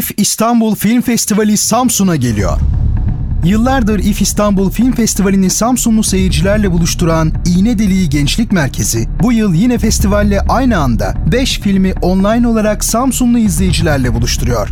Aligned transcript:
İF 0.00 0.10
İstanbul 0.16 0.74
Film 0.74 1.02
Festivali 1.02 1.56
Samsun'a 1.56 2.16
geliyor. 2.16 2.58
Yıllardır 3.44 3.98
İF 3.98 4.22
İstanbul 4.22 4.70
Film 4.70 4.92
Festivali'ni 4.92 5.50
Samsunlu 5.50 6.02
seyircilerle 6.02 6.72
buluşturan 6.72 7.32
İğne 7.46 7.78
Deliği 7.78 8.08
Gençlik 8.08 8.52
Merkezi 8.52 9.08
bu 9.22 9.32
yıl 9.32 9.54
yine 9.54 9.78
festivalle 9.78 10.40
aynı 10.40 10.78
anda 10.78 11.14
5 11.32 11.60
filmi 11.60 11.92
online 12.02 12.48
olarak 12.48 12.84
Samsunlu 12.84 13.38
izleyicilerle 13.38 14.14
buluşturuyor. 14.14 14.68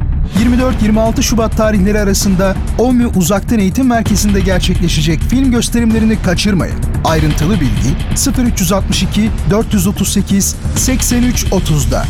24-26 0.83 1.23
Şubat 1.23 1.57
tarihleri 1.57 2.01
arasında 2.01 2.57
OMÜ 2.79 3.07
Uzaktan 3.07 3.59
Eğitim 3.59 3.87
Merkezi'nde 3.87 4.41
gerçekleşecek 4.41 5.21
film 5.21 5.51
gösterimlerini 5.51 6.23
kaçırmayın. 6.23 6.79
Ayrıntılı 7.05 7.55
bilgi 7.61 8.51
0362 8.51 9.31
438 9.51 10.57
83 10.77 11.45
30'da. 11.45 12.05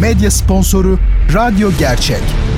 Medya 0.00 0.30
sponsoru 0.30 0.98
Radyo 1.34 1.70
Gerçek. 1.78 2.49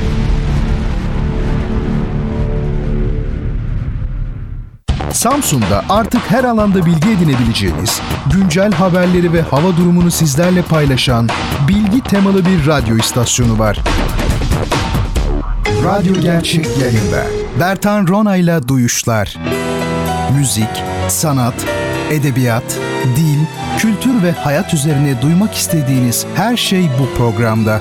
Samsun'da 5.22 5.84
artık 5.88 6.20
her 6.30 6.44
alanda 6.44 6.86
bilgi 6.86 7.10
edinebileceğiniz, 7.10 8.00
güncel 8.34 8.72
haberleri 8.72 9.32
ve 9.32 9.42
hava 9.42 9.76
durumunu 9.76 10.10
sizlerle 10.10 10.62
paylaşan 10.62 11.28
bilgi 11.68 12.00
temalı 12.00 12.46
bir 12.46 12.66
radyo 12.66 12.96
istasyonu 12.96 13.58
var. 13.58 13.78
Radyo 15.84 16.14
Gerçek 16.20 16.66
yayında. 16.78 17.26
Bertan 17.60 18.08
Rona 18.08 18.36
ile 18.36 18.68
Duyuşlar. 18.68 19.38
Müzik, 20.38 20.82
sanat, 21.08 21.54
edebiyat, 22.10 22.78
dil, 23.16 23.38
kültür 23.78 24.22
ve 24.22 24.32
hayat 24.32 24.74
üzerine 24.74 25.22
duymak 25.22 25.54
istediğiniz 25.54 26.26
her 26.34 26.56
şey 26.56 26.90
bu 26.98 27.18
programda. 27.18 27.80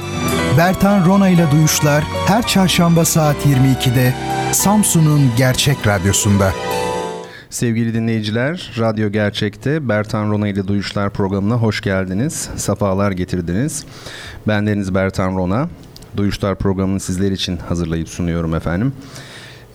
Bertan 0.58 1.06
Rona 1.06 1.30
ile 1.30 1.52
Duyuşlar 1.52 2.04
her 2.28 2.48
çarşamba 2.48 3.06
saat 3.06 3.46
22'de 3.46 4.14
Samsun'un 4.52 5.32
Gerçek 5.38 5.88
Radyosu'nda. 5.88 6.52
Sevgili 7.52 7.94
dinleyiciler, 7.94 8.72
Radyo 8.80 9.10
Gerçek'te 9.10 9.90
Bertan 9.90 10.32
Rona 10.32 10.48
ile 10.48 10.68
Duyuşlar 10.68 11.10
programına 11.10 11.56
hoş 11.56 11.82
geldiniz. 11.82 12.50
Safalar 12.56 13.12
getirdiniz. 13.12 13.86
Ben 14.48 14.68
Deniz 14.68 14.96
Bertan 14.96 15.36
Rona. 15.36 15.70
Duyuşlar 16.18 16.56
programını 16.56 17.00
sizler 17.00 17.32
için 17.32 17.58
hazırlayıp 17.58 18.10
sunuyorum 18.10 18.56
efendim. 18.56 18.94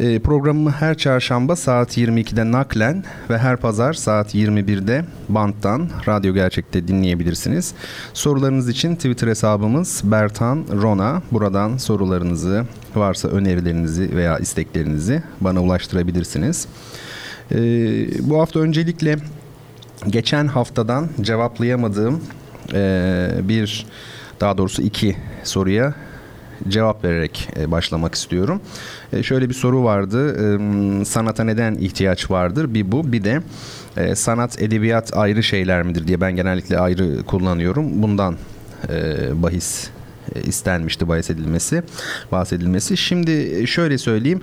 E, 0.00 0.18
programımı 0.18 0.70
her 0.70 0.96
çarşamba 0.96 1.56
saat 1.56 1.98
22'de 1.98 2.52
naklen 2.52 3.04
ve 3.30 3.38
her 3.38 3.56
pazar 3.56 3.92
saat 3.92 4.34
21'de 4.34 5.04
banttan 5.28 5.88
Radyo 6.08 6.34
Gerçek'te 6.34 6.88
dinleyebilirsiniz. 6.88 7.74
Sorularınız 8.14 8.68
için 8.68 8.96
Twitter 8.96 9.28
hesabımız 9.28 10.02
Bertan 10.04 10.64
Rona. 10.82 11.22
Buradan 11.32 11.76
sorularınızı, 11.76 12.64
varsa 12.94 13.28
önerilerinizi 13.28 14.16
veya 14.16 14.38
isteklerinizi 14.38 15.22
bana 15.40 15.62
ulaştırabilirsiniz. 15.62 16.68
E, 17.52 17.58
bu 18.30 18.40
hafta 18.40 18.60
öncelikle 18.60 19.16
geçen 20.08 20.46
haftadan 20.46 21.08
cevaplayamadığım 21.20 22.22
e, 22.74 23.28
bir, 23.42 23.86
daha 24.40 24.58
doğrusu 24.58 24.82
iki 24.82 25.16
soruya 25.44 25.94
cevap 26.68 27.04
vererek 27.04 27.48
e, 27.56 27.70
başlamak 27.70 28.14
istiyorum. 28.14 28.60
E, 29.12 29.22
şöyle 29.22 29.48
bir 29.48 29.54
soru 29.54 29.84
vardı. 29.84 30.36
E, 31.00 31.04
sanata 31.04 31.44
neden 31.44 31.74
ihtiyaç 31.74 32.30
vardır? 32.30 32.74
Bir 32.74 32.92
bu. 32.92 33.12
Bir 33.12 33.24
de 33.24 33.42
sanat, 34.14 34.62
edebiyat 34.62 35.16
ayrı 35.16 35.42
şeyler 35.42 35.82
midir 35.82 36.08
diye 36.08 36.20
ben 36.20 36.36
genellikle 36.36 36.78
ayrı 36.78 37.22
kullanıyorum. 37.22 38.02
Bundan 38.02 38.36
bahis 39.32 39.88
istenmişti 40.44 41.08
bahsedilmesi, 41.08 41.82
bahsedilmesi. 42.32 42.96
Şimdi 42.96 43.64
şöyle 43.66 43.98
söyleyeyim. 43.98 44.40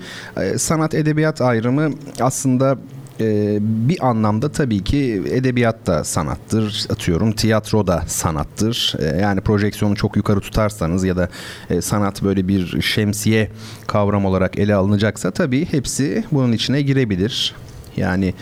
Sanat 0.58 0.94
edebiyat 0.94 1.42
ayrımı 1.42 1.90
aslında 2.20 2.78
e, 3.20 3.58
bir 3.62 4.08
anlamda 4.08 4.52
tabii 4.52 4.84
ki 4.84 5.24
edebiyat 5.32 5.88
da 5.88 6.04
sanattır. 6.04 6.86
Atıyorum 6.90 7.32
tiyatro 7.32 7.88
da 7.88 8.04
sanattır. 8.08 8.94
E, 9.00 9.22
yani 9.22 9.42
projeksiyonu 9.42 9.96
çok 9.96 10.16
yukarı 10.16 10.40
tutarsanız 10.40 11.04
ya 11.04 11.18
da 11.18 11.30
e, 11.70 11.82
sanat 11.82 12.24
böyle 12.24 12.48
bir 12.48 12.82
şemsiye 12.82 13.52
kavram 13.88 14.26
olarak 14.26 14.60
ele 14.60 14.76
alınacaksa 14.76 15.32
tabii 15.32 15.66
hepsi 15.66 16.24
bunun 16.32 16.52
içine 16.52 16.82
girebilir. 16.82 17.56
Yani 17.98 18.26
e, 18.26 18.34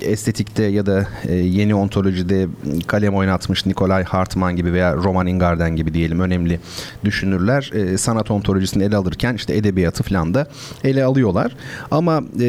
estetikte 0.00 0.64
ya 0.64 0.86
da 0.86 1.06
e, 1.28 1.34
yeni 1.34 1.74
ontolojide 1.74 2.46
kalem 2.86 3.14
oynatmış 3.14 3.66
Nikolay 3.66 4.04
Hartman 4.04 4.56
gibi 4.56 4.72
veya 4.72 4.94
Roman 4.96 5.26
Ingarden 5.26 5.76
gibi 5.76 5.94
diyelim 5.94 6.20
önemli 6.20 6.60
düşünürler 7.04 7.70
e, 7.74 7.98
sanat 7.98 8.30
ontolojisini 8.30 8.84
ele 8.84 8.96
alırken 8.96 9.34
işte 9.34 9.56
edebiyatı 9.56 10.02
falan 10.02 10.34
da 10.34 10.46
ele 10.84 11.04
alıyorlar. 11.04 11.56
Ama 11.90 12.22
e, 12.40 12.46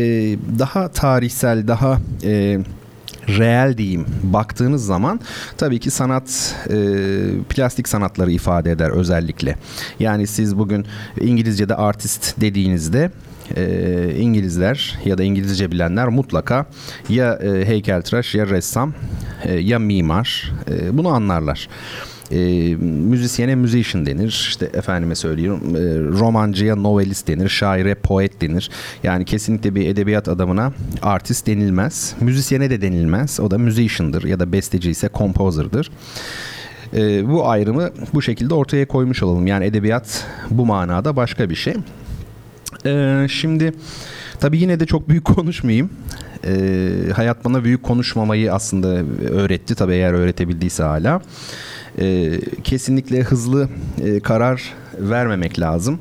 daha 0.59 0.87
tarihsel, 0.87 1.67
daha 1.67 1.97
e, 2.23 2.59
reel 3.27 3.77
diyeyim 3.77 4.05
baktığınız 4.23 4.85
zaman 4.85 5.19
tabii 5.57 5.79
ki 5.79 5.91
sanat 5.91 6.55
e, 6.69 6.75
plastik 7.49 7.87
sanatları 7.87 8.31
ifade 8.31 8.71
eder 8.71 8.89
özellikle. 8.89 9.55
Yani 9.99 10.27
siz 10.27 10.57
bugün 10.57 10.85
İngilizce'de 11.21 11.75
artist 11.75 12.41
dediğinizde 12.41 13.11
e, 13.55 14.15
İngilizler 14.17 14.99
ya 15.05 15.17
da 15.17 15.23
İngilizce 15.23 15.71
bilenler 15.71 16.07
mutlaka 16.07 16.65
ya 17.09 17.33
e, 17.33 17.65
heykeltıraş 17.65 18.35
ya 18.35 18.49
ressam 18.49 18.93
e, 19.43 19.53
ya 19.53 19.79
mimar 19.79 20.53
e, 20.69 20.97
bunu 20.97 21.07
anlarlar. 21.07 21.69
E, 22.31 22.75
müzisyene 22.75 23.55
musician 23.55 24.05
denir. 24.05 24.27
İşte 24.49 24.69
efendime 24.73 25.15
söylüyorum 25.15 25.75
e, 25.75 25.79
romancıya 26.19 26.75
novelist 26.75 27.27
denir. 27.27 27.49
Şaire 27.49 27.95
poet 27.95 28.41
denir. 28.41 28.69
Yani 29.03 29.25
kesinlikle 29.25 29.75
bir 29.75 29.87
edebiyat 29.87 30.27
adamına 30.27 30.73
artist 31.01 31.47
denilmez. 31.47 32.15
Müzisyene 32.21 32.69
de 32.69 32.81
denilmez. 32.81 33.39
O 33.39 33.51
da 33.51 33.57
musician'dır 33.57 34.23
ya 34.23 34.39
da 34.39 34.51
besteci 34.51 34.91
ise 34.91 35.09
composer'dır. 35.13 35.91
E, 36.93 37.29
bu 37.29 37.49
ayrımı 37.49 37.89
bu 38.13 38.21
şekilde 38.21 38.53
ortaya 38.53 38.87
koymuş 38.87 39.23
olalım. 39.23 39.47
Yani 39.47 39.65
edebiyat 39.65 40.25
bu 40.49 40.65
manada 40.65 41.15
başka 41.15 41.49
bir 41.49 41.55
şey. 41.55 41.73
Ee, 42.85 43.25
şimdi 43.29 43.73
tabii 44.39 44.59
yine 44.59 44.79
de 44.79 44.85
çok 44.85 45.09
büyük 45.09 45.25
konuşmayayım. 45.35 45.89
Ee, 46.45 46.89
hayat 47.15 47.45
bana 47.45 47.63
büyük 47.63 47.83
konuşmamayı 47.83 48.53
aslında 48.53 48.87
öğretti 49.29 49.75
tabii 49.75 49.93
eğer 49.93 50.13
öğretebildiyse 50.13 50.83
hala. 50.83 51.21
Ee, 51.99 52.31
kesinlikle 52.63 53.21
hızlı 53.21 53.69
e, 54.03 54.19
karar 54.19 54.73
vermemek 54.99 55.59
lazım. 55.59 55.99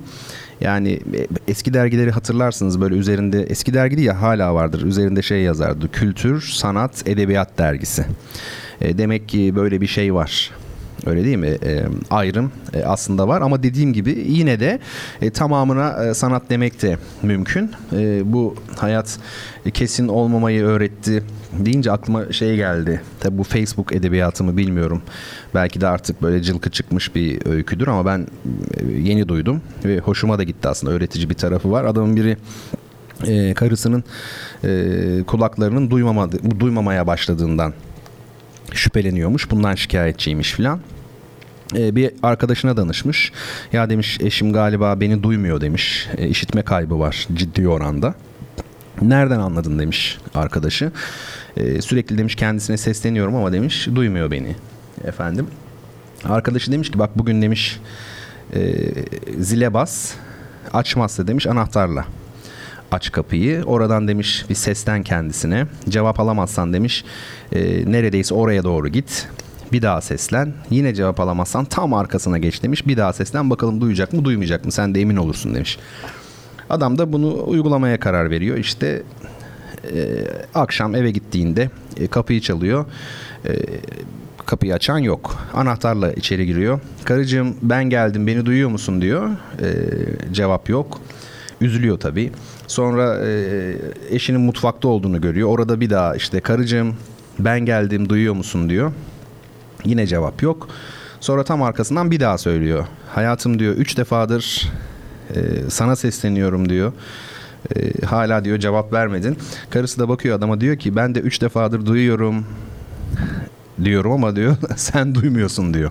Yani 0.60 0.93
e, 0.93 1.26
eski 1.48 1.75
dergileri 1.75 2.10
hatırlarsınız 2.10 2.81
böyle 2.81 2.94
üzerinde 2.94 3.43
eski 3.43 3.75
dergi 3.75 3.97
değil 3.97 4.09
ya 4.09 4.22
hala 4.22 4.54
vardır. 4.54 4.82
Üzerinde 4.82 5.22
şey 5.22 5.43
yazardı. 5.43 5.91
Kültür, 5.91 6.41
Sanat, 6.41 7.09
Edebiyat 7.09 7.59
dergisi. 7.59 8.04
E, 8.81 8.99
demek 8.99 9.28
ki 9.28 9.53
böyle 9.56 9.81
bir 9.81 9.87
şey 9.87 10.14
var. 10.14 10.50
Öyle 11.06 11.24
değil 11.24 11.36
mi? 11.36 11.46
E, 11.46 11.84
ayrım 12.10 12.52
e, 12.74 12.82
aslında 12.84 13.28
var 13.28 13.40
ama 13.40 13.62
dediğim 13.62 13.92
gibi 13.92 14.24
yine 14.28 14.60
de 14.60 14.78
e, 15.22 15.30
tamamına 15.30 16.04
e, 16.04 16.14
sanat 16.14 16.42
demek 16.50 16.82
de 16.82 16.98
mümkün. 17.22 17.70
E, 17.92 18.32
bu 18.32 18.54
hayat 18.76 19.18
e, 19.66 19.70
kesin 19.70 20.08
olmamayı 20.08 20.64
öğretti 20.64 21.22
deyince 21.58 21.92
aklıma 21.92 22.32
şey 22.32 22.56
geldi. 22.56 23.02
Tabi 23.20 23.38
bu 23.38 23.42
Facebook 23.42 23.92
edebiyatımı 23.92 24.56
bilmiyorum. 24.56 25.02
Belki 25.54 25.80
de 25.80 25.86
artık 25.86 26.22
böyle 26.22 26.42
cılkı 26.42 26.70
çıkmış 26.70 27.14
bir 27.14 27.46
öyküdür 27.46 27.86
ama 27.86 28.06
ben 28.06 28.26
e, 28.76 28.92
yeni 28.92 29.28
duydum 29.28 29.60
ve 29.84 29.98
hoşuma 29.98 30.38
da 30.38 30.42
gitti 30.42 30.69
aslında. 30.69 30.92
Öğretici 30.92 31.30
bir 31.30 31.34
tarafı 31.34 31.70
var. 31.70 31.84
Adamın 31.84 32.16
biri 32.16 32.36
e, 33.26 33.54
karısının 33.54 34.04
e, 34.64 35.22
kulaklarının 35.26 35.90
duymama, 35.90 36.28
duymamaya 36.60 37.06
başladığından 37.06 37.72
şüpheleniyormuş. 38.72 39.50
Bundan 39.50 39.74
şikayetçiymiş 39.74 40.52
filan. 40.52 40.80
Ee, 41.76 41.96
bir 41.96 42.10
arkadaşına 42.22 42.76
danışmış. 42.76 43.32
Ya 43.72 43.90
demiş 43.90 44.18
eşim 44.20 44.52
galiba 44.52 45.00
beni 45.00 45.22
duymuyor 45.22 45.60
demiş. 45.60 46.08
E, 46.16 46.28
işitme 46.28 46.62
kaybı 46.62 46.98
var 46.98 47.28
ciddi 47.34 47.69
oranda. 47.69 48.14
Nereden 49.02 49.38
anladın 49.38 49.78
demiş 49.78 50.19
arkadaşı. 50.34 50.92
E, 51.56 51.82
sürekli 51.82 52.19
demiş 52.19 52.34
kendisine 52.34 52.76
sesleniyorum 52.76 53.34
ama 53.34 53.52
demiş 53.52 53.88
duymuyor 53.94 54.31
beni 54.31 54.56
efendim. 55.04 55.46
Arkadaşı 56.25 56.72
demiş 56.72 56.90
ki 56.90 56.98
bak 56.98 57.10
bugün 57.19 57.42
demiş 57.42 57.81
e, 58.54 58.75
zile 59.38 59.75
bas 59.75 60.14
açmazsa 60.72 61.26
demiş 61.26 61.46
anahtarla 61.46 62.04
aç 62.92 63.12
kapıyı. 63.12 63.62
Oradan 63.64 64.08
demiş 64.08 64.44
bir 64.50 64.54
sesten 64.54 65.02
kendisine. 65.02 65.66
Cevap 65.88 66.20
alamazsan 66.20 66.72
demiş 66.72 67.04
e, 67.52 67.92
neredeyse 67.92 68.34
oraya 68.34 68.64
doğru 68.64 68.88
git. 68.88 69.28
Bir 69.72 69.82
daha 69.82 70.00
seslen. 70.00 70.54
Yine 70.70 70.94
cevap 70.94 71.20
alamazsan 71.20 71.64
tam 71.64 71.94
arkasına 71.94 72.38
geç 72.38 72.62
demiş. 72.62 72.86
Bir 72.86 72.96
daha 72.96 73.12
seslen 73.12 73.50
bakalım 73.50 73.80
duyacak 73.80 74.12
mı 74.12 74.24
duymayacak 74.24 74.64
mı 74.64 74.72
sen 74.72 74.94
de 74.94 75.00
emin 75.00 75.16
olursun 75.16 75.54
demiş. 75.54 75.78
Adam 76.70 76.98
da 76.98 77.12
bunu 77.12 77.44
uygulamaya 77.46 78.00
karar 78.00 78.30
veriyor. 78.30 78.56
İşte 78.56 79.02
e, 79.94 80.24
akşam 80.54 80.94
eve 80.94 81.10
gittiğinde 81.10 81.70
e, 81.96 82.06
kapıyı 82.06 82.40
çalıyor. 82.40 82.84
E, 83.46 83.52
kapıyı 84.46 84.74
açan 84.74 84.98
yok. 84.98 85.36
Anahtarla 85.54 86.12
içeri 86.12 86.46
giriyor. 86.46 86.80
Karıcığım 87.04 87.56
ben 87.62 87.84
geldim 87.84 88.26
beni 88.26 88.46
duyuyor 88.46 88.70
musun 88.70 89.02
diyor. 89.02 89.30
Ee, 89.62 89.74
cevap 90.32 90.68
yok. 90.68 91.00
Üzülüyor 91.60 92.00
tabii. 92.00 92.32
Sonra 92.72 93.20
e, 93.26 93.76
eşinin 94.10 94.40
mutfakta 94.40 94.88
olduğunu 94.88 95.20
görüyor. 95.20 95.48
Orada 95.48 95.80
bir 95.80 95.90
daha 95.90 96.16
işte 96.16 96.40
karıcığım 96.40 96.94
ben 97.38 97.60
geldim 97.60 98.08
duyuyor 98.08 98.34
musun 98.34 98.69
diyor. 98.69 98.92
Yine 99.84 100.06
cevap 100.06 100.42
yok. 100.42 100.69
Sonra 101.20 101.44
tam 101.44 101.62
arkasından 101.62 102.10
bir 102.10 102.20
daha 102.20 102.38
söylüyor. 102.38 102.86
Hayatım 103.08 103.58
diyor 103.58 103.74
üç 103.74 103.96
defadır 103.96 104.70
e, 105.34 105.40
sana 105.69 105.96
sesleniyorum 105.96 106.69
diyor. 106.69 106.92
E, 107.76 108.06
hala 108.06 108.44
diyor 108.44 108.58
cevap 108.58 108.92
vermedin. 108.92 109.36
Karısı 109.70 109.98
da 109.98 110.08
bakıyor 110.08 110.38
adama 110.38 110.60
diyor 110.60 110.76
ki 110.76 110.96
ben 110.96 111.14
de 111.14 111.20
üç 111.20 111.40
defadır 111.42 111.86
duyuyorum 111.86 112.46
diyorum 113.84 114.12
ama 114.12 114.36
diyor 114.36 114.56
sen 114.76 115.14
duymuyorsun 115.14 115.75
diyor. 115.75 115.90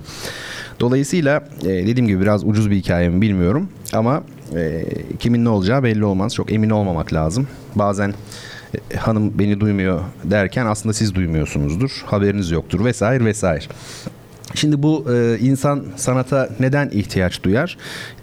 Dolayısıyla 0.80 1.44
e, 1.62 1.68
dediğim 1.68 2.08
gibi 2.08 2.22
biraz 2.22 2.44
ucuz 2.44 2.70
bir 2.70 2.76
hikaye 2.76 3.10
mi 3.10 3.22
bilmiyorum 3.22 3.70
ama 3.94 4.24
e, 4.56 4.86
kimin 5.20 5.46
ne 5.46 5.50
olacağı 5.50 5.84
belli 5.84 6.06
olmaz. 6.06 6.36
Çok 6.36 6.52
emin 6.52 6.70
olmamak 6.70 7.14
lazım. 7.14 7.48
Bazen 7.76 8.14
e, 8.92 8.98
hanım 8.98 9.40
beni 9.40 9.60
duymuyor 9.60 10.02
derken 10.24 10.66
aslında 10.66 10.94
siz 10.94 11.16
duymuyorsunuzdur. 11.16 12.04
Haberiniz 12.06 12.52
yoktur 12.52 12.86
vesaire 12.86 13.26
vesaire. 13.26 13.66
Şimdi 14.56 14.84
bu 14.84 15.06
e, 15.14 15.38
insan 15.40 15.86
sanata 15.96 16.50
neden 16.60 16.90
ihtiyaç 16.90 17.44
duyar? 17.44 17.78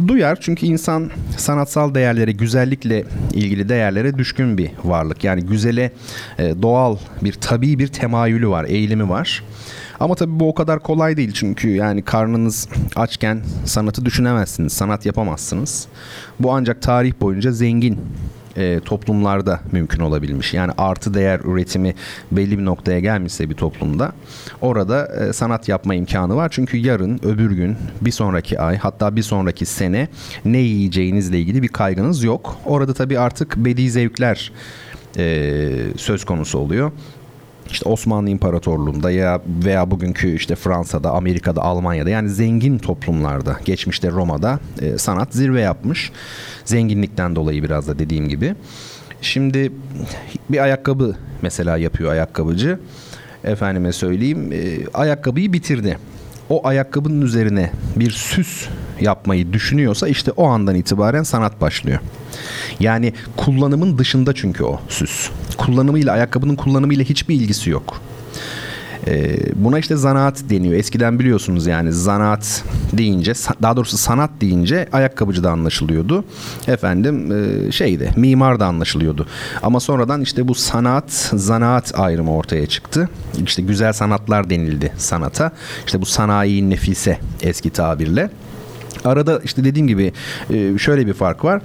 Duyar 0.06 0.38
çünkü 0.40 0.66
insan 0.66 1.10
sanatsal 1.36 1.94
değerlere, 1.94 2.32
güzellikle 2.32 3.04
ilgili 3.34 3.68
değerlere 3.68 4.18
düşkün 4.18 4.58
bir 4.58 4.70
varlık. 4.84 5.24
Yani 5.24 5.42
güzele 5.46 5.92
e, 6.38 6.62
doğal 6.62 6.96
bir 7.22 7.32
tabii 7.32 7.78
bir 7.78 7.88
temayülü 7.88 8.48
var, 8.48 8.64
eğilimi 8.64 9.08
var. 9.08 9.42
Ama 10.00 10.14
tabii 10.14 10.40
bu 10.40 10.48
o 10.48 10.54
kadar 10.54 10.78
kolay 10.78 11.16
değil 11.16 11.32
çünkü 11.32 11.68
yani 11.68 12.02
karnınız 12.02 12.68
açken 12.96 13.42
sanatı 13.64 14.04
düşünemezsiniz, 14.04 14.72
sanat 14.72 15.06
yapamazsınız. 15.06 15.86
Bu 16.40 16.52
ancak 16.52 16.82
tarih 16.82 17.12
boyunca 17.20 17.52
zengin 17.52 17.98
e, 18.56 18.80
toplumlarda 18.84 19.60
mümkün 19.72 20.00
olabilmiş. 20.00 20.54
Yani 20.54 20.72
artı 20.78 21.14
değer 21.14 21.40
üretimi 21.44 21.94
belli 22.32 22.58
bir 22.58 22.64
noktaya 22.64 23.00
gelmişse 23.00 23.50
bir 23.50 23.54
toplumda 23.54 24.12
orada 24.60 25.06
e, 25.06 25.32
sanat 25.32 25.68
yapma 25.68 25.94
imkanı 25.94 26.36
var. 26.36 26.48
Çünkü 26.50 26.76
yarın, 26.76 27.20
öbür 27.22 27.50
gün, 27.50 27.76
bir 28.00 28.10
sonraki 28.10 28.60
ay 28.60 28.76
hatta 28.76 29.16
bir 29.16 29.22
sonraki 29.22 29.66
sene 29.66 30.08
ne 30.44 30.58
yiyeceğinizle 30.58 31.38
ilgili 31.38 31.62
bir 31.62 31.68
kaygınız 31.68 32.22
yok. 32.22 32.56
Orada 32.64 32.94
tabii 32.94 33.18
artık 33.18 33.56
bedi 33.56 33.90
zevkler 33.90 34.52
e, 35.16 35.70
söz 35.96 36.24
konusu 36.24 36.58
oluyor 36.58 36.92
işte 37.70 37.88
Osmanlı 37.88 38.30
İmparatorluğu'nda 38.30 39.10
ya 39.10 39.42
veya 39.64 39.90
bugünkü 39.90 40.34
işte 40.34 40.56
Fransa'da, 40.56 41.10
Amerika'da, 41.10 41.62
Almanya'da 41.62 42.10
yani 42.10 42.28
zengin 42.28 42.78
toplumlarda, 42.78 43.56
geçmişte 43.64 44.10
Roma'da 44.10 44.60
e, 44.80 44.98
sanat 44.98 45.34
zirve 45.34 45.60
yapmış. 45.60 46.12
Zenginlikten 46.64 47.36
dolayı 47.36 47.62
biraz 47.62 47.88
da 47.88 47.98
dediğim 47.98 48.28
gibi. 48.28 48.54
Şimdi 49.22 49.72
bir 50.50 50.58
ayakkabı 50.58 51.16
mesela 51.42 51.76
yapıyor 51.76 52.12
ayakkabıcı. 52.12 52.78
Efendime 53.44 53.92
söyleyeyim, 53.92 54.52
e, 54.52 54.86
ayakkabıyı 54.94 55.52
bitirdi. 55.52 55.98
O 56.50 56.66
ayakkabının 56.66 57.22
üzerine 57.22 57.70
bir 57.96 58.10
süs 58.10 58.66
yapmayı 59.00 59.52
düşünüyorsa 59.52 60.08
işte 60.08 60.30
o 60.30 60.46
andan 60.46 60.74
itibaren 60.74 61.22
sanat 61.22 61.60
başlıyor. 61.60 62.00
Yani 62.80 63.12
kullanımın 63.36 63.98
dışında 63.98 64.34
çünkü 64.34 64.64
o 64.64 64.80
süs. 64.88 65.30
Kullanımıyla 65.58 66.12
ayakkabının 66.12 66.56
kullanımıyla 66.56 67.04
hiçbir 67.04 67.34
ilgisi 67.34 67.70
yok. 67.70 68.00
Ee, 69.06 69.36
buna 69.54 69.78
işte 69.78 69.96
zanaat 69.96 70.42
deniyor. 70.50 70.74
Eskiden 70.74 71.18
biliyorsunuz 71.18 71.66
yani 71.66 71.92
zanaat 71.92 72.64
deyince 72.92 73.32
daha 73.62 73.76
doğrusu 73.76 73.98
sanat 73.98 74.30
deyince 74.40 74.88
ayakkabıcı 74.92 75.44
da 75.44 75.50
anlaşılıyordu. 75.50 76.24
Efendim 76.68 77.32
e, 77.32 77.72
şeyde 77.72 78.10
mimar 78.16 78.60
da 78.60 78.66
anlaşılıyordu. 78.66 79.26
Ama 79.62 79.80
sonradan 79.80 80.22
işte 80.22 80.48
bu 80.48 80.54
sanat 80.54 81.12
zanaat 81.34 81.98
ayrımı 81.98 82.34
ortaya 82.36 82.66
çıktı. 82.66 83.08
İşte 83.44 83.62
güzel 83.62 83.92
sanatlar 83.92 84.50
denildi 84.50 84.92
sanata. 84.96 85.52
İşte 85.86 86.00
bu 86.00 86.06
sanayi 86.06 86.70
nefise 86.70 87.18
eski 87.42 87.70
tabirle. 87.70 88.30
Arada 89.04 89.40
işte 89.44 89.64
dediğim 89.64 89.88
gibi 89.88 90.12
e, 90.50 90.78
şöyle 90.78 91.06
bir 91.06 91.12
fark 91.14 91.44
var. 91.44 91.62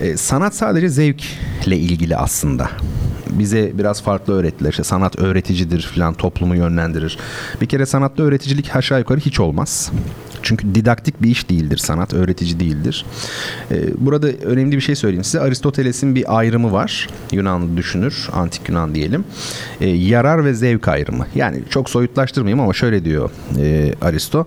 E, 0.00 0.16
sanat 0.16 0.54
sadece 0.54 0.88
zevkle 0.88 1.76
ilgili 1.76 2.16
aslında 2.16 2.70
bize 3.30 3.78
biraz 3.78 4.02
farklı 4.02 4.34
öğrettiler. 4.34 4.70
İşte 4.70 4.84
sanat 4.84 5.18
öğreticidir 5.18 5.82
falan 5.94 6.14
toplumu 6.14 6.56
yönlendirir. 6.56 7.18
Bir 7.60 7.66
kere 7.66 7.86
sanatta 7.86 8.22
öğreticilik 8.22 8.76
aşağı 8.76 8.98
yukarı 8.98 9.20
hiç 9.20 9.40
olmaz. 9.40 9.92
Çünkü 10.44 10.74
didaktik 10.74 11.22
bir 11.22 11.30
iş 11.30 11.50
değildir 11.50 11.76
sanat, 11.76 12.14
öğretici 12.14 12.60
değildir. 12.60 13.04
Ee, 13.70 13.76
burada 13.98 14.26
önemli 14.26 14.76
bir 14.76 14.80
şey 14.80 14.94
söyleyeyim 14.94 15.24
size. 15.24 15.40
Aristoteles'in 15.40 16.14
bir 16.14 16.38
ayrımı 16.38 16.72
var. 16.72 17.08
Yunanlı 17.32 17.76
düşünür, 17.76 18.28
antik 18.32 18.68
Yunan 18.68 18.94
diyelim. 18.94 19.24
Ee, 19.80 19.88
yarar 19.88 20.44
ve 20.44 20.54
zevk 20.54 20.88
ayrımı. 20.88 21.26
Yani 21.34 21.62
çok 21.70 21.90
soyutlaştırmayayım 21.90 22.60
ama 22.60 22.72
şöyle 22.72 23.04
diyor 23.04 23.30
e, 23.58 23.94
Aristo. 24.00 24.46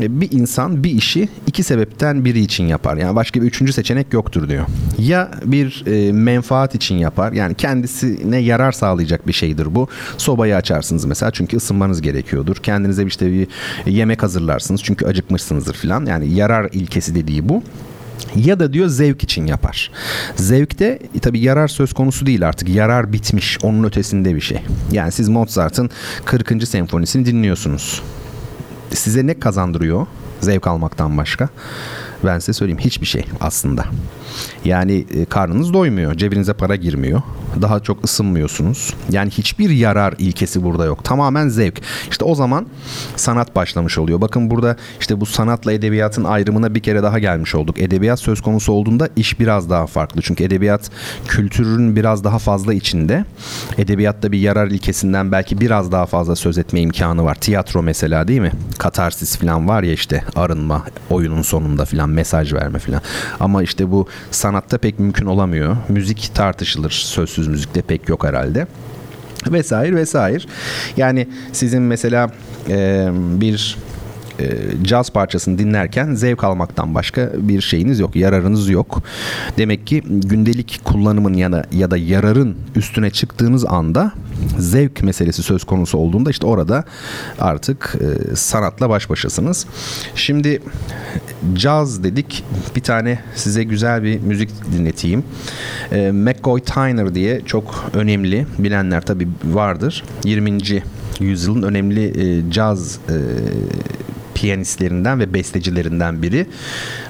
E, 0.00 0.20
bir 0.20 0.32
insan 0.32 0.84
bir 0.84 0.90
işi 0.90 1.28
iki 1.46 1.62
sebepten 1.62 2.24
biri 2.24 2.40
için 2.40 2.64
yapar. 2.64 2.96
Yani 2.96 3.16
başka 3.16 3.42
bir 3.42 3.46
üçüncü 3.46 3.72
seçenek 3.72 4.12
yoktur 4.12 4.48
diyor. 4.48 4.66
Ya 4.98 5.30
bir 5.44 5.84
e, 5.86 6.12
menfaat 6.12 6.74
için 6.74 6.94
yapar. 6.94 7.32
Yani 7.32 7.54
kendisine 7.54 8.38
yarar 8.38 8.72
sağlayacak 8.72 9.26
bir 9.26 9.32
şeydir 9.32 9.74
bu. 9.74 9.88
Sobayı 10.18 10.56
açarsınız 10.56 11.04
mesela 11.04 11.30
çünkü 11.30 11.56
ısınmanız 11.56 12.02
gerekiyordur. 12.02 12.56
Kendinize 12.56 13.04
işte 13.04 13.32
bir 13.32 13.48
yemek 13.86 14.22
hazırlarsınız 14.22 14.82
çünkü 14.82 15.06
acıkmışsınızdır 15.18 15.74
falan. 15.74 16.06
Yani 16.06 16.32
yarar 16.34 16.68
ilkesi 16.72 17.14
dediği 17.14 17.48
bu 17.48 17.62
ya 18.36 18.60
da 18.60 18.72
diyor 18.72 18.88
zevk 18.88 19.22
için 19.22 19.46
yapar. 19.46 19.90
Zevkte 20.36 20.98
e, 21.14 21.18
tabi 21.18 21.40
yarar 21.40 21.68
söz 21.68 21.92
konusu 21.92 22.26
değil 22.26 22.48
artık. 22.48 22.68
Yarar 22.68 23.12
bitmiş. 23.12 23.58
Onun 23.62 23.84
ötesinde 23.84 24.34
bir 24.34 24.40
şey. 24.40 24.58
Yani 24.92 25.12
siz 25.12 25.28
Mozart'ın 25.28 25.90
40. 26.24 26.68
senfonisini 26.68 27.26
dinliyorsunuz 27.26 28.02
size 28.94 29.26
ne 29.26 29.40
kazandırıyor 29.40 30.06
zevk 30.40 30.66
almaktan 30.66 31.18
başka? 31.18 31.48
Ben 32.24 32.38
size 32.38 32.52
söyleyeyim 32.52 32.80
hiçbir 32.80 33.06
şey 33.06 33.24
aslında. 33.40 33.84
Yani 34.64 35.06
e, 35.14 35.24
karnınız 35.24 35.72
doymuyor, 35.72 36.14
cebinize 36.14 36.52
para 36.52 36.76
girmiyor. 36.76 37.22
Daha 37.62 37.80
çok 37.80 38.04
ısınmıyorsunuz. 38.04 38.94
Yani 39.10 39.30
hiçbir 39.30 39.70
yarar 39.70 40.14
ilkesi 40.18 40.62
burada 40.62 40.84
yok. 40.84 41.04
Tamamen 41.04 41.48
zevk. 41.48 41.80
İşte 42.10 42.24
o 42.24 42.34
zaman 42.34 42.66
sanat 43.16 43.56
başlamış 43.56 43.98
oluyor. 43.98 44.20
Bakın 44.20 44.50
burada 44.50 44.76
işte 45.00 45.20
bu 45.20 45.26
sanatla 45.26 45.72
edebiyatın 45.72 46.24
ayrımına 46.24 46.74
bir 46.74 46.80
kere 46.80 47.02
daha 47.02 47.18
gelmiş 47.18 47.54
olduk. 47.54 47.78
Edebiyat 47.78 48.20
söz 48.20 48.40
konusu 48.40 48.72
olduğunda 48.72 49.08
iş 49.16 49.40
biraz 49.40 49.70
daha 49.70 49.86
farklı. 49.86 50.22
Çünkü 50.22 50.44
edebiyat 50.44 50.90
kültürün 51.28 51.96
biraz 51.96 52.24
daha 52.24 52.38
fazla 52.38 52.74
içinde. 52.74 53.24
Edebiyatta 53.78 54.32
bir 54.32 54.38
yarar 54.38 54.66
ilkesinden 54.66 55.32
belki 55.32 55.60
biraz 55.60 55.92
daha 55.92 56.06
fazla 56.06 56.36
söz 56.36 56.58
etme 56.58 56.80
imkanı 56.80 57.24
var. 57.24 57.34
Tiyatro 57.34 57.82
mesela 57.82 58.28
değil 58.28 58.40
mi? 58.40 58.52
Katarsis 58.78 59.36
falan 59.36 59.68
var 59.68 59.82
ya 59.82 59.92
işte 59.92 60.24
arınma 60.36 60.84
oyunun 61.10 61.42
sonunda 61.42 61.84
falan 61.84 62.08
mesaj 62.08 62.52
verme 62.52 62.78
falan. 62.78 63.00
Ama 63.40 63.62
işte 63.62 63.90
bu 63.90 64.08
sanatta 64.30 64.78
pek 64.78 64.98
mümkün 64.98 65.26
olamıyor. 65.26 65.76
Müzik 65.88 66.30
tartışılır. 66.34 66.90
Sözsüz 66.90 67.48
müzikte 67.48 67.82
pek 67.82 68.08
yok 68.08 68.24
herhalde 68.24 68.66
vesaire 69.46 69.96
vesaire. 69.96 70.44
Yani 70.96 71.28
sizin 71.52 71.82
mesela 71.82 72.30
e, 72.68 73.08
bir 73.14 73.76
e, 74.40 74.46
caz 74.82 75.10
parçasını 75.10 75.58
dinlerken 75.58 76.14
zevk 76.14 76.44
almaktan 76.44 76.94
başka 76.94 77.32
bir 77.38 77.60
şeyiniz 77.60 78.00
yok, 78.00 78.16
yararınız 78.16 78.68
yok. 78.68 79.02
Demek 79.58 79.86
ki 79.86 80.02
gündelik 80.06 80.80
kullanımın 80.84 81.34
ya 81.34 81.64
ya 81.72 81.90
da 81.90 81.96
yararın 81.96 82.56
üstüne 82.76 83.10
çıktığınız 83.10 83.64
anda 83.64 84.12
zevk 84.58 85.02
meselesi 85.02 85.42
söz 85.42 85.64
konusu 85.64 85.98
olduğunda 85.98 86.30
işte 86.30 86.46
orada 86.46 86.84
artık 87.38 87.96
sanatla 88.34 88.90
baş 88.90 89.10
başasınız. 89.10 89.66
Şimdi 90.14 90.62
caz 91.54 92.04
dedik. 92.04 92.44
Bir 92.76 92.80
tane 92.80 93.18
size 93.34 93.64
güzel 93.64 94.02
bir 94.02 94.20
müzik 94.20 94.50
dinleteyim. 94.72 95.24
E, 95.92 96.10
McCoy 96.10 96.60
Tyner 96.60 97.14
diye 97.14 97.40
çok 97.46 97.84
önemli 97.94 98.46
bilenler 98.58 99.00
tabi 99.00 99.28
vardır. 99.44 100.04
20. 100.24 100.58
yüzyılın 101.20 101.62
önemli 101.62 102.04
e, 102.04 102.50
caz 102.50 102.98
e, 103.08 103.16
piyanistlerinden 104.34 105.20
ve 105.20 105.34
bestecilerinden 105.34 106.22
biri. 106.22 106.46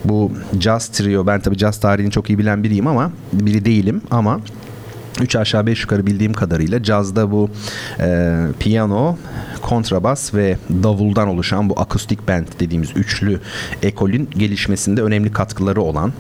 Bu 0.05 0.33
jazz 0.61 0.89
trio 0.89 1.27
ben 1.27 1.41
tabii 1.41 1.59
jazz 1.59 1.81
tarihini 1.81 2.11
çok 2.11 2.31
iyi 2.31 2.39
bilen 2.39 2.65
biriyim 2.65 2.87
ama 2.87 3.13
biri 3.33 3.65
değilim 3.65 4.03
ama 4.11 4.41
Üç 5.21 5.37
aşağı 5.37 5.67
beş 5.67 5.81
yukarı 5.81 6.07
bildiğim 6.07 6.33
kadarıyla 6.33 6.83
cazda 6.83 7.31
bu 7.31 7.51
e, 8.01 8.37
piyano, 8.59 9.17
kontrabas 9.63 10.35
ve 10.35 10.57
davuldan 10.83 11.29
oluşan 11.29 11.71
bu 11.71 11.81
akustik 11.81 12.29
band 12.29 12.47
dediğimiz 12.61 12.91
üçlü 12.97 13.41
ekolün 13.83 14.31
gelişmesinde 14.39 15.03
önemli 15.03 15.33
katkıları 15.33 15.83
olan 15.83 16.13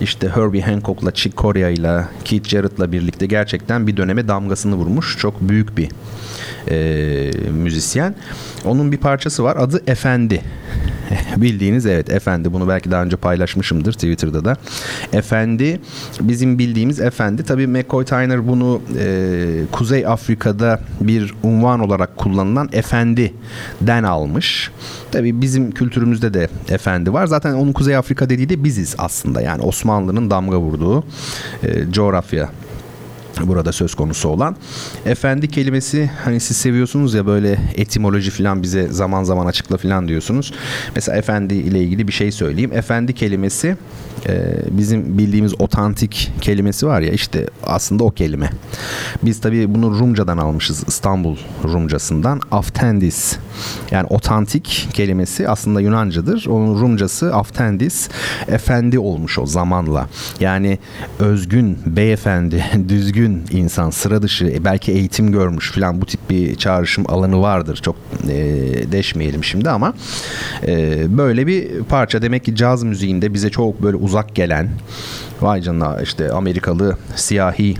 işte 0.00 0.28
Herbie 0.28 0.62
Hancock'la 0.62 1.14
Chick 1.14 1.36
Corea 1.36 1.68
ile 1.68 2.04
Keith 2.24 2.48
Jarrett'la 2.48 2.92
birlikte 2.92 3.26
gerçekten 3.26 3.86
bir 3.86 3.96
döneme 3.96 4.28
damgasını 4.28 4.74
vurmuş 4.74 5.18
çok 5.18 5.40
büyük 5.40 5.76
bir 5.76 5.88
e, 6.70 7.50
müzisyen. 7.50 8.14
Onun 8.64 8.92
bir 8.92 8.98
parçası 8.98 9.44
var 9.44 9.56
adı 9.56 9.82
Efendi. 9.86 10.42
Bildiğiniz 11.36 11.86
evet 11.86 12.10
Efendi 12.10 12.52
bunu 12.52 12.68
belki 12.68 12.90
daha 12.90 13.02
önce 13.02 13.16
paylaşmışımdır 13.16 13.92
Twitter'da 13.92 14.44
da. 14.44 14.56
Efendi 15.12 15.80
bizim 16.20 16.58
bildiğimiz 16.58 17.00
Efendi. 17.00 17.42
Tabii 17.42 17.66
McCoy 17.66 18.04
Tyner 18.04 18.48
bunu 18.48 18.82
e, 18.98 19.46
Kuzey 19.72 20.06
Afrika'da 20.06 20.80
bir 21.00 21.34
unvan 21.42 21.80
olarak 21.80 22.16
kullanılan 22.16 22.68
Efendi'den 22.72 24.02
almış. 24.02 24.70
Tabii 25.12 25.40
bizim 25.40 25.70
kültürümüzde 25.70 26.34
de 26.34 26.48
Efendi 26.68 27.12
var. 27.12 27.26
Zaten 27.26 27.54
onun 27.54 27.72
Kuzey 27.72 27.96
Afrika 27.96 28.30
dediği 28.30 28.48
de 28.48 28.64
biziz 28.64 28.94
aslında. 28.98 29.40
Yani 29.40 29.62
Osmanlı'nın 29.62 30.30
damga 30.30 30.58
vurduğu 30.58 31.04
e, 31.62 31.92
coğrafya 31.92 32.48
burada 33.44 33.72
söz 33.72 33.94
konusu 33.94 34.28
olan. 34.28 34.56
Efendi 35.06 35.48
kelimesi 35.48 36.10
hani 36.24 36.40
siz 36.40 36.56
seviyorsunuz 36.56 37.14
ya 37.14 37.26
böyle 37.26 37.58
etimoloji 37.74 38.30
falan 38.30 38.62
bize 38.62 38.88
zaman 38.88 39.24
zaman 39.24 39.46
açıkla 39.46 39.76
falan 39.76 40.08
diyorsunuz. 40.08 40.52
Mesela 40.94 41.18
efendi 41.18 41.54
ile 41.54 41.82
ilgili 41.82 42.08
bir 42.08 42.12
şey 42.12 42.32
söyleyeyim. 42.32 42.70
Efendi 42.72 43.12
kelimesi 43.12 43.76
e, 44.26 44.54
bizim 44.70 45.18
bildiğimiz 45.18 45.60
otantik 45.60 46.32
kelimesi 46.40 46.86
var 46.86 47.00
ya 47.00 47.12
işte 47.12 47.46
aslında 47.62 48.04
o 48.04 48.10
kelime. 48.10 48.50
Biz 49.22 49.40
tabii 49.40 49.74
bunu 49.74 49.98
Rumcadan 49.98 50.38
almışız 50.38 50.84
İstanbul 50.88 51.36
Rumcasından. 51.64 52.40
Aftendis 52.50 53.36
yani 53.90 54.06
otantik 54.06 54.88
kelimesi 54.92 55.48
aslında 55.48 55.80
Yunancadır. 55.80 56.46
Onun 56.46 56.80
Rumcası 56.80 57.34
aftendis 57.34 58.08
efendi 58.48 58.98
olmuş 58.98 59.38
o 59.38 59.46
zamanla. 59.46 60.08
Yani 60.40 60.78
özgün, 61.18 61.78
beyefendi, 61.86 62.64
düzgün 62.88 63.27
insan, 63.50 63.90
sıra 63.90 64.22
dışı, 64.22 64.46
e, 64.46 64.64
belki 64.64 64.92
eğitim 64.92 65.32
görmüş 65.32 65.72
falan 65.72 66.00
bu 66.00 66.06
tip 66.06 66.30
bir 66.30 66.54
çağrışım 66.54 67.04
alanı 67.08 67.40
vardır. 67.40 67.78
Çok 67.82 67.96
e, 68.28 68.36
deşmeyelim 68.92 69.44
şimdi 69.44 69.70
ama 69.70 69.94
e, 70.66 71.06
böyle 71.18 71.46
bir 71.46 71.82
parça 71.82 72.22
demek 72.22 72.44
ki 72.44 72.56
caz 72.56 72.82
müziğinde 72.82 73.34
bize 73.34 73.50
çok 73.50 73.82
böyle 73.82 73.96
uzak 73.96 74.34
gelen 74.34 74.70
vay 75.40 75.60
canına 75.60 76.00
işte 76.02 76.32
Amerikalı 76.32 76.96
siyahi 77.16 77.74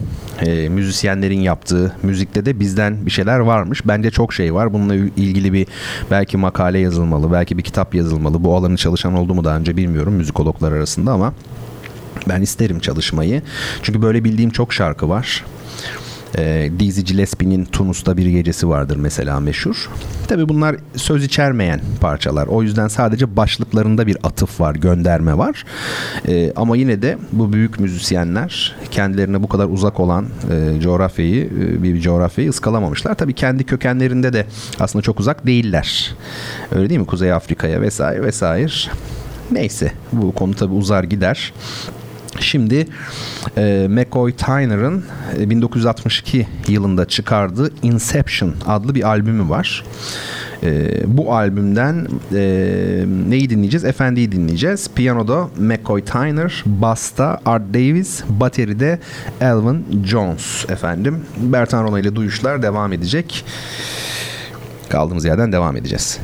e, 0.46 0.68
müzisyenlerin 0.68 1.40
yaptığı 1.40 1.92
müzikte 2.02 2.46
de 2.46 2.60
bizden 2.60 3.06
bir 3.06 3.10
şeyler 3.10 3.38
varmış. 3.38 3.82
Bence 3.84 4.10
çok 4.10 4.32
şey 4.32 4.54
var. 4.54 4.72
Bununla 4.72 4.94
ilgili 4.94 5.52
bir 5.52 5.66
belki 6.10 6.36
makale 6.36 6.78
yazılmalı, 6.78 7.32
belki 7.32 7.58
bir 7.58 7.62
kitap 7.62 7.94
yazılmalı. 7.94 8.44
Bu 8.44 8.56
alanı 8.56 8.76
çalışan 8.76 9.14
oldu 9.14 9.34
mu 9.34 9.44
daha 9.44 9.56
önce 9.56 9.76
bilmiyorum 9.76 10.14
müzikologlar 10.14 10.72
arasında 10.72 11.12
ama 11.12 11.32
ben 12.28 12.42
isterim 12.42 12.80
çalışmayı. 12.80 13.42
Çünkü 13.82 14.02
böyle 14.02 14.24
bildiğim 14.24 14.50
çok 14.50 14.72
şarkı 14.72 15.08
var. 15.08 15.44
E, 16.36 16.70
Dizzy 16.78 17.00
Gillespie'nin 17.00 17.64
Tunus'ta 17.64 18.16
bir 18.16 18.26
gecesi 18.26 18.68
vardır 18.68 18.96
mesela 18.96 19.40
meşhur. 19.40 19.90
Tabi 20.28 20.48
bunlar 20.48 20.76
söz 20.96 21.24
içermeyen 21.24 21.80
parçalar. 22.00 22.46
O 22.46 22.62
yüzden 22.62 22.88
sadece 22.88 23.36
başlıklarında 23.36 24.06
bir 24.06 24.16
atıf 24.22 24.60
var, 24.60 24.74
gönderme 24.74 25.38
var. 25.38 25.64
E, 26.28 26.52
ama 26.56 26.76
yine 26.76 27.02
de 27.02 27.18
bu 27.32 27.52
büyük 27.52 27.80
müzisyenler 27.80 28.76
kendilerine 28.90 29.42
bu 29.42 29.48
kadar 29.48 29.66
uzak 29.66 30.00
olan 30.00 30.26
e, 30.50 30.80
coğrafyayı, 30.80 31.44
e, 31.44 31.82
bir 31.82 32.00
coğrafyayı 32.00 32.50
ıskalamamışlar. 32.50 33.14
Tabi 33.14 33.32
kendi 33.32 33.64
kökenlerinde 33.64 34.32
de 34.32 34.46
aslında 34.80 35.02
çok 35.02 35.20
uzak 35.20 35.46
değiller. 35.46 36.14
Öyle 36.72 36.88
değil 36.88 37.00
mi? 37.00 37.06
Kuzey 37.06 37.32
Afrika'ya 37.32 37.80
vesaire 37.80 38.22
vesaire. 38.22 38.72
Neyse 39.50 39.92
bu 40.12 40.32
konu 40.32 40.54
tabi 40.54 40.74
uzar 40.74 41.04
gider. 41.04 41.52
Şimdi 42.40 42.86
e, 43.56 43.86
McCoy 43.90 44.32
Tyner'ın 44.32 45.04
1962 45.38 46.40
e, 46.40 46.46
yılında 46.72 47.04
çıkardığı 47.04 47.72
Inception 47.82 48.54
adlı 48.66 48.94
bir 48.94 49.02
albümü 49.02 49.48
var. 49.48 49.84
E, 50.62 51.02
bu 51.06 51.34
albümden 51.34 52.08
e, 52.34 52.40
neyi 53.28 53.50
dinleyeceğiz? 53.50 53.84
Efendi'yi 53.84 54.32
dinleyeceğiz. 54.32 54.88
Piyanoda 54.94 55.48
McCoy 55.58 56.04
Tyner, 56.04 56.64
Basta 56.66 57.40
Art 57.46 57.74
Davis, 57.74 58.22
bateride 58.28 58.98
Elvin 59.40 60.04
Jones 60.04 60.70
efendim. 60.70 61.24
Bertan 61.36 61.84
Rona 61.84 62.00
ile 62.00 62.16
duyuşlar 62.16 62.62
devam 62.62 62.92
edecek. 62.92 63.44
Kaldığımız 64.88 65.24
yerden 65.24 65.52
devam 65.52 65.76
edeceğiz. 65.76 66.18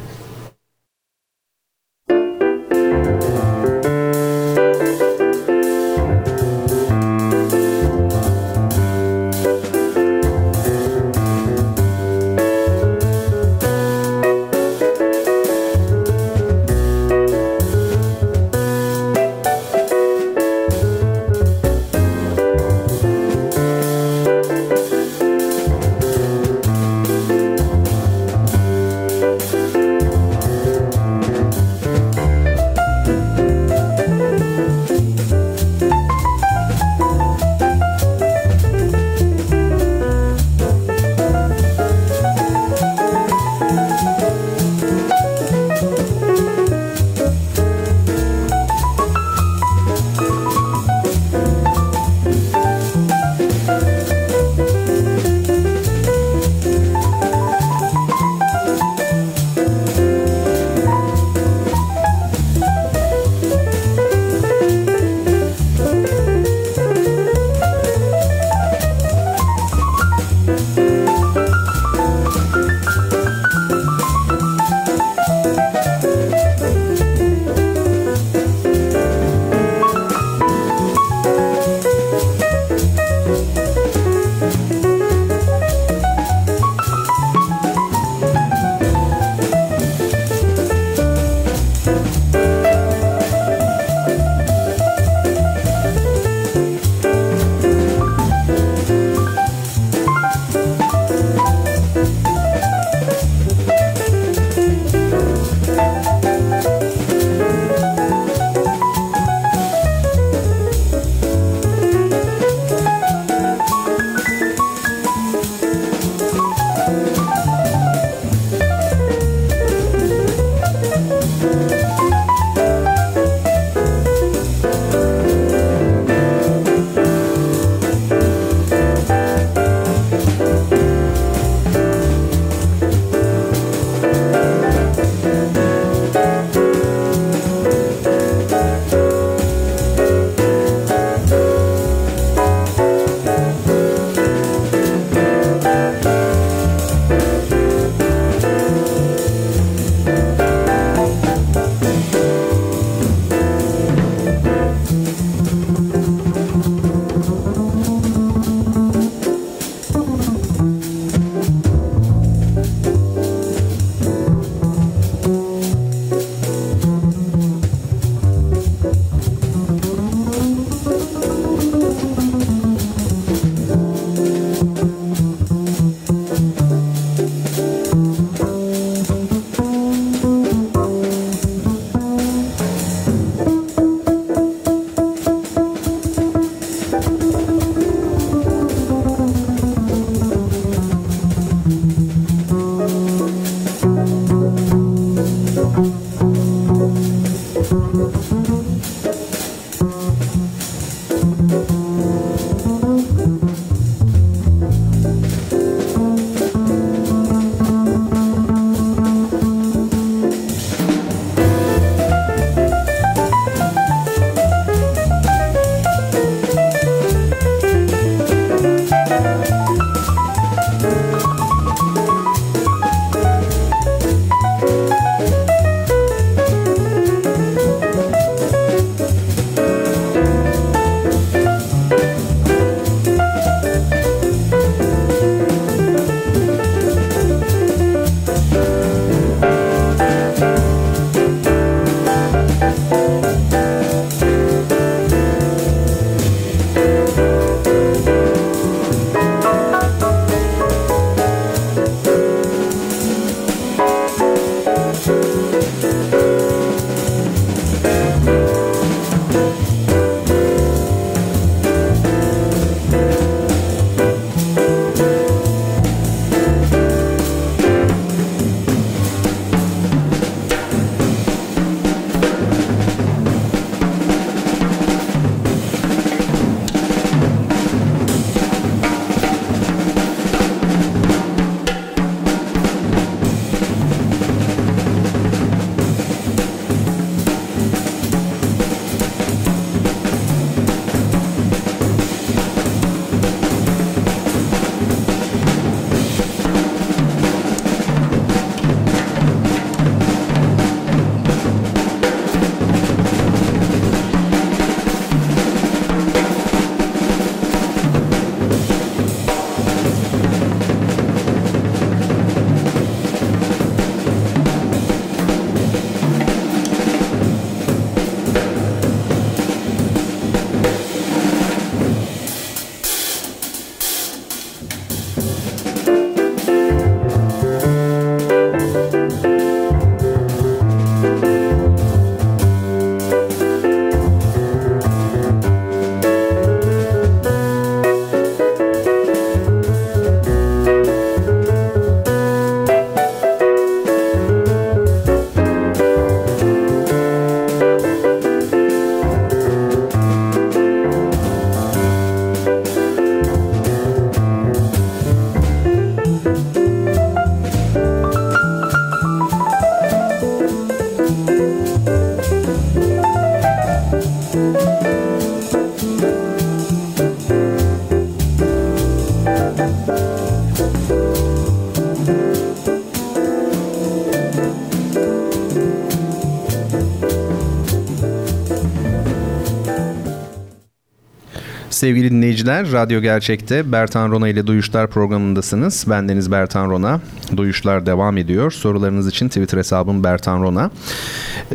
Sevgili 381.84 382.10
dinleyiciler, 382.10 382.73
Radyo 382.73 383.00
Gerçek'te 383.00 383.73
Bertan 383.73 384.10
Rona 384.10 384.28
ile 384.28 384.47
Duyuşlar 384.47 384.90
programındasınız. 384.90 385.84
Bendeniz 385.90 386.30
Bertan 386.30 386.70
Rona. 386.70 387.00
Duyuşlar 387.36 387.86
devam 387.86 388.18
ediyor. 388.18 388.50
Sorularınız 388.50 389.08
için 389.08 389.28
Twitter 389.28 389.58
hesabım 389.58 390.04
Bertan 390.04 390.42
Rona. 390.42 390.70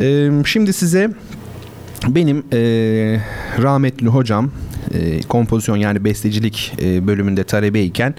Ee, 0.00 0.30
şimdi 0.46 0.72
size 0.72 1.10
benim 2.08 2.38
e, 2.52 2.58
rahmetli 3.62 4.06
hocam 4.06 4.50
e, 4.94 5.22
kompozisyon 5.22 5.76
yani 5.76 6.04
bestecilik 6.04 6.72
e, 6.82 7.06
bölümünde 7.06 7.44
talebeyken 7.44 8.14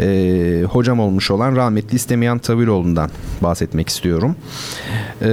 e, 0.00 0.64
hocam 0.68 1.00
olmuş 1.00 1.30
olan 1.30 1.56
rahmetli 1.56 1.96
İstemeyen 1.96 2.38
Taviroğlu'ndan 2.38 3.10
bahsetmek 3.42 3.88
istiyorum. 3.88 4.36
E, 5.22 5.28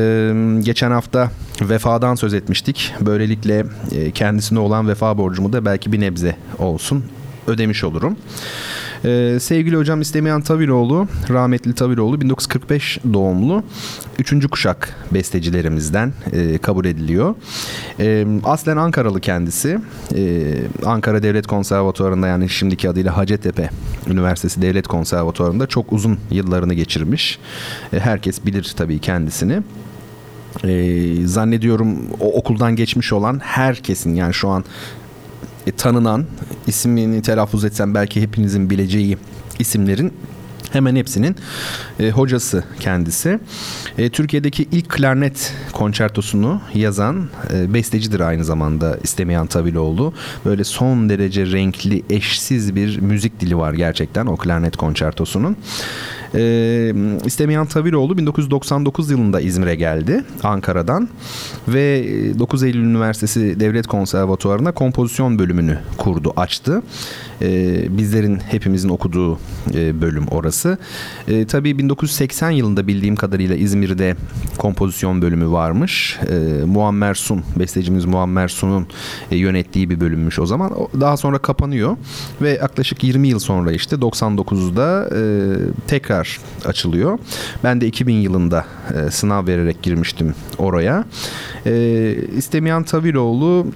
geçen 0.64 0.92
hafta 0.92 1.32
vefadan 1.62 2.16
söz 2.16 2.34
etmiştik. 2.34 2.94
Böylelikle 3.02 3.66
e, 3.92 4.12
kendisine 4.12 4.60
olan 4.60 4.88
vefa 4.88 5.18
borcumu 5.18 5.54
da 5.54 5.66
belki 5.66 5.92
bir 5.92 6.02
nebze 6.02 6.36
olsun 6.60 7.04
ödemiş 7.48 7.84
olurum. 7.84 8.18
Ee, 9.06 9.38
sevgili 9.42 9.76
hocam 9.76 10.02
İstemeyen 10.02 10.42
Taviroğlu, 10.42 11.08
rahmetli 11.30 11.74
Taviroğlu 11.74 12.22
1945 12.22 13.00
doğumlu. 13.14 13.64
Üçüncü 14.20 14.48
kuşak 14.48 14.96
bestecilerimizden 15.12 16.14
e, 16.32 16.58
kabul 16.58 16.86
ediliyor. 16.86 17.36
E, 18.00 18.28
aslen 18.44 18.78
Ankaralı 18.78 19.22
kendisi. 19.22 19.80
E, 20.16 20.54
Ankara 20.86 21.24
Devlet 21.24 21.48
Konservatuvarı'nda 21.48 22.28
yani 22.28 22.50
şimdiki 22.50 22.90
adıyla 22.90 23.18
Hacettepe 23.18 23.70
Üniversitesi 24.08 24.62
Devlet 24.62 24.88
Konservatuvarı'nda 24.88 25.68
çok 25.68 25.94
uzun 25.94 26.20
yıllarını 26.32 26.74
geçirmiş. 26.74 27.40
E, 27.94 28.00
herkes 28.00 28.46
bilir 28.46 28.74
tabii 28.78 29.00
kendisini 29.00 29.62
e, 30.64 31.28
zannediyorum 31.28 31.98
o 32.20 32.34
okuldan 32.34 32.76
geçmiş 32.76 33.14
olan 33.14 33.40
herkesin 33.44 34.16
yani 34.16 34.34
şu 34.34 34.50
an 34.50 34.64
e, 35.68 35.72
tanınan 35.72 36.26
ismini 36.68 37.22
telaffuz 37.22 37.66
etsem 37.66 37.94
belki 37.96 38.22
hepinizin 38.22 38.70
bileceği 38.70 39.18
isimlerin 39.60 40.14
hemen 40.74 40.96
hepsinin 40.96 41.36
e, 42.00 42.10
hocası 42.12 42.64
kendisi. 42.80 43.40
E, 43.98 44.10
Türkiye'deki 44.10 44.68
ilk 44.72 44.90
klarnet 44.90 45.54
konçertosunu 45.72 46.62
yazan 46.74 47.30
e, 47.54 47.74
bestecidir 47.74 48.20
aynı 48.20 48.44
zamanda 48.44 48.98
İstemeyen 49.04 49.48
Taviloğlu. 49.48 50.14
Böyle 50.46 50.64
son 50.64 51.10
derece 51.10 51.46
renkli, 51.52 52.04
eşsiz 52.10 52.76
bir 52.76 53.00
müzik 53.00 53.40
dili 53.40 53.58
var 53.58 53.74
gerçekten 53.74 54.26
o 54.26 54.38
klarnet 54.38 54.78
konçertosunun. 54.78 55.58
E, 56.36 56.94
İstemeyen 57.26 57.66
Taviroğlu 57.66 58.18
1999 58.18 59.12
yılında 59.12 59.42
İzmir'e 59.42 59.76
geldi 59.76 60.24
Ankara'dan 60.44 61.10
ve 61.68 62.06
9 62.40 62.64
Eylül 62.64 62.84
Üniversitesi 62.84 63.60
Devlet 63.60 63.88
Konservatuvarı'na 63.88 64.72
kompozisyon 64.72 65.40
bölümünü 65.40 65.80
kurdu, 65.98 66.34
açtı. 66.36 66.82
E, 67.42 67.98
bizlerin 67.98 68.40
hepimizin 68.40 68.90
okuduğu 68.90 69.40
e, 69.74 70.02
bölüm 70.02 70.28
orası. 70.28 70.78
E, 71.28 71.46
tabii 71.46 71.78
1980 71.78 72.50
yılında 72.50 72.88
bildiğim 72.88 73.16
kadarıyla 73.16 73.56
İzmir'de 73.56 74.16
kompozisyon 74.58 75.22
bölümü 75.22 75.52
varmış. 75.52 76.20
E, 76.30 76.66
Muammer 76.66 77.14
Sun, 77.14 77.44
bestecimiz 77.60 78.06
Muammer 78.06 78.48
Sun'un 78.48 78.88
e, 79.32 79.38
yönettiği 79.38 79.90
bir 79.90 80.00
bölümmüş 80.00 80.40
o 80.40 80.46
zaman. 80.46 80.72
Daha 81.02 81.18
sonra 81.18 81.38
kapanıyor 81.38 81.98
ve 82.42 82.50
yaklaşık 82.50 83.04
20 83.04 83.28
yıl 83.28 83.40
sonra 83.40 83.72
işte 83.72 83.96
99'da 83.96 85.10
e, 85.16 85.22
tekrar 85.88 86.23
açılıyor. 86.66 87.20
Ben 87.64 87.82
de 87.82 87.88
2000 87.88 88.14
yılında 88.14 88.66
e, 88.94 89.12
sınav 89.12 89.48
vererek 89.48 89.82
girmiştim 89.82 90.36
oraya. 90.58 91.06
E, 91.66 92.16
İstemeyen 92.38 92.84
Taviroğlu 92.84 93.68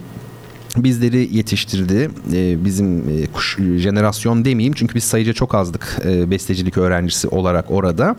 bizleri 0.76 1.36
yetiştirdi. 1.36 2.10
E, 2.32 2.64
bizim 2.64 2.98
e, 2.98 3.26
kuş, 3.26 3.58
jenerasyon 3.76 4.44
demeyeyim 4.44 4.74
çünkü 4.74 4.94
biz 4.94 5.04
sayıca 5.04 5.32
çok 5.32 5.54
azdık 5.54 5.98
e, 6.04 6.30
bestecilik 6.30 6.78
öğrencisi 6.78 7.28
olarak 7.28 7.70
orada. 7.70 8.16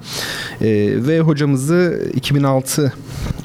E, 0.61 0.67
ve 1.07 1.19
hocamızı 1.19 2.09
2006 2.13 2.93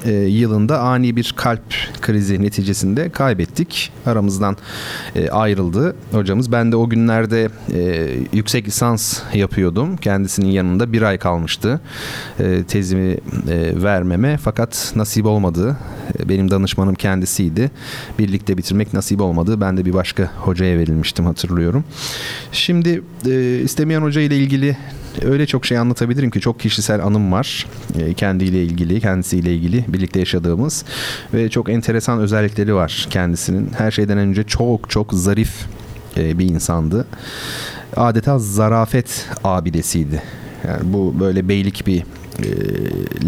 e, 0.05 0.11
yılında 0.11 0.79
ani 0.79 1.15
bir 1.15 1.33
kalp 1.37 1.61
krizi 2.01 2.41
neticesinde 2.41 3.09
kaybettik. 3.09 3.91
Aramızdan 4.05 4.57
ayrıldı 5.31 5.95
hocamız. 6.11 6.51
Ben 6.51 6.71
de 6.71 6.75
o 6.75 6.89
günlerde 6.89 7.49
yüksek 8.33 8.67
lisans 8.67 9.19
yapıyordum. 9.33 9.97
Kendisinin 9.97 10.49
yanında 10.49 10.93
bir 10.93 11.01
ay 11.01 11.17
kalmıştı 11.17 11.81
tezimi 12.67 13.17
vermeme. 13.83 14.37
Fakat 14.37 14.93
nasip 14.95 15.25
olmadı. 15.25 15.77
Benim 16.25 16.51
danışmanım 16.51 16.95
kendisiydi. 16.95 17.71
Birlikte 18.19 18.57
bitirmek 18.57 18.93
nasip 18.95 19.21
olmadı. 19.21 19.61
Ben 19.61 19.77
de 19.77 19.85
bir 19.85 19.93
başka 19.93 20.31
hocaya 20.37 20.77
verilmiştim 20.77 21.25
hatırlıyorum. 21.25 21.83
Şimdi 22.51 23.01
e, 23.25 23.59
istemeyen 23.63 24.01
hoca 24.01 24.21
ile 24.21 24.37
ilgili 24.37 24.77
öyle 25.21 25.45
çok 25.45 25.65
şey 25.65 25.77
anlatabilirim 25.77 26.29
ki 26.29 26.39
çok 26.39 26.59
kişisel 26.59 27.03
anım 27.03 27.31
var. 27.31 27.67
E, 27.99 28.13
kendiyle 28.13 28.63
ilgili, 28.63 29.01
kendisiyle 29.01 29.55
ilgili 29.55 29.85
birlikte 29.87 30.19
yaşadığımız 30.19 30.85
ve 31.33 31.49
çok 31.49 31.69
enteresan 31.69 32.19
özellikleri 32.19 32.75
var 32.75 33.07
kendisinin. 33.09 33.69
Her 33.77 33.91
şeyden 33.91 34.17
önce 34.17 34.43
çok 34.43 34.89
çok 34.89 35.13
zarif 35.13 35.65
e, 36.17 36.39
bir 36.39 36.45
insandı. 36.45 37.07
Adeta 37.95 38.39
zarafet 38.39 39.29
abidesiydi. 39.43 40.23
Yani 40.67 40.93
bu 40.93 41.15
böyle 41.19 41.49
beylik 41.49 41.87
bir 41.87 42.03
e, 42.39 42.47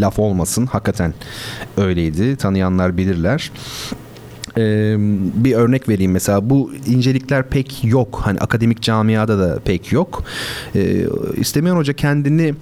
laf 0.02 0.20
olmasın. 0.20 0.66
Hakikaten 0.66 1.14
öyleydi. 1.78 2.36
Tanıyanlar 2.36 2.98
bilirler 2.98 3.52
bir 5.36 5.56
örnek 5.56 5.90
vereyim. 5.90 6.12
Mesela 6.12 6.50
bu 6.50 6.72
incelikler 6.88 7.50
pek 7.50 7.84
yok. 7.84 8.22
Hani 8.24 8.40
akademik 8.40 8.82
camiada 8.82 9.40
da 9.40 9.60
pek 9.60 9.92
yok. 9.92 10.24
E, 10.76 11.06
İstemeyen 11.36 11.76
Hoca 11.76 11.94
kendini 11.94 12.54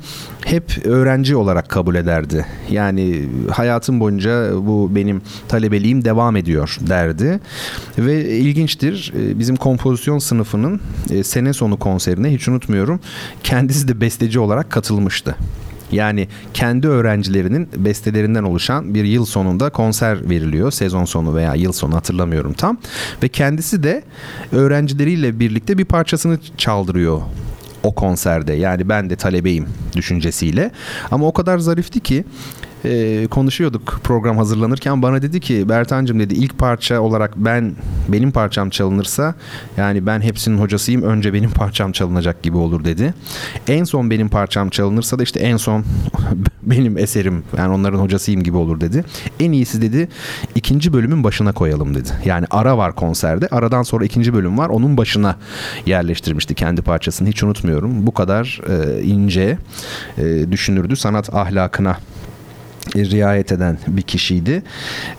hep 0.45 0.85
öğrenci 0.85 1.35
olarak 1.35 1.69
kabul 1.69 1.95
ederdi. 1.95 2.45
Yani 2.71 3.25
hayatım 3.51 3.99
boyunca 3.99 4.51
bu 4.57 4.91
benim 4.95 5.21
talebeliğim 5.47 6.05
devam 6.05 6.35
ediyor 6.35 6.77
derdi. 6.87 7.39
Ve 7.97 8.29
ilginçtir 8.29 9.13
bizim 9.15 9.55
kompozisyon 9.55 10.19
sınıfının 10.19 10.81
sene 11.23 11.53
sonu 11.53 11.79
konserine 11.79 12.33
hiç 12.33 12.47
unutmuyorum 12.47 12.99
kendisi 13.43 13.87
de 13.87 14.01
besteci 14.01 14.39
olarak 14.39 14.69
katılmıştı. 14.69 15.35
Yani 15.91 16.27
kendi 16.53 16.87
öğrencilerinin 16.87 17.69
bestelerinden 17.77 18.43
oluşan 18.43 18.93
bir 18.93 19.03
yıl 19.03 19.25
sonunda 19.25 19.69
konser 19.69 20.29
veriliyor. 20.29 20.71
Sezon 20.71 21.05
sonu 21.05 21.35
veya 21.35 21.55
yıl 21.55 21.71
sonu 21.71 21.95
hatırlamıyorum 21.95 22.53
tam. 22.53 22.77
Ve 23.23 23.27
kendisi 23.27 23.83
de 23.83 24.03
öğrencileriyle 24.51 25.39
birlikte 25.39 25.77
bir 25.77 25.85
parçasını 25.85 26.39
çaldırıyor 26.57 27.21
o 27.83 27.95
konserde. 27.95 28.53
Yani 28.53 28.89
ben 28.89 29.09
de 29.09 29.15
talebeyim 29.15 29.67
düşüncesiyle. 29.95 30.71
Ama 31.11 31.27
o 31.27 31.33
kadar 31.33 31.57
zarifti 31.57 31.99
ki 31.99 32.23
e, 32.85 33.27
konuşuyorduk 33.27 33.99
program 34.03 34.37
hazırlanırken 34.37 35.01
bana 35.01 35.21
dedi 35.21 35.39
ki 35.39 35.69
Bertancım 35.69 36.19
dedi 36.19 36.33
ilk 36.33 36.57
parça 36.57 37.01
olarak 37.01 37.33
ben 37.35 37.75
benim 38.07 38.31
parçam 38.31 38.69
çalınırsa 38.69 39.35
yani 39.77 40.05
ben 40.05 40.21
hepsinin 40.21 40.57
hocasıyım 40.57 41.01
önce 41.01 41.33
benim 41.33 41.51
parçam 41.51 41.91
çalınacak 41.91 42.43
gibi 42.43 42.57
olur 42.57 42.85
dedi. 42.85 43.13
En 43.67 43.83
son 43.83 44.09
benim 44.09 44.29
parçam 44.29 44.69
çalınırsa 44.69 45.19
da 45.19 45.23
işte 45.23 45.39
en 45.39 45.57
son 45.57 45.85
benim 46.63 46.97
eserim 46.97 47.43
yani 47.57 47.73
onların 47.73 47.99
hocasıyım 47.99 48.43
gibi 48.43 48.57
olur 48.57 48.81
dedi. 48.81 49.03
En 49.39 49.51
iyisi 49.51 49.81
dedi 49.81 50.07
ikinci 50.55 50.93
bölümün 50.93 51.23
başına 51.23 51.51
koyalım 51.51 51.95
dedi. 51.95 52.09
Yani 52.25 52.45
ara 52.51 52.77
var 52.77 52.95
konserde 52.95 53.47
aradan 53.47 53.83
sonra 53.83 54.05
ikinci 54.05 54.33
bölüm 54.33 54.57
var 54.57 54.69
onun 54.69 54.97
başına 54.97 55.35
yerleştirmişti 55.85 56.55
kendi 56.55 56.81
parçasını 56.81 57.27
hiç 57.27 57.43
unutmuyorum. 57.43 58.07
Bu 58.07 58.13
kadar 58.13 58.61
e, 58.69 59.03
ince 59.03 59.57
e, 60.17 60.51
düşünürdü 60.51 60.95
sanat 60.95 61.35
ahlakına 61.35 61.97
riayet 62.95 63.51
eden 63.51 63.77
bir 63.87 64.01
kişiydi. 64.01 64.63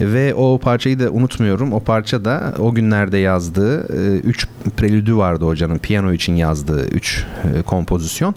Ve 0.00 0.34
o 0.34 0.58
parçayı 0.58 0.98
da 0.98 1.10
unutmuyorum. 1.10 1.72
O 1.72 1.80
parça 1.80 2.24
da 2.24 2.54
o 2.58 2.74
günlerde 2.74 3.18
yazdığı 3.18 3.86
3 4.22 4.44
e, 4.44 4.70
prelüdü 4.70 5.16
vardı 5.16 5.44
hocanın 5.44 5.78
piyano 5.78 6.12
için 6.12 6.36
yazdığı 6.36 6.88
3 6.88 7.24
e, 7.58 7.62
kompozisyon. 7.62 8.34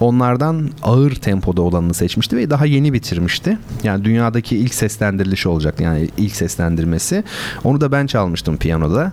Onlardan 0.00 0.70
ağır 0.82 1.14
tempoda 1.14 1.62
olanını 1.62 1.94
seçmişti 1.94 2.36
ve 2.36 2.50
daha 2.50 2.66
yeni 2.66 2.92
bitirmişti. 2.92 3.58
Yani 3.82 4.04
dünyadaki 4.04 4.56
ilk 4.56 4.74
seslendirilişi 4.74 5.48
olacak 5.48 5.80
yani 5.80 6.08
ilk 6.16 6.36
seslendirmesi. 6.36 7.24
Onu 7.64 7.80
da 7.80 7.92
ben 7.92 8.06
çalmıştım 8.06 8.56
piyanoda. 8.56 9.12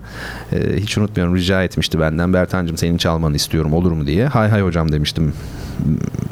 E, 0.51 0.77
hiç 0.77 0.97
unutmuyorum 0.97 1.35
rica 1.35 1.63
etmişti 1.63 1.99
benden. 1.99 2.33
Bertancım 2.33 2.77
senin 2.77 2.97
çalmanı 2.97 3.35
istiyorum 3.35 3.73
olur 3.73 3.91
mu 3.91 4.07
diye. 4.07 4.25
Hay 4.27 4.49
hay 4.49 4.61
hocam 4.61 4.91
demiştim 4.91 5.33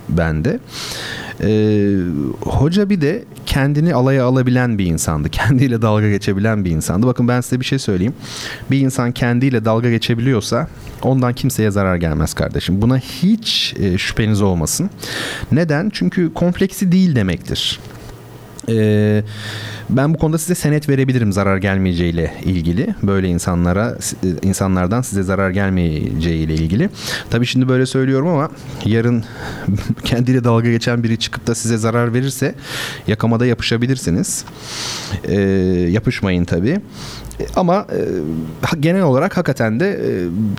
ben 0.10 0.46
de 0.46 0.60
Ee, 1.44 1.98
hoca 2.42 2.90
bir 2.90 3.02
de 3.02 3.24
kendini 3.46 3.94
alaya 3.94 4.26
alabilen 4.26 4.78
bir 4.78 4.86
insandı. 4.86 5.30
Kendiyle 5.32 5.82
dalga 5.82 6.10
geçebilen 6.10 6.66
bir 6.66 6.72
insandı. 6.72 7.08
Bakın 7.08 7.28
ben 7.28 7.42
size 7.42 7.60
bir 7.60 7.66
şey 7.66 7.80
söyleyeyim. 7.80 8.14
Bir 8.72 8.80
insan 8.80 9.12
kendiyle 9.12 9.66
dalga 9.66 9.90
geçebiliyorsa 9.90 10.68
ondan 11.02 11.34
kimseye 11.34 11.72
zarar 11.72 11.96
gelmez 11.96 12.34
kardeşim. 12.34 12.82
Buna 12.82 12.98
hiç 12.98 13.74
e, 13.80 13.98
şüpheniz 13.98 14.42
olmasın. 14.42 14.90
Neden? 15.52 15.90
Çünkü 15.94 16.34
kompleksi 16.34 16.92
değil 16.92 17.16
demektir. 17.16 17.80
Ee, 18.70 19.24
ben 19.90 20.14
bu 20.14 20.18
konuda 20.18 20.38
size 20.38 20.56
senet 20.56 20.90
verebilirim 20.90 21.34
zarar 21.34 21.58
gelmeyeceğiyle 21.58 22.34
ilgili. 22.44 22.96
Böyle 23.04 23.28
insanlara 23.28 23.98
insanlardan 24.42 25.02
size 25.02 25.24
zarar 25.24 25.50
gelmeyeceğiyle 25.50 26.54
ilgili. 26.54 26.90
Tabii 27.30 27.46
şimdi 27.46 27.70
böyle 27.70 27.86
söylüyorum 27.86 28.28
ama 28.28 28.50
yarın 28.86 29.24
kendiyle 30.04 30.44
dalga 30.44 30.72
geçen 30.72 31.04
biri 31.04 31.20
çıkıp 31.20 31.48
da 31.48 31.56
size 31.56 31.78
zarar 31.78 32.14
verirse 32.14 32.56
yakamada 33.08 33.46
yapışabilirsiniz. 33.46 34.46
Ee, 35.24 35.40
yapışmayın 35.92 36.46
tabii. 36.46 36.80
Ama 37.56 37.88
e, 37.92 38.00
genel 38.80 39.02
olarak 39.02 39.38
hakikaten 39.38 39.80
de 39.80 39.90
e, 39.90 40.10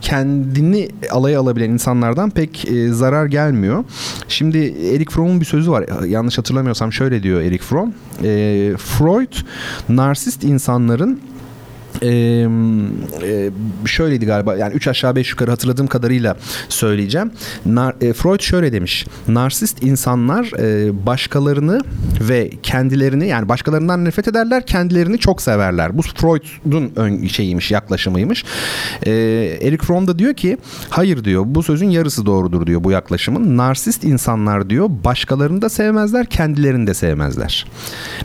kendini 0.00 0.88
alaya 1.10 1.40
alabilen 1.40 1.70
insanlardan 1.70 2.30
pek 2.30 2.68
e, 2.68 2.88
zarar 2.88 3.26
gelmiyor. 3.26 3.84
Şimdi 4.28 4.58
Erik 4.94 5.10
Fromm'un 5.10 5.40
bir 5.40 5.44
sözü 5.46 5.70
var. 5.70 6.04
Yanlış 6.06 6.38
hatırlamıyorsam 6.38 6.92
şöyle 6.92 7.22
diyor 7.22 7.40
Erik 7.40 7.62
Fromm. 7.62 7.94
E, 8.24 8.72
Freud 8.76 9.32
narsist 9.88 10.44
insanların 10.44 11.20
ee, 12.02 12.48
e, 13.22 13.50
şöyleydi 13.84 14.26
galiba 14.26 14.56
yani 14.56 14.74
3 14.74 14.88
aşağı 14.88 15.16
5 15.16 15.30
yukarı 15.30 15.50
hatırladığım 15.50 15.86
kadarıyla 15.86 16.36
söyleyeceğim. 16.68 17.30
Nar, 17.66 17.94
e, 18.00 18.12
Freud 18.12 18.40
şöyle 18.40 18.72
demiş. 18.72 19.06
Narsist 19.28 19.82
insanlar 19.82 20.52
e, 20.58 21.06
başkalarını 21.06 21.80
ve 22.20 22.50
kendilerini 22.62 23.28
yani 23.28 23.48
başkalarından 23.48 24.04
nefret 24.04 24.28
ederler, 24.28 24.66
kendilerini 24.66 25.18
çok 25.18 25.42
severler. 25.42 25.98
Bu 25.98 26.02
Freud'un 26.02 26.92
ön 26.96 27.26
şeyiymiş, 27.26 27.70
yaklaşımıymış. 27.70 28.44
E, 29.06 29.12
Eric 29.62 29.86
Fromm 29.86 30.06
da 30.06 30.18
diyor 30.18 30.34
ki 30.34 30.58
hayır 30.90 31.24
diyor 31.24 31.42
bu 31.46 31.62
sözün 31.62 31.90
yarısı 31.90 32.26
doğrudur 32.26 32.66
diyor 32.66 32.84
bu 32.84 32.90
yaklaşımın. 32.90 33.56
Narsist 33.56 34.04
insanlar 34.04 34.70
diyor 34.70 34.90
başkalarını 35.04 35.62
da 35.62 35.68
sevmezler, 35.68 36.26
kendilerini 36.26 36.86
de 36.86 36.94
sevmezler. 36.94 37.66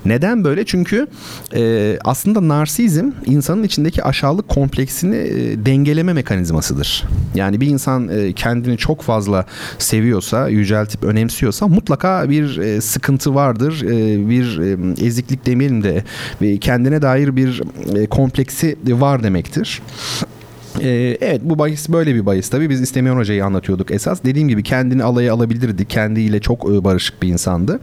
Neden 0.05 0.43
böyle? 0.43 0.65
Çünkü 0.65 1.07
e, 1.55 1.97
aslında 2.03 2.47
narsizm 2.47 3.12
insanın 3.25 3.61
insanın 3.62 3.67
içindeki 3.67 4.04
aşağılık 4.04 4.50
kompleksini 4.50 5.15
e, 5.15 5.65
dengeleme 5.65 6.13
mekanizmasıdır. 6.13 7.04
Yani 7.36 7.60
bir 7.62 7.67
insan 7.67 8.10
e, 8.10 8.34
kendini 8.34 8.78
çok 8.78 9.02
fazla 9.02 9.45
seviyorsa, 9.78 10.50
yüceltip 10.50 11.04
önemsiyorsa 11.04 11.67
mutlaka 11.67 12.30
bir 12.30 12.58
e, 12.58 12.82
sıkıntı 12.82 13.36
vardır. 13.36 13.84
E, 13.84 14.30
bir 14.30 14.60
e, 14.60 15.06
eziklik 15.06 15.45
demeyelim 15.45 15.84
de 15.84 16.04
e, 16.41 16.58
kendine 16.58 17.02
dair 17.02 17.36
bir 17.36 17.62
e, 17.95 18.06
kompleksi 18.06 18.78
var 18.88 19.24
demektir. 19.24 19.82
Ee, 20.79 21.17
evet 21.21 21.41
bu 21.43 21.60
bahis 21.60 21.89
böyle 21.89 22.15
bir 22.15 22.25
bahis 22.25 22.49
tabii. 22.49 22.69
Biz 22.69 22.81
İstemiyon 22.81 23.17
Hoca'yı 23.17 23.45
anlatıyorduk 23.45 23.91
esas. 23.91 24.23
Dediğim 24.25 24.47
gibi 24.47 24.63
kendini 24.63 25.03
alaya 25.03 25.34
alabilirdi. 25.34 25.86
Kendiyle 25.86 26.39
çok 26.39 26.69
e, 26.69 26.84
barışık 26.84 27.21
bir 27.23 27.27
insandı. 27.27 27.79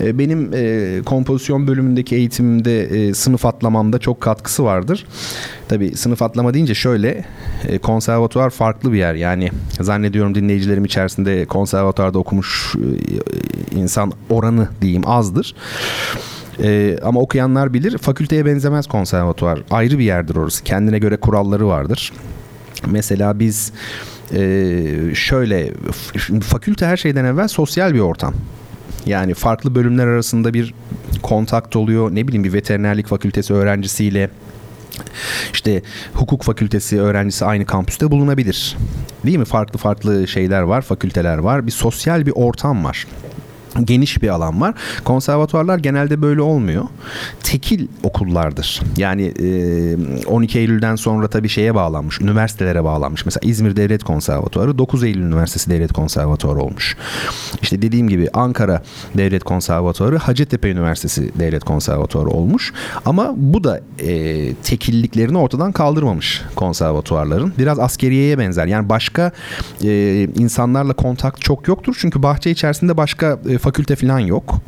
Ee, 0.00 0.18
benim 0.18 0.50
e, 0.54 1.02
kompozisyon 1.06 1.66
bölümündeki 1.66 2.16
eğitimimde 2.16 2.82
e, 2.82 3.14
sınıf 3.14 3.46
atlamamda 3.46 3.98
çok 3.98 4.20
katkısı 4.20 4.64
vardır. 4.64 5.06
Tabii 5.68 5.96
sınıf 5.96 6.22
atlama 6.22 6.54
deyince 6.54 6.74
şöyle 6.74 7.24
konservatuvar 7.82 8.50
farklı 8.50 8.92
bir 8.92 8.98
yer. 8.98 9.14
Yani 9.14 9.50
zannediyorum 9.80 10.34
dinleyicilerim 10.34 10.84
içerisinde 10.84 11.44
konservatuvarda 11.44 12.18
okumuş 12.18 12.74
insan 13.76 14.12
oranı 14.30 14.68
diyeyim 14.82 15.02
azdır. 15.06 15.54
E, 16.62 16.98
ama 17.02 17.20
okuyanlar 17.20 17.74
bilir 17.74 17.98
fakülteye 17.98 18.46
benzemez 18.46 18.86
konservatuvar. 18.86 19.62
Ayrı 19.70 19.98
bir 19.98 20.04
yerdir 20.04 20.36
orası. 20.36 20.64
Kendine 20.64 20.98
göre 20.98 21.16
kuralları 21.16 21.68
vardır. 21.68 22.12
Mesela 22.86 23.38
biz 23.38 23.72
e, 24.34 24.82
şöyle 25.14 25.72
fakülte 26.42 26.86
her 26.86 26.96
şeyden 26.96 27.24
evvel 27.24 27.48
sosyal 27.48 27.94
bir 27.94 28.00
ortam. 28.00 28.34
Yani 29.06 29.34
farklı 29.34 29.74
bölümler 29.74 30.06
arasında 30.06 30.54
bir 30.54 30.74
kontakt 31.22 31.76
oluyor. 31.76 32.14
Ne 32.14 32.28
bileyim 32.28 32.44
bir 32.44 32.52
veterinerlik 32.52 33.06
fakültesi 33.06 33.54
öğrencisiyle 33.54 34.30
işte 35.52 35.82
hukuk 36.14 36.42
fakültesi 36.42 37.00
öğrencisi 37.00 37.44
aynı 37.44 37.64
kampüste 37.64 38.10
bulunabilir. 38.10 38.76
Değil 39.26 39.38
mi? 39.38 39.44
Farklı 39.44 39.78
farklı 39.78 40.28
şeyler 40.28 40.62
var, 40.62 40.82
fakülteler 40.82 41.38
var. 41.38 41.66
Bir 41.66 41.72
sosyal 41.72 42.26
bir 42.26 42.32
ortam 42.34 42.84
var 42.84 43.06
geniş 43.84 44.22
bir 44.22 44.28
alan 44.28 44.60
var. 44.60 44.74
Konservatuarlar 45.04 45.78
genelde 45.78 46.22
böyle 46.22 46.40
olmuyor. 46.40 46.84
Tekil 47.42 47.86
okullardır. 48.02 48.82
Yani 48.96 49.32
12 50.26 50.58
Eylül'den 50.58 50.96
sonra 50.96 51.28
tabii 51.28 51.48
şeye 51.48 51.74
bağlanmış, 51.74 52.20
üniversitelere 52.20 52.84
bağlanmış. 52.84 53.24
Mesela 53.24 53.50
İzmir 53.50 53.76
Devlet 53.76 54.04
Konservatuarı 54.04 54.78
9 54.78 55.04
Eylül 55.04 55.22
Üniversitesi 55.22 55.70
Devlet 55.70 55.92
Konservatuarı 55.92 56.58
olmuş. 56.58 56.96
İşte 57.62 57.82
dediğim 57.82 58.08
gibi 58.08 58.28
Ankara 58.32 58.82
Devlet 59.16 59.44
Konservatuarı, 59.44 60.16
Hacettepe 60.16 60.70
Üniversitesi 60.70 61.38
Devlet 61.38 61.64
Konservatuarı 61.64 62.28
olmuş. 62.28 62.72
Ama 63.04 63.34
bu 63.36 63.64
da 63.64 63.80
tekilliklerini 64.62 65.38
ortadan 65.38 65.72
kaldırmamış 65.72 66.42
konservatuarların. 66.56 67.52
Biraz 67.58 67.78
askeriyeye 67.78 68.38
benzer. 68.38 68.66
Yani 68.66 68.88
başka 68.88 69.32
insanlarla 70.38 70.92
kontak 70.92 71.40
çok 71.40 71.68
yoktur. 71.68 71.96
Çünkü 71.98 72.22
bahçe 72.22 72.50
içerisinde 72.50 72.96
başka 72.96 73.38
fakülte 73.66 73.96
falan 73.96 74.18
yok. 74.18 74.60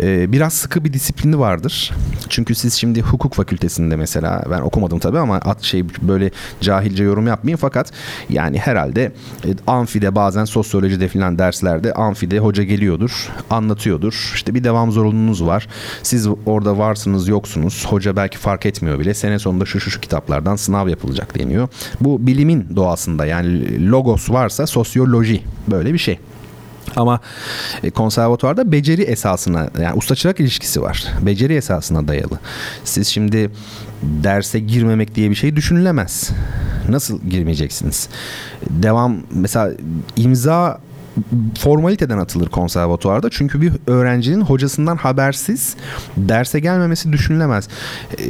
Ee, 0.00 0.32
biraz 0.32 0.52
sıkı 0.52 0.84
bir 0.84 0.92
disiplini 0.92 1.38
vardır. 1.38 1.92
Çünkü 2.28 2.54
siz 2.54 2.74
şimdi 2.74 3.02
hukuk 3.02 3.34
fakültesinde 3.34 3.96
mesela 3.96 4.44
ben 4.50 4.60
okumadım 4.60 4.98
tabii 4.98 5.18
ama 5.18 5.36
at 5.36 5.62
şey 5.62 5.84
böyle 6.02 6.30
cahilce 6.60 7.04
yorum 7.04 7.26
yapmayayım 7.26 7.58
fakat 7.60 7.92
yani 8.28 8.58
herhalde 8.58 9.12
e, 9.44 9.48
amfide 9.66 10.14
bazen 10.14 10.44
sosyolojide 10.44 11.08
falan 11.08 11.38
derslerde 11.38 11.92
amfide 11.92 12.38
hoca 12.38 12.62
geliyordur, 12.62 13.28
anlatıyordur. 13.50 14.32
İşte 14.34 14.54
bir 14.54 14.64
devam 14.64 14.92
zorunluluğunuz 14.92 15.46
var. 15.46 15.68
Siz 16.02 16.28
orada 16.46 16.78
varsınız, 16.78 17.28
yoksunuz. 17.28 17.86
Hoca 17.86 18.16
belki 18.16 18.38
fark 18.38 18.66
etmiyor 18.66 18.98
bile. 18.98 19.14
Sene 19.14 19.38
sonunda 19.38 19.64
şu 19.64 19.80
şu 19.80 19.90
şu 19.90 20.00
kitaplardan 20.00 20.56
sınav 20.56 20.88
yapılacak 20.88 21.38
deniyor. 21.38 21.68
Bu 22.00 22.26
bilimin 22.26 22.66
doğasında 22.76 23.26
yani 23.26 23.90
logos 23.90 24.30
varsa 24.30 24.66
sosyoloji 24.66 25.42
böyle 25.68 25.92
bir 25.92 25.98
şey. 25.98 26.18
Ama 26.96 27.20
e, 27.82 27.90
konservatuvarda 27.90 28.72
beceri 28.72 29.02
esasına 29.02 29.70
yani 29.80 29.96
usta 29.96 30.14
çırak 30.14 30.40
ilişkisi 30.40 30.82
var. 30.82 31.06
Beceri 31.22 31.54
esasına 31.54 32.08
dayalı. 32.08 32.38
Siz 32.84 33.08
şimdi 33.08 33.50
derse 34.02 34.58
girmemek 34.58 35.14
diye 35.14 35.30
bir 35.30 35.34
şey 35.34 35.56
düşünülemez. 35.56 36.30
Nasıl 36.88 37.20
girmeyeceksiniz? 37.20 38.08
Devam 38.70 39.16
mesela 39.30 39.72
imza 40.16 40.80
formaliteden 41.58 42.18
atılır 42.18 42.48
konservatuvarda. 42.48 43.30
Çünkü 43.30 43.60
bir 43.60 43.72
öğrencinin 43.86 44.40
hocasından 44.40 44.96
habersiz 44.96 45.76
derse 46.16 46.60
gelmemesi 46.60 47.12
düşünülemez. 47.12 47.68
Ee, 48.18 48.24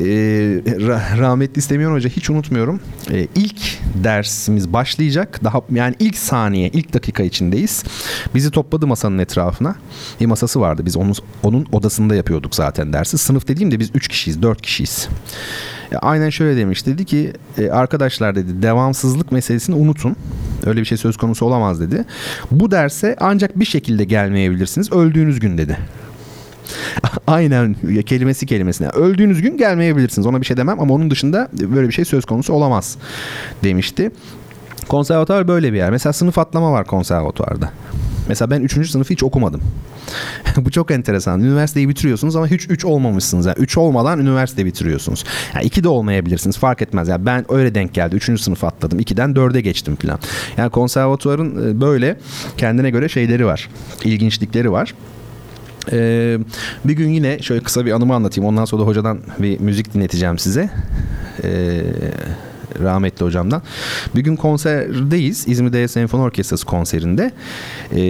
rahmetli 1.19 1.59
istemiyor 1.59 1.93
hoca 1.93 2.11
hiç 2.11 2.31
unutmuyorum. 2.31 2.81
Ee, 3.11 3.27
ilk 3.35 3.61
dersimiz 4.05 4.73
başlayacak. 4.73 5.45
Daha 5.45 5.61
yani 5.71 5.95
ilk 5.99 6.19
saniye, 6.19 6.69
ilk 6.69 6.95
dakika 6.95 7.23
içindeyiz. 7.23 7.85
Bizi 8.35 8.51
topladı 8.51 8.87
masanın 8.87 9.19
etrafına. 9.19 9.75
Bir 10.21 10.27
masası 10.27 10.61
vardı. 10.61 10.87
Biz 10.87 10.97
onun 10.97 11.15
onun 11.43 11.67
odasında 11.73 12.15
yapıyorduk 12.15 12.55
zaten 12.55 12.93
dersi. 12.93 13.19
Sınıf 13.19 13.49
dediğimde 13.49 13.79
biz 13.79 13.91
3 13.95 14.09
kişiyiz, 14.09 14.43
4 14.43 14.63
kişiyiz. 14.63 15.09
E, 15.93 15.97
aynen 15.97 16.31
şöyle 16.31 16.57
demiş. 16.57 16.87
Dedi 16.87 17.05
ki 17.05 17.33
e, 17.59 17.71
arkadaşlar 17.71 18.35
dedi 18.35 18.63
devamsızlık 18.63 19.33
meselesini 19.33 19.77
unutun. 19.77 20.17
Öyle 20.67 20.81
bir 20.81 20.85
şey 20.85 20.99
söz 20.99 21.17
konusu 21.17 21.47
olamaz 21.47 21.81
dedi. 21.81 22.05
Bu 22.51 22.71
derse 22.71 23.17
ancak 23.21 23.59
bir 23.61 23.65
şekilde 23.65 24.05
gelmeyebilirsiniz. 24.05 24.93
Öldüğünüz 24.93 25.41
gün 25.41 25.59
dedi. 25.59 25.79
Aynen 27.27 27.77
kelimesi 28.07 28.47
kelimesine. 28.47 28.89
Öldüğünüz 28.89 29.43
gün 29.43 29.57
gelmeyebilirsiniz. 29.57 30.27
Ona 30.27 30.41
bir 30.41 30.47
şey 30.47 30.57
demem 30.57 30.81
ama 30.81 30.95
onun 30.95 31.11
dışında 31.11 31.49
böyle 31.53 31.89
bir 31.89 31.93
şey 31.93 32.05
söz 32.05 32.25
konusu 32.25 32.53
olamaz 32.53 32.97
demişti. 33.65 34.11
Konservatuar 34.89 35.49
böyle 35.49 35.73
bir 35.73 35.79
yer. 35.79 35.91
Mesela 35.91 36.13
sınıf 36.13 36.39
atlama 36.39 36.73
var 36.73 36.87
konservatuarda. 36.87 37.73
Mesela 38.29 38.51
ben 38.51 38.63
3. 38.63 38.91
sınıfı 38.91 39.15
hiç 39.15 39.23
okumadım. 39.23 39.61
Bu 40.57 40.71
çok 40.71 40.91
enteresan. 40.91 41.41
Üniversiteyi 41.41 41.89
bitiriyorsunuz 41.89 42.37
ama 42.37 42.47
hiç 42.47 42.71
3 42.71 42.85
olmamışsınız. 42.85 43.47
Yani 43.47 43.57
3 43.59 43.79
olmadan 43.79 44.21
üniversite 44.21 44.67
bitiriyorsunuz. 44.67 45.25
Yani 45.55 45.65
2 45.65 45.85
de 45.85 45.89
olmayabilirsiniz. 45.89 46.59
Fark 46.59 46.83
etmez. 46.83 47.09
Yani 47.09 47.27
ben 47.27 47.53
öyle 47.53 47.75
denk 47.75 47.95
geldi. 47.95 48.17
3. 48.17 48.41
sınıf 48.41 48.65
atladım. 48.65 48.99
2'den 48.99 49.31
4'e 49.31 49.61
geçtim 49.61 49.97
falan. 49.97 50.19
Yani 50.57 50.71
konservatuvarın 50.71 51.71
e, 51.71 51.81
böyle 51.81 52.17
kendine 52.57 52.91
göre 52.91 53.09
şeyleri 53.09 53.47
var. 53.47 53.69
İlginçlikleri 54.05 54.73
var. 54.73 54.95
Ee, 55.93 56.39
bir 56.85 56.93
gün 56.93 57.09
yine 57.09 57.39
şöyle 57.39 57.63
kısa 57.63 57.87
bir 57.87 57.93
anımı 57.93 58.15
anlatayım. 58.15 58.49
Ondan 58.49 58.65
sonra 58.65 58.83
da 58.83 58.87
hocadan 58.87 59.19
bir 59.39 59.61
müzik 59.61 59.95
dinleteceğim 59.95 60.39
size. 60.39 60.71
Ee, 61.45 61.83
rahmetli 62.83 63.25
hocamdan. 63.25 63.63
Bir 64.15 64.21
gün 64.21 64.37
konserdeyiz. 64.37 65.49
İzmir 65.49 65.73
Devlet 65.73 65.91
Senfoni 65.91 66.23
Orkestrası 66.23 66.67
konserinde. 66.67 67.33
E, 67.93 68.01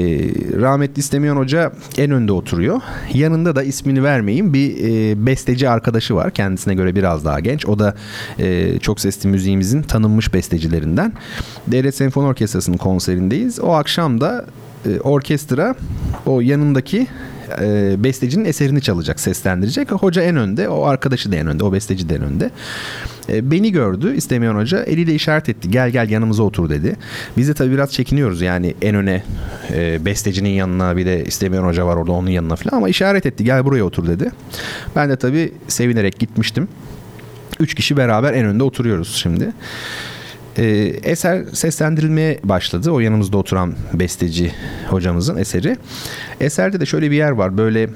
rahmetli 0.60 1.00
İstemiyon 1.00 1.36
Hoca 1.36 1.72
en 1.98 2.10
önde 2.10 2.32
oturuyor. 2.32 2.80
Yanında 3.14 3.56
da 3.56 3.62
ismini 3.62 4.04
vermeyeyim 4.04 4.54
bir 4.54 4.76
e, 4.84 5.26
besteci 5.26 5.68
arkadaşı 5.68 6.14
var. 6.14 6.30
Kendisine 6.30 6.74
göre 6.74 6.94
biraz 6.94 7.24
daha 7.24 7.40
genç. 7.40 7.66
O 7.66 7.78
da 7.78 7.94
e, 8.38 8.78
çok 8.78 9.00
sesli 9.00 9.28
müziğimizin 9.28 9.82
tanınmış 9.82 10.34
bestecilerinden. 10.34 11.12
Devlet 11.66 11.94
Senfoni 11.94 12.26
Orkestrası'nın 12.26 12.76
konserindeyiz. 12.76 13.60
O 13.60 13.72
akşam 13.72 14.20
da 14.20 14.46
e, 14.86 15.00
orkestra 15.00 15.74
o 16.26 16.40
yanındaki 16.40 17.06
e, 17.60 17.94
bestecinin 18.04 18.44
eserini 18.44 18.82
çalacak, 18.82 19.20
seslendirecek. 19.20 19.92
Hoca 19.92 20.22
en 20.22 20.36
önde, 20.36 20.68
o 20.68 20.84
arkadaşı 20.84 21.32
da 21.32 21.36
en 21.36 21.46
önde, 21.46 21.64
o 21.64 21.72
besteci 21.72 22.08
de 22.08 22.14
en 22.14 22.22
önde. 22.22 22.50
E, 23.30 23.50
beni 23.50 23.72
gördü 23.72 24.16
istemeyen 24.16 24.54
hoca 24.54 24.82
eliyle 24.82 25.14
işaret 25.14 25.48
etti. 25.48 25.70
Gel 25.70 25.90
gel 25.90 26.10
yanımıza 26.10 26.42
otur 26.42 26.70
dedi. 26.70 26.96
Biz 27.36 27.48
de 27.48 27.54
tabii 27.54 27.72
biraz 27.72 27.92
çekiniyoruz 27.92 28.42
yani 28.42 28.74
en 28.82 28.94
öne 28.94 29.22
e, 29.72 30.04
bestecinin 30.04 30.48
yanına 30.48 30.96
bir 30.96 31.06
de 31.06 31.24
istemeyen 31.24 31.62
hoca 31.62 31.86
var 31.86 31.96
orada 31.96 32.12
onun 32.12 32.30
yanına 32.30 32.56
falan 32.56 32.76
ama 32.76 32.88
işaret 32.88 33.26
etti. 33.26 33.44
Gel 33.44 33.64
buraya 33.64 33.84
otur 33.84 34.08
dedi. 34.08 34.30
Ben 34.96 35.10
de 35.10 35.16
tabii 35.16 35.52
sevinerek 35.68 36.18
gitmiştim. 36.18 36.68
Üç 37.60 37.74
kişi 37.74 37.96
beraber 37.96 38.32
en 38.34 38.44
önde 38.44 38.62
oturuyoruz 38.62 39.16
şimdi. 39.16 39.52
E, 40.58 40.64
eser 41.04 41.44
seslendirilmeye 41.52 42.40
başladı. 42.44 42.90
O 42.90 43.00
yanımızda 43.00 43.36
oturan 43.36 43.74
besteci 43.94 44.52
hocamızın 44.88 45.36
eseri. 45.36 45.76
Eserde 46.40 46.80
de 46.80 46.86
şöyle 46.86 47.10
bir 47.10 47.16
yer 47.16 47.30
var. 47.30 47.58
Böyle 47.58 47.90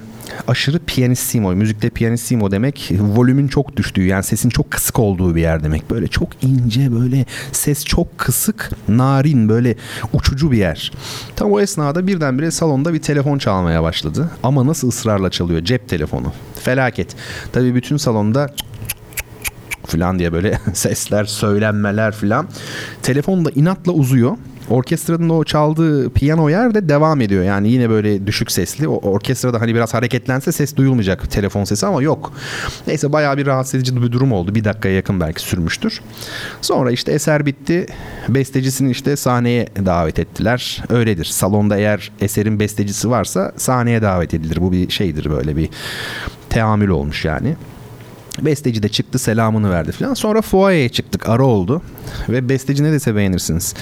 aşırı 0.48 0.78
pianissimo. 0.78 1.54
Müzikte 1.54 1.90
pianissimo 1.90 2.50
demek 2.50 2.92
volümün 3.00 3.48
çok 3.48 3.76
düştüğü 3.76 4.06
yani 4.06 4.24
sesin 4.24 4.48
çok 4.48 4.70
kısık 4.70 4.98
olduğu 4.98 5.34
bir 5.34 5.40
yer 5.40 5.64
demek. 5.64 5.90
Böyle 5.90 6.08
çok 6.08 6.28
ince 6.42 6.92
böyle 6.92 7.24
ses 7.52 7.84
çok 7.84 8.18
kısık 8.18 8.70
narin 8.88 9.48
böyle 9.48 9.74
uçucu 10.12 10.52
bir 10.52 10.58
yer. 10.58 10.92
Tam 11.36 11.52
o 11.52 11.60
esnada 11.60 12.06
birdenbire 12.06 12.50
salonda 12.50 12.94
bir 12.94 13.02
telefon 13.02 13.38
çalmaya 13.38 13.82
başladı. 13.82 14.30
Ama 14.42 14.66
nasıl 14.66 14.88
ısrarla 14.88 15.30
çalıyor 15.30 15.64
cep 15.64 15.88
telefonu. 15.88 16.32
Felaket. 16.60 17.16
Tabii 17.52 17.74
bütün 17.74 17.96
salonda 17.96 18.54
falan 19.86 20.18
diye 20.18 20.32
böyle 20.32 20.58
sesler, 20.74 21.24
söylenmeler 21.24 22.12
falan. 22.12 22.48
Telefon 23.02 23.44
da 23.44 23.50
inatla 23.50 23.92
uzuyor. 23.92 24.36
Orkestranın 24.70 25.28
o 25.28 25.44
çaldığı 25.44 26.10
piyano 26.10 26.48
yer 26.48 26.74
de 26.74 26.88
devam 26.88 27.20
ediyor. 27.20 27.44
Yani 27.44 27.70
yine 27.70 27.90
böyle 27.90 28.26
düşük 28.26 28.52
sesli. 28.52 28.88
O 28.88 29.10
orkestrada 29.10 29.60
hani 29.60 29.74
biraz 29.74 29.94
hareketlense 29.94 30.52
ses 30.52 30.76
duyulmayacak 30.76 31.30
telefon 31.30 31.64
sesi 31.64 31.86
ama 31.86 32.02
yok. 32.02 32.32
Neyse 32.86 33.12
bayağı 33.12 33.36
bir 33.36 33.46
rahatsız 33.46 33.74
edici 33.74 34.02
bir 34.02 34.12
durum 34.12 34.32
oldu. 34.32 34.54
Bir 34.54 34.64
dakikaya 34.64 34.94
yakın 34.94 35.20
belki 35.20 35.42
sürmüştür. 35.42 36.00
Sonra 36.60 36.90
işte 36.90 37.12
eser 37.12 37.46
bitti. 37.46 37.86
Bestecisini 38.28 38.90
işte 38.90 39.16
sahneye 39.16 39.66
davet 39.86 40.18
ettiler. 40.18 40.82
Öyledir. 40.88 41.24
Salonda 41.24 41.76
eğer 41.76 42.12
eserin 42.20 42.60
bestecisi 42.60 43.10
varsa 43.10 43.52
sahneye 43.56 44.02
davet 44.02 44.34
edilir. 44.34 44.58
Bu 44.60 44.72
bir 44.72 44.90
şeydir 44.90 45.30
böyle 45.30 45.56
bir 45.56 45.68
teamül 46.50 46.88
olmuş 46.88 47.24
yani. 47.24 47.56
Besteci 48.42 48.82
de 48.82 48.88
çıktı 48.88 49.18
selamını 49.18 49.70
verdi 49.70 49.92
falan. 49.92 50.14
Sonra 50.14 50.42
fuayeye 50.42 50.88
çıktık 50.88 51.28
ara 51.28 51.44
oldu. 51.44 51.82
Ve 52.28 52.48
besteci 52.48 52.84
ne 52.84 52.92
dese 52.92 53.16
beğenirsiniz 53.16 53.74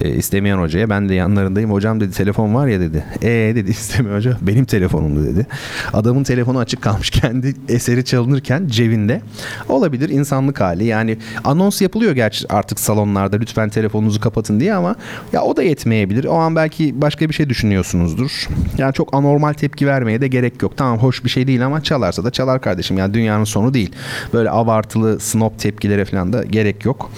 e, 0.00 0.10
istemeyen 0.10 0.58
hocaya. 0.58 0.90
Ben 0.90 1.08
de 1.08 1.14
yanlarındayım. 1.14 1.70
Hocam 1.70 2.00
dedi 2.00 2.12
telefon 2.12 2.54
var 2.54 2.66
ya 2.66 2.80
dedi. 2.80 3.04
E 3.22 3.28
dedi 3.28 3.70
istemeyen 3.78 4.16
hoca 4.16 4.36
benim 4.40 4.64
telefonumdu 4.64 5.24
dedi. 5.24 5.46
Adamın 5.92 6.24
telefonu 6.24 6.58
açık 6.58 6.82
kalmış 6.82 7.10
kendi 7.20 7.54
eseri 7.68 8.04
çalınırken 8.04 8.66
cebinde. 8.66 9.22
Olabilir 9.68 10.08
insanlık 10.08 10.60
hali. 10.60 10.84
Yani 10.84 11.18
anons 11.44 11.82
yapılıyor 11.82 12.12
gerçi 12.12 12.52
artık 12.52 12.80
salonlarda 12.80 13.36
lütfen 13.36 13.68
telefonunuzu 13.68 14.20
kapatın 14.20 14.60
diye 14.60 14.74
ama 14.74 14.96
ya 15.32 15.42
o 15.42 15.56
da 15.56 15.62
yetmeyebilir. 15.62 16.24
O 16.24 16.34
an 16.34 16.56
belki 16.56 17.00
başka 17.00 17.28
bir 17.28 17.34
şey 17.34 17.48
düşünüyorsunuzdur. 17.48 18.48
Yani 18.78 18.92
çok 18.92 19.14
anormal 19.14 19.52
tepki 19.52 19.86
vermeye 19.86 20.20
de 20.20 20.28
gerek 20.28 20.62
yok. 20.62 20.76
Tamam 20.76 20.98
hoş 20.98 21.24
bir 21.24 21.28
şey 21.28 21.46
değil 21.46 21.66
ama 21.66 21.82
çalarsa 21.82 22.24
da 22.24 22.30
çalar 22.30 22.60
kardeşim. 22.60 22.98
Yani 22.98 23.14
dünyanın 23.14 23.44
sonu 23.44 23.74
değil. 23.74 23.92
Böyle 24.32 24.50
abartılı 24.50 25.20
snob 25.20 25.52
tepkilere 25.58 26.04
falan 26.04 26.32
da 26.32 26.44
gerek 26.44 26.84
yok. 26.84 27.10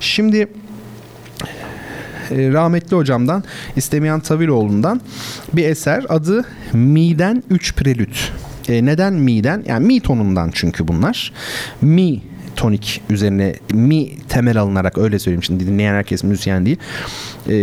Şimdi 0.00 0.48
e, 2.30 2.52
rahmetli 2.52 2.96
hocamdan 2.96 3.44
İstemeyen 3.76 4.20
Taviroğlu'ndan 4.20 5.00
bir 5.52 5.64
eser 5.64 6.04
adı 6.08 6.44
Mi'den 6.72 7.42
3 7.50 7.74
Prelüt. 7.74 8.32
E, 8.68 8.84
neden 8.84 9.12
mi'den? 9.14 9.64
Yani 9.66 9.86
mi 9.86 10.00
tonundan 10.00 10.50
çünkü 10.54 10.88
bunlar. 10.88 11.32
Mi 11.80 12.22
tonik 12.56 13.02
üzerine 13.10 13.54
mi 13.72 14.08
temel 14.28 14.58
alınarak 14.58 14.98
öyle 14.98 15.18
söyleyeyim 15.18 15.42
şimdi 15.42 15.66
dinleyen 15.66 15.94
herkes 15.94 16.24
müzisyen 16.24 16.66
değil. 16.66 16.76
E, 17.48 17.54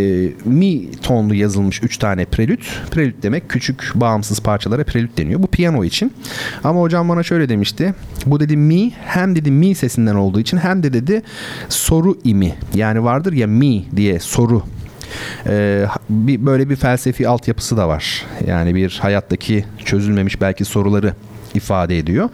mi 0.45 0.91
tonlu 0.91 1.35
yazılmış 1.35 1.83
3 1.83 1.97
tane 1.97 2.25
prelüt. 2.25 2.81
Prelüt 2.91 3.23
demek 3.23 3.49
küçük 3.49 3.91
bağımsız 3.95 4.39
parçalara 4.39 4.83
prelüt 4.83 5.17
deniyor. 5.17 5.43
Bu 5.43 5.47
piyano 5.47 5.83
için. 5.83 6.13
Ama 6.63 6.81
hocam 6.81 7.09
bana 7.09 7.23
şöyle 7.23 7.49
demişti. 7.49 7.93
Bu 8.25 8.39
dedi 8.39 8.57
mi 8.57 8.91
hem 9.05 9.35
dedi 9.35 9.51
mi 9.51 9.75
sesinden 9.75 10.15
olduğu 10.15 10.39
için 10.39 10.57
hem 10.57 10.83
de 10.83 10.93
dedi 10.93 11.21
soru 11.69 12.17
imi. 12.23 12.53
Yani 12.75 13.03
vardır 13.03 13.33
ya 13.33 13.47
mi 13.47 13.85
diye 13.95 14.19
soru 14.19 14.63
ee, 15.47 15.85
bir 16.09 16.45
böyle 16.45 16.69
bir 16.69 16.75
felsefi 16.75 17.27
altyapısı 17.27 17.77
da 17.77 17.87
var. 17.87 18.25
Yani 18.47 18.75
bir 18.75 18.99
hayattaki 19.01 19.65
çözülmemiş 19.85 20.41
belki 20.41 20.65
soruları 20.65 21.13
ifade 21.55 21.97
ediyor. 21.97 22.29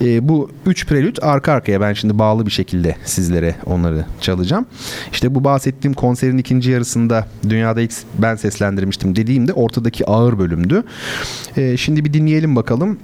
E, 0.00 0.28
bu 0.28 0.50
üç 0.66 0.86
prelüt 0.86 1.22
arka 1.22 1.52
arkaya 1.52 1.80
ben 1.80 1.92
şimdi 1.92 2.18
bağlı 2.18 2.46
bir 2.46 2.50
şekilde 2.50 2.96
sizlere 3.04 3.54
onları 3.66 4.04
çalacağım. 4.20 4.66
İşte 5.12 5.34
bu 5.34 5.44
bahsettiğim 5.44 5.94
konserin 5.94 6.38
ikinci 6.38 6.70
yarısında 6.70 7.26
dünyada 7.48 7.80
ilk 7.80 7.92
ben 8.18 8.36
seslendirmiştim 8.36 9.16
dediğimde 9.16 9.52
ortadaki 9.52 10.06
ağır 10.06 10.38
bölümdü. 10.38 10.84
E, 11.56 11.76
şimdi 11.76 12.04
bir 12.04 12.12
dinleyelim 12.12 12.56
bakalım. 12.56 12.98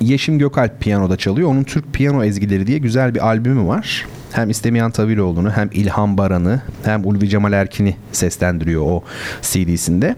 Yeşim 0.00 0.38
Gökalp 0.38 0.80
piyanoda 0.80 1.16
çalıyor. 1.16 1.48
Onun 1.48 1.64
Türk 1.64 1.92
Piyano 1.92 2.24
Ezgileri 2.24 2.66
diye 2.66 2.78
güzel 2.78 3.14
bir 3.14 3.26
albümü 3.26 3.66
var 3.66 4.06
hem 4.34 4.50
İstemeyen 4.50 4.90
Taviloğlu'nu 4.90 5.50
hem 5.50 5.70
İlhan 5.72 6.18
Baran'ı 6.18 6.60
hem 6.84 7.06
Ulvi 7.06 7.28
Cemal 7.28 7.52
Erkin'i 7.52 7.96
seslendiriyor 8.12 8.82
o 8.82 9.04
CD'sinde. 9.42 10.16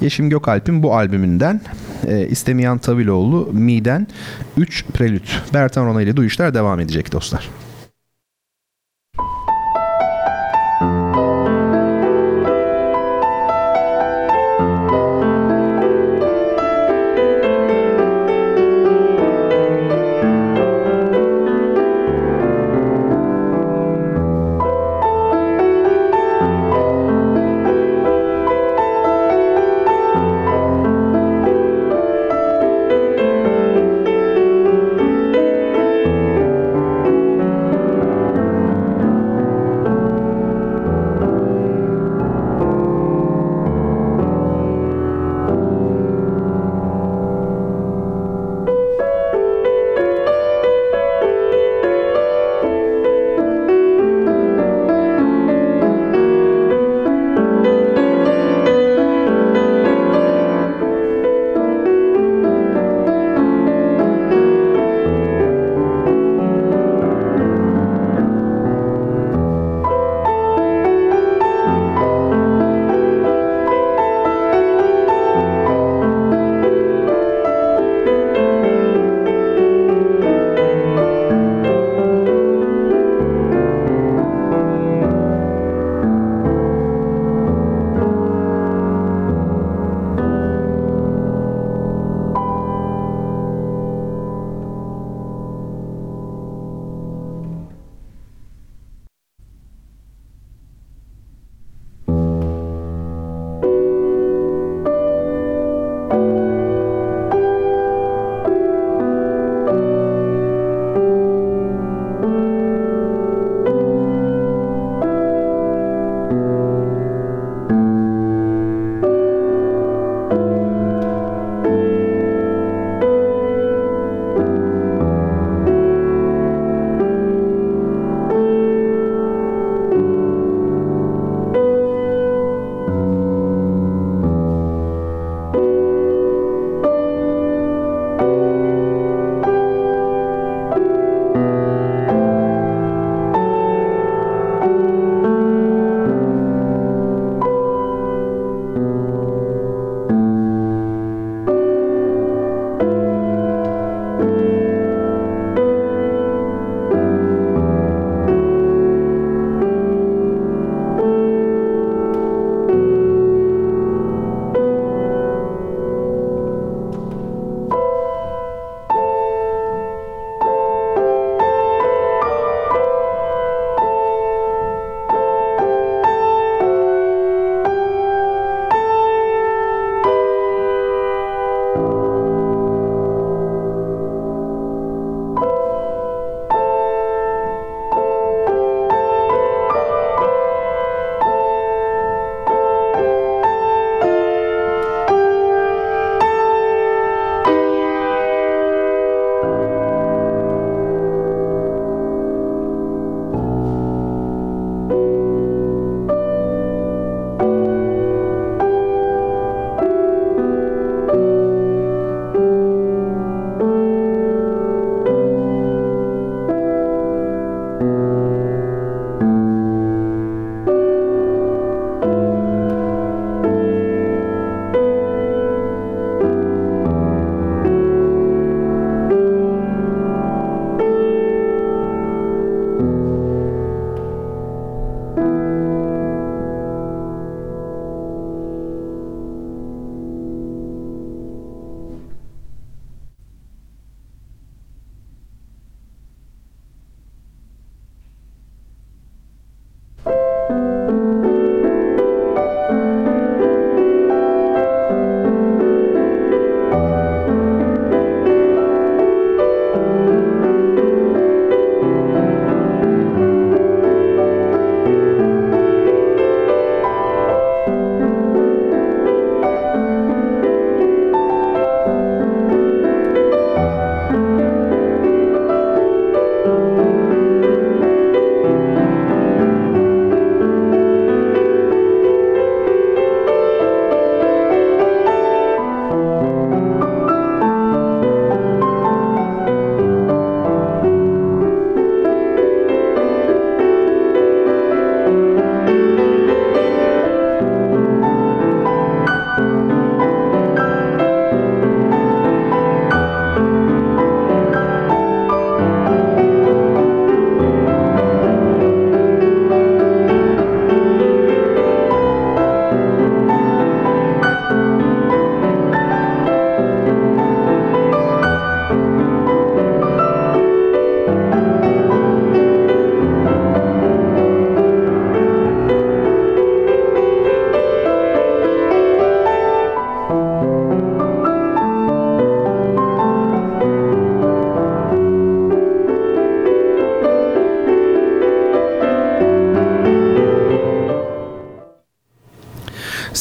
Yeşim 0.00 0.30
Gökalp'in 0.30 0.82
bu 0.82 0.96
albümünden 0.96 1.60
e, 2.06 2.26
İstemeyen 2.28 2.78
Taviloğlu 2.78 3.50
Mi'den 3.52 4.06
3 4.56 4.84
Prelüt. 4.84 5.42
Bertan 5.54 5.86
Rona 5.86 6.02
ile 6.02 6.16
duyuşlar 6.16 6.54
devam 6.54 6.80
edecek 6.80 7.12
dostlar. 7.12 7.48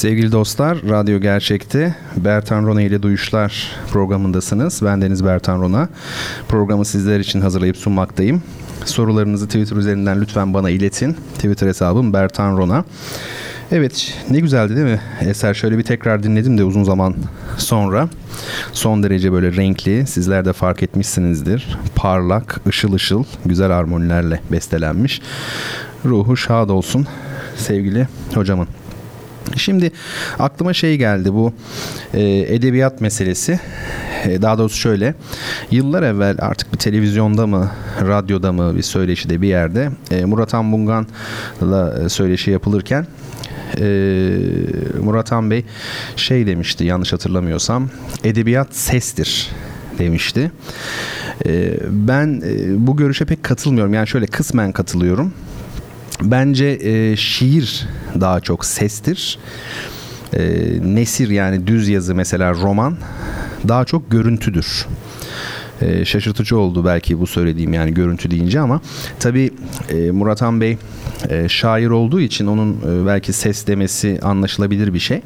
Sevgili 0.04 0.32
dostlar, 0.32 0.78
Radyo 0.90 1.20
Gerçek'te 1.20 1.96
Bertan 2.18 2.66
Rona 2.66 2.82
ile 2.82 3.04
Duyuşlar 3.04 3.72
programındasınız. 3.92 4.82
Ben 4.86 5.02
Deniz 5.02 5.26
Bertan 5.26 5.62
Rona. 5.62 5.90
Programı 6.48 6.86
sizler 6.86 7.20
için 7.20 7.42
hazırlayıp 7.42 7.78
sunmaktayım. 7.78 8.44
Sorularınızı 8.86 9.46
Twitter 9.46 9.76
üzerinden 9.76 10.22
lütfen 10.22 10.54
bana 10.54 10.70
iletin. 10.70 11.18
Twitter 11.36 11.68
hesabım 11.68 12.14
Bertan 12.14 12.58
Rona. 12.58 12.86
Evet 13.72 14.14
ne 14.30 14.40
güzeldi 14.40 14.76
değil 14.76 14.88
mi? 14.88 15.02
Eser 15.22 15.54
şöyle 15.54 15.78
bir 15.78 15.84
tekrar 15.84 16.24
dinledim 16.24 16.58
de 16.58 16.64
uzun 16.64 16.84
zaman 16.84 17.16
sonra. 17.58 18.10
Son 18.72 19.04
derece 19.04 19.32
böyle 19.32 19.56
renkli 19.56 20.08
sizler 20.08 20.46
de 20.46 20.54
fark 20.54 20.84
etmişsinizdir. 20.84 21.78
Parlak, 21.96 22.62
ışıl 22.68 22.94
ışıl, 22.94 23.24
güzel 23.46 23.72
armonilerle 23.72 24.40
bestelenmiş. 24.52 25.22
Ruhu 26.06 26.38
şad 26.38 26.70
olsun 26.70 27.08
sevgili 27.56 28.08
hocamın. 28.34 28.68
Şimdi 29.64 29.92
aklıma 30.40 30.74
şey 30.74 30.98
geldi 30.98 31.34
bu 31.34 31.54
e, 32.14 32.24
edebiyat 32.56 33.02
meselesi. 33.02 33.60
E, 34.26 34.42
daha 34.42 34.58
doğrusu 34.58 34.78
şöyle 34.78 35.14
yıllar 35.72 36.04
evvel 36.04 36.38
artık 36.40 36.74
bir 36.74 36.78
televizyonda 36.78 37.48
mı 37.48 37.72
radyoda 38.02 38.52
mı 38.52 38.76
bir 38.76 38.82
söyleşide 38.82 39.42
bir 39.42 39.48
yerde 39.48 39.90
e, 40.12 40.26
Murat 40.26 40.54
Anbungan'la 40.54 42.10
söyleşi 42.10 42.52
yapılırken 42.52 43.08
e, 43.78 43.86
Murat 45.04 45.32
Han 45.32 45.52
Bey 45.52 45.66
şey 46.16 46.48
demişti 46.48 46.84
yanlış 46.86 47.14
hatırlamıyorsam 47.14 47.90
edebiyat 48.24 48.76
sestir 48.76 49.50
demişti. 50.00 50.52
E, 51.46 51.74
ben 51.90 52.42
e, 52.46 52.88
bu 52.88 52.98
görüşe 52.98 53.26
pek 53.26 53.44
katılmıyorum 53.44 53.94
yani 53.94 54.08
şöyle 54.08 54.26
kısmen 54.26 54.72
katılıyorum. 54.72 55.34
Bence 56.24 56.66
e, 56.66 57.16
şiir 57.16 57.88
daha 58.22 58.40
çok 58.40 58.66
sestir. 58.66 59.40
E, 60.34 60.42
nesir 60.82 61.30
yani 61.30 61.68
düz 61.68 61.90
yazı 61.90 62.16
mesela 62.16 62.54
roman 62.54 62.98
daha 63.68 63.86
çok 63.86 64.12
görüntüdür. 64.12 64.88
E, 65.82 66.06
şaşırtıcı 66.06 66.58
oldu 66.58 66.86
belki 66.86 67.20
bu 67.20 67.28
söylediğim 67.28 67.74
yani 67.74 67.94
görüntü 67.94 68.32
deyince 68.32 68.60
ama 68.60 68.82
tabi 69.20 69.52
e, 69.90 70.12
Murat 70.12 70.42
Han 70.42 70.62
Bey 70.62 70.78
e, 71.30 71.50
şair 71.50 71.88
olduğu 71.88 72.22
için 72.22 72.48
onun 72.48 72.74
e, 72.74 73.06
belki 73.06 73.34
ses 73.34 73.68
demesi 73.68 74.20
anlaşılabilir 74.22 74.94
bir 74.94 75.00
şey. 75.00 75.22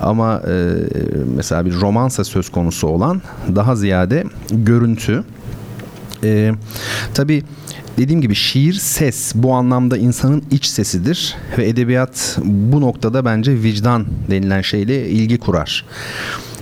Ama 0.00 0.42
e, 0.48 0.74
mesela 1.36 1.66
bir 1.66 1.74
romansa 1.74 2.24
söz 2.24 2.48
konusu 2.48 2.86
olan 2.86 3.22
daha 3.56 3.76
ziyade 3.76 4.24
görüntü. 4.50 5.24
E, 6.24 6.52
tabii 7.14 7.42
Dediğim 7.98 8.20
gibi 8.20 8.34
şiir 8.34 8.72
ses 8.72 9.32
bu 9.34 9.54
anlamda 9.54 9.96
insanın 9.96 10.42
iç 10.50 10.66
sesidir 10.66 11.36
ve 11.58 11.68
edebiyat 11.68 12.38
bu 12.44 12.80
noktada 12.80 13.24
bence 13.24 13.62
vicdan 13.62 14.06
denilen 14.30 14.60
şeyle 14.60 15.08
ilgi 15.08 15.38
kurar. 15.38 15.84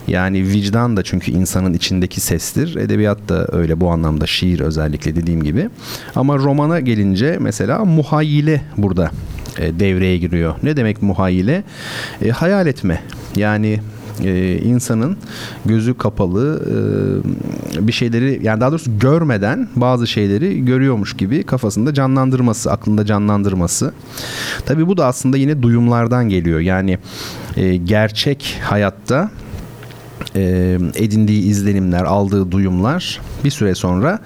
Yani 0.08 0.42
vicdan 0.42 0.96
da 0.96 1.02
çünkü 1.02 1.32
insanın 1.32 1.74
içindeki 1.74 2.20
sestir. 2.20 2.76
Edebiyat 2.76 3.28
da 3.28 3.46
öyle 3.52 3.80
bu 3.80 3.90
anlamda 3.90 4.26
şiir 4.26 4.60
özellikle 4.60 5.16
dediğim 5.16 5.42
gibi. 5.42 5.68
Ama 6.14 6.36
romana 6.36 6.80
gelince 6.80 7.36
mesela 7.40 7.84
muhayyile 7.84 8.62
burada 8.76 9.10
e, 9.58 9.80
devreye 9.80 10.18
giriyor. 10.18 10.54
Ne 10.62 10.76
demek 10.76 11.02
muhayyile? 11.02 11.64
E, 12.22 12.30
hayal 12.30 12.66
etme. 12.66 13.02
Yani 13.36 13.80
e, 14.24 14.58
insanın 14.58 15.16
gözü 15.64 15.94
kapalı 15.94 16.62
e, 16.66 17.86
bir 17.86 17.92
şeyleri 17.92 18.40
yani 18.42 18.60
daha 18.60 18.70
doğrusu 18.70 18.98
görmeden 18.98 19.68
bazı 19.76 20.06
şeyleri 20.06 20.64
görüyormuş 20.64 21.16
gibi 21.16 21.42
kafasında 21.42 21.94
canlandırması, 21.94 22.72
aklında 22.72 23.06
canlandırması. 23.06 23.92
Tabi 24.66 24.86
bu 24.86 24.96
da 24.96 25.06
aslında 25.06 25.36
yine 25.36 25.62
duyumlardan 25.62 26.28
geliyor. 26.28 26.60
Yani 26.60 26.98
e, 27.56 27.76
gerçek 27.76 28.58
hayatta 28.62 29.30
e, 30.36 30.78
edindiği 30.94 31.42
izlenimler, 31.42 32.04
aldığı 32.04 32.52
duyumlar 32.52 33.20
bir 33.44 33.50
süre 33.50 33.74
sonra 33.74 34.18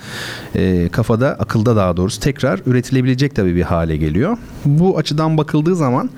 e, 0.55 0.89
kafada, 0.89 1.29
akılda 1.29 1.77
daha 1.77 1.97
doğrusu 1.97 2.21
tekrar 2.21 2.61
üretilebilecek 2.67 3.35
tabii 3.35 3.57
bir 3.57 3.63
hale 3.63 3.97
geliyor. 3.97 4.39
Bu 4.65 4.99
açıdan 4.99 5.39
bakıldığı 5.39 5.77
zaman 5.77 6.11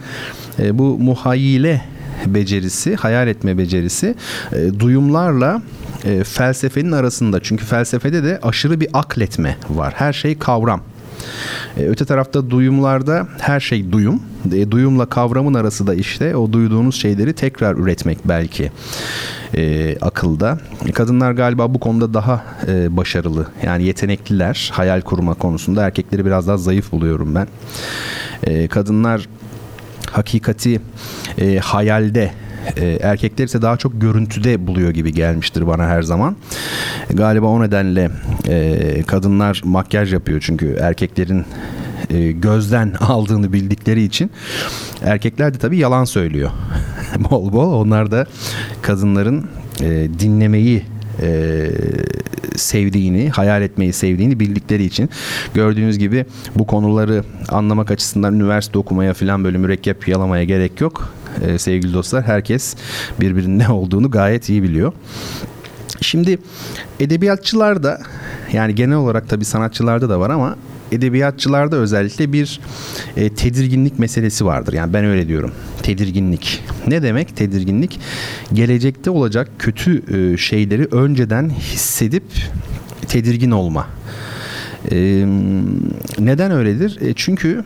e, 0.58 0.78
bu 0.78 0.98
muhayyile 0.98 1.82
becerisi, 2.26 2.96
hayal 2.96 3.28
etme 3.28 3.58
becerisi 3.58 4.14
e, 4.52 4.80
duyumlarla 4.80 5.62
e, 6.04 6.24
felsefenin 6.24 6.92
arasında. 6.92 7.40
Çünkü 7.42 7.64
felsefede 7.64 8.24
de 8.24 8.38
aşırı 8.42 8.80
bir 8.80 8.88
akletme 8.92 9.56
var. 9.70 9.92
Her 9.96 10.12
şey 10.12 10.38
kavram. 10.38 10.80
E, 11.76 11.88
öte 11.88 12.04
tarafta 12.04 12.50
duyumlarda 12.50 13.28
her 13.40 13.60
şey 13.60 13.92
duyum. 13.92 14.22
E, 14.52 14.70
duyumla 14.70 15.06
kavramın 15.06 15.54
arası 15.54 15.86
da 15.86 15.94
işte 15.94 16.36
o 16.36 16.52
duyduğunuz 16.52 16.94
şeyleri 16.94 17.32
tekrar 17.32 17.76
üretmek 17.76 18.18
belki 18.24 18.70
e, 19.54 19.96
akılda. 20.00 20.58
Kadınlar 20.94 21.32
galiba 21.32 21.74
bu 21.74 21.80
konuda 21.80 22.14
daha 22.14 22.44
e, 22.68 22.96
başarılı. 22.96 23.46
Yani 23.62 23.84
yetenekliler 23.84 24.70
hayal 24.72 25.00
kurma 25.00 25.34
konusunda. 25.34 25.86
Erkekleri 25.86 26.26
biraz 26.26 26.48
daha 26.48 26.56
zayıf 26.56 26.92
buluyorum 26.92 27.34
ben. 27.34 27.46
E, 28.44 28.68
kadınlar 28.68 29.28
hakikati 30.11 30.80
e, 31.38 31.59
hayalde 31.59 32.30
e, 32.76 32.86
erkekler 32.86 33.44
ise 33.44 33.62
daha 33.62 33.76
çok 33.76 34.00
görüntüde 34.00 34.66
buluyor 34.66 34.90
gibi 34.90 35.12
gelmiştir 35.12 35.66
bana 35.66 35.86
her 35.86 36.03
zaman. 36.03 36.36
Galiba 37.11 37.46
o 37.46 37.62
nedenle 37.62 38.11
e, 38.48 39.03
kadınlar 39.03 39.61
makyaj 39.64 40.12
yapıyor 40.12 40.40
çünkü 40.46 40.76
erkeklerin 40.80 41.44
e, 42.11 42.32
gözden 42.32 42.92
aldığını 43.00 43.53
bildikleri 43.53 44.03
için 44.03 44.30
erkekler 45.03 45.55
de 45.55 45.59
tabii 45.59 45.78
yalan 45.78 46.05
söylüyor. 46.05 46.50
bol 47.30 47.53
bol 47.53 47.72
onlar 47.72 48.11
da 48.11 48.26
kadınların 48.82 49.46
e, 49.80 50.09
dinlemeyi 50.18 50.82
e, 51.20 51.68
sevdiğini, 52.56 53.30
hayal 53.30 53.62
etmeyi 53.62 53.92
sevdiğini 53.92 54.40
bildikleri 54.40 54.84
için 54.84 55.10
gördüğünüz 55.54 55.98
gibi 55.98 56.24
bu 56.54 56.66
konuları 56.66 57.24
anlamak 57.48 57.90
açısından 57.90 58.34
üniversite 58.34 58.78
okumaya 58.78 59.14
falan 59.14 59.44
böyle 59.44 59.58
mürekkep 59.58 60.08
yalamaya 60.08 60.44
gerek 60.44 60.80
yok. 60.80 61.14
E, 61.46 61.58
sevgili 61.58 61.92
dostlar 61.92 62.24
herkes 62.24 62.76
birbirinin 63.20 63.58
ne 63.58 63.68
olduğunu 63.72 64.10
gayet 64.10 64.48
iyi 64.48 64.62
biliyor. 64.62 64.92
Şimdi 66.00 66.38
edebiyatçılar 67.00 67.82
da 67.82 68.00
yani 68.52 68.74
genel 68.74 68.96
olarak 68.96 69.28
tabii 69.28 69.44
sanatçılarda 69.44 70.08
da 70.08 70.20
var 70.20 70.30
ama 70.30 70.56
edebiyatçılarda 70.93 71.76
özellikle 71.76 72.32
bir 72.32 72.61
e, 73.16 73.34
tedirginlik 73.34 73.99
meselesi 73.99 74.47
vardır. 74.47 74.72
Yani 74.72 74.93
ben 74.93 75.05
öyle 75.05 75.28
diyorum. 75.28 75.53
Tedirginlik. 75.82 76.64
Ne 76.86 77.03
demek 77.03 77.36
tedirginlik? 77.36 78.01
Gelecekte 78.53 79.11
olacak 79.11 79.51
kötü 79.59 80.03
e, 80.16 80.36
şeyleri 80.36 80.84
önceden 80.84 81.51
hissedip 81.51 82.24
tedirgin 83.09 83.51
olma. 83.51 83.86
E, 84.90 84.97
neden 86.18 86.51
öyledir? 86.51 86.99
E, 87.01 87.14
çünkü 87.14 87.64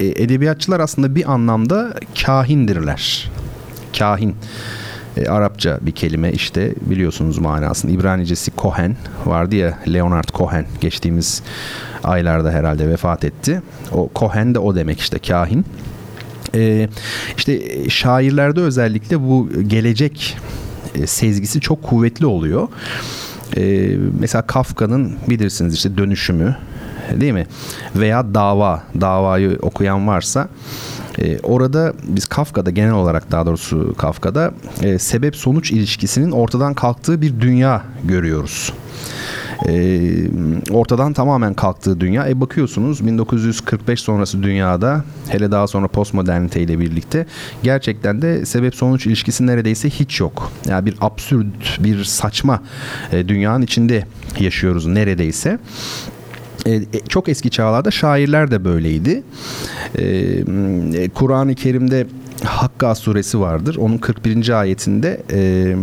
e, 0.00 0.06
edebiyatçılar 0.06 0.80
aslında 0.80 1.14
bir 1.14 1.32
anlamda 1.32 1.94
kahindirler. 2.24 3.30
Kahin. 3.98 4.34
E, 5.16 5.26
Arapça 5.28 5.78
bir 5.82 5.92
kelime 5.92 6.32
işte 6.32 6.74
biliyorsunuz 6.80 7.38
manasını. 7.38 7.90
İbranicesi 7.90 8.50
Cohen 8.58 8.96
vardı 9.26 9.56
ya 9.56 9.78
Leonard 9.92 10.28
Cohen 10.34 10.66
geçtiğimiz 10.80 11.42
aylarda 12.04 12.50
herhalde 12.50 12.88
vefat 12.88 13.24
etti. 13.24 13.62
O 13.92 14.10
Cohen 14.14 14.54
de 14.54 14.58
o 14.58 14.74
demek 14.74 15.00
işte 15.00 15.18
kahin. 15.18 15.64
E, 16.54 16.88
işte 17.36 17.60
şairlerde 17.90 18.60
özellikle 18.60 19.20
bu 19.20 19.48
gelecek 19.66 20.36
e, 20.94 21.06
sezgisi 21.06 21.60
çok 21.60 21.82
kuvvetli 21.82 22.26
oluyor. 22.26 22.68
E, 23.56 23.90
mesela 24.20 24.42
Kafka'nın 24.42 25.16
bilirsiniz 25.28 25.74
işte 25.74 25.98
dönüşümü 25.98 26.56
değil 27.20 27.32
mi? 27.32 27.46
Veya 27.96 28.34
dava, 28.34 28.82
davayı 29.00 29.58
okuyan 29.62 30.08
varsa 30.08 30.48
e, 31.18 31.38
orada 31.38 31.92
biz 32.02 32.26
Kafka'da 32.26 32.70
genel 32.70 32.92
olarak 32.92 33.30
daha 33.30 33.46
doğrusu 33.46 33.94
Kafka'da 33.98 34.54
e, 34.82 34.98
sebep 34.98 35.36
sonuç 35.36 35.70
ilişkisinin 35.70 36.30
ortadan 36.30 36.74
kalktığı 36.74 37.22
bir 37.22 37.40
dünya 37.40 37.82
görüyoruz 38.04 38.72
e, 39.68 40.00
ortadan 40.70 41.12
tamamen 41.12 41.54
kalktığı 41.54 42.00
dünya. 42.00 42.28
E 42.28 42.40
bakıyorsunuz 42.40 43.06
1945 43.06 44.00
sonrası 44.00 44.42
dünyada 44.42 45.04
hele 45.28 45.50
daha 45.50 45.66
sonra 45.66 45.88
postmodernite 45.88 46.60
ile 46.60 46.78
birlikte 46.78 47.26
gerçekten 47.62 48.22
de 48.22 48.46
sebep 48.46 48.74
sonuç 48.74 49.06
ilişkisi 49.06 49.46
neredeyse 49.46 49.90
hiç 49.90 50.20
yok. 50.20 50.52
Yani 50.68 50.86
bir 50.86 50.94
absürt, 51.00 51.84
bir 51.84 52.04
saçma 52.04 52.62
e, 53.12 53.28
dünyanın 53.28 53.62
içinde 53.62 54.06
yaşıyoruz 54.40 54.86
neredeyse. 54.86 55.58
E, 56.66 56.82
çok 57.08 57.28
eski 57.28 57.50
çağlarda 57.50 57.90
şairler 57.90 58.50
de 58.50 58.64
böyleydi. 58.64 59.22
E, 59.98 61.08
Kur'an-ı 61.08 61.54
Kerim'de 61.54 62.06
Hakka 62.44 62.94
suresi 62.94 63.40
vardır. 63.40 63.76
Onun 63.76 63.98
41. 63.98 64.60
ayetinde 64.60 65.22
e, 65.32 65.76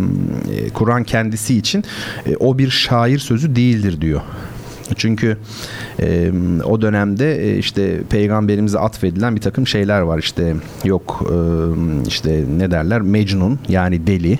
Kur'an 0.73 1.03
kendisi 1.03 1.57
için 1.57 1.83
e, 2.27 2.35
o 2.35 2.57
bir 2.57 2.69
şair 2.69 3.19
sözü 3.19 3.55
değildir 3.55 4.01
diyor. 4.01 4.21
Çünkü 4.95 5.37
e, 5.99 6.31
o 6.63 6.81
dönemde 6.81 7.51
e, 7.51 7.57
işte 7.57 8.01
peygamberimize 8.09 8.79
atfedilen 8.79 9.35
bir 9.35 9.41
takım 9.41 9.67
şeyler 9.67 10.01
var. 10.01 10.19
İşte 10.19 10.55
yok 10.83 11.23
e, 11.25 11.35
işte 12.07 12.43
ne 12.57 12.71
derler 12.71 13.01
Mecnun 13.01 13.59
yani 13.69 14.07
deli 14.07 14.39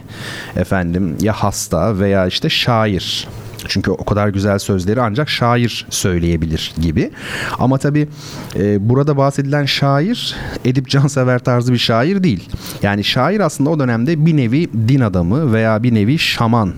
efendim 0.56 1.16
ya 1.22 1.34
hasta 1.34 2.00
veya 2.00 2.28
işte 2.28 2.50
şair 2.50 3.28
çünkü 3.68 3.91
o 3.91 4.05
kadar 4.05 4.28
güzel 4.28 4.59
sözleri 4.59 5.01
ancak 5.01 5.30
şair 5.30 5.86
söyleyebilir 5.89 6.74
gibi. 6.82 7.12
Ama 7.59 7.78
tabii 7.78 8.07
e, 8.55 8.89
burada 8.89 9.18
bahsedilen 9.18 9.66
şair 9.66 10.36
Edip 10.66 10.88
Cansever 10.89 11.39
tarzı 11.39 11.74
bir 11.74 11.78
şair 11.78 12.24
değil. 12.24 12.49
Yani 12.82 13.03
şair 13.03 13.39
aslında 13.39 13.70
o 13.70 13.80
dönemde 13.80 14.26
bir 14.26 14.38
nevi 14.38 14.70
din 14.88 14.99
adamı 14.99 15.53
veya 15.53 15.84
bir 15.84 15.93
nevi 15.93 16.20
şaman. 16.20 16.74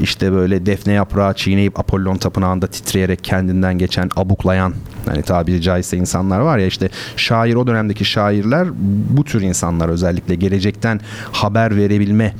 İşte 0.00 0.32
böyle 0.32 0.66
defne 0.66 0.92
yaprağı 0.92 1.34
çiğneyip 1.34 1.80
Apollon 1.80 2.16
tapınağında 2.16 2.66
titreyerek 2.66 3.24
kendinden 3.24 3.78
geçen 3.78 4.10
abuklayan 4.16 4.74
hani 5.06 5.22
tabiri 5.22 5.62
caizse 5.62 5.96
insanlar 5.96 6.40
var 6.40 6.58
ya 6.58 6.66
işte 6.66 6.88
şair 7.16 7.54
o 7.54 7.66
dönemdeki 7.66 8.04
şairler 8.04 8.68
bu 9.10 9.24
tür 9.24 9.40
insanlar 9.40 9.88
özellikle 9.88 10.34
gelecekten 10.34 11.00
haber 11.32 11.76
verebilme 11.76 12.34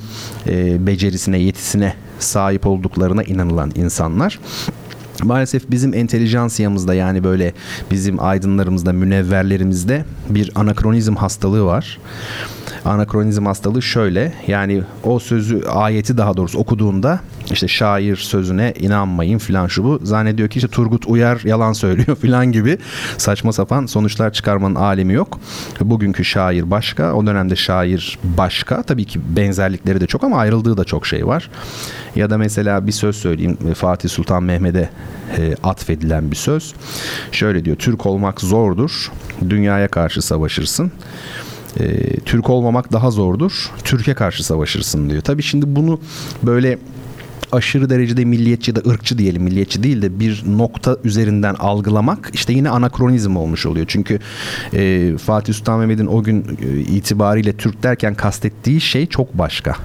e, 0.46 0.86
becerisine 0.86 1.38
yetisine 1.38 1.94
sahip 2.18 2.66
olduklarına 2.66 3.22
inanılan 3.22 3.72
insanlar. 3.74 4.40
Maalesef 5.22 5.70
bizim 5.70 5.94
entelijansiyamızda 5.94 6.94
yani 6.94 7.24
böyle 7.24 7.52
bizim 7.90 8.22
aydınlarımızda, 8.22 8.92
münevverlerimizde 8.92 10.04
bir 10.30 10.52
anakronizm 10.54 11.14
hastalığı 11.14 11.64
var 11.64 11.98
anakronizm 12.84 13.46
hastalığı 13.46 13.82
şöyle. 13.82 14.32
Yani 14.46 14.82
o 15.04 15.18
sözü 15.18 15.64
ayeti 15.64 16.18
daha 16.18 16.36
doğrusu 16.36 16.58
okuduğunda 16.58 17.20
işte 17.52 17.68
şair 17.68 18.16
sözüne 18.16 18.74
inanmayın 18.78 19.38
filan 19.38 19.66
şu 19.66 19.84
bu. 19.84 20.00
Zannediyor 20.02 20.48
ki 20.48 20.58
işte 20.58 20.68
Turgut 20.68 21.06
Uyar 21.06 21.40
yalan 21.44 21.72
söylüyor 21.72 22.16
filan 22.20 22.52
gibi 22.52 22.78
saçma 23.18 23.52
sapan 23.52 23.86
sonuçlar 23.86 24.32
çıkarmanın 24.32 24.74
alemi 24.74 25.12
yok. 25.12 25.40
Bugünkü 25.80 26.24
şair 26.24 26.70
başka. 26.70 27.12
O 27.12 27.26
dönemde 27.26 27.56
şair 27.56 28.18
başka. 28.24 28.82
Tabii 28.82 29.04
ki 29.04 29.20
benzerlikleri 29.36 30.00
de 30.00 30.06
çok 30.06 30.24
ama 30.24 30.38
ayrıldığı 30.38 30.76
da 30.76 30.84
çok 30.84 31.06
şey 31.06 31.26
var. 31.26 31.50
Ya 32.16 32.30
da 32.30 32.38
mesela 32.38 32.86
bir 32.86 32.92
söz 32.92 33.16
söyleyeyim 33.16 33.56
Fatih 33.74 34.08
Sultan 34.08 34.42
Mehmet'e 34.42 34.90
e, 35.38 35.54
atfedilen 35.62 36.30
bir 36.30 36.36
söz. 36.36 36.74
Şöyle 37.32 37.64
diyor 37.64 37.76
Türk 37.76 38.06
olmak 38.06 38.40
zordur. 38.40 39.10
Dünyaya 39.50 39.88
karşı 39.88 40.22
savaşırsın 40.22 40.92
e, 41.80 42.16
Türk 42.20 42.50
olmamak 42.50 42.92
daha 42.92 43.10
zordur. 43.10 43.70
Türkiye 43.84 44.16
karşı 44.16 44.44
savaşırsın 44.44 45.10
diyor. 45.10 45.22
Tabii 45.22 45.42
şimdi 45.42 45.76
bunu 45.76 46.00
böyle 46.42 46.78
aşırı 47.52 47.90
derecede 47.90 48.24
milliyetçi 48.24 48.70
ya 48.70 48.76
da 48.76 48.90
ırkçı 48.90 49.18
diyelim 49.18 49.42
milliyetçi 49.42 49.82
değil 49.82 50.02
de 50.02 50.20
bir 50.20 50.42
nokta 50.46 50.96
üzerinden 51.04 51.54
algılamak 51.54 52.30
işte 52.34 52.52
yine 52.52 52.70
anakronizm 52.70 53.36
olmuş 53.36 53.66
oluyor. 53.66 53.86
Çünkü 53.88 54.18
e, 54.74 55.12
Fatih 55.18 55.54
Sultan 55.54 55.78
Mehmet'in 55.78 56.06
o 56.06 56.22
gün 56.22 56.58
e, 56.62 56.78
itibariyle 56.80 57.52
Türk 57.52 57.82
derken 57.82 58.14
kastettiği 58.14 58.80
şey 58.80 59.06
çok 59.06 59.38
başka 59.38 59.76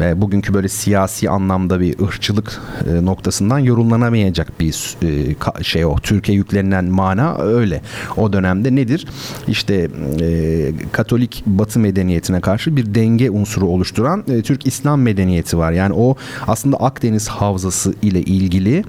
ve 0.00 0.20
bugünkü 0.20 0.54
böyle 0.54 0.68
siyasi 0.68 1.30
anlamda 1.30 1.80
bir 1.80 2.00
ırkçılık 2.00 2.60
e, 2.90 3.04
noktasından 3.04 3.58
yorumlanamayacak 3.58 4.60
bir 4.60 4.96
e, 5.02 5.62
şey 5.62 5.84
o. 5.84 5.96
Türkiye 5.96 6.38
yüklenilen 6.38 6.84
mana 6.84 7.38
öyle. 7.38 7.82
O 8.16 8.32
dönemde 8.32 8.74
nedir? 8.74 9.06
İşte 9.48 9.88
e, 10.20 10.70
Katolik 10.92 11.42
Batı 11.46 11.78
medeniyetine 11.78 12.40
karşı 12.40 12.76
bir 12.76 12.94
denge 12.94 13.30
unsuru 13.30 13.66
oluşturan 13.66 14.24
e, 14.28 14.42
Türk 14.42 14.66
İslam 14.66 15.02
medeniyeti 15.02 15.58
var. 15.58 15.72
Yani 15.72 15.94
o 15.94 16.16
aslında 16.46 16.76
Akdeniz 16.76 17.28
havzası 17.28 17.94
ile 18.02 18.22
ilgili 18.22 18.84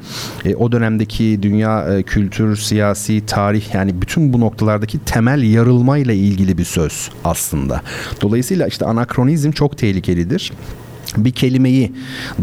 e, 0.46 0.56
o 0.56 0.72
dönemdeki 0.72 1.40
dünya 1.42 1.98
e, 1.98 2.04
kültür, 2.04 2.58
siyasi, 2.58 3.26
tarih 3.26 3.74
yani 3.74 4.02
bütün 4.02 4.34
bu 4.34 4.40
noktalardaki 4.40 5.00
temel 5.00 5.44
yarılma 5.44 5.98
ile 5.98 6.16
ilgili 6.16 6.58
bir 6.58 6.66
söz 6.66 7.10
aslında. 7.24 7.82
Dolayısıyla 8.22 8.68
işte 8.68 8.86
anakronizm 8.86 9.52
çok 9.52 9.78
tehlikelidir 9.78 10.52
bir 11.18 11.32
kelimeyi 11.32 11.92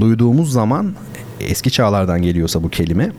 duyduğumuz 0.01 0.53
zaman 0.53 0.95
eski 1.41 1.71
çağlardan 1.71 2.23
geliyorsa 2.23 2.63
bu 2.63 2.71
kelime 2.71 3.13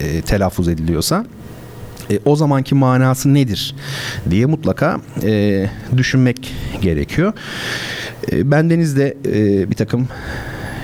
e, 0.00 0.22
telaffuz 0.22 0.68
ediliyorsa 0.68 1.26
e, 2.10 2.18
o 2.24 2.36
zamanki 2.36 2.74
manası 2.74 3.34
nedir 3.34 3.74
diye 4.30 4.46
mutlaka 4.46 5.00
e, 5.22 5.66
düşünmek 5.96 6.54
gerekiyor. 6.82 7.32
E, 8.32 8.50
ben 8.50 8.70
denizde 8.70 9.16
e, 9.26 9.70
bir 9.70 9.76
takım 9.76 10.08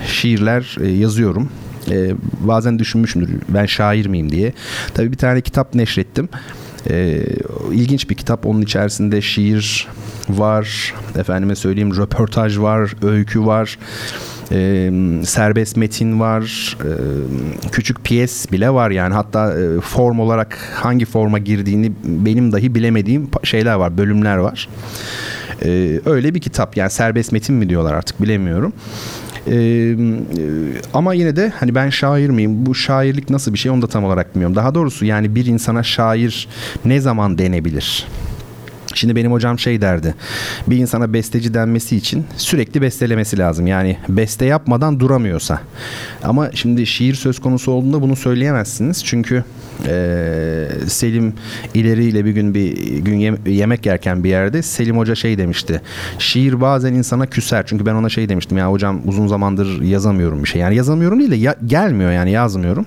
şiirler 0.06 0.76
e, 0.80 0.88
yazıyorum. 0.88 1.48
E, 1.90 2.10
bazen 2.40 2.78
düşünmüşümdür 2.78 3.30
ben 3.48 3.66
şair 3.66 4.06
miyim 4.06 4.32
diye. 4.32 4.52
Tabii 4.94 5.12
bir 5.12 5.16
tane 5.16 5.40
kitap 5.40 5.74
neşrettim. 5.74 6.28
E, 6.90 7.22
ilginç 7.72 8.10
bir 8.10 8.14
kitap. 8.14 8.46
Onun 8.46 8.62
içerisinde 8.62 9.20
şiir 9.22 9.88
var. 10.28 10.94
Efendime 11.18 11.54
söyleyeyim 11.54 11.96
röportaj 11.96 12.58
var, 12.58 12.94
öykü 13.02 13.46
var. 13.46 13.78
E, 14.52 14.90
serbest 15.24 15.76
metin 15.76 16.20
var, 16.20 16.76
e, 16.84 16.92
küçük 17.72 18.04
piyes 18.04 18.52
bile 18.52 18.70
var 18.70 18.90
yani 18.90 19.14
hatta 19.14 19.60
e, 19.60 19.80
form 19.80 20.18
olarak 20.20 20.58
hangi 20.74 21.04
forma 21.04 21.38
girdiğini 21.38 21.92
benim 22.04 22.52
dahi 22.52 22.74
bilemediğim 22.74 23.28
şeyler 23.44 23.74
var, 23.74 23.98
bölümler 23.98 24.36
var. 24.36 24.68
E, 25.64 26.00
öyle 26.06 26.34
bir 26.34 26.40
kitap 26.40 26.76
yani 26.76 26.90
serbest 26.90 27.32
metin 27.32 27.54
mi 27.54 27.68
diyorlar 27.68 27.94
artık 27.94 28.22
bilemiyorum. 28.22 28.72
Ee, 29.48 29.96
ama 30.94 31.14
yine 31.14 31.36
de 31.36 31.52
hani 31.60 31.74
ben 31.74 31.90
şair 31.90 32.30
miyim? 32.30 32.66
Bu 32.66 32.74
şairlik 32.74 33.30
nasıl 33.30 33.52
bir 33.52 33.58
şey 33.58 33.70
onu 33.70 33.82
da 33.82 33.86
tam 33.86 34.04
olarak 34.04 34.34
bilmiyorum. 34.34 34.56
Daha 34.56 34.74
doğrusu 34.74 35.04
yani 35.04 35.34
bir 35.34 35.46
insana 35.46 35.82
şair 35.82 36.48
ne 36.84 37.00
zaman 37.00 37.38
denebilir? 37.38 38.06
Şimdi 38.94 39.16
benim 39.16 39.32
hocam 39.32 39.58
şey 39.58 39.80
derdi. 39.80 40.14
Bir 40.66 40.76
insana 40.76 41.12
besteci 41.12 41.54
denmesi 41.54 41.96
için 41.96 42.24
sürekli 42.36 42.82
bestelemesi 42.82 43.38
lazım. 43.38 43.66
Yani 43.66 43.96
beste 44.08 44.44
yapmadan 44.44 45.00
duramıyorsa. 45.00 45.60
Ama 46.22 46.50
şimdi 46.54 46.86
şiir 46.86 47.14
söz 47.14 47.38
konusu 47.38 47.72
olduğunda 47.72 48.02
bunu 48.02 48.16
söyleyemezsiniz. 48.16 49.04
Çünkü 49.04 49.44
e, 49.88 50.68
Selim 50.86 51.34
ileriyle 51.74 52.24
bir 52.24 52.30
gün 52.30 52.54
bir 52.54 52.96
gün 52.98 53.38
yemek 53.46 53.86
yerken 53.86 54.24
bir 54.24 54.28
yerde 54.28 54.62
Selim 54.62 54.98
Hoca 54.98 55.14
şey 55.14 55.38
demişti. 55.38 55.80
Şiir 56.18 56.60
bazen 56.60 56.94
insana 56.94 57.26
küser. 57.26 57.66
Çünkü 57.66 57.86
ben 57.86 57.94
ona 57.94 58.08
şey 58.08 58.28
demiştim 58.28 58.58
ya 58.58 58.70
hocam 58.70 59.00
uzun 59.06 59.26
zamandır 59.26 59.82
yazamıyorum 59.82 60.44
bir 60.44 60.48
şey. 60.48 60.60
Yani 60.60 60.76
yazamıyorum 60.76 61.18
değil 61.18 61.30
de 61.30 61.36
ya, 61.36 61.54
gelmiyor 61.66 62.12
yani 62.12 62.30
yazmıyorum. 62.30 62.86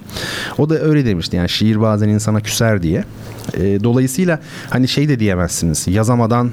O 0.58 0.70
da 0.70 0.80
öyle 0.80 1.06
demişti. 1.06 1.36
Yani 1.36 1.50
şiir 1.50 1.82
bazen 1.82 2.10
insana 2.10 2.42
küser 2.42 2.84
diye. 2.84 3.04
E, 3.54 3.84
dolayısıyla 3.84 4.40
hani 4.70 4.88
şey 4.88 5.10
de 5.10 5.20
diyemezsiniz. 5.20 5.88
Yazamadan 5.88 6.52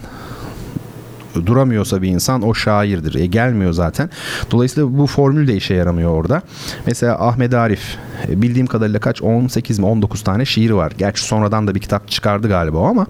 duramıyorsa 1.34 2.02
bir 2.02 2.08
insan 2.08 2.42
o 2.42 2.54
şairdir. 2.54 3.14
E, 3.14 3.26
gelmiyor 3.26 3.72
zaten. 3.72 4.10
Dolayısıyla 4.50 4.98
bu 4.98 5.06
formül 5.06 5.48
de 5.48 5.56
işe 5.56 5.74
yaramıyor 5.74 6.10
orada. 6.10 6.42
Mesela 6.86 7.28
Ahmet 7.28 7.54
Arif 7.54 7.96
e, 8.28 8.42
bildiğim 8.42 8.66
kadarıyla 8.66 9.00
kaç 9.00 9.22
18 9.22 9.78
mi 9.78 9.86
19 9.86 10.22
tane 10.22 10.44
şiiri 10.44 10.76
var. 10.76 10.92
Gerçi 10.98 11.22
sonradan 11.22 11.66
da 11.66 11.74
bir 11.74 11.80
kitap 11.80 12.08
çıkardı 12.08 12.48
galiba 12.48 12.88
ama 12.88 13.06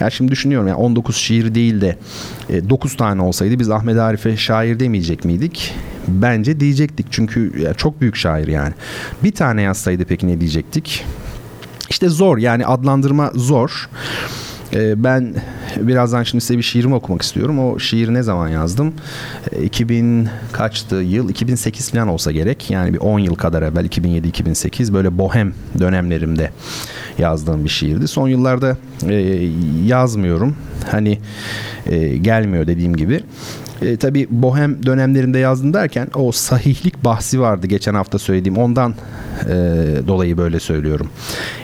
ya 0.00 0.10
şimdi 0.10 0.32
düşünüyorum 0.32 0.68
yani 0.68 0.78
19 0.78 1.16
şiir 1.16 1.54
değil 1.54 1.80
de 1.80 1.98
9 2.70 2.92
e, 2.92 2.96
tane 2.96 3.22
olsaydı 3.22 3.58
biz 3.58 3.70
Ahmet 3.70 3.98
Arif'e 3.98 4.36
şair 4.36 4.80
demeyecek 4.80 5.24
miydik? 5.24 5.74
Bence 6.08 6.60
diyecektik 6.60 7.06
çünkü 7.10 7.72
çok 7.76 8.00
büyük 8.00 8.16
şair 8.16 8.48
yani. 8.48 8.74
Bir 9.24 9.32
tane 9.32 9.62
yazsaydı 9.62 10.04
peki 10.04 10.26
ne 10.26 10.40
diyecektik? 10.40 11.04
İşte 11.90 12.08
zor 12.08 12.38
yani 12.38 12.66
adlandırma 12.66 13.30
zor. 13.34 13.88
Ee, 14.74 15.04
ben 15.04 15.34
birazdan 15.76 16.22
şimdi 16.22 16.44
size 16.44 16.58
bir 16.58 16.62
şiirimi 16.62 16.94
okumak 16.94 17.22
istiyorum. 17.22 17.58
O 17.58 17.78
şiiri 17.78 18.14
ne 18.14 18.22
zaman 18.22 18.48
yazdım? 18.48 18.94
2000 19.62 20.24
ee, 20.24 20.28
kaçtı 20.52 20.96
yıl? 20.96 21.28
2008 21.28 21.90
falan 21.90 22.08
olsa 22.08 22.32
gerek. 22.32 22.70
Yani 22.70 22.94
bir 22.94 22.98
10 22.98 23.18
yıl 23.18 23.34
kadar 23.34 23.62
evvel 23.62 23.86
2007-2008 23.86 24.92
böyle 24.92 25.18
bohem 25.18 25.52
dönemlerimde 25.78 26.50
yazdığım 27.18 27.64
bir 27.64 27.68
şiirdi. 27.68 28.08
Son 28.08 28.28
yıllarda 28.28 28.76
e, 29.08 29.14
yazmıyorum. 29.86 30.56
Hani 30.90 31.18
e, 31.86 32.16
gelmiyor 32.16 32.66
dediğim 32.66 32.96
gibi. 32.96 33.20
E, 33.82 33.96
tabii 33.96 34.26
bohem 34.30 34.86
dönemlerinde 34.86 35.38
yazdım 35.38 35.74
derken 35.74 36.08
o 36.14 36.32
sahihlik 36.32 37.04
bahsi 37.04 37.40
vardı 37.40 37.66
geçen 37.66 37.94
hafta 37.94 38.18
söylediğim. 38.18 38.58
Ondan 38.58 38.94
e, 39.44 39.54
dolayı 40.06 40.36
böyle 40.36 40.60
söylüyorum. 40.60 41.08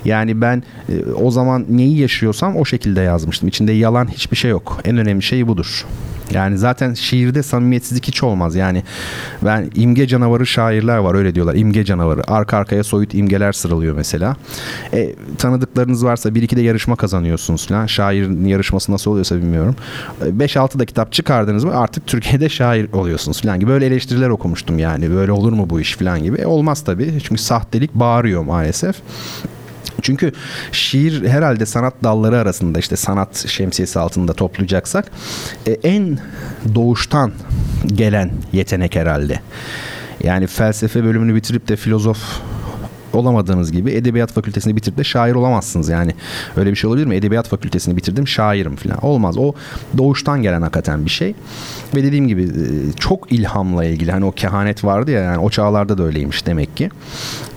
Yani 0.04 0.40
ben 0.40 0.62
e, 0.88 1.12
o 1.12 1.30
zaman 1.30 1.66
neyi 1.68 1.98
yaşıyorsam 1.98 2.56
o 2.56 2.64
şekilde 2.64 3.00
yazmıştım. 3.00 3.48
İçinde 3.48 3.72
yalan 3.72 3.95
hiçbir 4.04 4.36
şey 4.36 4.50
yok. 4.50 4.80
En 4.84 4.96
önemli 4.96 5.22
şey 5.22 5.46
budur. 5.46 5.86
Yani 6.30 6.58
zaten 6.58 6.94
şiirde 6.94 7.42
samimiyetsizlik 7.42 8.08
hiç 8.08 8.22
olmaz. 8.22 8.54
Yani 8.54 8.82
ben 9.42 9.70
imge 9.74 10.06
canavarı 10.06 10.46
şairler 10.46 10.96
var 10.96 11.14
öyle 11.14 11.34
diyorlar. 11.34 11.54
İmge 11.54 11.84
canavarı. 11.84 12.30
Arka 12.30 12.56
arkaya 12.56 12.84
soyut 12.84 13.14
imgeler 13.14 13.52
sıralıyor 13.52 13.96
mesela. 13.96 14.36
E, 14.92 15.14
tanıdıklarınız 15.38 16.04
varsa 16.04 16.34
bir 16.34 16.42
iki 16.42 16.56
de 16.56 16.62
yarışma 16.62 16.96
kazanıyorsunuz 16.96 17.66
falan. 17.66 17.86
Şairin 17.86 18.44
yarışması 18.44 18.92
nasıl 18.92 19.10
oluyorsa 19.10 19.36
bilmiyorum. 19.36 19.76
5-6 20.22 20.78
da 20.78 20.86
kitap 20.86 21.12
çıkardınız 21.12 21.64
mı 21.64 21.76
artık 21.76 22.06
Türkiye'de 22.06 22.48
şair 22.48 22.92
oluyorsunuz 22.92 23.42
falan 23.42 23.60
gibi. 23.60 23.70
Böyle 23.70 23.86
eleştiriler 23.86 24.28
okumuştum 24.28 24.78
yani. 24.78 25.10
Böyle 25.10 25.32
olur 25.32 25.52
mu 25.52 25.70
bu 25.70 25.80
iş 25.80 25.96
falan 25.96 26.22
gibi. 26.22 26.36
E, 26.36 26.46
olmaz 26.46 26.84
tabii. 26.84 27.18
Çünkü 27.22 27.42
sahtelik 27.42 27.94
bağırıyor 27.94 28.42
maalesef. 28.42 28.96
Çünkü 30.02 30.32
şiir 30.72 31.28
herhalde 31.28 31.66
sanat 31.66 31.94
dalları 32.04 32.38
arasında 32.38 32.78
işte 32.78 32.96
sanat 32.96 33.48
şemsiyesi 33.48 33.98
altında 33.98 34.32
toplayacaksak 34.32 35.10
e, 35.66 35.70
en 35.72 36.18
doğuştan 36.74 37.32
gelen 37.86 38.30
yetenek 38.52 38.96
herhalde. 38.96 39.40
Yani 40.24 40.46
felsefe 40.46 41.04
bölümünü 41.04 41.34
bitirip 41.34 41.68
de 41.68 41.76
filozof 41.76 42.18
olamadığınız 43.16 43.72
gibi 43.72 43.92
edebiyat 43.92 44.32
fakültesini 44.32 44.76
bitirip 44.76 44.98
de 44.98 45.04
şair 45.04 45.34
olamazsınız 45.34 45.88
yani. 45.88 46.14
Öyle 46.56 46.70
bir 46.70 46.76
şey 46.76 46.88
olabilir 46.88 47.06
mi? 47.06 47.14
Edebiyat 47.14 47.48
fakültesini 47.48 47.96
bitirdim 47.96 48.28
şairim 48.28 48.76
falan. 48.76 49.04
Olmaz. 49.04 49.38
O 49.38 49.52
doğuştan 49.98 50.42
gelen 50.42 50.62
hakikaten 50.62 51.04
bir 51.04 51.10
şey. 51.10 51.34
Ve 51.94 52.02
dediğim 52.02 52.28
gibi 52.28 52.42
e, 52.42 52.92
çok 53.00 53.32
ilhamla 53.32 53.84
ilgili. 53.84 54.12
Hani 54.12 54.24
o 54.24 54.32
kehanet 54.32 54.84
vardı 54.84 55.10
ya 55.10 55.20
yani 55.22 55.38
o 55.38 55.50
çağlarda 55.50 55.98
da 55.98 56.02
öyleymiş 56.02 56.46
demek 56.46 56.76
ki. 56.76 56.90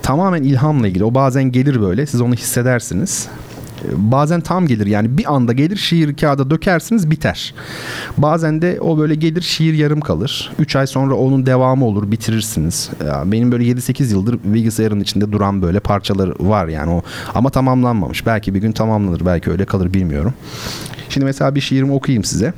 Tamamen 0.02 0.42
ilhamla 0.42 0.88
ilgili. 0.88 1.04
O 1.04 1.14
bazen 1.14 1.44
gelir 1.44 1.80
böyle. 1.80 2.06
Siz 2.06 2.20
onu 2.20 2.34
hissedersiniz 2.34 3.28
bazen 3.96 4.40
tam 4.40 4.66
gelir 4.66 4.86
yani 4.86 5.18
bir 5.18 5.34
anda 5.34 5.52
gelir 5.52 5.76
şiir 5.76 6.16
kağıda 6.16 6.50
dökersiniz 6.50 7.10
biter. 7.10 7.54
Bazen 8.18 8.62
de 8.62 8.80
o 8.80 8.98
böyle 8.98 9.14
gelir 9.14 9.42
şiir 9.42 9.74
yarım 9.74 10.00
kalır. 10.00 10.52
3 10.58 10.76
ay 10.76 10.86
sonra 10.86 11.14
onun 11.14 11.46
devamı 11.46 11.84
olur 11.84 12.10
bitirirsiniz. 12.10 12.90
Benim 13.24 13.52
böyle 13.52 13.64
7-8 13.64 14.12
yıldır 14.12 14.38
bilgisayarın 14.44 15.00
içinde 15.00 15.32
duran 15.32 15.62
böyle 15.62 15.80
parçalar 15.80 16.32
var 16.40 16.68
yani 16.68 16.90
o 16.90 17.02
ama 17.34 17.50
tamamlanmamış. 17.50 18.26
Belki 18.26 18.54
bir 18.54 18.60
gün 18.60 18.72
tamamlanır 18.72 19.26
belki 19.26 19.50
öyle 19.50 19.64
kalır 19.64 19.94
bilmiyorum. 19.94 20.34
Şimdi 21.08 21.24
mesela 21.24 21.54
bir 21.54 21.60
şiirimi 21.60 21.92
okuyayım 21.92 22.24
size. 22.24 22.52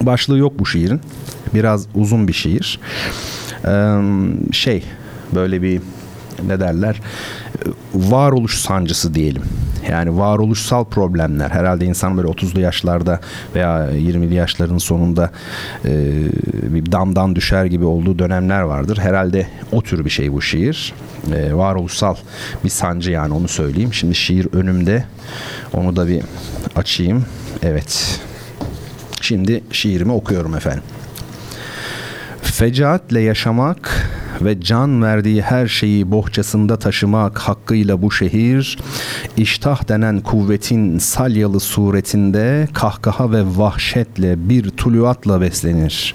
Başlığı 0.00 0.38
yok 0.38 0.58
bu 0.58 0.66
şiirin. 0.66 1.00
Biraz 1.54 1.86
uzun 1.94 2.28
bir 2.28 2.32
şiir. 2.32 2.80
Ee, 3.66 3.98
şey 4.52 4.84
böyle 5.34 5.62
bir 5.62 5.80
ne 6.46 6.60
derler 6.60 7.00
varoluş 7.94 8.58
sancısı 8.58 9.14
diyelim. 9.14 9.42
Yani 9.90 10.18
varoluşsal 10.18 10.84
problemler. 10.84 11.50
Herhalde 11.50 11.84
insan 11.84 12.16
böyle 12.16 12.28
30'lu 12.28 12.60
yaşlarda 12.60 13.20
veya 13.54 13.90
20'li 13.92 14.34
yaşların 14.34 14.78
sonunda 14.78 15.30
e, 15.84 16.12
bir 16.74 16.92
damdan 16.92 17.36
düşer 17.36 17.64
gibi 17.64 17.84
olduğu 17.84 18.18
dönemler 18.18 18.60
vardır. 18.60 18.98
Herhalde 18.98 19.46
o 19.72 19.82
tür 19.82 20.04
bir 20.04 20.10
şey 20.10 20.32
bu 20.32 20.42
şiir. 20.42 20.94
E, 21.34 21.54
varoluşsal 21.54 22.14
bir 22.64 22.68
sancı 22.68 23.10
yani 23.10 23.34
onu 23.34 23.48
söyleyeyim. 23.48 23.94
Şimdi 23.94 24.14
şiir 24.14 24.48
önümde. 24.52 25.04
Onu 25.72 25.96
da 25.96 26.08
bir 26.08 26.22
açayım. 26.76 27.24
Evet. 27.62 28.20
Şimdi 29.20 29.64
şiirimi 29.72 30.12
okuyorum 30.12 30.56
efendim. 30.56 30.82
Fecaatle 32.54 33.20
yaşamak 33.20 34.10
ve 34.42 34.60
can 34.60 35.02
verdiği 35.02 35.42
her 35.42 35.68
şeyi 35.68 36.10
bohçasında 36.10 36.78
taşımak 36.78 37.38
hakkıyla 37.38 38.02
bu 38.02 38.10
şehir 38.10 38.78
iştah 39.36 39.88
denen 39.88 40.20
kuvvetin 40.20 40.98
salyalı 40.98 41.60
suretinde 41.60 42.68
kahkaha 42.72 43.32
ve 43.32 43.42
vahşetle 43.56 44.48
bir 44.48 44.70
tuluatla 44.70 45.40
beslenir. 45.40 46.14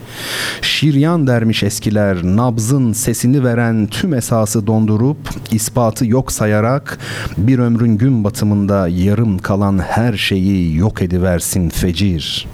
Şiryan 0.62 1.28
dermiş 1.28 1.64
eskiler 1.64 2.18
nabzın 2.24 2.94
sesini 2.94 3.44
veren 3.44 3.88
tüm 3.88 4.14
esası 4.14 4.68
dondurup 4.68 5.18
ispatı 5.52 6.06
yok 6.06 6.32
sayarak 6.32 7.00
bir 7.38 7.60
ömrün 7.60 7.98
gün 7.98 8.24
batımında 8.24 8.88
yarım 8.88 9.38
kalan 9.38 9.80
her 9.80 10.14
şeyi 10.14 10.78
yok 10.78 11.02
ediversin 11.02 11.70
fecir. 11.70 12.48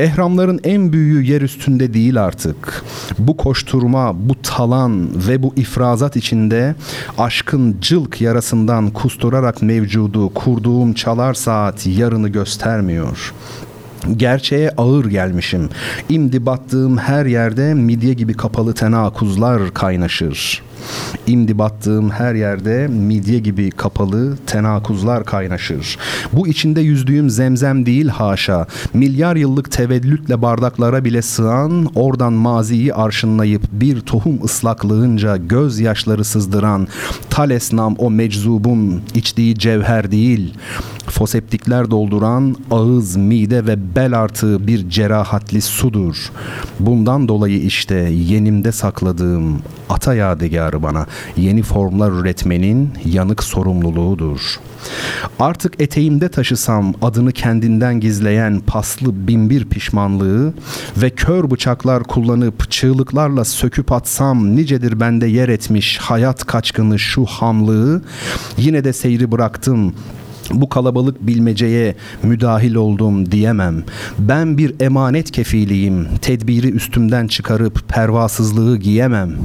Ehramların 0.00 0.60
en 0.64 0.92
büyüğü 0.92 1.22
yer 1.22 1.42
üstünde 1.42 1.94
değil 1.94 2.22
artık. 2.22 2.84
Bu 3.18 3.36
koşturma, 3.36 4.28
bu 4.28 4.34
talan 4.42 5.08
ve 5.28 5.42
bu 5.42 5.52
ifrazat 5.56 6.16
içinde 6.16 6.74
aşkın 7.18 7.76
cılk 7.80 8.20
yarasından 8.20 8.90
kusturarak 8.90 9.62
mevcudu 9.62 10.34
kurduğum 10.34 10.92
çalar 10.92 11.34
saat 11.34 11.86
yarını 11.86 12.28
göstermiyor. 12.28 13.34
Gerçeğe 14.16 14.70
ağır 14.76 15.04
gelmişim. 15.04 15.68
İmdi 16.08 16.46
battığım 16.46 16.98
her 16.98 17.26
yerde 17.26 17.74
midye 17.74 18.14
gibi 18.14 18.34
kapalı 18.34 18.74
tenakuzlar 18.74 19.74
kaynaşır. 19.74 20.62
İmdi 21.26 21.58
battığım 21.58 22.10
her 22.10 22.34
yerde 22.34 22.88
midye 22.88 23.38
gibi 23.38 23.70
kapalı 23.70 24.36
tenakuzlar 24.46 25.24
kaynaşır. 25.24 25.98
Bu 26.32 26.48
içinde 26.48 26.80
yüzdüğüm 26.80 27.30
zemzem 27.30 27.86
değil 27.86 28.08
haşa. 28.08 28.66
Milyar 28.94 29.36
yıllık 29.36 29.70
tevellütle 29.70 30.42
bardaklara 30.42 31.04
bile 31.04 31.22
sığan, 31.22 31.90
oradan 31.94 32.32
maziyi 32.32 32.94
arşınlayıp 32.94 33.62
bir 33.72 34.00
tohum 34.00 34.44
ıslaklığınca 34.44 35.36
gözyaşları 35.36 36.24
sızdıran 36.24 36.88
talesnam 37.30 37.94
o 37.98 38.10
meczubun 38.10 39.02
içtiği 39.14 39.54
cevher 39.54 40.10
değil. 40.10 40.54
Foseptikler 41.06 41.90
dolduran 41.90 42.56
ağız, 42.70 43.16
mide 43.16 43.66
ve 43.66 43.96
bel 43.96 44.20
artığı 44.20 44.66
bir 44.66 44.90
cerahatli 44.90 45.60
sudur. 45.60 46.30
Bundan 46.80 47.28
dolayı 47.28 47.60
işte 47.60 47.94
yenimde 48.12 48.72
sakladığım 48.72 49.62
ata 49.88 50.14
yadigarı 50.14 50.69
bana 50.82 51.06
yeni 51.36 51.62
formlar 51.62 52.10
üretmenin 52.10 52.90
yanık 53.04 53.44
sorumluluğudur. 53.44 54.60
Artık 55.38 55.80
eteğimde 55.80 56.28
taşısam 56.28 56.94
adını 57.02 57.32
kendinden 57.32 58.00
gizleyen 58.00 58.60
paslı 58.60 59.28
binbir 59.28 59.64
pişmanlığı 59.64 60.52
ve 60.96 61.10
kör 61.10 61.50
bıçaklar 61.50 62.02
kullanıp 62.02 62.70
çığlıklarla 62.70 63.44
söküp 63.44 63.92
atsam 63.92 64.56
nicedir 64.56 65.00
bende 65.00 65.26
yer 65.26 65.48
etmiş 65.48 65.98
hayat 65.98 66.46
kaçkını 66.46 66.98
şu 66.98 67.24
hamlığı 67.24 68.02
yine 68.56 68.84
de 68.84 68.92
seyri 68.92 69.32
bıraktım 69.32 69.94
bu 70.52 70.68
kalabalık 70.68 71.26
bilmeceye 71.26 71.94
müdahil 72.22 72.74
oldum 72.74 73.30
diyemem. 73.30 73.84
Ben 74.18 74.58
bir 74.58 74.74
emanet 74.80 75.30
kefiliyim. 75.30 76.08
Tedbiri 76.22 76.70
üstümden 76.70 77.26
çıkarıp 77.26 77.88
pervasızlığı 77.88 78.76
giyemem. 78.78 79.36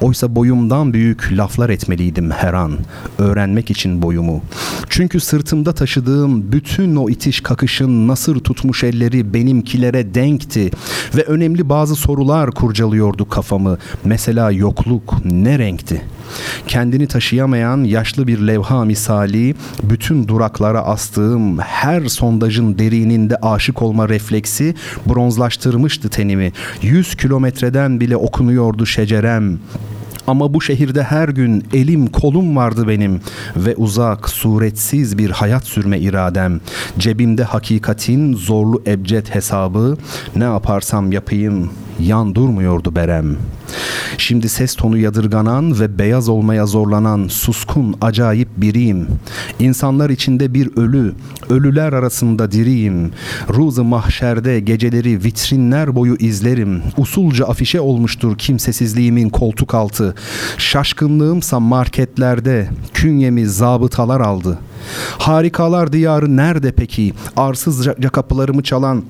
Oysa 0.00 0.34
boyumdan 0.34 0.92
büyük 0.92 1.32
laflar 1.32 1.70
etmeliydim 1.70 2.30
her 2.30 2.54
an. 2.54 2.72
Öğrenmek 3.18 3.70
için 3.70 4.02
boyumu. 4.02 4.42
Çünkü 4.88 5.20
sırtımda 5.20 5.72
taşıdığım 5.72 6.52
bütün 6.52 6.96
o 6.96 7.10
itiş 7.10 7.40
kakışın 7.40 8.08
nasır 8.08 8.40
tutmuş 8.40 8.84
elleri 8.84 9.34
benimkilere 9.34 10.14
denkti 10.14 10.70
ve 11.16 11.22
önemli 11.22 11.68
bazı 11.68 11.96
sorular 11.96 12.50
kurcalıyordu 12.50 13.28
kafamı. 13.28 13.78
Mesela 14.04 14.50
yokluk 14.50 15.24
ne 15.24 15.58
renkti? 15.58 16.02
Kendini 16.66 17.06
taşıyamayan 17.06 17.84
yaşlı 17.84 18.26
bir 18.26 18.38
levha 18.38 18.84
misali 18.84 19.54
bütün 19.82 20.28
duraklara 20.42 20.80
astığım 20.80 21.58
her 21.58 22.06
sondajın 22.06 22.78
derininde 22.78 23.36
aşık 23.36 23.82
olma 23.82 24.08
refleksi 24.08 24.74
bronzlaştırmıştı 25.06 26.08
tenimi. 26.08 26.52
Yüz 26.82 27.14
kilometreden 27.14 28.00
bile 28.00 28.16
okunuyordu 28.16 28.86
şecerem. 28.86 29.58
Ama 30.26 30.54
bu 30.54 30.60
şehirde 30.60 31.02
her 31.02 31.28
gün 31.28 31.64
elim 31.72 32.06
kolum 32.06 32.56
vardı 32.56 32.88
benim 32.88 33.20
ve 33.56 33.76
uzak 33.76 34.28
suretsiz 34.28 35.18
bir 35.18 35.30
hayat 35.30 35.64
sürme 35.64 35.98
iradem. 35.98 36.60
Cebimde 36.98 37.44
hakikatin 37.44 38.34
zorlu 38.34 38.82
ebced 38.86 39.26
hesabı 39.26 39.96
ne 40.36 40.44
yaparsam 40.44 41.12
yapayım 41.12 41.70
yan 42.00 42.34
durmuyordu 42.34 42.94
Berem. 42.94 43.36
Şimdi 44.18 44.48
ses 44.48 44.74
tonu 44.74 44.98
yadırganan 44.98 45.80
ve 45.80 45.98
beyaz 45.98 46.28
olmaya 46.28 46.66
zorlanan 46.66 47.28
suskun 47.28 47.96
acayip 48.00 48.48
biriyim. 48.56 49.06
İnsanlar 49.58 50.10
içinde 50.10 50.54
bir 50.54 50.76
ölü, 50.76 51.14
ölüler 51.50 51.92
arasında 51.92 52.52
diriyim. 52.52 53.12
Ruzu 53.48 53.84
mahşerde 53.84 54.60
geceleri 54.60 55.24
vitrinler 55.24 55.94
boyu 55.94 56.16
izlerim. 56.16 56.82
Usulca 56.96 57.46
afişe 57.46 57.80
olmuştur 57.80 58.38
kimsesizliğimin 58.38 59.28
koltuk 59.28 59.74
altı. 59.74 60.14
Şaşkınlığımsa 60.58 61.60
marketlerde 61.60 62.68
künyemi 62.94 63.46
zabıtalar 63.46 64.20
aldı. 64.20 64.58
Harikalar 65.18 65.92
diyarı 65.92 66.36
nerede 66.36 66.72
peki? 66.72 67.12
Arsızca 67.36 68.08
kapılarımı 68.08 68.62
çalan 68.62 69.02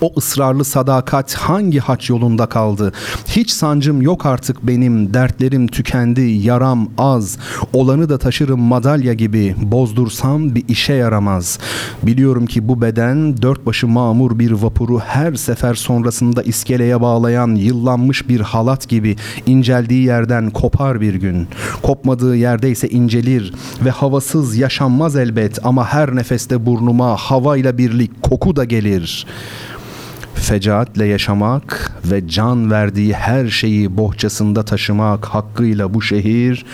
O 0.00 0.12
ısrarlı 0.16 0.64
sadakat 0.64 1.34
hangi 1.34 1.78
haç 1.78 2.10
yolunda 2.10 2.46
kaldı? 2.46 2.92
Hiç 3.28 3.50
sancım 3.50 4.02
yok 4.02 4.26
artık 4.26 4.66
benim, 4.66 5.14
dertlerim 5.14 5.66
tükendi, 5.66 6.20
yaram 6.20 6.88
az. 6.98 7.38
Olanı 7.72 8.08
da 8.08 8.18
taşırım 8.18 8.60
madalya 8.60 9.12
gibi, 9.12 9.54
bozdursam 9.62 10.54
bir 10.54 10.64
işe 10.68 10.92
yaramaz. 10.92 11.58
Biliyorum 12.02 12.46
ki 12.46 12.68
bu 12.68 12.82
beden 12.82 13.42
dört 13.42 13.66
başı 13.66 13.88
mamur 13.88 14.38
bir 14.38 14.50
vapuru 14.50 14.98
her 14.98 15.34
sefer 15.34 15.74
sonrasında 15.74 16.42
iskeleye 16.42 17.00
bağlayan 17.00 17.54
yıllanmış 17.54 18.28
bir 18.28 18.40
halat 18.40 18.88
gibi 18.88 19.16
inceldiği 19.46 20.04
yerden 20.04 20.50
kopar 20.50 21.00
bir 21.00 21.14
gün. 21.14 21.48
Kopmadığı 21.82 22.36
yerde 22.36 22.70
ise 22.70 22.88
incelir 22.88 23.54
ve 23.84 23.90
havasız 23.90 24.56
yaşanmaz 24.56 25.16
elbet 25.16 25.66
ama 25.66 25.86
her 25.86 26.16
nefeste 26.16 26.66
burnuma 26.66 27.16
havayla 27.16 27.78
birlik 27.78 28.22
koku 28.22 28.56
da 28.56 28.64
gelir.'' 28.64 29.26
Fecaatle 30.36 31.06
yaşamak 31.06 31.92
ve 32.04 32.28
can 32.28 32.70
verdiği 32.70 33.14
her 33.14 33.48
şeyi 33.48 33.96
bohçasında 33.96 34.62
taşımak 34.62 35.24
hakkıyla 35.24 35.94
bu 35.94 36.02
şehir 36.02 36.64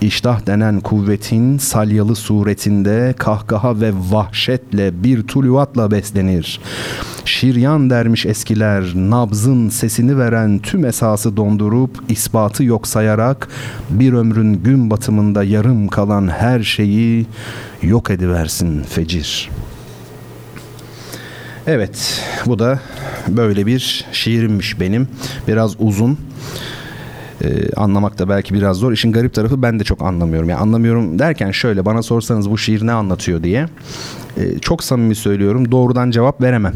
iştah 0.00 0.46
denen 0.46 0.80
kuvvetin 0.80 1.58
salyalı 1.58 2.16
suretinde 2.16 3.14
kahkaha 3.18 3.80
ve 3.80 3.92
vahşetle 4.10 5.04
bir 5.04 5.22
tuluatla 5.22 5.90
beslenir. 5.90 6.60
Şiryan 7.24 7.90
dermiş 7.90 8.26
eskiler 8.26 8.92
nabzın 8.94 9.68
sesini 9.68 10.18
veren 10.18 10.58
tüm 10.58 10.84
esası 10.84 11.36
dondurup 11.36 12.02
ispatı 12.08 12.64
yok 12.64 12.86
sayarak 12.86 13.48
bir 13.90 14.12
ömrün 14.12 14.54
gün 14.54 14.90
batımında 14.90 15.44
yarım 15.44 15.88
kalan 15.88 16.28
her 16.28 16.62
şeyi 16.62 17.26
yok 17.82 18.10
ediversin 18.10 18.82
fecir.'' 18.82 19.69
Evet, 21.66 22.24
bu 22.46 22.58
da 22.58 22.80
böyle 23.28 23.66
bir 23.66 24.06
şiirimmiş 24.12 24.80
benim. 24.80 25.08
Biraz 25.48 25.74
uzun. 25.78 26.18
Ee, 27.44 27.72
anlamak 27.76 28.18
da 28.18 28.28
belki 28.28 28.54
biraz 28.54 28.76
zor. 28.76 28.92
İşin 28.92 29.12
garip 29.12 29.34
tarafı 29.34 29.62
ben 29.62 29.80
de 29.80 29.84
çok 29.84 30.02
anlamıyorum. 30.02 30.48
Yani 30.48 30.60
anlamıyorum 30.60 31.18
derken 31.18 31.50
şöyle 31.50 31.84
bana 31.84 32.02
sorsanız 32.02 32.50
bu 32.50 32.58
şiir 32.58 32.86
ne 32.86 32.92
anlatıyor 32.92 33.42
diye. 33.42 33.66
Ee, 34.38 34.58
çok 34.58 34.84
samimi 34.84 35.14
söylüyorum. 35.14 35.72
Doğrudan 35.72 36.10
cevap 36.10 36.40
veremem. 36.40 36.74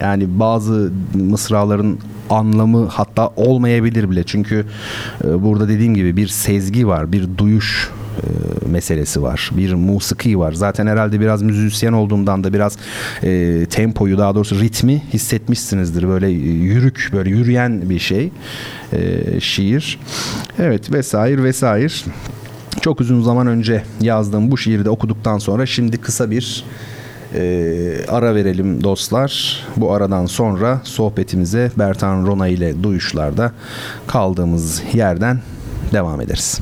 Yani 0.00 0.40
bazı 0.40 0.92
mısraların 1.14 1.98
anlamı 2.30 2.86
hatta 2.86 3.28
olmayabilir 3.36 4.10
bile. 4.10 4.24
Çünkü 4.24 4.66
e, 5.24 5.42
burada 5.42 5.68
dediğim 5.68 5.94
gibi 5.94 6.16
bir 6.16 6.28
sezgi 6.28 6.88
var, 6.88 7.12
bir 7.12 7.38
duyuş 7.38 7.90
e, 8.16 8.68
meselesi 8.68 9.22
var. 9.22 9.50
Bir 9.56 9.74
musiki 9.74 10.38
var. 10.38 10.52
Zaten 10.52 10.86
herhalde 10.86 11.20
biraz 11.20 11.42
müzisyen 11.42 11.92
olduğumdan 11.92 12.44
da 12.44 12.52
biraz 12.52 12.76
e, 13.22 13.66
tempoyu 13.70 14.18
daha 14.18 14.34
doğrusu 14.34 14.60
ritmi 14.60 15.02
hissetmişsinizdir. 15.12 16.08
Böyle 16.08 16.28
yürük, 16.28 17.10
böyle 17.12 17.30
yürüyen 17.30 17.90
bir 17.90 17.98
şey. 17.98 18.30
E, 18.92 19.40
şiir. 19.40 19.98
Evet 20.58 20.92
vesaire 20.92 21.42
vesaire. 21.42 21.92
Çok 22.80 23.00
uzun 23.00 23.22
zaman 23.22 23.46
önce 23.46 23.82
yazdığım 24.00 24.50
bu 24.50 24.58
şiiri 24.58 24.84
de 24.84 24.90
okuduktan 24.90 25.38
sonra 25.38 25.66
şimdi 25.66 25.98
kısa 25.98 26.30
bir 26.30 26.64
e, 27.34 28.06
ara 28.08 28.34
verelim 28.34 28.84
dostlar. 28.84 29.62
Bu 29.76 29.92
aradan 29.92 30.26
sonra 30.26 30.80
sohbetimize 30.84 31.70
Bertan 31.78 32.26
Rona 32.26 32.48
ile 32.48 32.82
duyuşlarda 32.82 33.52
kaldığımız 34.06 34.82
yerden 34.92 35.40
devam 35.92 36.20
ederiz. 36.20 36.60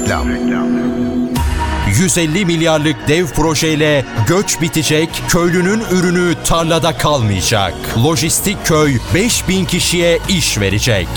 Reklam. 0.00 0.28
150 1.98 2.44
milyarlık 2.44 3.08
dev 3.08 3.26
projeyle 3.26 4.04
göç 4.26 4.60
bitecek, 4.60 5.22
köylünün 5.28 5.82
ürünü 5.90 6.34
tarlada 6.44 6.96
kalmayacak. 6.96 7.74
Lojistik 8.04 8.66
köy 8.66 8.98
5000 9.14 9.64
kişiye 9.64 10.18
iş 10.28 10.58
verecek. 10.60 11.08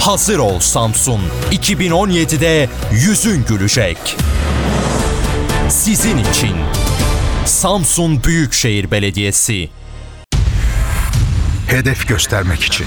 Hazır 0.00 0.38
ol 0.38 0.60
Samsun. 0.60 1.20
2017'de 1.52 2.68
yüzün 2.92 3.44
gülecek. 3.48 4.16
Sizin 5.68 6.18
için 6.18 6.56
Samsun 7.44 8.24
Büyükşehir 8.24 8.90
Belediyesi. 8.90 9.68
Hedef 11.68 12.08
göstermek 12.08 12.62
için. 12.62 12.86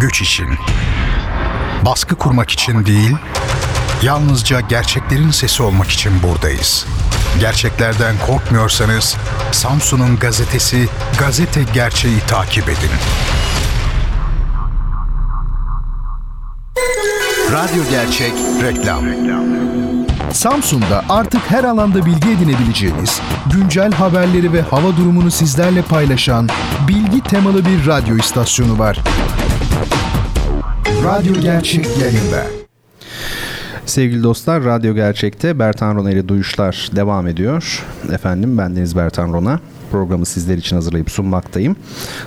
Güç 0.00 0.22
için 0.22 0.48
baskı 1.84 2.14
kurmak 2.16 2.50
için 2.50 2.86
değil, 2.86 3.16
yalnızca 4.02 4.60
gerçeklerin 4.60 5.30
sesi 5.30 5.62
olmak 5.62 5.90
için 5.90 6.12
buradayız. 6.22 6.86
Gerçeklerden 7.40 8.14
korkmuyorsanız 8.26 9.16
Samsun'un 9.52 10.16
gazetesi 10.16 10.88
Gazete 11.18 11.62
Gerçeği 11.74 12.20
takip 12.20 12.68
edin. 12.68 12.90
Radyo 17.52 17.82
Gerçek 17.90 18.32
Reklam 18.62 19.04
Samsun'da 20.32 21.04
artık 21.08 21.40
her 21.50 21.64
alanda 21.64 22.06
bilgi 22.06 22.30
edinebileceğiniz, 22.30 23.20
güncel 23.52 23.92
haberleri 23.92 24.52
ve 24.52 24.62
hava 24.62 24.96
durumunu 24.96 25.30
sizlerle 25.30 25.82
paylaşan 25.82 26.48
bilgi 26.88 27.20
temalı 27.20 27.64
bir 27.66 27.86
radyo 27.86 28.16
istasyonu 28.16 28.78
var. 28.78 28.98
Radyo 31.04 31.34
Gerçek 31.40 31.86
yayında. 31.98 32.59
Sevgili 33.90 34.22
dostlar, 34.22 34.64
Radyo 34.64 34.94
Gerçek'te 34.94 35.58
Bertan 35.58 35.96
Rona 35.96 36.10
ile 36.10 36.28
Duyuşlar 36.28 36.90
devam 36.96 37.26
ediyor. 37.26 37.86
Efendim, 38.12 38.58
ben 38.58 38.76
Deniz 38.76 38.96
Bertan 38.96 39.32
Rona. 39.32 39.60
Programı 39.90 40.26
sizler 40.26 40.58
için 40.58 40.76
hazırlayıp 40.76 41.10
sunmaktayım. 41.10 41.76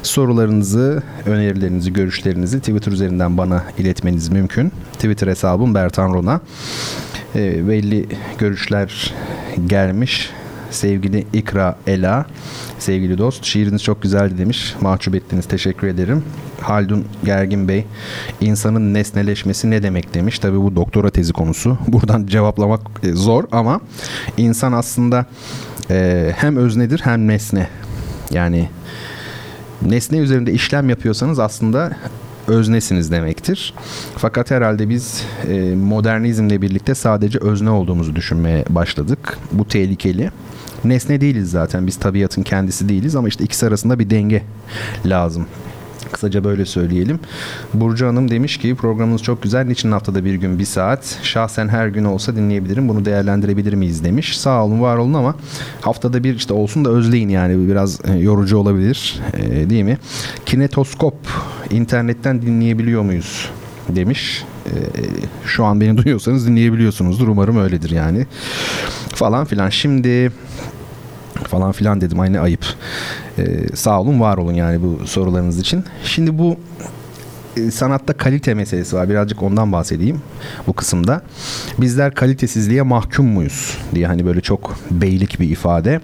Sorularınızı, 0.03 1.03
önerilerinizi, 1.25 1.93
görüşlerinizi 1.93 2.59
Twitter 2.59 2.91
üzerinden 2.91 3.37
bana 3.37 3.63
iletmeniz 3.77 4.29
mümkün. 4.29 4.71
Twitter 4.93 5.27
hesabım 5.27 5.75
Bertan 5.75 6.13
Rona. 6.13 6.41
E, 7.35 7.67
belli 7.67 8.07
görüşler 8.37 9.13
gelmiş. 9.67 10.31
Sevgili 10.73 11.25
İkra 11.33 11.75
Ela, 11.87 12.25
sevgili 12.79 13.17
dost, 13.17 13.43
şiiriniz 13.45 13.83
çok 13.83 14.01
güzeldi 14.01 14.37
demiş. 14.37 14.75
Mahcup 14.81 15.15
ettiniz, 15.15 15.45
teşekkür 15.45 15.87
ederim. 15.87 16.23
Haldun 16.61 17.05
Gergin 17.23 17.67
Bey, 17.67 17.85
insanın 18.41 18.93
nesneleşmesi 18.93 19.71
ne 19.71 19.83
demek 19.83 20.13
demiş. 20.13 20.39
Tabii 20.39 20.61
bu 20.61 20.75
doktora 20.75 21.09
tezi 21.09 21.33
konusu. 21.33 21.77
Buradan 21.87 22.25
cevaplamak 22.25 22.81
e, 23.03 23.13
zor 23.13 23.43
ama 23.51 23.81
insan 24.37 24.71
aslında 24.71 25.25
e, 25.89 26.31
hem 26.35 26.57
öznedir 26.57 27.01
hem 27.03 27.27
nesne. 27.27 27.67
Yani 28.31 28.69
nesne 29.81 30.17
üzerinde 30.17 30.51
işlem 30.51 30.89
yapıyorsanız 30.89 31.39
aslında 31.39 31.97
öznesiniz 32.47 33.11
demektir. 33.11 33.73
Fakat 34.17 34.51
herhalde 34.51 34.89
biz 34.89 35.23
e, 35.49 35.75
modernizmle 35.75 36.61
birlikte 36.61 36.95
sadece 36.95 37.39
özne 37.39 37.69
olduğumuzu 37.69 38.15
düşünmeye 38.15 38.65
başladık. 38.69 39.37
Bu 39.51 39.67
tehlikeli. 39.67 40.31
Nesne 40.85 41.21
değiliz 41.21 41.51
zaten. 41.51 41.87
Biz 41.87 41.97
tabiatın 41.97 42.43
kendisi 42.43 42.89
değiliz 42.89 43.15
ama 43.15 43.27
işte 43.27 43.43
ikisi 43.43 43.67
arasında 43.67 43.99
bir 43.99 44.09
denge 44.09 44.43
lazım. 45.05 45.45
Kısaca 46.11 46.43
böyle 46.43 46.65
söyleyelim. 46.65 47.19
Burcu 47.73 48.07
Hanım 48.07 48.31
demiş 48.31 48.57
ki 48.57 48.75
programınız 48.75 49.23
çok 49.23 49.43
güzel. 49.43 49.65
Niçin 49.65 49.91
haftada 49.91 50.25
bir 50.25 50.35
gün 50.35 50.59
bir 50.59 50.65
saat? 50.65 51.19
Şahsen 51.23 51.67
her 51.67 51.87
gün 51.87 52.03
olsa 52.03 52.35
dinleyebilirim. 52.35 52.89
Bunu 52.89 53.05
değerlendirebilir 53.05 53.73
miyiz 53.73 54.03
demiş. 54.03 54.37
Sağ 54.37 54.65
olun 54.65 54.81
var 54.81 54.97
olun 54.97 55.13
ama 55.13 55.35
haftada 55.81 56.23
bir 56.23 56.35
işte 56.35 56.53
olsun 56.53 56.85
da 56.85 56.89
özleyin 56.89 57.29
yani. 57.29 57.69
Biraz 57.69 57.99
e, 58.05 58.13
yorucu 58.13 58.57
olabilir 58.57 59.21
e, 59.33 59.69
değil 59.69 59.83
mi? 59.83 59.97
Kinetoskop 60.45 61.15
internetten 61.71 62.41
dinleyebiliyor 62.41 63.01
muyuz? 63.01 63.49
demiş. 63.89 64.43
E, 64.65 64.71
şu 65.45 65.65
an 65.65 65.81
beni 65.81 65.97
duyuyorsanız 66.03 66.47
dinleyebiliyorsunuzdur. 66.47 67.27
Umarım 67.27 67.57
öyledir 67.57 67.89
yani. 67.89 68.25
Falan 69.15 69.45
filan. 69.45 69.69
Şimdi 69.69 70.31
falan 71.47 71.71
filan 71.71 72.01
dedim 72.01 72.19
aynı 72.19 72.39
ayıp. 72.39 72.65
Ee, 73.37 73.75
sağ 73.75 74.01
olun 74.01 74.19
var 74.19 74.37
olun 74.37 74.53
yani 74.53 74.79
bu 74.83 75.07
sorularınız 75.07 75.59
için. 75.59 75.83
Şimdi 76.03 76.37
bu 76.37 76.57
e, 77.57 77.71
sanatta 77.71 78.13
kalite 78.13 78.53
meselesi 78.53 78.95
var. 78.95 79.09
Birazcık 79.09 79.43
ondan 79.43 79.71
bahsedeyim 79.71 80.21
bu 80.67 80.73
kısımda. 80.73 81.21
Bizler 81.77 82.15
kalitesizliğe 82.15 82.81
mahkum 82.81 83.25
muyuz 83.25 83.77
diye 83.95 84.07
hani 84.07 84.25
böyle 84.25 84.41
çok 84.41 84.75
beylik 84.91 85.39
bir 85.39 85.49
ifade. 85.49 86.01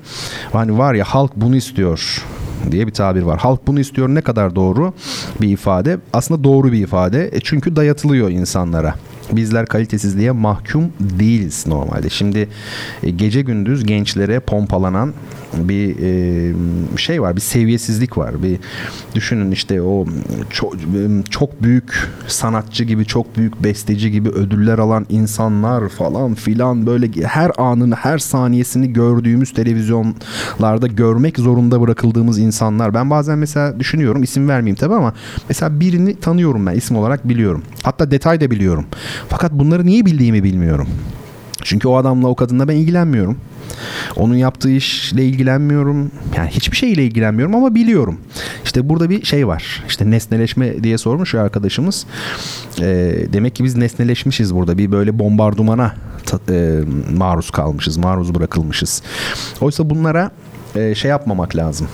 Hani 0.54 0.78
var 0.78 0.94
ya 0.94 1.04
halk 1.04 1.32
bunu 1.36 1.56
istiyor 1.56 2.24
diye 2.72 2.88
bir 2.88 2.94
tabir 2.94 3.22
var. 3.22 3.40
Halk 3.40 3.68
bunu 3.68 3.80
istiyor 3.80 4.10
ne 4.10 4.22
kadar 4.22 4.56
doğru 4.56 4.94
bir 5.42 5.48
ifade. 5.48 5.98
Aslında 6.14 6.44
doğru 6.44 6.72
bir 6.72 6.84
ifade. 6.84 7.30
E 7.32 7.40
çünkü 7.40 7.76
dayatılıyor 7.76 8.30
insanlara 8.30 8.96
bizler 9.32 9.66
kalitesizliğe 9.66 10.32
mahkum 10.32 10.84
değiliz 11.00 11.68
normalde. 11.68 12.10
Şimdi 12.10 12.50
e, 13.04 13.10
gece 13.10 13.42
gündüz 13.42 13.86
gençlere 13.86 14.40
pompalanan 14.40 15.14
bir 15.54 15.96
e, 16.00 16.54
şey 16.98 17.22
var, 17.22 17.36
bir 17.36 17.42
seviyesizlik 17.42 18.18
var. 18.18 18.44
Bir 18.44 18.60
düşünün 19.16 19.52
işte 19.52 19.82
o 19.82 20.06
çok, 20.50 20.74
çok 21.30 21.64
büyük 21.64 22.10
sanatçı 22.28 22.84
gibi, 22.84 23.06
çok 23.06 23.38
büyük 23.38 23.64
besteci 23.64 24.12
gibi 24.12 24.30
ödüller 24.30 24.80
alan 24.80 25.06
insanlar 25.10 25.90
falan 25.90 26.34
filan 26.34 26.86
böyle 26.86 27.10
her 27.24 27.52
anını, 27.58 27.96
her 27.96 28.18
saniyesini 28.18 28.94
gördüğümüz 28.94 29.54
televizyonlarda 29.54 30.88
görmek 30.88 31.40
zorunda 31.40 31.82
bırakıldığımız 31.82 32.40
insanlar. 32.40 32.94
Ben 32.94 33.10
bazen 33.10 33.38
mesela 33.38 33.80
düşünüyorum, 33.80 34.24
isim 34.24 34.50
vermeyeyim 34.50 34.76
tabii 34.76 34.94
ama 34.94 35.14
mesela 35.50 35.80
birini 35.80 36.20
tanıyorum 36.20 36.66
ben 36.66 36.76
isim 36.76 36.98
olarak 36.98 37.30
biliyorum. 37.30 37.64
Hatta 37.84 38.12
detay 38.12 38.42
da 38.42 38.52
biliyorum. 38.52 38.86
Fakat 39.30 39.52
bunları 39.52 39.86
niye 39.86 40.06
bildiğimi 40.06 40.44
bilmiyorum. 40.44 40.88
Çünkü 41.64 41.88
o 41.88 41.96
adamla 41.96 42.28
o 42.28 42.36
kadınla 42.36 42.68
ben 42.68 42.76
ilgilenmiyorum. 42.76 43.38
Onun 44.16 44.36
yaptığı 44.36 44.72
işle 44.72 45.26
ilgilenmiyorum. 45.26 46.12
Yani 46.36 46.50
hiçbir 46.50 46.78
şeyle 46.78 47.06
ilgilenmiyorum 47.06 47.56
ama 47.56 47.76
biliyorum. 47.76 48.20
İşte 48.64 48.90
burada 48.90 49.10
bir 49.10 49.26
şey 49.26 49.48
var. 49.48 49.84
İşte 49.88 50.12
nesneleşme 50.12 50.84
diye 50.84 50.98
sormuş 50.98 51.34
ya 51.34 51.42
arkadaşımız. 51.42 52.06
E, 52.80 52.86
demek 53.34 53.56
ki 53.56 53.64
biz 53.64 53.76
nesneleşmişiz 53.76 54.56
burada. 54.56 54.78
Bir 54.78 54.92
böyle 54.92 55.20
bombardımana 55.20 55.94
e, 56.50 56.80
maruz 57.18 57.52
kalmışız. 57.52 57.98
Maruz 57.98 58.36
bırakılmışız. 58.36 59.04
Oysa 59.62 59.90
bunlara 59.90 60.32
e, 60.76 60.96
şey 60.96 61.12
yapmamak 61.12 61.56
lazım 61.56 61.88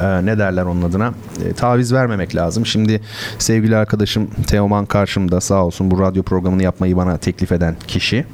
e, 0.00 0.26
ne 0.26 0.38
derler 0.38 0.62
onun 0.62 0.82
adına 0.82 1.12
e, 1.44 1.52
taviz 1.52 1.92
vermemek 1.92 2.34
lazım. 2.34 2.66
Şimdi 2.66 3.00
sevgili 3.38 3.76
arkadaşım 3.76 4.30
Teoman 4.46 4.86
karşımda 4.86 5.40
sağ 5.40 5.64
olsun 5.64 5.90
bu 5.90 6.00
radyo 6.00 6.22
programını 6.22 6.62
yapmayı 6.62 6.96
bana 6.96 7.18
teklif 7.18 7.52
eden 7.52 7.76
kişi. 7.88 8.24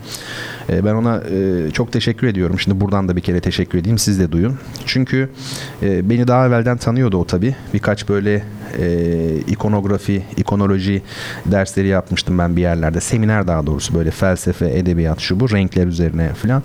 E, 0.71 0.85
ben 0.85 0.95
ona 0.95 1.23
e, 1.31 1.71
çok 1.71 1.93
teşekkür 1.93 2.27
ediyorum. 2.27 2.61
Şimdi 2.61 2.81
buradan 2.81 3.09
da 3.09 3.17
bir 3.17 3.21
kere 3.21 3.41
teşekkür 3.41 3.79
edeyim. 3.79 3.99
Siz 3.99 4.21
de 4.21 4.33
duyun. 4.33 4.59
Çünkü 4.87 5.29
e, 5.83 6.11
beni 6.11 6.29
daha 6.29 6.47
evvelden 6.47 6.77
tanıyordu 6.77 7.17
o 7.17 7.25
tabii. 7.25 7.55
Birkaç 7.75 8.09
böyle 8.09 8.43
ikonografi, 9.47 10.23
ikonoloji 10.37 11.03
dersleri 11.47 11.89
yapmıştım 11.89 12.39
ben 12.39 12.57
bir 12.57 12.61
yerlerde. 12.61 13.01
Seminer 13.01 13.47
daha 13.47 13.67
doğrusu 13.67 13.95
böyle 13.95 14.11
felsefe, 14.11 14.79
edebiyat 14.79 15.21
şu 15.21 15.41
bu 15.41 15.51
renkler 15.51 15.87
üzerine 15.87 16.29
falan. 16.29 16.63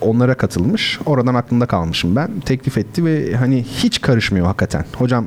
onlara 0.00 0.34
katılmış. 0.34 0.98
Oradan 1.06 1.34
aklımda 1.34 1.66
kalmışım 1.66 2.16
ben. 2.16 2.40
Teklif 2.40 2.78
etti 2.78 3.04
ve 3.04 3.36
hani 3.36 3.62
hiç 3.62 4.00
karışmıyor 4.00 4.46
hakikaten. 4.46 4.84
Hocam 4.96 5.26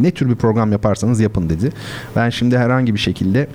ne 0.00 0.10
tür 0.10 0.28
bir 0.28 0.34
program 0.34 0.72
yaparsanız 0.72 1.20
yapın 1.20 1.50
dedi. 1.50 1.72
Ben 2.16 2.30
şimdi 2.30 2.58
herhangi 2.58 2.94
bir 2.94 2.98
şekilde 2.98 3.46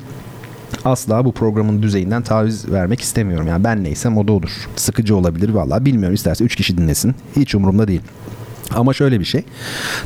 asla 0.85 1.25
bu 1.25 1.31
programın 1.31 1.81
düzeyinden 1.81 2.21
taviz 2.21 2.71
vermek 2.71 3.01
istemiyorum. 3.01 3.47
Yani 3.47 3.63
ben 3.63 3.83
neysem 3.83 4.17
o 4.17 4.27
da 4.27 4.31
olur. 4.31 4.51
Sıkıcı 4.75 5.15
olabilir 5.15 5.49
vallahi 5.49 5.85
bilmiyorum. 5.85 6.15
İsterse 6.15 6.43
3 6.43 6.55
kişi 6.55 6.77
dinlesin. 6.77 7.15
Hiç 7.35 7.55
umurumda 7.55 7.87
değil. 7.87 8.01
Ama 8.75 8.93
şöyle 8.93 9.19
bir 9.19 9.25
şey. 9.25 9.43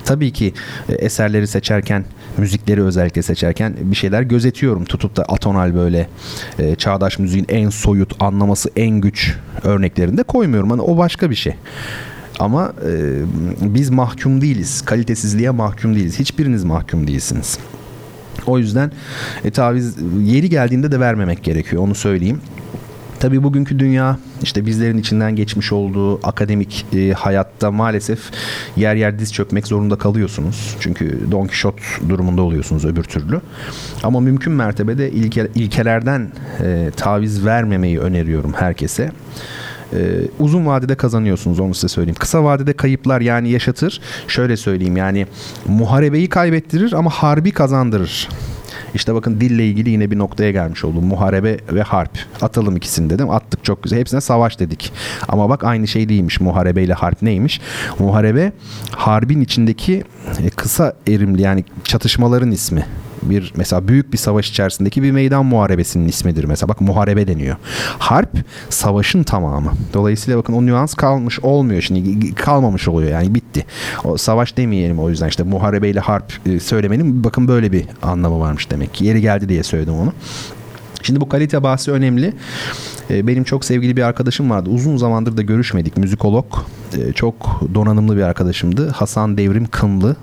Tabii 0.05 0.33
ki 0.33 0.53
e, 0.89 0.93
eserleri 0.93 1.47
seçerken, 1.47 2.05
müzikleri 2.37 2.83
özellikle 2.83 3.21
seçerken 3.21 3.73
bir 3.81 3.95
şeyler 3.95 4.21
gözetiyorum. 4.21 4.85
Tutup 4.85 5.15
da 5.15 5.23
atonal 5.23 5.75
böyle 5.75 6.07
e, 6.59 6.75
çağdaş 6.75 7.19
müziğin 7.19 7.45
en 7.49 7.69
soyut, 7.69 8.15
anlaması 8.19 8.69
en 8.75 9.01
güç 9.01 9.35
örneklerini 9.63 10.17
de 10.17 10.23
koymuyorum. 10.23 10.69
Hani 10.69 10.81
o 10.81 10.97
başka 10.97 11.29
bir 11.29 11.35
şey. 11.35 11.53
Ama 12.39 12.73
e, 12.87 13.21
biz 13.61 13.89
mahkum 13.89 14.41
değiliz. 14.41 14.81
Kalitesizliğe 14.81 15.49
mahkum 15.49 15.95
değiliz. 15.95 16.19
Hiçbiriniz 16.19 16.63
mahkum 16.63 17.07
değilsiniz. 17.07 17.59
O 18.47 18.57
yüzden 18.57 18.91
e, 19.43 19.51
taviz 19.51 19.95
yeri 20.23 20.49
geldiğinde 20.49 20.91
de 20.91 20.99
vermemek 20.99 21.43
gerekiyor 21.43 21.83
onu 21.83 21.95
söyleyeyim. 21.95 22.41
Tabii 23.23 23.43
bugünkü 23.43 23.79
dünya 23.79 24.17
işte 24.41 24.65
bizlerin 24.65 24.97
içinden 24.97 25.35
geçmiş 25.35 25.71
olduğu 25.71 26.27
akademik 26.27 26.85
e, 26.93 27.11
hayatta 27.11 27.71
maalesef 27.71 28.19
yer 28.75 28.95
yer 28.95 29.19
diz 29.19 29.33
çökmek 29.33 29.67
zorunda 29.67 29.95
kalıyorsunuz. 29.95 30.75
Çünkü 30.79 31.19
Don 31.31 31.47
Quixote 31.47 31.81
durumunda 32.09 32.41
oluyorsunuz 32.41 32.85
öbür 32.85 33.03
türlü. 33.03 33.41
Ama 34.03 34.19
mümkün 34.19 34.53
mertebede 34.53 35.11
ilke, 35.11 35.47
ilkelerden 35.55 36.31
e, 36.63 36.91
taviz 36.97 37.45
vermemeyi 37.45 37.99
öneriyorum 37.99 38.53
herkese. 38.53 39.11
Ee, 39.93 39.97
uzun 40.39 40.65
vadede 40.65 40.95
kazanıyorsunuz 40.95 41.59
onu 41.59 41.73
size 41.73 41.87
söyleyeyim. 41.87 42.17
Kısa 42.19 42.43
vadede 42.43 42.73
kayıplar 42.73 43.21
yani 43.21 43.49
yaşatır. 43.49 44.01
Şöyle 44.27 44.57
söyleyeyim 44.57 44.97
yani 44.97 45.27
muharebeyi 45.67 46.29
kaybettirir 46.29 46.93
ama 46.93 47.09
harbi 47.09 47.51
kazandırır. 47.51 48.29
İşte 48.93 49.13
bakın 49.13 49.41
dille 49.41 49.67
ilgili 49.67 49.89
yine 49.89 50.11
bir 50.11 50.17
noktaya 50.17 50.51
gelmiş 50.51 50.83
oldum. 50.83 51.05
Muharebe 51.05 51.57
ve 51.71 51.81
harp. 51.81 52.11
Atalım 52.41 52.77
ikisini 52.77 53.09
dedim. 53.09 53.29
Attık 53.29 53.63
çok 53.63 53.83
güzel. 53.83 53.99
Hepsine 53.99 54.21
savaş 54.21 54.59
dedik. 54.59 54.93
Ama 55.27 55.49
bak 55.49 55.63
aynı 55.63 55.87
şey 55.87 56.09
değilmiş. 56.09 56.39
Muharebe 56.39 56.83
ile 56.83 56.93
harp 56.93 57.21
neymiş? 57.21 57.61
Muharebe 57.99 58.51
harbin 58.91 59.41
içindeki 59.41 60.03
e, 60.43 60.49
kısa 60.49 60.93
erimli 61.07 61.41
yani 61.41 61.63
çatışmaların 61.83 62.51
ismi 62.51 62.85
bir 63.29 63.53
mesela 63.55 63.87
büyük 63.87 64.13
bir 64.13 64.17
savaş 64.17 64.49
içerisindeki 64.49 65.03
bir 65.03 65.11
meydan 65.11 65.45
muharebesinin 65.45 66.07
ismidir 66.07 66.43
mesela. 66.43 66.69
Bak 66.69 66.81
muharebe 66.81 67.27
deniyor. 67.27 67.55
Harp 67.99 68.37
savaşın 68.69 69.23
tamamı. 69.23 69.71
Dolayısıyla 69.93 70.39
bakın 70.39 70.53
o 70.53 70.65
nüans 70.65 70.93
kalmış 70.93 71.39
olmuyor 71.39 71.81
şimdi 71.81 72.35
kalmamış 72.35 72.87
oluyor 72.87 73.11
yani 73.11 73.35
bitti. 73.35 73.65
O 74.03 74.17
savaş 74.17 74.57
demeyelim 74.57 74.99
o 74.99 75.09
yüzden 75.09 75.27
işte 75.27 75.43
muharebeyle 75.43 75.99
harp 75.99 76.33
e, 76.45 76.59
söylemenin 76.59 77.23
bakın 77.23 77.47
böyle 77.47 77.71
bir 77.71 77.85
anlamı 78.01 78.39
varmış 78.39 78.71
demek 78.71 78.93
ki. 78.93 79.05
Yeri 79.05 79.21
geldi 79.21 79.49
diye 79.49 79.63
söyledim 79.63 79.93
onu. 79.93 80.13
Şimdi 81.03 81.21
bu 81.21 81.29
kalite 81.29 81.63
bahsi 81.63 81.91
önemli. 81.91 82.33
Ee, 83.09 83.27
benim 83.27 83.43
çok 83.43 83.65
sevgili 83.65 83.97
bir 83.97 84.01
arkadaşım 84.01 84.49
vardı. 84.49 84.69
Uzun 84.69 84.97
zamandır 84.97 85.37
da 85.37 85.41
görüşmedik. 85.41 85.97
Müzikolog. 85.97 86.45
Ee, 86.97 87.13
çok 87.13 87.61
donanımlı 87.73 88.17
bir 88.17 88.21
arkadaşımdı. 88.21 88.89
Hasan 88.89 89.37
Devrim 89.37 89.65
Kınlı. 89.65 90.15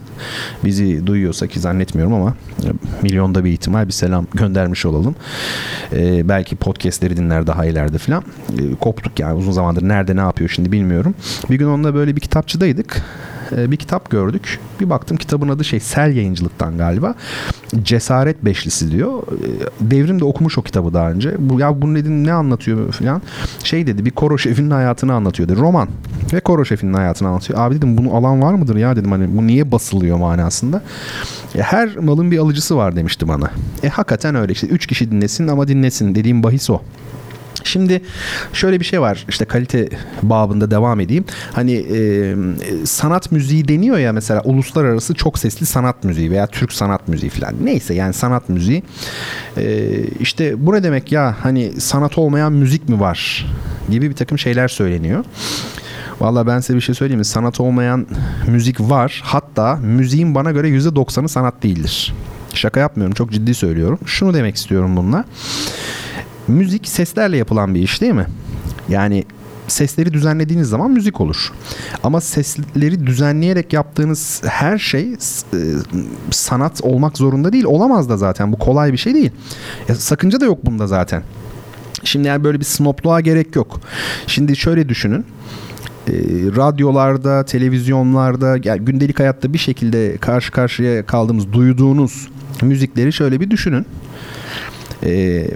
Bizi 0.65 1.07
duyuyorsa 1.07 1.47
ki 1.47 1.61
zannetmiyorum 1.61 2.15
ama 2.15 2.35
e, 2.65 2.69
milyonda 3.03 3.45
bir 3.45 3.51
ihtimal 3.51 3.87
bir 3.87 3.93
selam 3.93 4.27
göndermiş 4.35 4.87
olalım. 4.87 5.15
Ee, 5.93 6.29
belki 6.29 6.57
podcastleri 6.57 7.17
dinler 7.17 7.47
daha 7.47 7.67
ileride 7.67 7.99
falan. 7.99 8.25
koptuk 8.81 9.21
yani 9.21 9.35
uzun 9.35 9.53
zamandır 9.53 9.89
nerede 9.89 10.17
ne 10.17 10.21
yapıyor 10.21 10.51
şimdi 10.51 10.73
bilmiyorum. 10.73 11.15
Bir 11.51 11.59
gün 11.59 11.67
onunla 11.67 11.95
böyle 11.95 12.17
bir 12.17 12.21
kitapçıdaydık. 12.21 13.03
E, 13.57 13.71
bir 13.71 13.77
kitap 13.77 14.11
gördük. 14.11 14.61
Bir 14.81 14.91
baktım 14.91 15.17
kitabın 15.17 15.49
adı 15.49 15.65
şey 15.65 15.81
Sel 15.81 16.17
Yayıncılık'tan 16.17 16.79
galiba. 16.79 17.15
Cesaret 17.83 18.45
Beşlisi 18.45 18.91
diyor. 18.93 19.23
E, 19.23 19.91
Devrim 19.91 20.21
de 20.21 20.25
okumuş 20.25 20.59
o 20.59 20.63
kitabı 20.63 20.95
daha 20.95 21.11
önce. 21.11 21.35
Bu 21.39 21.61
ya 21.61 21.83
bunun 21.83 21.95
dedim 21.95 22.27
ne 22.27 22.33
anlatıyor 22.33 22.93
falan. 22.93 23.23
Şey 23.65 23.87
dedi 23.87 24.05
bir 24.05 24.11
koro 24.11 24.39
şefinin 24.39 24.71
hayatını 24.71 25.15
anlatıyor 25.15 25.49
dedi. 25.49 25.61
Roman 25.61 25.89
ve 26.33 26.41
koro 26.41 26.65
şefinin 26.65 26.93
hayatını 26.95 27.29
anlatıyor. 27.29 27.59
Abi 27.59 27.75
dedim 27.75 27.99
bunu 27.99 28.15
alan 28.15 28.43
var 28.43 28.55
mıdır 28.55 28.77
ya 28.77 28.97
dedim 28.97 29.11
hani 29.13 29.37
bu 29.37 29.47
niye 29.47 29.73
basılıyor 29.73 30.17
manasında. 30.17 30.83
E, 31.55 31.63
her 31.63 31.97
malın 31.97 32.31
bir 32.31 32.39
alıcısı 32.39 32.77
var 32.77 32.97
demişti 32.97 33.29
bana. 33.29 33.51
E 33.83 33.89
hakikaten 33.89 34.35
öyle 34.35 34.53
işte. 34.53 34.67
Üç 34.67 34.87
kişi 34.87 35.11
dinlesin 35.11 35.49
ama 35.49 35.69
dinlesin 35.69 36.15
dediğim 36.15 36.43
bahis 36.43 36.71
o. 36.71 36.81
Şimdi 37.65 38.03
şöyle 38.53 38.81
bir 38.81 38.85
şey 38.85 39.01
var 39.01 39.25
işte 39.29 39.45
kalite 39.45 39.89
babında 40.23 40.71
devam 40.71 41.01
edeyim. 41.01 41.25
Hani 41.53 41.73
e, 41.73 42.35
sanat 42.85 43.33
müziği 43.33 43.69
deniyor 43.69 43.99
ya 43.99 44.13
mesela 44.13 44.41
uluslararası 44.45 45.15
çok 45.15 45.39
sesli 45.39 45.67
sanat 45.67 46.05
müziği 46.05 46.31
veya 46.31 46.47
Türk 46.47 46.73
sanat 46.73 47.09
müziği 47.09 47.31
falan. 47.31 47.55
Neyse 47.63 47.95
yani 47.95 48.13
sanat 48.13 48.49
müziği. 48.49 48.83
E, 49.57 49.89
işte 50.21 50.67
bu 50.67 50.73
ne 50.73 50.83
demek 50.83 51.13
ya 51.13 51.37
hani 51.41 51.81
sanat 51.81 52.19
olmayan 52.19 52.53
müzik 52.53 52.89
mi 52.89 53.01
var 53.01 53.47
gibi 53.91 54.11
bir 54.11 54.17
takım 54.17 54.39
şeyler 54.39 54.69
söyleniyor. 54.69 55.25
Valla 56.21 56.47
ben 56.47 56.61
size 56.61 56.77
bir 56.77 56.81
şey 56.81 56.95
söyleyeyim 56.95 57.19
mi? 57.19 57.25
Sanat 57.25 57.61
olmayan 57.61 58.07
müzik 58.47 58.81
var. 58.81 59.23
Hatta 59.25 59.77
müziğin 59.77 60.35
bana 60.35 60.51
göre 60.51 60.69
%90'ı 60.69 61.29
sanat 61.29 61.63
değildir. 61.63 62.15
Şaka 62.55 62.81
yapmıyorum. 62.81 63.15
Çok 63.15 63.33
ciddi 63.33 63.55
söylüyorum. 63.55 63.99
Şunu 64.07 64.35
demek 64.35 64.57
istiyorum 64.57 64.97
bununla 64.97 65.25
müzik 66.51 66.89
seslerle 66.89 67.37
yapılan 67.37 67.75
bir 67.75 67.83
iş 67.83 68.01
değil 68.01 68.13
mi? 68.13 68.27
Yani 68.89 69.25
sesleri 69.69 70.13
düzenlediğiniz 70.13 70.69
zaman 70.69 70.91
müzik 70.91 71.21
olur. 71.21 71.53
Ama 72.03 72.21
sesleri 72.21 73.07
düzenleyerek 73.07 73.73
yaptığınız 73.73 74.43
her 74.47 74.79
şey 74.79 75.13
e, 75.13 75.17
sanat 76.31 76.81
olmak 76.83 77.19
zorunda 77.19 77.53
değil. 77.53 77.65
Olamaz 77.65 78.09
da 78.09 78.17
zaten. 78.17 78.53
Bu 78.53 78.59
kolay 78.59 78.93
bir 78.93 78.99
şey 78.99 79.15
değil. 79.15 79.31
Ya, 79.89 79.95
sakınca 79.95 80.41
da 80.41 80.45
yok 80.45 80.67
bunda 80.67 80.87
zaten. 80.87 81.23
Şimdi 82.05 82.29
yani 82.29 82.45
böyle 82.45 82.61
bir 82.61 82.65
snopluğa 82.65 83.21
gerek 83.21 83.57
yok. 83.57 83.81
Şimdi 84.27 84.57
şöyle 84.57 84.89
düşünün 84.89 85.25
e, 86.09 86.13
radyolarda, 86.57 87.45
televizyonlarda, 87.45 88.57
yani 88.65 88.85
gündelik 88.85 89.21
hayatta 89.21 89.53
bir 89.53 89.59
şekilde 89.59 90.17
karşı 90.17 90.53
karşıya 90.53 91.07
kaldığımız, 91.07 91.53
duyduğunuz 91.53 92.29
müzikleri 92.63 93.13
şöyle 93.13 93.41
bir 93.41 93.51
düşünün. 93.51 93.87
E, 95.03 95.47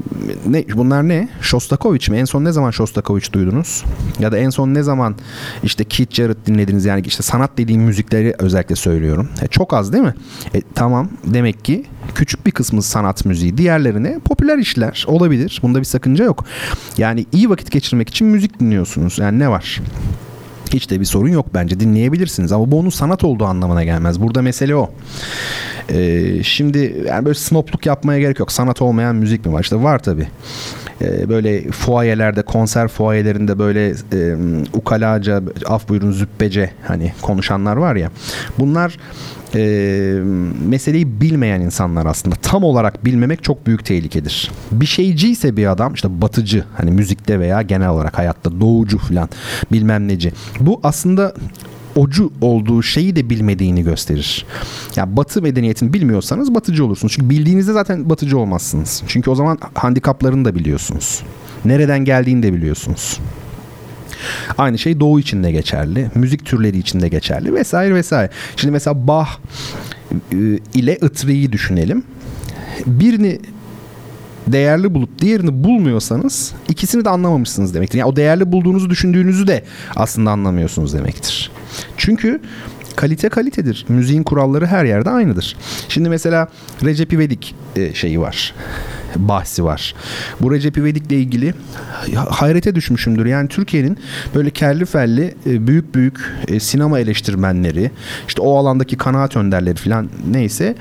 ne 0.46 0.64
bunlar 0.74 1.08
ne? 1.08 1.28
Shostakovich 1.40 2.10
mi? 2.10 2.16
En 2.16 2.24
son 2.24 2.44
ne 2.44 2.52
zaman 2.52 2.70
Shostakovich 2.70 3.32
duydunuz? 3.32 3.84
Ya 4.18 4.32
da 4.32 4.38
en 4.38 4.50
son 4.50 4.74
ne 4.74 4.82
zaman 4.82 5.14
işte 5.62 5.84
Keith 5.84 6.14
Jarrett 6.14 6.46
dinlediniz? 6.46 6.84
Yani 6.84 7.02
işte 7.06 7.22
sanat 7.22 7.50
dediğim 7.58 7.82
müzikleri 7.82 8.34
özellikle 8.38 8.76
söylüyorum. 8.76 9.28
E, 9.42 9.46
çok 9.46 9.74
az 9.74 9.92
değil 9.92 10.04
mi? 10.04 10.14
E, 10.54 10.62
tamam 10.74 11.08
demek 11.24 11.64
ki 11.64 11.84
küçük 12.14 12.46
bir 12.46 12.50
kısmı 12.50 12.82
sanat 12.82 13.24
müziği. 13.24 13.58
Diğerlerine 13.58 14.18
popüler 14.24 14.58
işler 14.58 15.04
olabilir. 15.08 15.60
Bunda 15.62 15.78
bir 15.80 15.84
sakınca 15.84 16.24
yok. 16.24 16.44
Yani 16.98 17.26
iyi 17.32 17.50
vakit 17.50 17.70
geçirmek 17.70 18.08
için 18.08 18.26
müzik 18.26 18.60
dinliyorsunuz. 18.60 19.18
Yani 19.18 19.38
ne 19.38 19.48
var? 19.48 19.80
Hiç 20.72 20.90
de 20.90 21.00
bir 21.00 21.04
sorun 21.04 21.28
yok 21.28 21.46
bence 21.54 21.80
dinleyebilirsiniz 21.80 22.52
ama 22.52 22.70
bu 22.70 22.78
onun 22.78 22.90
sanat 22.90 23.24
olduğu 23.24 23.44
anlamına 23.44 23.84
gelmez. 23.84 24.20
Burada 24.20 24.42
mesele 24.42 24.76
o. 24.76 24.90
Ee, 25.88 26.42
şimdi 26.42 27.04
yani 27.08 27.24
böyle 27.24 27.34
snopluk 27.34 27.86
yapmaya 27.86 28.20
gerek 28.20 28.38
yok. 28.38 28.52
Sanat 28.52 28.82
olmayan 28.82 29.16
müzik 29.16 29.46
mi 29.46 29.52
var? 29.52 29.62
İşte 29.62 29.82
var 29.82 29.98
tabii 29.98 30.28
ee, 31.02 31.28
böyle 31.28 31.70
fuayelerde 31.70 32.42
konser 32.42 32.88
fuayelerinde 32.88 33.58
böyle 33.58 33.88
e, 34.12 34.36
ukalaca 34.72 35.42
af 35.66 35.88
buyurun 35.88 36.12
züppece 36.12 36.70
hani 36.86 37.12
konuşanlar 37.22 37.76
var 37.76 37.96
ya 37.96 38.10
bunlar 38.58 38.96
e, 39.54 39.60
meseleyi 40.68 41.20
bilmeyen 41.20 41.60
insanlar 41.60 42.06
aslında. 42.06 42.36
Tam 42.36 42.64
olarak 42.64 43.04
bilmemek 43.04 43.44
çok 43.44 43.66
büyük 43.66 43.84
tehlikedir. 43.84 44.50
Bir 44.72 44.86
şeyci 44.86 45.30
ise 45.30 45.56
bir 45.56 45.66
adam 45.66 45.94
işte 45.94 46.20
batıcı 46.22 46.64
hani 46.76 46.90
müzikte 46.90 47.40
veya 47.40 47.62
genel 47.62 47.88
olarak 47.88 48.18
hayatta 48.18 48.60
doğucu 48.60 48.98
falan 48.98 49.28
bilmem 49.72 50.08
neci. 50.08 50.32
Bu 50.60 50.80
aslında 50.82 51.34
ocu 51.96 52.32
olduğu 52.40 52.82
şeyi 52.82 53.16
de 53.16 53.30
bilmediğini 53.30 53.82
gösterir. 53.84 54.46
Ya 54.48 54.92
yani 54.96 55.16
batı 55.16 55.42
medeniyetini 55.42 55.92
bilmiyorsanız 55.92 56.54
batıcı 56.54 56.84
olursunuz. 56.84 57.12
Çünkü 57.12 57.30
bildiğinizde 57.30 57.72
zaten 57.72 58.10
batıcı 58.10 58.38
olmazsınız. 58.38 59.02
Çünkü 59.06 59.30
o 59.30 59.34
zaman 59.34 59.58
handikaplarını 59.74 60.44
da 60.44 60.54
biliyorsunuz. 60.54 61.22
Nereden 61.64 62.04
geldiğini 62.04 62.42
de 62.42 62.52
biliyorsunuz. 62.52 63.20
Aynı 64.58 64.78
şey 64.78 65.00
doğu 65.00 65.20
için 65.20 65.44
de 65.44 65.52
geçerli. 65.52 66.10
Müzik 66.14 66.44
türleri 66.44 66.78
için 66.78 67.00
de 67.00 67.08
geçerli 67.08 67.54
vesaire 67.54 67.94
vesaire. 67.94 68.30
Şimdi 68.56 68.72
mesela 68.72 69.06
Bach 69.06 69.28
e, 70.32 70.36
ile 70.74 70.96
Itri'yi 70.96 71.52
düşünelim. 71.52 72.04
Birini 72.86 73.40
değerli 74.46 74.94
bulup 74.94 75.18
diğerini 75.18 75.64
bulmuyorsanız 75.64 76.52
ikisini 76.68 77.04
de 77.04 77.08
anlamamışsınız 77.08 77.74
demektir. 77.74 77.98
Yani 77.98 78.08
o 78.08 78.16
değerli 78.16 78.52
bulduğunuzu 78.52 78.90
düşündüğünüzü 78.90 79.46
de 79.46 79.64
aslında 79.96 80.30
anlamıyorsunuz 80.30 80.94
demektir. 80.94 81.50
Çünkü 81.96 82.40
kalite 82.96 83.28
kalitedir. 83.28 83.84
Müziğin 83.88 84.22
kuralları 84.22 84.66
her 84.66 84.84
yerde 84.84 85.10
aynıdır. 85.10 85.56
Şimdi 85.88 86.08
mesela 86.08 86.48
Recep 86.84 87.12
İvedik 87.12 87.54
e, 87.76 87.94
şeyi 87.94 88.20
var 88.20 88.54
bahsi 89.16 89.64
var. 89.64 89.94
Bu 90.40 90.52
Recep 90.52 90.78
İvedik'le 90.78 91.12
ilgili 91.12 91.54
hayrete 92.14 92.74
düşmüşümdür. 92.74 93.26
Yani 93.26 93.48
Türkiye'nin 93.48 93.98
böyle 94.34 94.50
kerli 94.50 94.84
felli 94.84 95.34
e, 95.46 95.66
büyük 95.66 95.94
büyük 95.94 96.32
e, 96.48 96.60
sinema 96.60 96.98
eleştirmenleri, 96.98 97.90
işte 98.28 98.42
o 98.42 98.56
alandaki 98.56 98.96
kanaat 98.96 99.36
önderleri 99.36 99.76
falan 99.76 100.08
neyse 100.30 100.74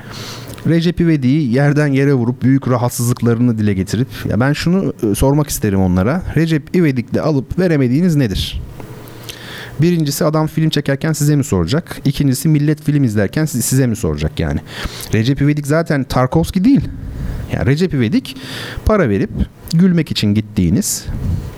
Recep 0.66 1.00
İvedik'i 1.00 1.54
yerden 1.56 1.86
yere 1.86 2.14
vurup 2.14 2.42
büyük 2.42 2.68
rahatsızlıklarını 2.68 3.58
dile 3.58 3.74
getirip 3.74 4.08
ya 4.28 4.40
ben 4.40 4.52
şunu 4.52 4.94
sormak 5.14 5.48
isterim 5.48 5.80
onlara. 5.80 6.22
Recep 6.36 6.76
İvedik'le 6.76 7.18
alıp 7.18 7.58
veremediğiniz 7.58 8.16
nedir? 8.16 8.60
Birincisi 9.80 10.24
adam 10.24 10.46
film 10.46 10.70
çekerken 10.70 11.12
size 11.12 11.36
mi 11.36 11.44
soracak? 11.44 12.00
İkincisi 12.04 12.48
millet 12.48 12.82
film 12.82 13.04
izlerken 13.04 13.44
size 13.44 13.86
mi 13.86 13.96
soracak 13.96 14.40
yani? 14.40 14.60
Recep 15.12 15.42
İvedik 15.42 15.66
zaten 15.66 16.04
Tarkovski 16.04 16.64
değil. 16.64 16.88
Yani 17.52 17.66
Recep 17.66 17.94
İvedik 17.94 18.36
para 18.84 19.08
verip 19.08 19.30
gülmek 19.74 20.10
için 20.10 20.34
gittiğiniz 20.34 21.06
e, 21.06 21.53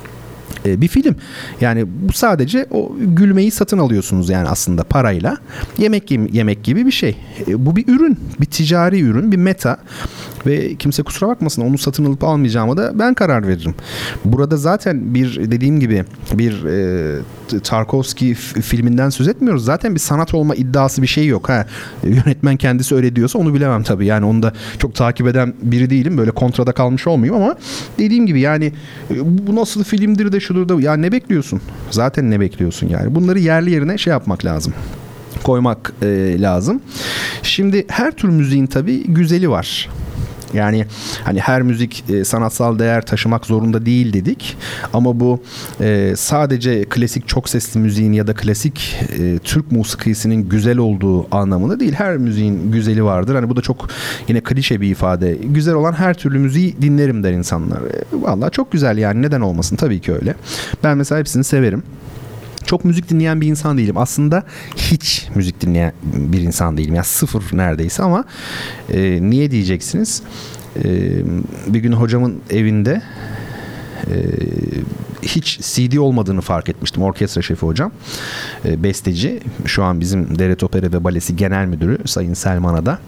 bir 0.66 0.88
film. 0.88 1.16
Yani 1.60 1.84
bu 1.86 2.12
sadece 2.12 2.66
o 2.70 2.92
gülmeyi 3.00 3.50
satın 3.50 3.78
alıyorsunuz 3.78 4.30
yani 4.30 4.48
aslında 4.48 4.84
parayla. 4.84 5.36
Yemek 5.78 6.10
yemek 6.10 6.64
gibi 6.64 6.86
bir 6.86 6.90
şey. 6.90 7.16
E, 7.48 7.66
bu 7.66 7.76
bir 7.76 7.88
ürün, 7.88 8.18
bir 8.40 8.46
ticari 8.46 9.00
ürün, 9.00 9.32
bir 9.32 9.36
meta 9.36 9.76
ve 10.46 10.74
kimse 10.74 11.02
kusura 11.02 11.28
bakmasın 11.28 11.62
onu 11.62 11.78
satın 11.78 12.04
alıp 12.04 12.24
almayacağıma 12.24 12.76
da 12.76 12.98
ben 12.98 13.14
karar 13.14 13.48
veririm. 13.48 13.74
Burada 14.24 14.56
zaten 14.56 15.14
bir 15.14 15.50
dediğim 15.50 15.80
gibi 15.80 16.04
bir 16.32 16.64
e, 16.64 17.20
Tarkovski 17.64 18.34
filminden 18.34 19.10
söz 19.10 19.28
etmiyoruz. 19.28 19.64
Zaten 19.64 19.94
bir 19.94 20.00
sanat 20.00 20.34
olma 20.34 20.54
iddiası 20.54 21.02
bir 21.02 21.06
şey 21.06 21.26
yok. 21.26 21.48
Ha 21.48 21.66
yönetmen 22.04 22.56
kendisi 22.56 22.94
öyle 22.94 23.16
diyorsa 23.16 23.38
onu 23.38 23.54
bilemem 23.54 23.82
tabii. 23.82 24.06
Yani 24.06 24.26
onu 24.26 24.42
da 24.42 24.52
çok 24.78 24.94
takip 24.94 25.26
eden 25.26 25.54
biri 25.62 25.90
değilim. 25.90 26.18
Böyle 26.18 26.30
kontrada 26.30 26.72
kalmış 26.72 27.06
olmayayım 27.06 27.42
ama 27.42 27.56
dediğim 27.98 28.26
gibi 28.26 28.40
yani 28.40 28.72
e, 29.10 29.46
bu 29.46 29.56
nasıl 29.56 29.84
filmdir 29.84 30.32
de 30.32 30.40
şudur 30.56 30.68
da 30.68 30.82
ya 30.82 30.96
ne 30.96 31.12
bekliyorsun? 31.12 31.60
Zaten 31.90 32.30
ne 32.30 32.40
bekliyorsun 32.40 32.88
yani? 32.88 33.14
Bunları 33.14 33.38
yerli 33.38 33.70
yerine 33.70 33.98
şey 33.98 34.10
yapmak 34.10 34.44
lazım 34.44 34.72
koymak 35.44 35.92
e, 36.02 36.36
lazım. 36.40 36.80
Şimdi 37.42 37.84
her 37.88 38.12
tür 38.12 38.28
müziğin 38.28 38.66
tabii 38.66 39.04
güzeli 39.04 39.50
var. 39.50 39.88
Yani 40.54 40.86
hani 41.24 41.40
her 41.40 41.62
müzik 41.62 42.04
e, 42.10 42.24
sanatsal 42.24 42.78
değer 42.78 43.06
taşımak 43.06 43.46
zorunda 43.46 43.86
değil 43.86 44.12
dedik. 44.12 44.56
Ama 44.92 45.20
bu 45.20 45.42
e, 45.80 46.12
sadece 46.16 46.84
klasik 46.84 47.28
çok 47.28 47.48
sesli 47.48 47.80
müziğin 47.80 48.12
ya 48.12 48.26
da 48.26 48.34
klasik 48.34 48.96
e, 49.18 49.38
Türk 49.38 49.72
musikisinin 49.72 50.48
güzel 50.48 50.78
olduğu 50.78 51.36
anlamında 51.36 51.80
değil. 51.80 51.92
Her 51.92 52.16
müziğin 52.16 52.72
güzeli 52.72 53.04
vardır. 53.04 53.34
Hani 53.34 53.48
bu 53.48 53.56
da 53.56 53.60
çok 53.60 53.88
yine 54.28 54.40
klişe 54.40 54.80
bir 54.80 54.90
ifade. 54.90 55.38
Güzel 55.44 55.74
olan 55.74 55.92
her 55.92 56.14
türlü 56.14 56.38
müziği 56.38 56.76
dinlerim 56.82 57.22
der 57.22 57.32
insanlar. 57.32 57.78
E, 57.78 58.04
Vallahi 58.12 58.50
çok 58.50 58.72
güzel 58.72 58.98
yani 58.98 59.22
neden 59.22 59.40
olmasın 59.40 59.76
tabii 59.76 60.00
ki 60.00 60.12
öyle. 60.12 60.34
Ben 60.84 60.96
mesela 60.98 61.18
hepsini 61.18 61.44
severim 61.44 61.82
çok 62.66 62.84
müzik 62.84 63.08
dinleyen 63.08 63.40
bir 63.40 63.46
insan 63.46 63.78
değilim. 63.78 63.96
Aslında 63.96 64.44
hiç 64.76 65.28
müzik 65.34 65.60
dinleyen 65.60 65.92
bir 66.02 66.40
insan 66.40 66.76
değilim. 66.76 66.94
Yani 66.94 67.04
sıfır 67.04 67.56
neredeyse 67.56 68.02
ama 68.02 68.24
e, 68.92 69.18
niye 69.30 69.50
diyeceksiniz? 69.50 70.22
bir 71.66 71.80
gün 71.80 71.92
hocamın 71.92 72.40
evinde 72.50 73.02
hiç 75.22 75.58
CD 75.60 75.96
olmadığını 75.96 76.40
fark 76.40 76.68
etmiştim. 76.68 77.02
Orkestra 77.02 77.42
şefi 77.42 77.66
hocam. 77.66 77.92
besteci. 78.64 79.40
Şu 79.64 79.84
an 79.84 80.00
bizim 80.00 80.38
Devlet 80.38 80.62
Opera 80.62 80.92
ve 80.92 81.04
Balesi 81.04 81.36
Genel 81.36 81.66
Müdürü 81.66 81.98
Sayın 82.06 82.34
Selman 82.34 82.86
da. 82.86 82.98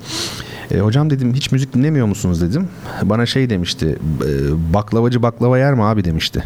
E, 0.70 0.78
hocam 0.78 1.10
dedim 1.10 1.34
hiç 1.34 1.52
müzik 1.52 1.74
dinlemiyor 1.74 2.06
musunuz 2.06 2.40
dedim. 2.40 2.68
Bana 3.02 3.26
şey 3.26 3.50
demişti. 3.50 3.98
E, 4.26 4.74
baklavacı 4.74 5.22
baklava 5.22 5.58
yer 5.58 5.74
mi 5.74 5.82
abi 5.82 6.04
demişti. 6.04 6.44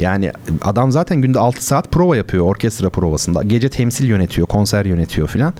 Yani 0.00 0.32
adam 0.62 0.92
zaten 0.92 1.22
günde 1.22 1.38
6 1.38 1.64
saat 1.64 1.92
prova 1.92 2.16
yapıyor 2.16 2.44
orkestra 2.44 2.90
provasında. 2.90 3.42
Gece 3.42 3.68
temsil 3.68 4.08
yönetiyor, 4.08 4.46
konser 4.46 4.84
yönetiyor 4.84 5.28
filan. 5.28 5.54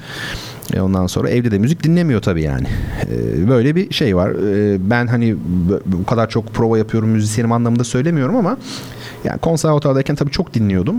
E 0.75 0.81
ondan 0.81 1.07
sonra 1.07 1.31
evde 1.31 1.51
de 1.51 1.59
müzik 1.59 1.83
dinlemiyor 1.83 2.23
tabii 2.23 2.43
yani. 2.43 2.67
E, 3.11 3.49
böyle 3.49 3.77
bir 3.77 3.95
şey 3.95 4.17
var. 4.17 4.31
E, 4.31 4.91
ben 4.91 5.07
hani 5.07 5.37
bu 5.87 6.07
kadar 6.07 6.29
çok 6.29 6.55
prova 6.55 6.79
yapıyorum 6.79 7.09
müzisyenim 7.09 7.53
anlamında 7.53 7.85
söylemiyorum 7.85 8.37
ama 8.37 8.57
yani 9.25 9.39
konservatuvardayken 9.39 10.17
tabii 10.17 10.31
çok 10.31 10.55
dinliyordum. 10.55 10.97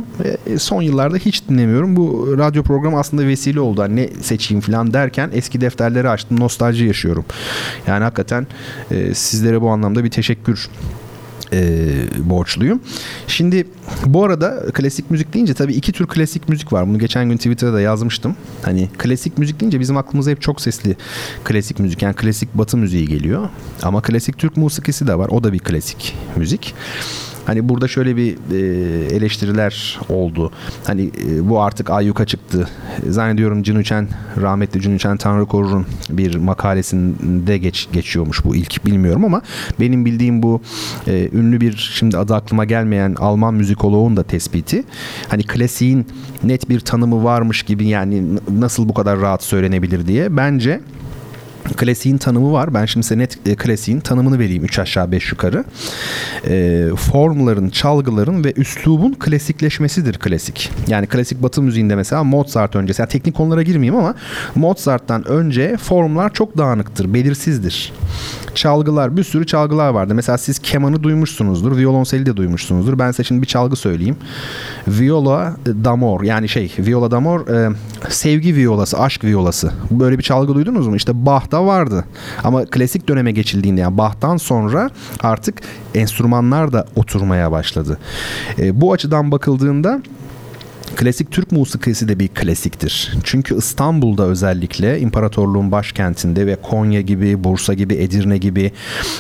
Son 0.58 0.82
yıllarda 0.82 1.18
hiç 1.18 1.50
dinlemiyorum. 1.50 1.96
Bu 1.96 2.36
radyo 2.38 2.64
programı 2.64 3.00
aslında 3.00 3.28
vesile 3.28 3.60
oldu. 3.60 3.82
Hani 3.82 3.96
ne 3.96 4.08
seçeyim 4.22 4.62
falan 4.62 4.94
derken 4.94 5.30
eski 5.34 5.62
defterleri 5.62 6.10
açtım. 6.10 6.40
Nostalji 6.40 6.86
yaşıyorum. 6.86 7.26
Yani 7.88 8.04
hakikaten 8.04 8.48
sizlere 9.14 9.62
bu 9.62 9.70
anlamda 9.70 10.04
bir 10.04 10.12
teşekkür 10.12 10.70
e, 11.54 11.90
borçluyum. 12.30 12.82
Şimdi 13.28 13.68
bu 14.06 14.24
arada 14.24 14.66
klasik 14.74 15.12
müzik 15.12 15.34
deyince 15.34 15.54
tabii 15.54 15.74
iki 15.74 15.92
tür 15.92 16.08
klasik 16.08 16.50
müzik 16.50 16.74
var. 16.74 16.88
Bunu 16.88 17.00
geçen 17.00 17.30
gün 17.30 17.38
Twitter'da 17.38 17.74
da 17.74 17.82
yazmıştım. 17.82 18.36
Hani 18.62 18.90
klasik 18.98 19.38
müzik 19.38 19.60
deyince 19.60 19.80
bizim 19.80 19.98
aklımıza 19.98 20.32
hep 20.32 20.42
çok 20.42 20.62
sesli 20.62 20.98
klasik 21.44 21.80
müzik 21.80 22.02
yani 22.02 22.16
klasik 22.16 22.54
batı 22.54 22.78
müziği 22.78 23.08
geliyor. 23.08 23.50
Ama 23.82 24.02
klasik 24.02 24.38
Türk 24.38 24.58
musikisi 24.58 25.08
de 25.08 25.18
var. 25.18 25.30
O 25.30 25.44
da 25.44 25.54
bir 25.54 25.60
klasik 25.60 26.16
müzik. 26.36 26.74
Hani 27.46 27.70
burada 27.70 27.88
şöyle 27.88 28.16
bir 28.16 28.38
e, 28.52 28.58
eleştiriler 29.16 30.00
oldu. 30.10 30.52
Hani 30.84 31.12
e, 31.30 31.50
bu 31.50 31.62
artık 31.62 31.90
ayyuka 31.90 32.26
çıktı. 32.26 32.68
Zannediyorum 33.10 33.64
Cünüçen, 33.64 34.08
rahmetli 34.42 34.82
Cünüçen 34.82 35.18
Tanrı 35.18 35.46
Korur'un 35.46 35.86
bir 36.10 36.36
makalesinde 36.36 37.58
geç, 37.58 37.88
geçiyormuş 37.94 38.46
bu 38.46 38.56
ilk 38.56 38.86
bilmiyorum 38.86 39.26
ama 39.26 39.42
benim 39.80 40.06
bildiğim 40.06 40.44
bu 40.44 40.62
e, 41.08 41.30
ünlü 41.34 41.62
bir 41.62 41.92
şimdi 41.94 42.18
adı 42.18 42.36
aklıma 42.36 42.66
gelmeyen 42.66 43.16
Alman 43.20 43.54
müzikoloğun 43.54 44.18
da 44.18 44.24
tespiti. 44.24 44.84
Hani 45.30 45.44
klasiğin 45.44 46.08
net 46.44 46.70
bir 46.70 46.80
tanımı 46.80 47.24
varmış 47.24 47.64
gibi 47.64 47.88
yani 47.88 48.24
nasıl 48.52 48.90
bu 48.90 48.94
kadar 48.94 49.20
rahat 49.20 49.44
söylenebilir 49.44 50.08
diye. 50.08 50.38
Bence 50.38 50.82
Klasiğin 51.78 52.18
tanımı 52.18 52.52
var. 52.54 52.74
Ben 52.74 52.86
şimdi 52.86 53.06
size 53.06 53.18
net 53.18 53.48
e, 53.48 53.56
klasiğin 53.56 54.00
tanımını 54.00 54.40
vereyim 54.40 54.64
3 54.64 54.80
aşağı 54.80 55.12
5 55.12 55.32
yukarı. 55.32 55.64
E, 56.48 56.88
formların, 56.98 57.70
çalgıların 57.70 58.44
ve 58.44 58.54
üslubun 58.56 59.14
klasikleşmesidir 59.14 60.20
klasik. 60.20 60.72
Yani 60.88 61.08
klasik 61.08 61.44
batı 61.44 61.62
müziğinde 61.62 61.96
mesela 61.96 62.24
Mozart 62.24 62.76
öncesi. 62.76 63.02
Yani 63.02 63.10
teknik 63.10 63.36
konulara 63.36 63.62
girmeyeyim 63.62 63.96
ama 63.96 64.16
Mozart'tan 64.56 65.28
önce 65.28 65.78
formlar 65.78 66.34
çok 66.34 66.58
dağınıktır, 66.58 67.14
belirsizdir. 67.14 67.94
Çalgılar, 68.56 69.18
bir 69.18 69.24
sürü 69.24 69.46
çalgılar 69.46 69.90
vardı. 69.90 70.16
Mesela 70.16 70.38
siz 70.38 70.60
kemanı 70.60 71.04
duymuşsunuzdur, 71.04 71.78
violonseli 71.78 72.26
de 72.26 72.38
duymuşsunuzdur. 72.38 73.00
Ben 73.00 73.12
size 73.12 73.24
şimdi 73.24 73.42
bir 73.42 73.48
çalgı 73.48 73.76
söyleyeyim. 73.76 74.18
Viola 74.88 75.56
d'amor 75.66 76.24
yani 76.24 76.50
şey, 76.50 76.74
viola 76.80 77.12
d'amor 77.12 77.48
e, 77.48 77.70
sevgi 78.10 78.56
violası, 78.56 79.00
aşk 79.00 79.24
violası. 79.24 79.72
Böyle 79.92 80.18
bir 80.18 80.24
çalgı 80.24 80.56
duydunuz 80.56 80.88
mu? 80.88 80.96
İşte 80.96 81.26
Bach'ta 81.52 81.66
vardı. 81.66 82.06
Ama 82.44 82.66
klasik 82.66 83.08
döneme 83.08 83.32
geçildiğinde 83.32 83.82
yani 83.82 83.98
Bach'tan 83.98 84.38
sonra 84.38 84.90
artık 85.20 85.62
enstrümanlar 85.96 86.74
da 86.74 86.86
oturmaya 86.96 87.52
başladı. 87.52 87.98
E, 88.60 88.82
bu 88.82 88.94
açıdan 88.94 89.32
bakıldığında 89.32 90.02
Klasik 90.96 91.32
Türk 91.32 91.52
musikisi 91.52 92.08
de 92.08 92.20
bir 92.20 92.28
klasiktir. 92.28 93.14
Çünkü 93.24 93.58
İstanbul'da 93.58 94.24
özellikle 94.24 95.00
imparatorluğun 95.00 95.72
başkentinde 95.72 96.46
ve 96.46 96.56
Konya 96.56 97.02
gibi, 97.02 97.44
Bursa 97.44 97.74
gibi, 97.74 97.96
Edirne 97.96 98.38
gibi 98.38 98.72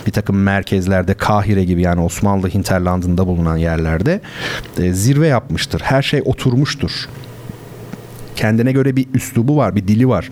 bir 0.07 0.11
takım 0.11 0.43
merkezlerde, 0.43 1.13
Kahire 1.13 1.63
gibi 1.63 1.81
yani 1.81 2.01
Osmanlı 2.01 2.49
hinterlandında 2.49 3.27
bulunan 3.27 3.57
yerlerde 3.57 4.21
e, 4.79 4.93
zirve 4.93 5.27
yapmıştır. 5.27 5.81
Her 5.81 6.01
şey 6.01 6.21
oturmuştur. 6.25 6.91
Kendine 8.35 8.71
göre 8.71 8.95
bir 8.95 9.05
üslubu 9.13 9.57
var, 9.57 9.75
bir 9.75 9.87
dili 9.87 10.07
var. 10.07 10.29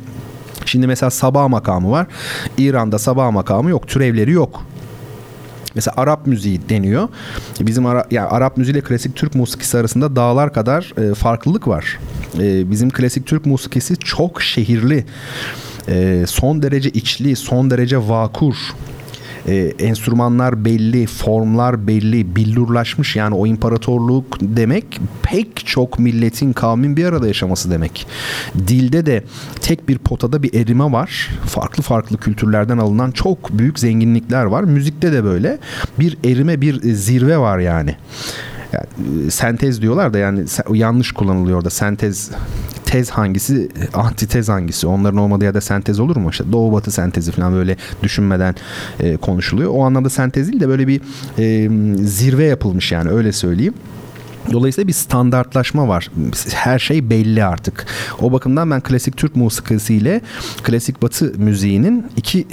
Şimdi 0.69 0.87
mesela 0.87 1.09
sabah 1.09 1.47
makamı 1.47 1.91
var. 1.91 2.07
İran'da 2.57 2.99
sabah 2.99 3.31
makamı 3.31 3.69
yok. 3.69 3.87
Türevleri 3.87 4.31
yok. 4.31 4.65
Mesela 5.75 5.93
Arap 5.97 6.27
müziği 6.27 6.69
deniyor. 6.69 7.09
Bizim 7.59 7.85
Ara, 7.85 8.05
yani 8.11 8.27
Arap 8.27 8.57
müziği 8.57 8.73
ile 8.73 8.81
klasik 8.81 9.15
Türk 9.15 9.35
musikisi 9.35 9.77
arasında 9.77 10.15
dağlar 10.15 10.53
kadar 10.53 10.93
e, 10.97 11.13
farklılık 11.13 11.67
var. 11.67 11.99
E, 12.39 12.71
bizim 12.71 12.89
klasik 12.89 13.25
Türk 13.27 13.45
musikisi 13.45 13.97
çok 13.97 14.41
şehirli. 14.41 15.05
E, 15.87 16.25
son 16.27 16.61
derece 16.61 16.89
içli, 16.89 17.35
son 17.35 17.69
derece 17.69 17.97
vakur 17.97 18.55
e, 19.47 19.55
enstrümanlar 19.79 20.65
belli, 20.65 21.05
formlar 21.05 21.87
belli, 21.87 22.35
billurlaşmış 22.35 23.15
yani 23.15 23.35
o 23.35 23.47
imparatorluk 23.47 24.37
demek 24.41 24.99
pek 25.23 25.65
çok 25.65 25.99
milletin 25.99 26.53
kavmin 26.53 26.97
bir 26.97 27.05
arada 27.05 27.27
yaşaması 27.27 27.71
demek. 27.71 28.07
Dilde 28.67 29.05
de 29.05 29.23
tek 29.61 29.89
bir 29.89 29.97
potada 29.97 30.43
bir 30.43 30.53
erime 30.53 30.91
var. 30.91 31.29
Farklı 31.45 31.83
farklı 31.83 32.17
kültürlerden 32.17 32.77
alınan 32.77 33.11
çok 33.11 33.59
büyük 33.59 33.79
zenginlikler 33.79 34.43
var. 34.43 34.63
Müzikte 34.63 35.11
de 35.11 35.23
böyle 35.23 35.57
bir 35.99 36.17
erime 36.25 36.61
bir 36.61 36.93
zirve 36.93 37.37
var 37.37 37.59
yani. 37.59 37.95
Yani, 38.73 39.25
e, 39.27 39.31
sentez 39.31 39.81
diyorlar 39.81 40.13
da 40.13 40.17
yani 40.17 40.45
yanlış 40.73 41.11
kullanılıyor 41.11 41.65
da 41.65 41.69
sentez 41.69 42.31
tez 42.85 43.09
hangisi, 43.09 43.69
antitez 43.93 44.49
hangisi? 44.49 44.87
Onların 44.87 45.19
olmadığı 45.19 45.43
yerde 45.43 45.61
sentez 45.61 45.99
olur 45.99 46.15
mu? 46.15 46.29
İşte 46.29 46.51
doğu 46.51 46.73
batı 46.73 46.91
sentezi 46.91 47.31
falan 47.31 47.53
böyle 47.53 47.77
düşünmeden 48.03 48.55
e, 48.99 49.17
konuşuluyor. 49.17 49.71
O 49.73 49.83
anlamda 49.83 50.09
sentez 50.09 50.47
değil 50.47 50.59
de 50.59 50.67
böyle 50.67 50.87
bir 50.87 51.01
e, 51.37 51.69
zirve 52.05 52.45
yapılmış 52.45 52.91
yani 52.91 53.09
öyle 53.09 53.31
söyleyeyim. 53.31 53.73
Dolayısıyla 54.51 54.87
bir 54.87 54.93
standartlaşma 54.93 55.87
var. 55.87 56.11
Her 56.53 56.79
şey 56.79 57.09
belli 57.09 57.43
artık. 57.43 57.85
O 58.21 58.31
bakımdan 58.31 58.71
ben 58.71 58.81
klasik 58.81 59.17
Türk 59.17 59.35
musikisiyle 59.35 60.21
klasik 60.63 61.01
Batı 61.01 61.33
müziğinin 61.37 62.05
iki 62.17 62.47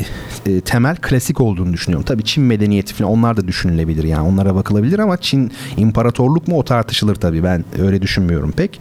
e, 0.46 0.60
temel 0.60 0.96
klasik 0.96 1.40
olduğunu 1.40 1.72
düşünüyorum. 1.72 2.04
Tabii 2.08 2.24
Çin 2.24 2.44
medeniyeti 2.44 2.94
falan 2.94 3.12
onlar 3.12 3.36
da 3.36 3.48
düşünülebilir 3.48 4.04
yani 4.04 4.28
onlara 4.28 4.54
bakılabilir 4.54 4.98
ama 4.98 5.16
Çin 5.16 5.52
imparatorluk 5.76 6.48
mu 6.48 6.58
o 6.58 6.64
tartışılır 6.64 7.14
tabii. 7.14 7.44
Ben 7.44 7.64
öyle 7.78 8.02
düşünmüyorum 8.02 8.52
pek. 8.52 8.80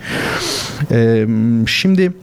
E, 0.91 1.27
şimdi 1.67 2.13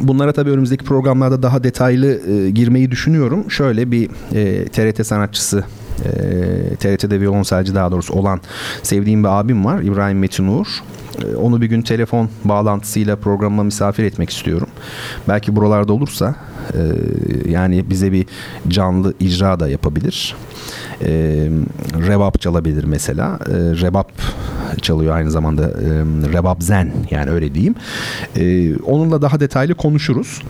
Bunlara 0.00 0.32
tabii 0.32 0.50
önümüzdeki 0.50 0.84
programlarda 0.84 1.42
daha 1.42 1.64
detaylı 1.64 2.30
e, 2.30 2.50
girmeyi 2.50 2.90
düşünüyorum. 2.90 3.50
Şöyle 3.50 3.90
bir 3.90 4.10
e, 4.34 4.64
TRT 4.64 5.06
sanatçısı 5.06 5.64
e, 6.04 6.08
ee, 6.08 6.76
TRT'de 6.76 7.20
violonselci 7.20 7.74
daha 7.74 7.90
doğrusu 7.90 8.14
olan 8.14 8.40
sevdiğim 8.82 9.24
bir 9.24 9.28
abim 9.28 9.64
var 9.64 9.82
İbrahim 9.82 10.18
Metin 10.18 10.48
Uğur. 10.48 10.66
E, 11.22 11.36
onu 11.36 11.60
bir 11.60 11.66
gün 11.66 11.82
telefon 11.82 12.28
bağlantısıyla 12.44 13.16
programıma 13.16 13.62
misafir 13.62 14.04
etmek 14.04 14.30
istiyorum. 14.30 14.68
Belki 15.28 15.56
buralarda 15.56 15.92
olursa 15.92 16.34
e, 16.74 16.80
yani 17.50 17.90
bize 17.90 18.12
bir 18.12 18.26
canlı 18.68 19.14
icra 19.20 19.60
da 19.60 19.68
yapabilir. 19.68 20.36
E, 21.02 21.10
rebap 22.08 22.40
çalabilir 22.40 22.84
mesela. 22.84 23.38
E, 23.46 23.54
rebap 23.54 24.12
çalıyor 24.82 25.16
aynı 25.16 25.30
zamanda 25.30 25.62
e, 25.62 25.88
rebap 26.32 26.62
zen 26.62 26.92
yani 27.10 27.30
öyle 27.30 27.54
diyeyim. 27.54 27.74
E, 28.36 28.76
onunla 28.76 29.22
daha 29.22 29.40
detaylı 29.40 29.74
konuşuruz. 29.74 30.42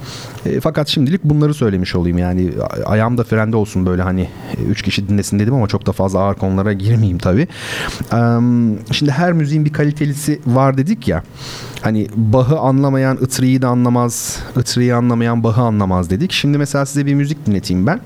E, 0.47 0.61
fakat 0.61 0.89
şimdilik 0.89 1.25
bunları 1.25 1.55
söylemiş 1.55 1.95
olayım 1.95 2.19
yani 2.19 2.51
ayağımda 2.85 3.25
frende 3.25 3.57
olsun 3.57 3.87
böyle 3.87 4.03
hani 4.03 4.29
üç 4.69 4.83
kişi 4.83 5.09
dinlesin 5.09 5.39
dedim 5.39 5.55
ama 5.55 5.69
çok 5.69 5.87
da 5.87 5.93
fazla 5.93 6.19
ağır 6.19 6.35
konulara 6.35 6.73
girmeyeyim 6.73 7.19
tabii. 7.19 7.49
E, 8.13 8.19
şimdi 8.93 9.11
her 9.11 9.33
müziğin 9.33 9.65
bir 9.65 9.73
kalitelisi 9.73 10.41
var 10.47 10.79
dedik 10.79 11.09
ya. 11.09 11.23
Hani 11.83 12.07
Bach'ı 12.17 12.59
anlamayan 12.59 13.19
Itri'yi 13.21 13.63
de 13.63 13.67
anlamaz, 13.67 14.39
Itri'yi 14.61 14.95
anlamayan 14.95 15.45
Bach'ı 15.45 15.61
anlamaz 15.61 16.11
dedik. 16.11 16.33
Şimdi 16.33 16.59
mesela 16.59 16.87
size 16.87 17.07
bir 17.07 17.15
müzik 17.15 17.47
dinleteyim 17.47 17.87
ben. 17.87 18.01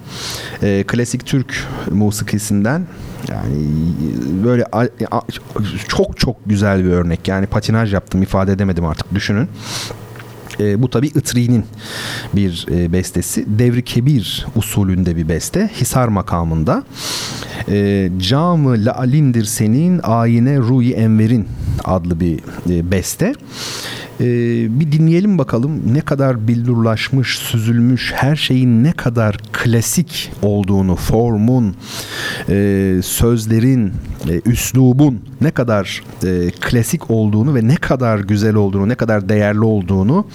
E, 0.62 0.84
klasik 0.86 1.26
Türk 1.26 1.64
musikisinden 1.96 2.86
yani 3.28 3.54
böyle 4.44 4.64
çok 5.88 6.18
çok 6.18 6.36
güzel 6.46 6.84
bir 6.84 6.90
örnek. 6.90 7.28
Yani 7.28 7.46
patinaj 7.46 7.94
yaptım 7.94 8.22
ifade 8.22 8.52
edemedim 8.52 8.84
artık 8.84 9.14
düşünün. 9.14 9.48
E, 10.60 10.82
bu 10.82 10.90
tabi 10.90 11.06
Itri'nin 11.06 11.64
bir 12.34 12.66
e, 12.70 12.92
bestesi. 12.92 13.44
Devri 13.58 13.84
Kebir 13.84 14.46
usulünde 14.56 15.16
bir 15.16 15.28
beste. 15.28 15.70
Hisar 15.80 16.08
makamında. 16.08 16.84
E, 17.68 18.10
Camı 18.18 18.84
La'alindir 18.84 19.44
senin 19.44 20.00
ayine 20.02 20.58
Ruyi 20.58 20.92
Enver'in 20.92 21.48
adlı 21.84 22.20
bir 22.20 22.40
e, 22.70 22.90
beste. 22.90 23.34
Ee, 24.20 24.80
bir 24.80 24.92
dinleyelim 24.92 25.38
bakalım 25.38 25.94
ne 25.94 26.00
kadar 26.00 26.48
billurlaşmış, 26.48 27.38
süzülmüş, 27.38 28.12
her 28.14 28.36
şeyin 28.36 28.84
ne 28.84 28.92
kadar 28.92 29.36
klasik 29.52 30.32
olduğunu, 30.42 30.96
formun, 30.96 31.74
e, 32.48 33.00
sözlerin, 33.02 33.92
e, 34.28 34.40
üslubun 34.46 35.20
ne 35.40 35.50
kadar 35.50 36.02
e, 36.24 36.50
klasik 36.60 37.10
olduğunu 37.10 37.54
ve 37.54 37.68
ne 37.68 37.76
kadar 37.76 38.18
güzel 38.18 38.54
olduğunu, 38.54 38.88
ne 38.88 38.94
kadar 38.94 39.28
değerli 39.28 39.64
olduğunu 39.64 40.26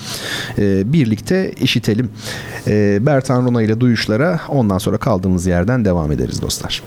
e, 0.57 0.93
birlikte 0.93 1.51
işitelim. 1.51 2.09
E, 2.67 3.05
Bertan 3.05 3.45
Rona 3.45 3.61
ile 3.61 3.79
duyuşlara 3.79 4.39
ondan 4.49 4.77
sonra 4.77 4.97
kaldığımız 4.97 5.45
yerden 5.45 5.85
devam 5.85 6.11
ederiz 6.11 6.41
dostlar. 6.41 6.81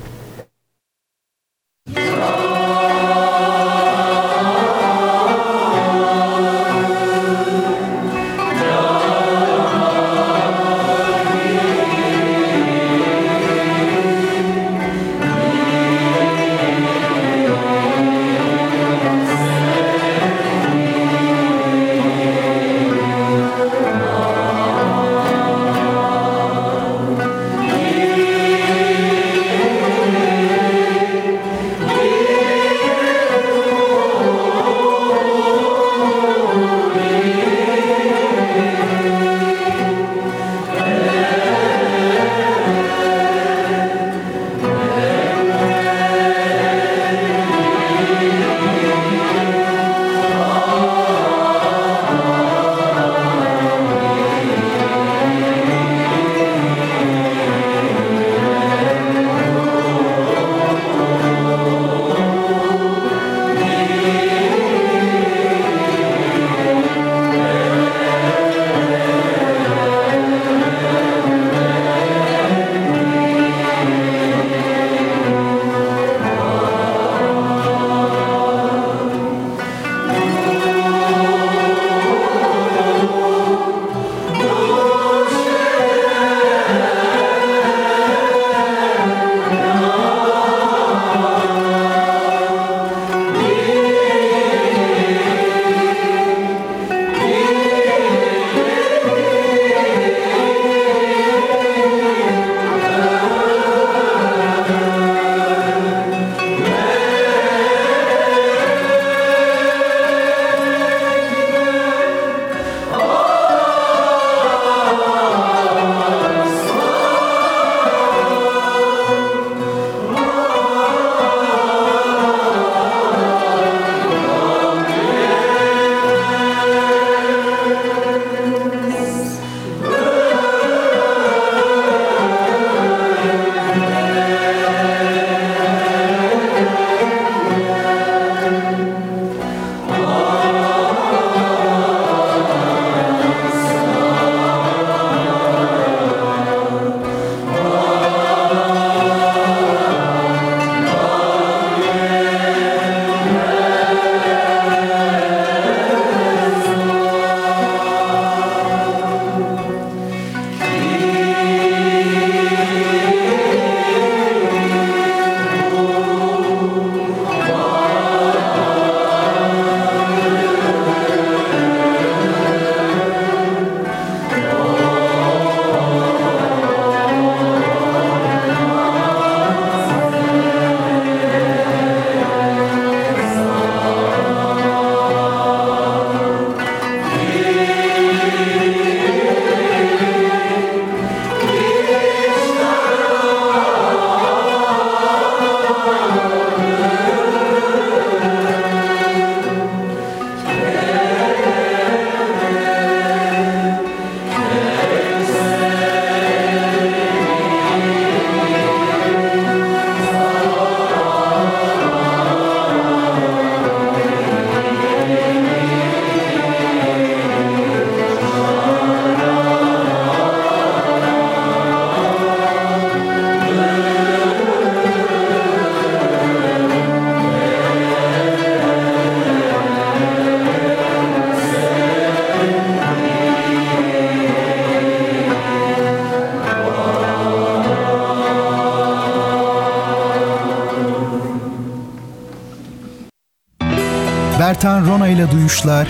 Bertan 244.65 244.87
Rona 244.87 245.09
ile 245.09 245.31
Duyuşlar 245.31 245.89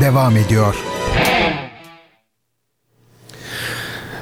devam 0.00 0.36
ediyor. 0.36 0.74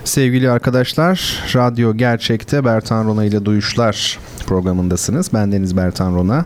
Sevgili 0.05 0.51
arkadaşlar, 0.51 1.45
Radyo 1.55 1.95
Gerçek'te 1.95 2.65
Bertan 2.65 3.05
Rona 3.05 3.25
ile 3.25 3.45
Duyuşlar 3.45 4.19
programındasınız. 4.47 5.31
Ben 5.35 5.53
Deniz 5.53 5.77
Bertan 5.77 6.15
Rona. 6.15 6.45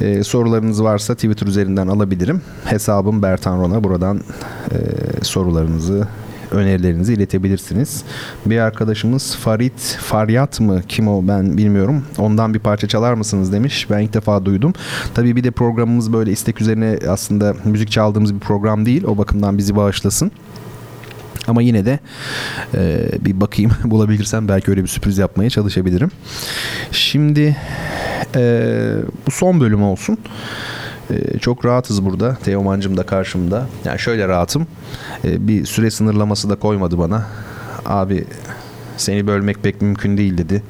Ee, 0.00 0.24
sorularınız 0.24 0.82
varsa 0.82 1.14
Twitter 1.14 1.46
üzerinden 1.46 1.86
alabilirim. 1.86 2.42
Hesabım 2.64 3.22
Bertan 3.22 3.58
Rona. 3.58 3.84
Buradan 3.84 4.20
e, 4.70 4.78
sorularınızı 5.24 6.08
önerilerinizi 6.50 7.12
iletebilirsiniz. 7.14 8.04
Bir 8.46 8.58
arkadaşımız 8.58 9.36
Farit 9.36 9.98
Faryat 10.00 10.60
mı 10.60 10.82
kim 10.88 11.08
o 11.08 11.28
ben 11.28 11.58
bilmiyorum. 11.58 12.04
Ondan 12.18 12.54
bir 12.54 12.58
parça 12.58 12.88
çalar 12.88 13.14
mısınız 13.14 13.52
demiş. 13.52 13.86
Ben 13.90 13.98
ilk 13.98 14.14
defa 14.14 14.44
duydum. 14.44 14.72
Tabii 15.14 15.36
bir 15.36 15.44
de 15.44 15.50
programımız 15.50 16.12
böyle 16.12 16.32
istek 16.32 16.60
üzerine 16.60 16.98
aslında 17.08 17.54
müzik 17.64 17.90
çaldığımız 17.90 18.34
bir 18.34 18.40
program 18.40 18.86
değil. 18.86 19.04
O 19.04 19.18
bakımdan 19.18 19.58
bizi 19.58 19.76
bağışlasın. 19.76 20.32
Ama 21.48 21.62
yine 21.62 21.84
de 21.84 21.98
e, 22.74 23.08
bir 23.20 23.40
bakayım 23.40 23.72
bulabilirsem 23.84 24.48
belki 24.48 24.70
öyle 24.70 24.82
bir 24.82 24.88
sürpriz 24.88 25.18
yapmaya 25.18 25.50
çalışabilirim. 25.50 26.10
Şimdi 26.90 27.56
e, 28.36 28.72
bu 29.26 29.30
son 29.30 29.60
bölüm 29.60 29.82
olsun. 29.82 30.18
E, 31.10 31.38
çok 31.38 31.64
rahatız 31.64 32.04
burada. 32.04 32.34
Teoman'cım 32.34 32.96
da 32.96 33.02
karşımda. 33.02 33.66
Yani 33.84 33.98
şöyle 33.98 34.28
rahatım. 34.28 34.66
E, 35.24 35.48
bir 35.48 35.66
süre 35.66 35.90
sınırlaması 35.90 36.50
da 36.50 36.56
koymadı 36.56 36.98
bana. 36.98 37.26
Abi 37.84 38.24
seni 38.96 39.26
bölmek 39.26 39.62
pek 39.62 39.82
mümkün 39.82 40.16
değil 40.16 40.38
dedi. 40.38 40.62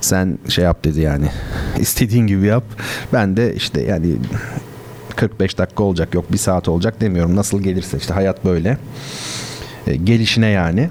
Sen 0.00 0.38
şey 0.48 0.64
yap 0.64 0.84
dedi 0.84 1.00
yani. 1.00 1.26
İstediğin 1.78 2.26
gibi 2.26 2.46
yap. 2.46 2.64
Ben 3.12 3.36
de 3.36 3.54
işte 3.54 3.82
yani 3.82 4.16
45 5.16 5.58
dakika 5.58 5.82
olacak 5.82 6.14
yok 6.14 6.32
bir 6.32 6.38
saat 6.38 6.68
olacak 6.68 7.00
demiyorum. 7.00 7.36
Nasıl 7.36 7.62
gelirse 7.62 7.96
işte 7.96 8.14
hayat 8.14 8.44
böyle. 8.44 8.78
E, 9.86 9.96
gelişine 9.96 10.48
yani. 10.48 10.90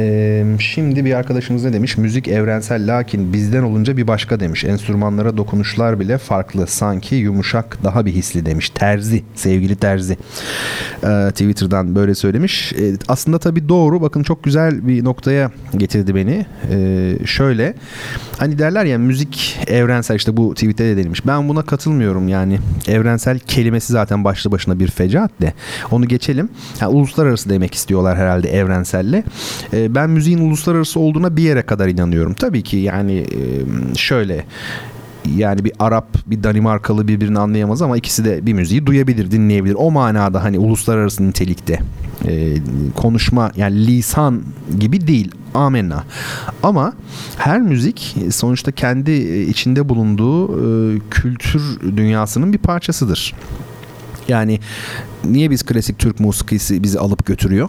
Ee, 0.00 0.44
şimdi 0.58 1.04
bir 1.04 1.14
arkadaşımız 1.14 1.64
ne 1.64 1.72
demiş? 1.72 1.96
Müzik 1.96 2.28
evrensel 2.28 2.98
lakin 2.98 3.32
bizden 3.32 3.62
olunca 3.62 3.96
bir 3.96 4.06
başka 4.06 4.40
demiş. 4.40 4.64
Enstrümanlara 4.64 5.36
dokunuşlar 5.36 6.00
bile 6.00 6.18
farklı. 6.18 6.66
Sanki 6.66 7.14
yumuşak 7.14 7.84
daha 7.84 8.06
bir 8.06 8.12
hisli 8.12 8.46
demiş. 8.46 8.70
Terzi, 8.70 9.22
sevgili 9.34 9.76
Terzi. 9.76 10.16
Ee, 11.04 11.30
Twitter'dan 11.30 11.94
böyle 11.94 12.14
söylemiş. 12.14 12.72
Ee, 12.72 12.92
aslında 13.08 13.38
tabii 13.38 13.68
doğru. 13.68 14.02
Bakın 14.02 14.22
çok 14.22 14.44
güzel 14.44 14.86
bir 14.86 15.04
noktaya 15.04 15.50
getirdi 15.76 16.14
beni. 16.14 16.46
Ee, 16.70 17.18
şöyle. 17.26 17.74
Hani 18.38 18.58
derler 18.58 18.84
ya 18.84 18.98
müzik 18.98 19.58
evrensel 19.66 20.16
işte 20.16 20.36
bu 20.36 20.54
tweette 20.54 20.84
de 20.84 20.96
denilmiş. 20.96 21.26
Ben 21.26 21.48
buna 21.48 21.62
katılmıyorum 21.62 22.28
yani. 22.28 22.58
Evrensel 22.88 23.38
kelimesi 23.38 23.92
zaten 23.92 24.24
başlı 24.24 24.52
başına 24.52 24.78
bir 24.80 24.88
fecaat 24.90 25.30
de. 25.40 25.52
Onu 25.90 26.08
geçelim. 26.08 26.48
Yani 26.80 26.92
uluslararası 26.94 27.50
demek 27.50 27.74
istiyorlar 27.74 28.18
herhalde 28.18 28.48
evrenselle. 28.48 29.24
Ee, 29.72 29.89
ben 29.94 30.10
müziğin 30.10 30.38
uluslararası 30.38 31.00
olduğuna 31.00 31.36
bir 31.36 31.42
yere 31.42 31.62
kadar 31.62 31.88
inanıyorum. 31.88 32.34
Tabii 32.34 32.62
ki 32.62 32.76
yani 32.76 33.26
şöyle 33.96 34.44
yani 35.36 35.64
bir 35.64 35.72
Arap 35.78 36.06
bir 36.26 36.42
Danimarkalı 36.42 37.08
birbirini 37.08 37.38
anlayamaz 37.38 37.82
ama 37.82 37.96
ikisi 37.96 38.24
de 38.24 38.46
bir 38.46 38.52
müziği 38.52 38.86
duyabilir, 38.86 39.30
dinleyebilir. 39.30 39.76
O 39.78 39.90
manada 39.90 40.44
hani 40.44 40.58
uluslararası 40.58 41.28
nitelikte 41.28 41.78
konuşma 42.96 43.50
yani 43.56 43.86
lisan 43.86 44.42
gibi 44.78 45.06
değil 45.06 45.30
amenna. 45.54 46.04
Ama 46.62 46.92
her 47.38 47.60
müzik 47.60 48.16
sonuçta 48.30 48.72
kendi 48.72 49.12
içinde 49.50 49.88
bulunduğu 49.88 50.48
kültür 51.10 51.62
dünyasının 51.96 52.52
bir 52.52 52.58
parçasıdır. 52.58 53.34
Yani 54.30 54.60
niye 55.24 55.50
biz 55.50 55.62
klasik 55.62 55.98
Türk 55.98 56.20
musikisi 56.20 56.82
bizi 56.82 56.98
alıp 56.98 57.26
götürüyor? 57.26 57.68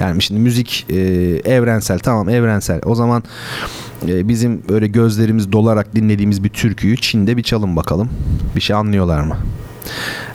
Yani 0.00 0.22
şimdi 0.22 0.40
müzik 0.40 0.86
e, 0.90 0.96
evrensel 1.44 1.98
tamam 1.98 2.28
evrensel. 2.28 2.80
O 2.84 2.94
zaman 2.94 3.22
e, 4.08 4.28
bizim 4.28 4.62
böyle 4.68 4.86
gözlerimiz 4.86 5.52
dolarak 5.52 5.94
dinlediğimiz 5.94 6.44
bir 6.44 6.48
türküyü 6.48 6.96
Çin'de 6.96 7.36
bir 7.36 7.42
çalın 7.42 7.76
bakalım. 7.76 8.08
Bir 8.56 8.60
şey 8.60 8.76
anlıyorlar 8.76 9.20
mı? 9.20 9.36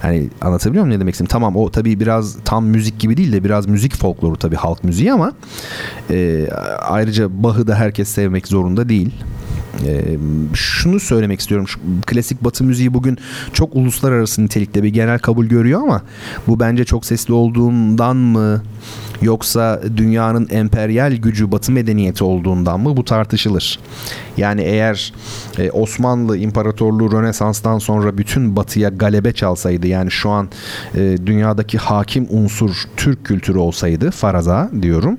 Hani 0.01 0.29
anlatabiliyor 0.41 0.85
muyum 0.85 0.95
ne 0.95 1.01
demek 1.01 1.13
istedim? 1.13 1.29
Tamam 1.31 1.55
o 1.55 1.71
tabii 1.71 1.99
biraz 1.99 2.37
tam 2.45 2.65
müzik 2.65 2.99
gibi 2.99 3.17
değil 3.17 3.31
de 3.31 3.43
biraz 3.43 3.67
müzik 3.67 3.95
folkloru 3.95 4.37
tabii 4.37 4.55
halk 4.55 4.83
müziği 4.83 5.13
ama 5.13 5.33
e, 6.09 6.47
ayrıca 6.81 7.43
Bach'ı 7.43 7.67
da 7.67 7.75
herkes 7.75 8.09
sevmek 8.09 8.47
zorunda 8.47 8.89
değil. 8.89 9.11
Ee, 9.85 10.17
şunu 10.53 10.99
söylemek 10.99 11.39
istiyorum. 11.39 11.67
Şu 11.67 11.79
klasik 12.05 12.43
batı 12.43 12.63
müziği 12.63 12.93
bugün 12.93 13.17
çok 13.53 13.75
uluslararası 13.75 14.43
nitelikte 14.43 14.83
bir 14.83 14.89
genel 14.89 15.19
kabul 15.19 15.45
görüyor 15.45 15.81
ama 15.81 16.01
bu 16.47 16.59
bence 16.59 16.85
çok 16.85 17.05
sesli 17.05 17.33
olduğundan 17.33 18.17
mı 18.17 18.61
yoksa 19.21 19.81
dünyanın 19.97 20.47
emperyal 20.51 21.13
gücü 21.13 21.51
batı 21.51 21.71
medeniyeti 21.71 22.23
olduğundan 22.23 22.79
mı 22.79 22.97
bu 22.97 23.05
tartışılır. 23.05 23.79
Yani 24.37 24.61
eğer 24.61 25.13
e, 25.57 25.71
Osmanlı 25.71 26.37
İmparatorluğu 26.37 27.11
Rönesans'tan 27.11 27.77
sonra 27.77 28.17
bütün 28.17 28.55
batıya 28.55 28.89
galebe 28.89 29.31
çalsaydı 29.31 29.87
yani 29.87 30.11
şu 30.11 30.29
an 30.29 30.49
e, 30.95 31.17
dünyadaki 31.25 31.77
hakim 31.77 32.27
unsur 32.29 32.83
Türk 32.97 33.25
kültürü 33.25 33.57
olsaydı 33.57 34.11
faraza 34.11 34.69
diyorum. 34.81 35.17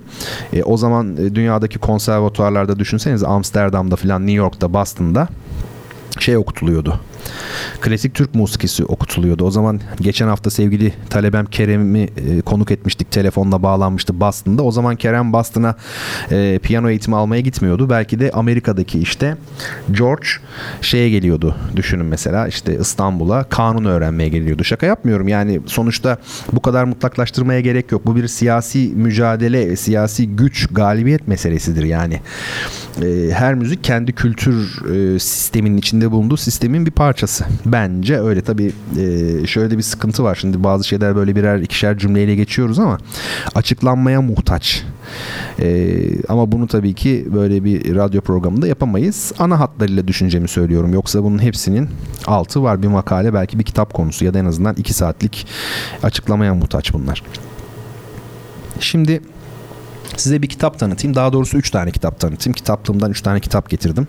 E, 0.53 0.63
o 0.63 0.77
zaman 0.77 1.17
dünyadaki 1.17 1.79
konservatuarlarda 1.79 2.79
düşünseniz 2.79 3.25
Amsterdam'da 3.25 3.97
falan 3.97 4.27
New 4.27 4.39
York'ta 4.39 4.73
Boston'da 4.73 5.29
şey 6.19 6.37
okutuluyordu. 6.37 7.01
Klasik 7.81 8.15
Türk 8.15 8.35
musikisi 8.35 8.85
okutuluyordu. 8.85 9.45
O 9.45 9.51
zaman 9.51 9.81
geçen 10.01 10.29
hafta 10.29 10.51
sevgili 10.51 10.93
talebem 11.11 11.47
Kerem'i 11.47 12.01
e, 12.01 12.41
konuk 12.41 12.71
etmiştik. 12.71 13.11
Telefonla 13.11 13.63
bağlanmıştı 13.63 14.21
Boston'da. 14.21 14.63
O 14.63 14.71
zaman 14.71 14.97
Kerem 14.97 15.33
Boston'a 15.33 15.75
e, 16.31 16.59
piyano 16.63 16.91
eğitimi 16.91 17.17
almaya 17.17 17.41
gitmiyordu. 17.41 17.91
Belki 17.91 18.21
de 18.21 18.31
Amerika'daki 18.31 18.99
işte 18.99 19.37
George 19.93 20.29
şeye 20.81 21.11
geliyordu. 21.11 21.57
Düşünün 21.77 22.07
mesela 22.07 22.49
işte 22.49 22.79
İstanbul'a 22.81 23.45
kanun 23.45 23.85
öğrenmeye 23.85 24.29
geliyordu. 24.29 24.65
Şaka 24.65 24.87
yapmıyorum. 24.87 25.29
Yani 25.29 25.61
sonuçta 25.67 26.17
bu 26.53 26.63
kadar 26.63 26.85
mutlaklaştırmaya 26.85 27.61
gerek 27.61 27.93
yok. 27.93 28.07
Bu 28.07 28.17
bir 28.17 28.29
siyasi 28.29 28.93
mücadele, 28.95 29.77
siyasi 29.77 30.29
güç, 30.29 30.69
galibiyet 30.73 31.29
meselesidir 31.29 31.85
yani. 31.85 32.21
E, 33.03 33.31
her 33.33 33.55
müzik 33.55 33.85
kendi 33.85 34.13
kültür 34.13 34.85
e, 34.95 35.19
sisteminin 35.19 35.77
içinde 35.77 36.11
bulunduğu 36.11 36.37
sistemin 36.37 36.87
bir 36.87 36.91
parçası. 36.91 37.10
Bence 37.67 38.21
öyle. 38.21 38.41
Tabii 38.41 38.73
e, 38.99 39.47
şöyle 39.47 39.79
bir 39.79 39.83
sıkıntı 39.83 40.25
var. 40.25 40.35
Şimdi 40.41 40.65
bazı 40.65 40.85
şeyler 40.85 41.17
böyle 41.17 41.37
birer 41.37 41.59
ikişer 41.59 41.99
cümleyle 41.99 42.35
geçiyoruz 42.35 42.79
ama 42.79 42.99
açıklanmaya 43.55 44.23
muhtaç. 44.23 44.85
E, 45.59 45.97
ama 46.29 46.53
bunu 46.53 46.67
tabii 46.67 46.95
ki 46.95 47.29
böyle 47.35 47.65
bir 47.65 47.95
radyo 47.95 48.21
programında 48.21 48.67
yapamayız. 48.67 49.33
Ana 49.39 49.61
hatlarıyla 49.61 50.09
düşüncemi 50.09 50.49
söylüyorum. 50.49 50.95
Yoksa 50.95 51.25
bunun 51.25 51.43
hepsinin 51.43 51.89
altı 52.27 52.63
var. 52.63 52.83
Bir 52.83 52.89
makale 52.89 53.35
belki 53.35 53.59
bir 53.59 53.65
kitap 53.65 53.95
konusu 53.95 54.25
ya 54.25 54.35
da 54.35 54.39
en 54.39 54.45
azından 54.45 54.75
iki 54.75 54.95
saatlik 54.95 55.47
açıklamaya 56.03 56.55
muhtaç 56.55 56.93
bunlar. 56.93 57.23
Şimdi 58.81 59.21
size 60.17 60.43
bir 60.43 60.49
kitap 60.49 60.79
tanıtayım. 60.79 61.17
Daha 61.17 61.33
doğrusu 61.33 61.57
üç 61.57 61.71
tane 61.71 61.91
kitap 61.91 62.21
tanıtayım. 62.21 62.55
Kitaplığımdan 62.55 63.11
üç 63.11 63.23
tane 63.23 63.41
kitap 63.41 63.71
getirdim. 63.71 64.07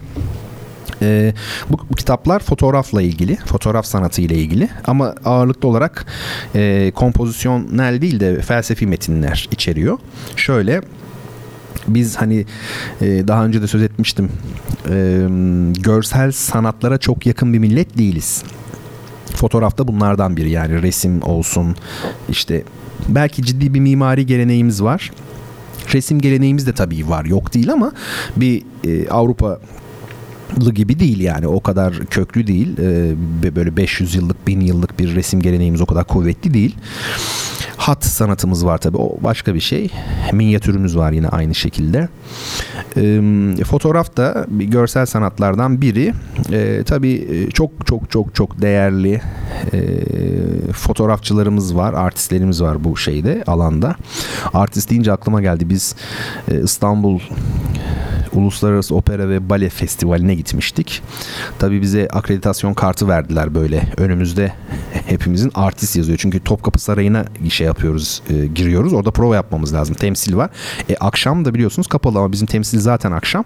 E, 1.02 1.34
bu, 1.70 1.78
bu 1.90 1.96
kitaplar 1.96 2.40
fotoğrafla 2.40 3.02
ilgili, 3.02 3.36
fotoğraf 3.36 3.86
sanatı 3.86 4.22
ile 4.22 4.36
ilgili 4.36 4.70
ama 4.86 5.16
ağırlıklı 5.26 5.70
olarak 5.70 6.06
e, 6.56 6.92
kompozisyonel 6.96 8.02
değil 8.02 8.20
de 8.20 8.42
felsefi 8.42 8.88
metinler 8.88 9.50
içeriyor. 9.52 9.98
Şöyle 10.36 10.82
biz 11.88 12.16
hani 12.16 12.46
e, 13.02 13.28
daha 13.28 13.46
önce 13.46 13.62
de 13.62 13.68
söz 13.68 13.84
etmiştim 13.84 14.30
e, 14.90 15.28
görsel 15.80 16.32
sanatlara 16.32 16.98
çok 16.98 17.26
yakın 17.26 17.54
bir 17.54 17.60
millet 17.60 17.98
değiliz. 17.98 18.44
Fotoğrafta 19.36 19.88
bunlardan 19.88 20.38
biri 20.38 20.50
yani 20.50 20.82
resim 20.82 21.24
olsun 21.24 21.76
işte 22.30 22.64
belki 23.08 23.44
ciddi 23.44 23.74
bir 23.74 23.80
mimari 23.80 24.26
geleneğimiz 24.26 24.84
var. 24.84 25.12
Resim 25.94 26.22
geleneğimiz 26.22 26.68
de 26.68 26.74
tabii 26.74 27.10
var 27.10 27.26
yok 27.26 27.54
değil 27.54 27.72
ama 27.72 27.92
bir 28.36 28.64
e, 28.84 29.10
Avrupa 29.10 29.60
gibi 30.74 31.00
değil 31.00 31.20
yani. 31.20 31.48
O 31.48 31.62
kadar 31.62 31.94
köklü 32.06 32.48
değil. 32.48 32.78
Ee, 32.78 33.56
böyle 33.56 33.78
500 33.78 34.16
yıllık 34.16 34.48
1000 34.48 34.60
yıllık 34.60 35.00
bir 35.00 35.16
resim 35.16 35.42
geleneğimiz 35.42 35.82
o 35.82 35.86
kadar 35.86 36.04
kuvvetli 36.04 36.54
değil. 36.54 36.76
Hat 37.78 38.06
sanatımız 38.06 38.66
var 38.66 38.78
tabi 38.78 38.98
o 38.98 39.18
başka 39.22 39.56
bir 39.56 39.60
şey. 39.60 39.90
Minyatürümüz 40.34 40.98
var 40.98 41.12
yine 41.12 41.28
aynı 41.28 41.56
şekilde. 41.56 42.10
E, 42.98 43.64
fotoğraf 43.64 44.18
da 44.18 44.46
bir 44.50 44.66
görsel 44.66 45.06
sanatlardan 45.06 45.82
biri. 45.82 46.14
E, 46.52 46.84
tabi 46.84 47.50
çok 47.54 47.88
çok 47.88 48.12
çok 48.12 48.36
çok 48.36 48.62
değerli 48.62 49.22
e, 49.74 49.82
fotoğrafçılarımız 50.74 51.76
var 51.76 51.94
artistlerimiz 51.94 52.62
var 52.62 52.84
bu 52.84 52.98
şeyde 52.98 53.44
alanda. 53.48 53.96
Artist 54.54 54.90
deyince 54.90 55.12
aklıma 55.12 55.42
geldi. 55.42 55.70
Biz 55.70 55.96
e, 56.52 56.64
İstanbul 56.64 57.20
Uluslararası 58.34 58.96
Opera 58.96 59.30
ve 59.30 59.50
Bale 59.50 59.70
Festivali'ne 59.70 60.36
gitmiştik. 60.42 61.02
Tabii 61.60 61.82
bize 61.82 62.08
akreditasyon 62.08 62.74
kartı 62.74 63.08
verdiler 63.08 63.56
böyle. 63.56 63.94
Önümüzde 63.98 64.54
hepimizin 65.06 65.52
artist 65.56 65.96
yazıyor. 65.96 66.18
Çünkü 66.18 66.40
Topkapı 66.40 66.80
Sarayı'na 66.80 67.26
şey 67.50 67.68
yapıyoruz, 67.68 68.22
e, 68.30 68.46
giriyoruz. 68.46 68.94
Orada 68.94 69.12
prova 69.12 69.36
yapmamız 69.36 69.74
lazım. 69.74 69.96
Temsil 69.96 70.36
var. 70.36 70.50
E, 70.90 70.96
akşam 70.96 71.46
da 71.46 71.54
biliyorsunuz 71.54 71.88
kapalı 71.88 72.20
ama 72.20 72.32
bizim 72.32 72.48
temsil 72.48 72.80
zaten 72.80 73.12
akşam. 73.12 73.44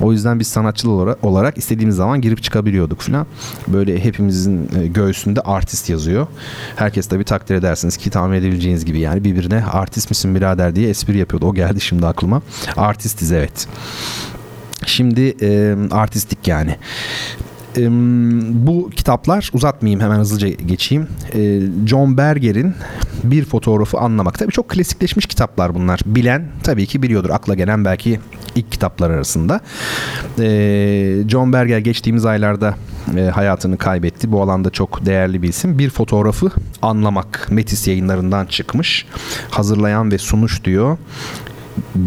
O 0.00 0.12
yüzden 0.12 0.40
biz 0.40 0.48
olarak, 0.84 1.24
olarak 1.24 1.58
istediğimiz 1.58 1.96
zaman 1.96 2.20
girip 2.20 2.42
çıkabiliyorduk 2.42 3.00
falan. 3.00 3.26
Böyle 3.68 4.04
hepimizin 4.04 4.68
e, 4.80 4.86
göğsünde 4.86 5.40
artist 5.40 5.90
yazıyor. 5.90 6.26
Herkes 6.76 7.06
tabii 7.06 7.24
takdir 7.24 7.54
edersiniz 7.54 7.96
ki 7.96 8.10
tahmin 8.10 8.36
edebileceğiniz 8.36 8.84
gibi 8.84 9.00
yani 9.00 9.24
birbirine 9.24 9.64
artist 9.64 10.10
misin 10.10 10.34
birader 10.34 10.76
diye 10.76 10.88
espri 10.88 11.18
yapıyordu. 11.18 11.46
O 11.46 11.54
geldi 11.54 11.80
şimdi 11.80 12.06
aklıma. 12.06 12.42
Artistiz 12.76 13.32
evet. 13.32 13.68
Şimdi 14.86 15.34
e, 15.40 15.76
artistik 15.90 16.48
yani. 16.48 16.76
E, 17.76 17.88
bu 18.66 18.90
kitaplar 18.90 19.50
uzatmayayım 19.52 20.00
hemen 20.00 20.18
hızlıca 20.18 20.48
geçeyim. 20.48 21.08
E, 21.34 21.60
John 21.86 22.16
Berger'in 22.16 22.74
bir 23.24 23.44
fotoğrafı 23.44 23.98
anlamak. 23.98 24.38
Tabii 24.38 24.52
çok 24.52 24.68
klasikleşmiş 24.68 25.26
kitaplar 25.26 25.74
bunlar. 25.74 26.00
Bilen 26.06 26.48
tabii 26.62 26.86
ki 26.86 27.02
biliyordur. 27.02 27.30
Akla 27.30 27.54
gelen 27.54 27.84
belki 27.84 28.20
ilk 28.54 28.72
kitaplar 28.72 29.10
arasında. 29.10 29.60
E, 30.38 31.28
John 31.28 31.52
Berger 31.52 31.78
geçtiğimiz 31.78 32.26
aylarda 32.26 32.74
e, 33.16 33.20
hayatını 33.20 33.78
kaybetti. 33.78 34.32
Bu 34.32 34.42
alanda 34.42 34.70
çok 34.70 35.06
değerli 35.06 35.42
bir 35.42 35.48
isim. 35.48 35.78
Bir 35.78 35.90
fotoğrafı 35.90 36.50
anlamak. 36.82 37.48
Metis 37.50 37.88
yayınlarından 37.88 38.46
çıkmış. 38.46 39.06
Hazırlayan 39.50 40.12
ve 40.12 40.18
sunuş 40.18 40.64
diyor. 40.64 40.98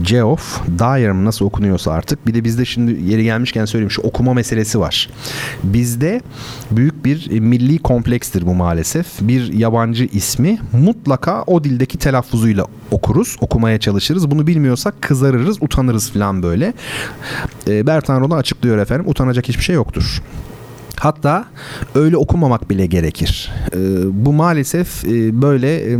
Geoff 0.01 0.61
Dyer 0.79 1.11
mı 1.11 1.25
nasıl 1.25 1.45
okunuyorsa 1.45 1.91
artık. 1.91 2.27
Bir 2.27 2.33
de 2.33 2.43
bizde 2.43 2.65
şimdi 2.65 3.11
yeri 3.11 3.23
gelmişken 3.23 3.65
söyleyeyim 3.65 3.91
şu 3.91 4.01
okuma 4.01 4.33
meselesi 4.33 4.79
var. 4.79 5.09
Bizde 5.63 6.21
büyük 6.71 7.05
bir 7.05 7.39
milli 7.39 7.79
komplekstir 7.79 8.47
bu 8.47 8.55
maalesef. 8.55 9.07
Bir 9.21 9.53
yabancı 9.53 10.03
ismi 10.03 10.59
mutlaka 10.71 11.43
o 11.43 11.63
dildeki 11.63 11.97
telaffuzuyla 11.97 12.65
okuruz, 12.91 13.35
okumaya 13.41 13.79
çalışırız. 13.79 14.31
Bunu 14.31 14.47
bilmiyorsak 14.47 15.01
kızarırız, 15.01 15.57
utanırız 15.61 16.11
falan 16.11 16.43
böyle. 16.43 16.73
E, 17.67 17.87
Bertan 17.87 18.21
Rona 18.21 18.35
açıklıyor 18.35 18.77
efendim. 18.77 19.09
Utanacak 19.09 19.47
hiçbir 19.47 19.63
şey 19.63 19.75
yoktur. 19.75 20.21
Hatta 20.99 21.45
öyle 21.95 22.17
okumamak 22.17 22.69
bile 22.69 22.85
gerekir. 22.85 23.51
E, 23.73 23.77
bu 24.25 24.33
maalesef 24.33 25.05
e, 25.05 25.41
böyle 25.41 25.91
e, 25.91 25.97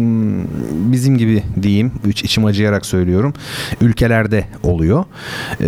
bizim 0.91 1.17
gibi 1.17 1.43
diyeyim, 1.61 1.91
içim 2.05 2.45
acıyarak 2.45 2.85
söylüyorum, 2.85 3.33
ülkelerde 3.81 4.45
oluyor. 4.63 5.05
E, 5.61 5.67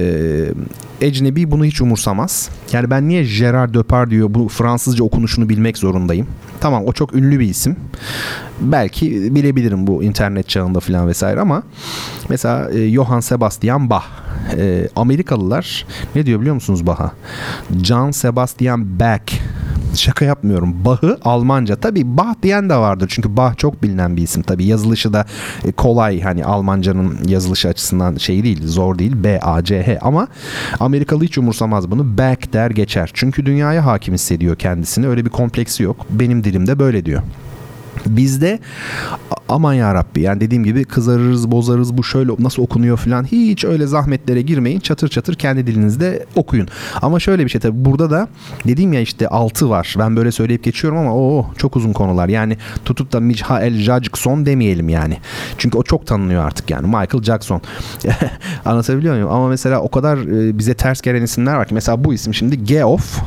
ecnebi 1.01 1.51
bunu 1.51 1.65
hiç 1.65 1.81
umursamaz. 1.81 2.49
Yani 2.71 2.89
ben 2.89 3.07
niye 3.07 3.23
Gerard 3.23 3.75
Depardieu 3.75 4.33
bu 4.33 4.47
Fransızca 4.47 5.03
okunuşunu 5.03 5.49
bilmek 5.49 5.77
zorundayım? 5.77 6.27
Tamam 6.59 6.83
o 6.85 6.93
çok 6.93 7.15
ünlü 7.15 7.39
bir 7.39 7.49
isim. 7.49 7.75
Belki 8.61 9.35
bilebilirim 9.35 9.87
bu 9.87 10.03
internet 10.03 10.49
çağında 10.49 10.79
falan 10.79 11.07
vesaire 11.07 11.39
ama 11.39 11.63
mesela 12.29 12.71
e, 12.71 12.91
Johann 12.91 13.19
Sebastian 13.19 13.89
Bach 13.89 14.05
e, 14.57 14.87
Amerikalılar 14.95 15.85
ne 16.15 16.25
diyor 16.25 16.39
biliyor 16.39 16.55
musunuz 16.55 16.87
Bach'a? 16.87 17.11
John 17.83 18.11
Sebastian 18.11 18.99
Bach 18.99 19.33
Şaka 19.97 20.25
yapmıyorum. 20.25 20.85
Bach'ı 20.85 21.17
Almanca. 21.23 21.75
Tabi 21.75 22.17
Bach 22.17 22.35
diyen 22.43 22.69
de 22.69 22.75
vardır. 22.75 23.07
Çünkü 23.09 23.37
Bach 23.37 23.57
çok 23.57 23.83
bilinen 23.83 24.17
bir 24.17 24.21
isim. 24.21 24.43
Tabi 24.43 24.65
yazılışı 24.65 25.13
da 25.13 25.25
e, 25.65 25.71
kolay. 25.71 26.21
Hani 26.21 26.45
Almancanın 26.45 27.17
yazılışı 27.27 27.67
açısından 27.67 28.15
şey 28.15 28.43
değil. 28.43 28.67
Zor 28.67 28.99
değil. 28.99 29.13
B-A-C-H. 29.23 29.99
Ama 30.01 30.27
Amerikalı 30.79 31.23
hiç 31.23 31.37
umursamaz 31.37 31.91
bunu. 31.91 32.17
Bach 32.17 32.53
der 32.53 32.71
geçer. 32.71 33.11
Çünkü 33.13 33.45
dünyaya 33.45 33.85
hakim 33.85 34.13
hissediyor 34.13 34.55
kendisini. 34.55 35.07
Öyle 35.07 35.25
bir 35.25 35.29
kompleksi 35.29 35.83
yok. 35.83 36.05
Benim 36.09 36.43
dilimde 36.43 36.79
böyle 36.79 37.05
diyor. 37.05 37.21
Bizde 38.05 38.59
aman 39.49 39.73
ya 39.73 39.93
Rabbi 39.93 40.21
yani 40.21 40.41
dediğim 40.41 40.63
gibi 40.63 40.83
kızarırız 40.85 41.51
bozarız 41.51 41.97
bu 41.97 42.03
şöyle 42.03 42.31
nasıl 42.39 42.63
okunuyor 42.63 42.97
falan 42.97 43.23
hiç 43.23 43.65
öyle 43.65 43.87
zahmetlere 43.87 44.41
girmeyin 44.41 44.79
çatır 44.79 45.07
çatır 45.07 45.35
kendi 45.35 45.67
dilinizde 45.67 46.25
okuyun. 46.35 46.67
Ama 47.01 47.19
şöyle 47.19 47.43
bir 47.45 47.49
şey 47.49 47.61
tabii 47.61 47.85
burada 47.85 48.11
da 48.11 48.27
dediğim 48.67 48.93
ya 48.93 49.01
işte 49.01 49.27
altı 49.27 49.69
var 49.69 49.95
ben 49.99 50.15
böyle 50.15 50.31
söyleyip 50.31 50.63
geçiyorum 50.63 50.99
ama 50.99 51.15
o 51.15 51.47
çok 51.57 51.75
uzun 51.75 51.93
konular 51.93 52.29
yani 52.29 52.57
tutup 52.85 53.13
da 53.13 53.19
Michael 53.19 53.73
Jackson 53.73 54.45
demeyelim 54.45 54.89
yani. 54.89 55.17
Çünkü 55.57 55.77
o 55.77 55.83
çok 55.83 56.07
tanınıyor 56.07 56.45
artık 56.45 56.69
yani 56.69 56.85
Michael 56.85 57.23
Jackson. 57.23 57.61
Anlatabiliyor 58.65 59.13
muyum? 59.13 59.31
Ama 59.31 59.47
mesela 59.47 59.81
o 59.81 59.91
kadar 59.91 60.17
e, 60.17 60.57
bize 60.57 60.73
ters 60.73 61.01
gelen 61.01 61.21
isimler 61.21 61.55
var 61.55 61.67
ki 61.67 61.73
mesela 61.73 62.03
bu 62.03 62.13
isim 62.13 62.33
şimdi 62.33 62.63
Geoff 62.63 63.19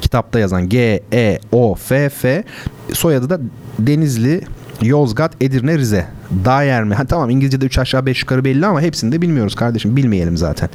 kitapta 0.00 0.38
yazan 0.38 0.68
G 0.68 1.02
E 1.12 1.38
O 1.52 1.74
F 1.74 2.08
F 2.08 2.44
soyadı 2.92 3.30
da 3.30 3.40
Denizli 3.78 4.40
Yozgat, 4.82 5.32
Edirne, 5.40 5.78
Rize. 5.78 6.06
Dayer 6.44 6.84
mi? 6.84 6.94
Ha, 6.94 7.04
tamam 7.04 7.30
İngilizce'de 7.30 7.66
3 7.66 7.78
aşağı 7.78 8.06
5 8.06 8.20
yukarı 8.20 8.44
belli 8.44 8.66
ama 8.66 8.80
hepsini 8.80 9.12
de 9.12 9.22
bilmiyoruz 9.22 9.54
kardeşim. 9.54 9.96
Bilmeyelim 9.96 10.36
zaten. 10.36 10.68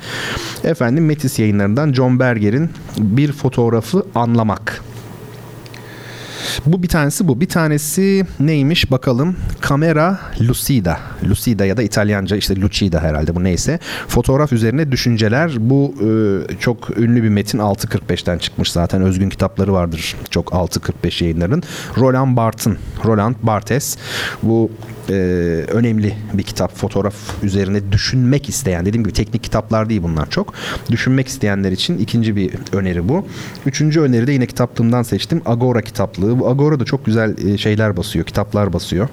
Efendim 0.64 1.06
Metis 1.06 1.40
yayınlarından 1.40 1.94
John 1.94 2.20
Berger'in 2.20 2.70
bir 2.98 3.32
fotoğrafı 3.32 4.04
anlamak. 4.16 4.82
Bu 6.66 6.84
bir 6.84 6.88
tanesi 6.88 7.28
bu. 7.28 7.42
Bir 7.42 7.50
tanesi 7.50 8.26
neymiş 8.40 8.92
bakalım. 8.92 9.36
Kamera 9.62 10.20
Lucida. 10.42 11.00
Lucida 11.30 11.66
ya 11.66 11.78
da 11.78 11.84
İtalyanca 11.84 12.38
işte 12.38 12.62
Lucida 12.62 13.00
herhalde 13.02 13.36
bu 13.36 13.44
neyse. 13.44 13.80
Fotoğraf 14.08 14.54
üzerine 14.54 14.92
düşünceler. 14.92 15.52
Bu 15.60 15.96
e, 16.02 16.58
çok 16.58 16.98
ünlü 16.98 17.24
bir 17.24 17.30
metin 17.30 17.60
6.45'ten 17.60 18.38
çıkmış 18.38 18.72
zaten. 18.72 19.02
Özgün 19.02 19.30
kitapları 19.30 19.74
vardır. 19.74 20.16
Çok 20.30 20.50
6.45 20.50 21.24
yayınların. 21.24 21.64
Roland 21.98 22.38
Barthes. 22.38 22.74
Roland 23.06 23.36
Barthes. 23.44 23.98
Bu 24.44 24.72
e, 25.12 25.16
önemli 25.72 26.14
bir 26.34 26.44
kitap. 26.44 26.78
Fotoğraf 26.78 27.44
üzerine 27.44 27.92
düşünmek 27.92 28.50
isteyen. 28.50 28.86
Dediğim 28.86 29.04
gibi 29.04 29.14
teknik 29.14 29.44
kitaplar 29.44 29.90
değil 29.90 30.04
bunlar 30.04 30.30
çok. 30.30 30.54
Düşünmek 30.92 31.28
isteyenler 31.28 31.72
için 31.72 31.98
ikinci 31.98 32.36
bir 32.36 32.54
öneri 32.72 33.10
bu. 33.10 33.28
Üçüncü 33.66 34.02
öneri 34.02 34.28
de 34.28 34.32
yine 34.32 34.46
kitaplığımdan 34.46 35.04
seçtim. 35.04 35.42
Agora 35.46 35.82
kitaplığı. 35.82 36.40
Bu 36.40 36.50
Agora 36.50 36.80
da 36.80 36.86
çok 36.86 37.06
güzel 37.06 37.48
e, 37.48 37.58
şeyler 37.58 37.98
basıyor. 37.98 38.26
Kitaplar 38.26 38.74
basıyor. 38.74 39.10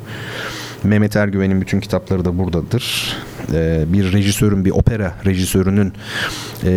Mehmet 0.85 1.17
Ergüven'in 1.17 1.61
bütün 1.61 1.81
kitapları 1.81 2.25
da 2.25 2.39
buradadır. 2.39 3.17
Ee, 3.53 3.85
bir 3.87 4.13
rejisörün, 4.13 4.65
bir 4.65 4.71
opera 4.71 5.15
rejisörünün 5.25 5.93
e, 6.65 6.73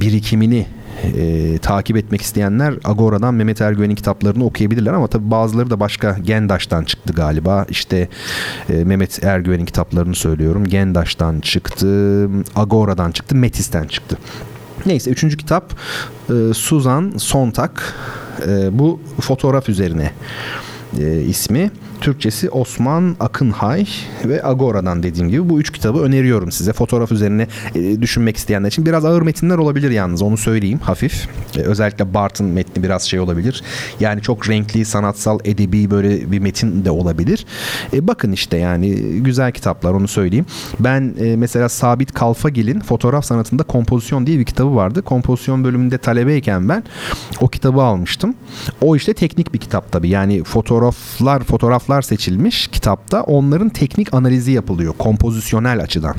birikimini 0.00 0.66
e, 1.04 1.58
takip 1.58 1.96
etmek 1.96 2.22
isteyenler 2.22 2.74
Agora'dan 2.84 3.34
Mehmet 3.34 3.60
Ergüven'in 3.60 3.94
kitaplarını 3.94 4.44
okuyabilirler 4.44 4.92
ama 4.92 5.06
tabi 5.06 5.30
bazıları 5.30 5.70
da 5.70 5.80
başka 5.80 6.18
Gendaş'tan 6.18 6.84
çıktı 6.84 7.12
galiba. 7.12 7.66
İşte 7.68 8.08
e, 8.70 8.84
Mehmet 8.84 9.24
Ergüven'in 9.24 9.64
kitaplarını 9.64 10.14
söylüyorum. 10.14 10.64
Gendaş'tan 10.64 11.40
çıktı, 11.40 12.28
Agora'dan 12.56 13.10
çıktı, 13.10 13.34
Metis'ten 13.34 13.84
çıktı. 13.84 14.18
Neyse 14.86 15.10
üçüncü 15.10 15.36
kitap 15.36 15.74
e, 16.28 16.54
Suzan 16.54 17.12
Sontag. 17.16 17.70
E, 18.48 18.78
bu 18.78 19.00
fotoğraf 19.20 19.68
üzerine 19.68 20.10
e, 20.98 21.20
ismi. 21.20 21.70
Türkçesi 22.00 22.50
Osman 22.50 23.16
Akınhay 23.20 23.86
ve 24.24 24.46
Agora'dan 24.46 25.02
dediğim 25.02 25.28
gibi 25.28 25.48
bu 25.48 25.60
üç 25.60 25.72
kitabı 25.72 25.98
öneriyorum 25.98 26.52
size. 26.52 26.72
Fotoğraf 26.72 27.12
üzerine 27.12 27.46
e, 27.74 28.02
düşünmek 28.02 28.36
isteyenler 28.36 28.68
için 28.68 28.86
biraz 28.86 29.04
ağır 29.04 29.22
metinler 29.22 29.58
olabilir 29.58 29.90
yalnız 29.90 30.22
onu 30.22 30.36
söyleyeyim 30.36 30.78
hafif. 30.78 31.28
E, 31.56 31.60
özellikle 31.60 32.14
Bart'ın 32.14 32.46
metni 32.46 32.82
biraz 32.82 33.02
şey 33.02 33.20
olabilir. 33.20 33.62
Yani 34.00 34.22
çok 34.22 34.48
renkli, 34.48 34.84
sanatsal, 34.84 35.38
edebi 35.44 35.90
böyle 35.90 36.32
bir 36.32 36.38
metin 36.38 36.84
de 36.84 36.90
olabilir. 36.90 37.46
E, 37.92 38.06
bakın 38.06 38.32
işte 38.32 38.56
yani 38.56 38.94
güzel 39.22 39.52
kitaplar 39.52 39.92
onu 39.92 40.08
söyleyeyim. 40.08 40.46
Ben 40.80 41.14
e, 41.20 41.36
mesela 41.36 41.68
Sabit 41.68 42.12
Kalfagil'in 42.12 42.80
fotoğraf 42.80 43.24
sanatında 43.24 43.62
kompozisyon 43.62 44.26
diye 44.26 44.38
bir 44.38 44.44
kitabı 44.44 44.76
vardı. 44.76 45.02
Kompozisyon 45.02 45.64
bölümünde 45.64 45.98
talebeyken 45.98 46.68
ben 46.68 46.84
o 47.40 47.48
kitabı 47.48 47.82
almıştım. 47.82 48.34
O 48.80 48.96
işte 48.96 49.14
teknik 49.14 49.54
bir 49.54 49.58
kitap 49.58 49.92
tabii. 49.92 50.08
Yani 50.08 50.44
fotoğraflar, 50.44 51.44
fotoğraf 51.44 51.85
fotoğraflar 51.86 52.02
seçilmiş 52.02 52.68
kitapta. 52.68 53.22
Onların 53.22 53.68
teknik 53.68 54.14
analizi 54.14 54.52
yapılıyor 54.52 54.94
kompozisyonel 54.98 55.82
açıdan. 55.82 56.16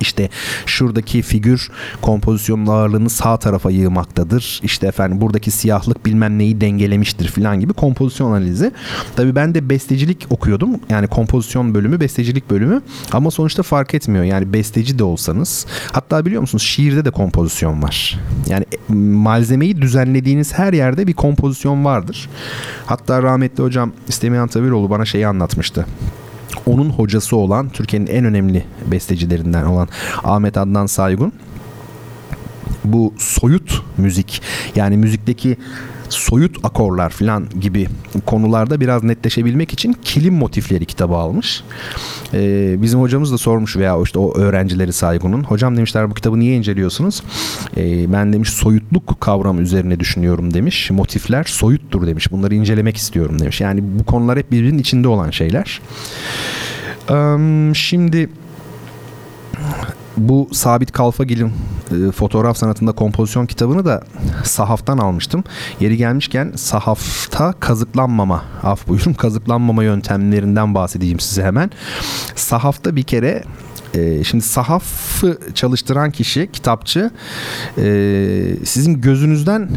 İşte 0.00 0.28
şuradaki 0.66 1.22
figür 1.22 1.70
kompozisyonun 2.02 2.66
ağırlığını 2.66 3.10
sağ 3.10 3.36
tarafa 3.36 3.70
yığmaktadır. 3.70 4.60
İşte 4.62 4.86
efendim 4.86 5.20
buradaki 5.20 5.50
siyahlık 5.50 6.06
bilmem 6.06 6.38
neyi 6.38 6.60
dengelemiştir 6.60 7.28
falan 7.28 7.60
gibi 7.60 7.72
kompozisyon 7.72 8.30
analizi. 8.30 8.72
Tabii 9.16 9.34
ben 9.34 9.54
de 9.54 9.70
bestecilik 9.70 10.26
okuyordum. 10.30 10.70
Yani 10.88 11.06
kompozisyon 11.06 11.74
bölümü, 11.74 12.00
bestecilik 12.00 12.50
bölümü. 12.50 12.82
Ama 13.12 13.30
sonuçta 13.30 13.62
fark 13.62 13.94
etmiyor. 13.94 14.24
Yani 14.24 14.52
besteci 14.52 14.98
de 14.98 15.04
olsanız. 15.04 15.66
Hatta 15.92 16.26
biliyor 16.26 16.40
musunuz 16.40 16.62
şiirde 16.62 17.04
de 17.04 17.10
kompozisyon 17.10 17.82
var. 17.82 18.18
Yani 18.48 18.64
e, 18.72 18.92
malzemeyi 18.94 19.82
düzenlediğiniz 19.82 20.52
her 20.52 20.72
yerde 20.72 21.06
bir 21.06 21.12
kompozisyon 21.12 21.84
vardır. 21.84 22.28
Hatta 22.86 23.22
rahmetli 23.22 23.62
hocam 23.62 23.92
İstemiyan 24.08 24.48
Tabiroğlu 24.48 24.90
bana 24.90 25.04
şeyi 25.04 25.26
anlatmıştı 25.26 25.86
onun 26.66 26.90
hocası 26.90 27.36
olan 27.36 27.68
Türkiye'nin 27.68 28.06
en 28.06 28.24
önemli 28.24 28.64
bestecilerinden 28.86 29.64
olan 29.64 29.88
Ahmet 30.24 30.56
Adnan 30.56 30.86
Saygun 30.86 31.32
bu 32.84 33.14
soyut 33.18 33.82
müzik 33.96 34.42
yani 34.76 34.96
müzikteki 34.96 35.56
soyut 36.10 36.56
akorlar 36.62 37.10
falan 37.10 37.46
gibi 37.60 37.86
konularda 38.26 38.80
biraz 38.80 39.04
netleşebilmek 39.04 39.72
için 39.72 39.96
kilim 40.04 40.34
motifleri 40.34 40.86
kitabı 40.86 41.14
almış. 41.14 41.64
Ee, 42.34 42.82
bizim 42.82 43.00
hocamız 43.00 43.32
da 43.32 43.38
sormuş 43.38 43.76
veya 43.76 44.02
işte 44.02 44.18
o 44.18 44.38
öğrencileri 44.38 44.92
Saygun'un. 44.92 45.42
Hocam 45.42 45.76
demişler 45.76 46.10
bu 46.10 46.14
kitabı 46.14 46.40
niye 46.40 46.56
inceliyorsunuz? 46.56 47.22
Ee, 47.76 48.12
ben 48.12 48.32
demiş 48.32 48.50
soyutluk 48.50 49.20
kavramı 49.20 49.60
üzerine 49.60 50.00
düşünüyorum 50.00 50.54
demiş. 50.54 50.90
Motifler 50.90 51.44
soyuttur 51.44 52.06
demiş. 52.06 52.32
Bunları 52.32 52.54
incelemek 52.54 52.96
istiyorum 52.96 53.38
demiş. 53.38 53.60
Yani 53.60 53.80
bu 53.98 54.04
konular 54.04 54.38
hep 54.38 54.52
birbirinin 54.52 54.78
içinde 54.78 55.08
olan 55.08 55.30
şeyler. 55.30 55.80
Ee, 57.10 57.74
şimdi 57.74 58.28
bu 60.16 60.48
Sabit 60.52 60.92
Kalfagil'in 60.92 61.52
e, 61.90 62.12
fotoğraf 62.12 62.56
sanatında 62.56 62.92
kompozisyon 62.92 63.46
kitabını 63.46 63.84
da 63.84 64.02
sahaftan 64.44 64.98
almıştım. 64.98 65.44
Yeri 65.80 65.96
gelmişken 65.96 66.52
sahafta 66.56 67.54
kazıklanmama, 67.60 68.44
af 68.62 68.88
buyurun 68.88 69.12
kazıklanmama 69.12 69.84
yöntemlerinden 69.84 70.74
bahsedeyim 70.74 71.20
size 71.20 71.42
hemen. 71.42 71.70
Sahafta 72.34 72.96
bir 72.96 73.02
kere 73.02 73.42
e, 73.94 74.24
şimdi 74.24 74.44
sahafı 74.44 75.38
çalıştıran 75.54 76.10
kişi, 76.10 76.48
kitapçı 76.52 77.10
e, 77.78 78.56
sizin 78.64 79.00
gözünüzden 79.00 79.70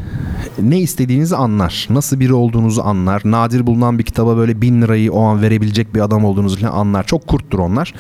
ne 0.62 0.80
istediğinizi 0.80 1.36
anlar. 1.36 1.88
Nasıl 1.90 2.20
biri 2.20 2.34
olduğunuzu 2.34 2.82
anlar. 2.82 3.22
Nadir 3.26 3.68
bulunan 3.68 4.00
bir 4.00 4.04
kitaba 4.04 4.38
böyle 4.38 4.62
bin 4.62 4.82
lirayı 4.82 5.12
o 5.12 5.24
an 5.24 5.42
verebilecek 5.42 5.96
bir 5.96 6.02
adam 6.02 6.26
olduğunuzu 6.26 6.60
falan 6.60 6.72
anlar. 6.72 7.04
Çok 7.04 7.28
kurttur 7.28 7.60
onlar. 7.60 7.94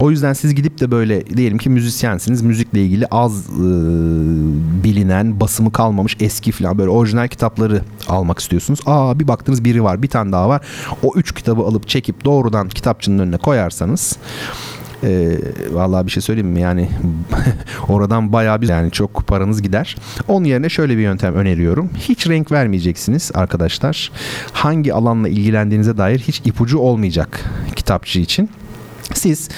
O 0.00 0.10
yüzden 0.10 0.32
siz 0.32 0.54
gidip 0.54 0.80
de 0.80 0.90
böyle 0.90 1.26
diyelim 1.26 1.58
ki 1.58 1.70
müzisyensiniz. 1.70 2.42
Müzikle 2.42 2.82
ilgili 2.82 3.06
az 3.06 3.46
e, 3.46 3.64
bilinen, 4.84 5.40
basımı 5.40 5.72
kalmamış 5.72 6.16
eski 6.20 6.52
falan 6.52 6.78
böyle 6.78 6.90
orijinal 6.90 7.28
kitapları 7.28 7.82
almak 8.08 8.38
istiyorsunuz. 8.38 8.80
Aa 8.86 9.20
bir 9.20 9.28
baktınız 9.28 9.64
biri 9.64 9.84
var, 9.84 10.02
bir 10.02 10.08
tane 10.08 10.32
daha 10.32 10.48
var. 10.48 10.66
O 11.02 11.12
üç 11.16 11.34
kitabı 11.34 11.62
alıp 11.62 11.88
çekip 11.88 12.24
doğrudan 12.24 12.68
kitapçının 12.68 13.18
önüne 13.18 13.36
koyarsanız 13.36 14.18
e, 15.04 15.38
vallahi 15.72 16.06
bir 16.06 16.10
şey 16.10 16.22
söyleyeyim 16.22 16.48
mi 16.48 16.60
yani 16.60 16.88
oradan 17.88 18.32
bayağı 18.32 18.60
bir 18.60 18.68
yani 18.68 18.90
çok 18.90 19.26
paranız 19.26 19.62
gider. 19.62 19.96
Onun 20.28 20.44
yerine 20.44 20.68
şöyle 20.68 20.96
bir 20.96 21.02
yöntem 21.02 21.34
öneriyorum. 21.34 21.90
Hiç 21.98 22.28
renk 22.28 22.52
vermeyeceksiniz 22.52 23.30
arkadaşlar. 23.34 24.12
Hangi 24.52 24.94
alanla 24.94 25.28
ilgilendiğinize 25.28 25.96
dair 25.96 26.18
hiç 26.18 26.42
ipucu 26.44 26.78
olmayacak 26.78 27.44
kitapçı 27.76 28.20
için. 28.20 28.50
Siz 29.12 29.48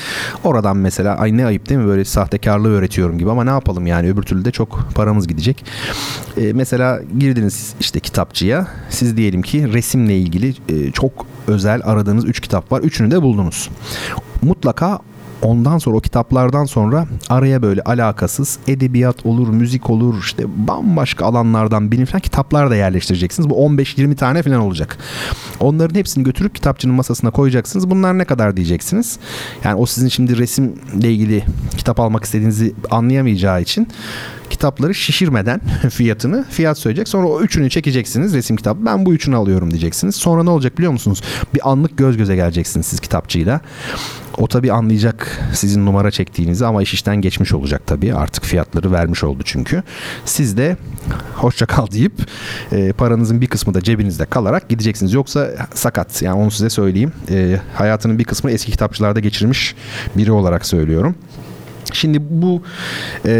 oradan 0.45 0.77
mesela 0.77 1.17
ay 1.17 1.37
ne 1.37 1.47
ayıp 1.47 1.69
değil 1.69 1.81
mi 1.81 1.87
böyle 1.87 2.05
sahtekarlığı 2.05 2.69
öğretiyorum 2.69 3.19
gibi 3.19 3.31
ama 3.31 3.45
ne 3.45 3.51
yapalım 3.51 3.87
yani 3.87 4.09
öbür 4.09 4.23
türlü 4.23 4.45
de 4.45 4.51
çok 4.51 4.89
paramız 4.95 5.29
gidecek. 5.29 5.65
Ee, 6.37 6.53
mesela 6.53 7.01
girdiniz 7.19 7.75
işte 7.81 8.01
kitapçıya 8.01 8.67
siz 8.91 9.17
diyelim 9.17 9.43
ki 9.43 9.73
resimle 9.73 10.19
ilgili 10.19 10.55
e, 10.69 10.91
çok 10.91 11.27
özel 11.47 11.81
aradığınız 11.85 12.25
3 12.25 12.41
kitap 12.41 12.73
var. 12.73 12.81
Üçünü 12.81 13.11
de 13.11 13.23
buldunuz. 13.23 13.71
Mutlaka 14.43 15.01
ondan 15.43 15.79
sonra 15.79 15.97
o 15.97 16.01
kitaplardan 16.01 16.65
sonra 16.65 17.07
araya 17.29 17.63
böyle 17.63 17.83
alakasız 17.83 18.59
edebiyat 18.69 19.27
olur, 19.27 19.49
müzik 19.49 19.91
olur, 19.91 20.15
işte 20.21 20.45
bambaşka 20.57 21.27
alanlardan 21.27 21.91
bilim 21.91 22.07
falan 22.07 22.21
kitaplar 22.21 22.71
da 22.71 22.77
yerleştireceksiniz. 22.77 23.51
Bu 23.51 23.55
15-20 23.55 24.17
tane 24.17 24.43
falan 24.43 24.61
olacak. 24.61 24.99
Onların 25.61 25.95
hepsini 25.95 26.25
götürüp 26.25 26.55
kitapçının 26.55 26.95
masasına 26.95 27.31
koyacaksınız. 27.31 27.91
Bunlar 27.91 28.19
ne 28.19 28.25
kadar 28.25 28.57
diyeceksiniz. 28.57 29.19
Yani 29.65 29.75
o 29.75 29.87
sizin 29.87 30.09
şimdi 30.09 30.39
resimle 30.39 31.13
ilgili 31.13 31.45
kitap 31.77 32.01
almak 32.01 32.25
istediğinizi 32.25 32.75
anlayamayacağı 32.91 33.63
için 33.63 33.89
kitapları 34.51 34.95
şişirmeden 34.95 35.61
fiyatını 35.91 36.45
fiyat 36.51 36.79
söyleyecek. 36.79 37.09
Sonra 37.09 37.29
o 37.29 37.41
üçünü 37.41 37.71
çekeceksiniz 37.71 38.35
resim 38.35 38.57
kitabı. 38.57 38.87
Ben 38.87 39.07
bu 39.07 39.15
üçünü 39.15 39.37
alıyorum 39.37 39.71
diyeceksiniz. 39.71 40.17
Sonra 40.17 40.43
ne 40.43 40.51
olacak 40.51 40.79
biliyor 40.79 40.93
musunuz? 40.93 41.23
Bir 41.55 41.71
anlık 41.71 41.99
göz 41.99 42.17
göze 42.17 42.37
geleceksiniz 42.37 42.87
siz 42.87 43.01
kitapçıyla. 43.01 43.61
O 44.39 44.47
tabii 44.47 44.73
anlayacak 44.73 45.41
sizin 45.53 45.87
numara 45.87 46.11
çektiğinizi 46.11 46.67
ama 46.67 46.83
iş 46.83 46.95
işten 46.95 47.17
geçmiş 47.17 47.53
olacak 47.53 47.83
tabii. 47.87 48.15
Artık 48.15 48.45
fiyatları 48.45 48.93
vermiş 48.93 49.25
oldu 49.25 49.43
çünkü. 49.45 49.83
Siz 50.25 50.57
de 50.57 50.77
hoşça 51.35 51.67
kal 51.67 51.87
deyip 51.91 52.13
e, 52.73 52.93
paranızın 52.93 53.41
bir 53.41 53.47
kısmı 53.47 53.75
da 53.75 53.83
cebinizde 53.83 54.25
kalarak 54.25 54.69
gideceksiniz. 54.69 55.13
Yoksa 55.13 55.51
sakat. 55.75 56.23
Yani 56.23 56.39
onu 56.39 56.51
size 56.51 56.71
söyleyeyim. 56.71 57.13
E, 57.31 57.61
hayatının 57.75 58.19
bir 58.19 58.25
kısmını 58.25 58.55
eski 58.55 58.73
kitapçılarda 58.73 59.21
geçirmiş 59.21 59.75
biri 60.17 60.33
olarak 60.33 60.67
söylüyorum. 60.67 61.15
Şimdi 61.93 62.19
bu 62.31 62.63
e, 63.27 63.33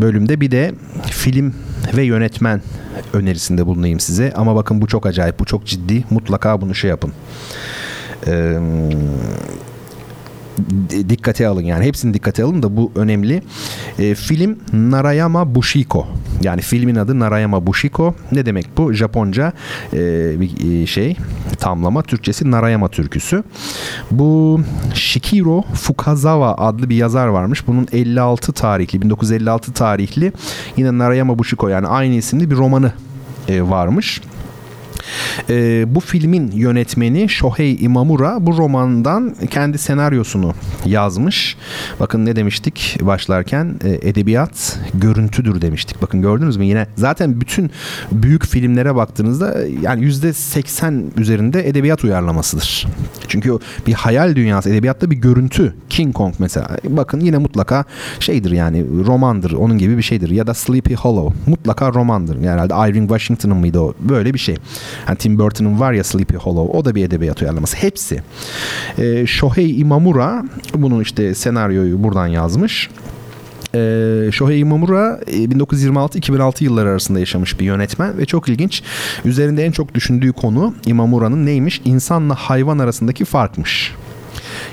bölümde 0.00 0.40
bir 0.40 0.50
de 0.50 0.74
film 1.10 1.54
ve 1.96 2.02
yönetmen 2.02 2.62
önerisinde 3.12 3.66
bulunayım 3.66 4.00
size. 4.00 4.32
Ama 4.36 4.56
bakın 4.56 4.80
bu 4.80 4.86
çok 4.86 5.06
acayip, 5.06 5.38
bu 5.38 5.44
çok 5.44 5.66
ciddi. 5.66 6.04
Mutlaka 6.10 6.60
bunu 6.60 6.74
şey 6.74 6.90
yapın. 6.90 7.12
Eee 8.26 8.58
dikkate 11.08 11.48
alın 11.48 11.62
yani 11.62 11.84
hepsini 11.84 12.14
dikkate 12.14 12.44
alın 12.44 12.62
da 12.62 12.76
bu 12.76 12.92
önemli. 12.94 13.42
E, 13.98 14.14
film 14.14 14.58
Narayama 14.72 15.54
Bushiko 15.54 16.06
yani 16.42 16.60
filmin 16.60 16.96
adı 16.96 17.18
Narayama 17.18 17.66
Bushiko 17.66 18.14
ne 18.32 18.46
demek 18.46 18.66
bu 18.76 18.92
Japonca 18.92 19.52
e, 19.92 20.40
bir 20.40 20.86
şey 20.86 21.16
tamlama 21.60 22.02
Türkçesi 22.02 22.50
Narayama 22.50 22.88
türküsü. 22.88 23.44
Bu 24.10 24.60
Shikiro 24.94 25.62
Fukazawa 25.74 26.54
adlı 26.54 26.90
bir 26.90 26.96
yazar 26.96 27.26
varmış. 27.26 27.66
Bunun 27.66 27.86
56 27.92 28.52
tarihli 28.52 29.02
1956 29.02 29.72
tarihli 29.72 30.32
yine 30.76 30.98
Narayama 30.98 31.38
Bushiko 31.38 31.68
yani 31.68 31.86
aynı 31.86 32.14
isimli 32.14 32.50
bir 32.50 32.56
romanı 32.56 32.92
e, 33.48 33.62
varmış. 33.62 34.20
E, 35.50 35.84
bu 35.94 36.00
filmin 36.00 36.50
yönetmeni 36.50 37.28
Shohei 37.28 37.76
Imamura 37.76 38.46
bu 38.46 38.58
romandan 38.58 39.34
kendi 39.50 39.78
senaryosunu 39.78 40.54
yazmış. 40.86 41.56
Bakın 42.00 42.26
ne 42.26 42.36
demiştik 42.36 42.98
başlarken 43.02 43.74
e, 43.84 44.08
edebiyat 44.08 44.78
görüntüdür 44.94 45.60
demiştik. 45.60 46.02
Bakın 46.02 46.22
gördünüz 46.22 46.56
mü 46.56 46.64
yine 46.64 46.86
zaten 46.96 47.40
bütün 47.40 47.70
büyük 48.12 48.46
filmlere 48.46 48.94
baktığınızda 48.94 49.56
yani 49.82 50.04
yüzde 50.04 50.32
seksen 50.32 51.04
üzerinde 51.16 51.68
edebiyat 51.68 52.04
uyarlamasıdır. 52.04 52.86
Çünkü 53.28 53.58
bir 53.86 53.92
hayal 53.92 54.36
dünyası 54.36 54.70
edebiyatta 54.70 55.10
bir 55.10 55.16
görüntü. 55.16 55.74
King 55.88 56.14
Kong 56.14 56.34
mesela 56.38 56.76
bakın 56.84 57.20
yine 57.20 57.38
mutlaka 57.38 57.84
şeydir 58.20 58.50
yani 58.50 58.84
romandır 59.06 59.52
onun 59.52 59.78
gibi 59.78 59.96
bir 59.96 60.02
şeydir 60.02 60.30
ya 60.30 60.46
da 60.46 60.54
Sleepy 60.54 60.94
Hollow 60.94 61.50
mutlaka 61.50 61.92
romandır. 61.92 62.34
Yani 62.34 62.48
herhalde 62.48 62.90
Irving 62.90 63.08
Washington'ın 63.08 63.56
mıydı 63.56 63.80
o 63.80 63.94
böyle 64.00 64.34
bir 64.34 64.38
şey. 64.38 64.56
Yani 65.08 65.18
Tim 65.18 65.38
Burton'ın 65.38 65.80
var 65.80 65.92
ya 65.92 66.04
Sleepy 66.04 66.36
Hollow 66.36 66.78
o 66.78 66.84
da 66.84 66.94
bir 66.94 67.04
edebiyat 67.04 67.42
uyarlaması. 67.42 67.76
Hepsi. 67.76 68.22
E, 68.98 69.26
Shohei 69.26 69.76
Imamura 69.76 70.44
bunun 70.74 71.02
işte 71.02 71.34
senaryoyu 71.34 72.02
buradan 72.02 72.26
yazmış. 72.26 72.90
Ee, 73.74 74.28
Shohei 74.32 74.58
Imamura 74.58 75.20
1926-2006 75.26 76.64
yılları 76.64 76.88
arasında 76.88 77.20
yaşamış 77.20 77.60
bir 77.60 77.64
yönetmen 77.64 78.18
ve 78.18 78.26
çok 78.26 78.48
ilginç. 78.48 78.82
Üzerinde 79.24 79.64
en 79.64 79.72
çok 79.72 79.94
düşündüğü 79.94 80.32
konu 80.32 80.74
Imamura'nın 80.86 81.46
neymiş? 81.46 81.80
İnsanla 81.84 82.34
hayvan 82.34 82.78
arasındaki 82.78 83.24
farkmış. 83.24 83.94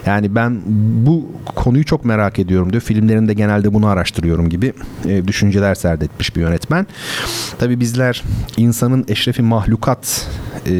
Yani 0.06 0.36
ben 0.36 0.62
bu 1.06 1.32
konuyu 1.56 1.86
çok 1.86 2.06
merak 2.06 2.40
ediyorum 2.40 2.72
diyor. 2.72 2.84
Filmlerinde 2.84 3.34
genelde 3.34 3.74
bunu 3.74 3.88
araştırıyorum 3.88 4.50
gibi 4.50 4.74
e, 5.06 5.28
düşünceler 5.28 5.76
serdetmiş 5.76 6.36
bir 6.36 6.42
yönetmen. 6.42 6.88
Tabii 7.60 7.80
bizler 7.80 8.24
insanın 8.58 9.06
eşrefi 9.08 9.42
mahlukat 9.42 10.28
e, 10.68 10.76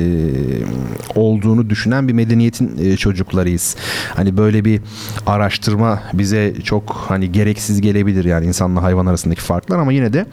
olduğunu 1.16 1.70
düşünen 1.70 2.08
bir 2.08 2.14
medeniyetin 2.14 2.78
e, 2.78 2.98
çocuklarıyız. 2.98 3.76
Hani 4.16 4.38
böyle 4.38 4.66
bir 4.66 4.82
araştırma 5.26 6.04
bize 6.14 6.54
çok 6.64 7.06
hani 7.08 7.32
gereksiz 7.32 7.82
gelebilir 7.82 8.26
yani 8.26 8.46
insanla 8.46 8.84
hayvan 8.84 9.06
arasındaki 9.06 9.42
farklar 9.42 9.80
ama 9.80 9.94
yine 9.94 10.14
de 10.14 10.26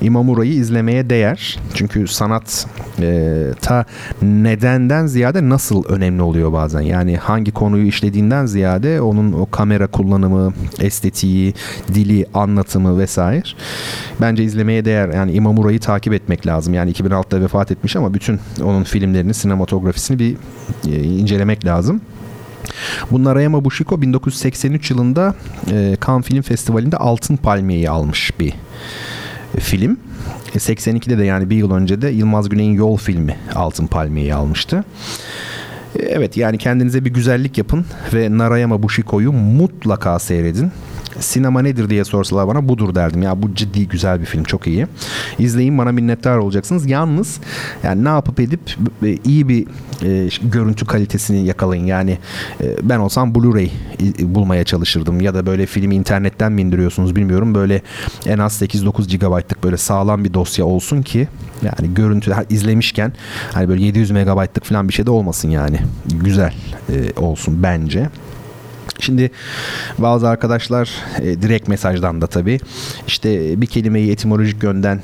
İmamura'yı 0.00 0.52
izlemeye 0.52 1.10
değer. 1.10 1.58
Çünkü 1.74 2.06
sanat 2.06 2.66
e, 3.00 3.44
ta 3.60 3.84
nedenden 4.22 5.06
ziyade 5.06 5.48
nasıl 5.48 5.84
önemli 5.84 6.22
oluyor 6.22 6.52
bazen. 6.52 6.80
Yani 6.80 7.16
hangi 7.16 7.52
konuyu 7.52 7.86
işlediğinden 7.86 8.37
ziyade 8.46 9.00
onun 9.00 9.32
o 9.32 9.46
kamera 9.50 9.86
kullanımı, 9.86 10.52
estetiği, 10.80 11.54
dili, 11.94 12.26
anlatımı 12.34 12.98
vesaire. 12.98 13.42
Bence 14.20 14.44
izlemeye 14.44 14.84
değer. 14.84 15.08
Yani 15.08 15.32
İmamura'yı 15.32 15.80
takip 15.80 16.12
etmek 16.12 16.46
lazım. 16.46 16.74
Yani 16.74 16.92
2006'da 16.92 17.40
vefat 17.40 17.70
etmiş 17.70 17.96
ama 17.96 18.14
bütün 18.14 18.40
onun 18.64 18.84
filmlerini, 18.84 19.34
sinematografisini 19.34 20.18
bir 20.18 20.36
e, 20.88 21.02
incelemek 21.02 21.64
lazım. 21.64 22.00
Bunlar 23.10 23.32
Arayama 23.32 23.64
Bushiko 23.64 24.02
1983 24.02 24.90
yılında 24.90 25.34
e, 25.70 25.96
Cannes 26.06 26.26
Film 26.26 26.42
Festivali'nde 26.42 26.96
Altın 26.96 27.36
Palmiye'yi 27.36 27.90
almış 27.90 28.32
bir 28.40 28.54
film. 29.58 29.96
82'de 30.54 31.18
de 31.18 31.24
yani 31.24 31.50
bir 31.50 31.56
yıl 31.56 31.70
önce 31.70 32.02
de 32.02 32.08
Yılmaz 32.08 32.48
Güney'in 32.48 32.72
Yol 32.72 32.96
filmi 32.96 33.36
Altın 33.54 33.86
Palmiye'yi 33.86 34.34
almıştı. 34.34 34.84
Evet 35.96 36.36
yani 36.36 36.58
kendinize 36.58 37.04
bir 37.04 37.10
güzellik 37.10 37.58
yapın 37.58 37.84
ve 38.14 38.38
Narayama 38.38 38.82
Bushiko'yu 38.82 39.32
mutlaka 39.32 40.18
seyredin. 40.18 40.70
Sinema 41.20 41.62
nedir 41.62 41.90
diye 41.90 42.04
sorsalar 42.04 42.48
bana 42.48 42.68
budur 42.68 42.94
derdim. 42.94 43.22
Ya 43.22 43.42
bu 43.42 43.54
ciddi 43.54 43.88
güzel 43.88 44.20
bir 44.20 44.26
film 44.26 44.44
çok 44.44 44.66
iyi. 44.66 44.86
İzleyin 45.38 45.78
bana 45.78 45.92
minnettar 45.92 46.38
olacaksınız. 46.38 46.90
Yalnız 46.90 47.40
yani 47.82 48.04
ne 48.04 48.08
yapıp 48.08 48.40
edip 48.40 48.60
e, 49.02 49.18
iyi 49.24 49.48
bir 49.48 49.66
e, 50.02 50.28
görüntü 50.42 50.86
kalitesini 50.86 51.46
yakalayın. 51.46 51.86
Yani 51.86 52.18
e, 52.60 52.76
ben 52.82 52.98
olsam 52.98 53.32
Blu-ray 53.32 53.68
bulmaya 54.20 54.64
çalışırdım 54.64 55.20
ya 55.20 55.34
da 55.34 55.46
böyle 55.46 55.66
filmi 55.66 55.94
internetten 55.94 56.52
mi 56.52 56.62
indiriyorsunuz 56.62 57.16
bilmiyorum. 57.16 57.54
Böyle 57.54 57.82
en 58.26 58.38
az 58.38 58.62
8-9 58.62 59.16
GB'lık 59.16 59.64
böyle 59.64 59.76
sağlam 59.76 60.24
bir 60.24 60.34
dosya 60.34 60.64
olsun 60.64 61.02
ki 61.02 61.28
yani 61.62 61.94
görüntü 61.94 62.34
izlemişken 62.50 63.12
hani 63.52 63.68
böyle 63.68 63.84
700 63.84 64.10
MB'lık 64.10 64.64
falan 64.64 64.88
bir 64.88 64.94
şey 64.94 65.06
de 65.06 65.10
olmasın 65.10 65.50
yani. 65.50 65.78
Güzel 66.06 66.54
e, 66.88 67.20
olsun 67.20 67.62
bence. 67.62 68.08
Şimdi 69.00 69.30
bazı 69.98 70.28
arkadaşlar 70.28 70.90
e, 71.20 71.42
direkt 71.42 71.68
mesajdan 71.68 72.20
da 72.20 72.26
tabii 72.26 72.60
işte 73.06 73.60
bir 73.60 73.66
kelimeyi 73.66 74.12
etimolojik 74.12 74.62
yönden 74.62 75.02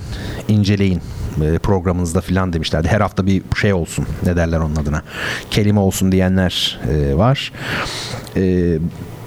inceleyin 0.49 1.01
e, 1.43 1.59
programınızda 1.59 2.21
filan 2.21 2.53
demişlerdi. 2.53 2.89
Her 2.89 3.01
hafta 3.01 3.27
bir 3.27 3.43
şey 3.61 3.73
olsun. 3.73 4.07
Ne 4.27 4.37
derler 4.37 4.59
onun 4.59 4.77
adına? 4.77 5.03
Kelime 5.51 5.81
olsun 5.81 6.13
diyenler 6.13 6.81
e, 6.91 7.17
var. 7.17 7.53
E, 8.37 8.79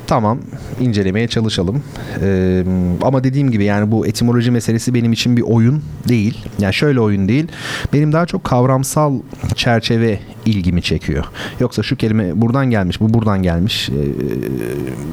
Tamam 0.08 0.40
incelemeye 0.80 1.28
çalışalım. 1.28 1.84
Ee, 2.22 2.64
ama 3.02 3.24
dediğim 3.24 3.52
gibi 3.52 3.64
yani 3.64 3.92
bu 3.92 4.08
etimoloji 4.08 4.52
meselesi 4.52 4.94
benim 4.94 5.12
için 5.12 5.38
bir 5.38 5.42
oyun 5.42 5.84
değil. 6.08 6.46
Yani 6.60 6.74
şöyle 6.74 7.00
oyun 7.00 7.28
değil. 7.28 7.48
Benim 7.94 8.12
daha 8.12 8.26
çok 8.26 8.44
kavramsal 8.44 9.20
çerçeve 9.56 10.20
ilgimi 10.46 10.82
çekiyor. 10.82 11.26
Yoksa 11.60 11.84
şu 11.84 11.96
kelime 11.96 12.42
buradan 12.42 12.70
gelmiş, 12.70 13.02
bu 13.02 13.14
buradan 13.14 13.44
gelmiş. 13.44 13.90
Ee, 13.90 13.94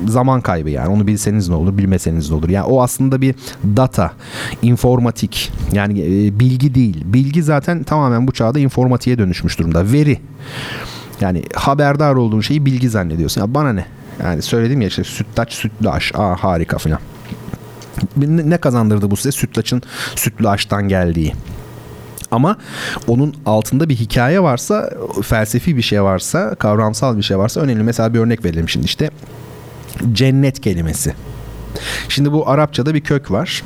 zaman 0.09 0.41
kaybı 0.41 0.71
yani. 0.71 0.89
Onu 0.89 1.07
bilseniz 1.07 1.49
ne 1.49 1.55
olur, 1.55 1.79
bilmeseniz 1.79 2.31
ne 2.31 2.37
olur. 2.37 2.49
Yani 2.49 2.67
o 2.67 2.83
aslında 2.83 3.21
bir 3.21 3.35
data, 3.77 4.13
informatik. 4.63 5.53
Yani 5.73 6.01
e, 6.01 6.39
bilgi 6.41 6.75
değil. 6.75 7.03
Bilgi 7.05 7.43
zaten 7.43 7.83
tamamen 7.83 8.27
bu 8.27 8.33
çağda 8.33 8.59
informatiğe 8.59 9.19
dönüşmüş 9.19 9.59
durumda. 9.59 9.93
Veri. 9.93 10.19
Yani 11.21 11.43
haberdar 11.55 12.15
olduğun 12.15 12.41
şeyi 12.41 12.67
bilgi 12.67 12.89
zannediyorsun. 12.89 13.41
Ya 13.41 13.55
bana 13.55 13.73
ne? 13.73 13.87
Yani 14.23 14.43
söyledim 14.43 14.81
ya 14.81 14.89
işte 14.89 15.05
sütlaç 15.05 15.53
sütlü 15.53 15.91
aş. 15.91 16.13
Aa 16.15 16.37
harika 16.37 16.79
filan. 16.79 16.99
Ne 18.17 18.59
kazandırdı 18.59 19.11
bu 19.11 19.17
size? 19.17 19.33
Sütlaçın 19.33 19.83
sütlü 20.17 20.49
aştan 20.49 20.89
geldiği. 20.89 21.33
Ama 22.31 22.57
onun 23.07 23.35
altında 23.47 23.89
bir 23.89 23.97
hikaye 23.97 24.43
varsa, 24.43 24.91
felsefi 25.23 25.77
bir 25.77 25.83
şey 25.83 26.03
varsa, 26.03 26.55
kavramsal 26.55 27.17
bir 27.17 27.23
şey 27.23 27.39
varsa 27.39 27.61
önemli. 27.61 27.83
Mesela 27.83 28.15
bir 28.15 28.19
örnek 28.19 28.45
verelim 28.45 28.69
şimdi 28.69 28.87
işte 28.87 29.11
cennet 30.13 30.61
kelimesi. 30.61 31.15
Şimdi 32.09 32.33
bu 32.33 32.49
Arapçada 32.49 32.95
bir 32.95 33.01
kök 33.01 33.31
var. 33.31 33.63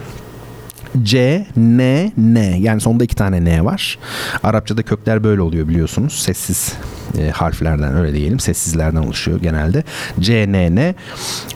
C, 1.02 1.46
N, 1.56 2.12
N. 2.16 2.58
Yani 2.58 2.80
sonunda 2.80 3.04
iki 3.04 3.14
tane 3.16 3.44
N 3.44 3.64
var. 3.64 3.98
Arapçada 4.42 4.82
kökler 4.82 5.24
böyle 5.24 5.40
oluyor 5.40 5.68
biliyorsunuz. 5.68 6.12
Sessiz 6.12 6.72
e, 7.18 7.30
harflerden 7.30 7.96
öyle 7.96 8.14
diyelim. 8.14 8.40
Sessizlerden 8.40 9.02
oluşuyor 9.02 9.40
genelde. 9.40 9.84
C, 10.20 10.52
N, 10.52 10.74
N. 10.74 10.94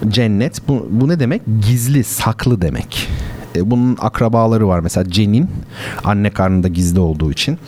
Cennet. 0.08 0.68
Bu, 0.68 0.88
bu 0.90 1.08
ne 1.08 1.20
demek? 1.20 1.42
Gizli, 1.66 2.04
saklı 2.04 2.62
demek. 2.62 3.08
E, 3.56 3.70
bunun 3.70 3.96
akrabaları 4.00 4.68
var. 4.68 4.80
Mesela 4.80 5.10
cenin 5.10 5.50
anne 6.04 6.30
karnında 6.30 6.68
gizli 6.68 7.00
olduğu 7.00 7.32
için. 7.32 7.58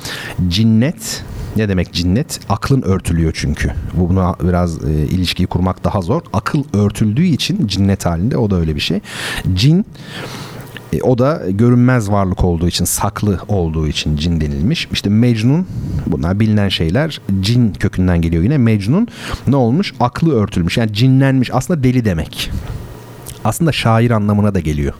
Cinnet 0.48 1.24
ne 1.56 1.68
demek 1.68 1.92
cinnet? 1.92 2.40
Aklın 2.48 2.82
örtülüyor 2.82 3.32
çünkü. 3.34 3.72
Bu 3.94 4.08
buna 4.08 4.34
biraz 4.42 4.84
e, 4.84 4.92
ilişkiyi 4.92 5.46
kurmak 5.46 5.84
daha 5.84 6.00
zor. 6.00 6.22
Akıl 6.32 6.64
örtüldüğü 6.72 7.24
için 7.24 7.66
cinnet 7.66 8.06
halinde 8.06 8.36
o 8.36 8.50
da 8.50 8.56
öyle 8.56 8.74
bir 8.74 8.80
şey. 8.80 9.00
Cin 9.54 9.86
e, 10.94 11.02
o 11.02 11.18
da 11.18 11.42
görünmez 11.50 12.10
varlık 12.10 12.44
olduğu 12.44 12.68
için, 12.68 12.84
saklı 12.84 13.38
olduğu 13.48 13.88
için 13.88 14.16
cin 14.16 14.40
denilmiş. 14.40 14.88
İşte 14.92 15.10
Mecnun, 15.10 15.66
bunlar 16.06 16.40
bilinen 16.40 16.68
şeyler. 16.68 17.20
Cin 17.40 17.72
kökünden 17.72 18.22
geliyor 18.22 18.42
yine. 18.42 18.58
Mecnun 18.58 19.08
ne 19.46 19.56
olmuş? 19.56 19.94
Aklı 20.00 20.34
örtülmüş. 20.34 20.76
Yani 20.76 20.92
cinlenmiş. 20.92 21.50
Aslında 21.52 21.84
deli 21.84 22.04
demek 22.04 22.50
aslında 23.44 23.72
şair 23.72 24.10
anlamına 24.10 24.54
da 24.54 24.60
geliyor. 24.60 24.94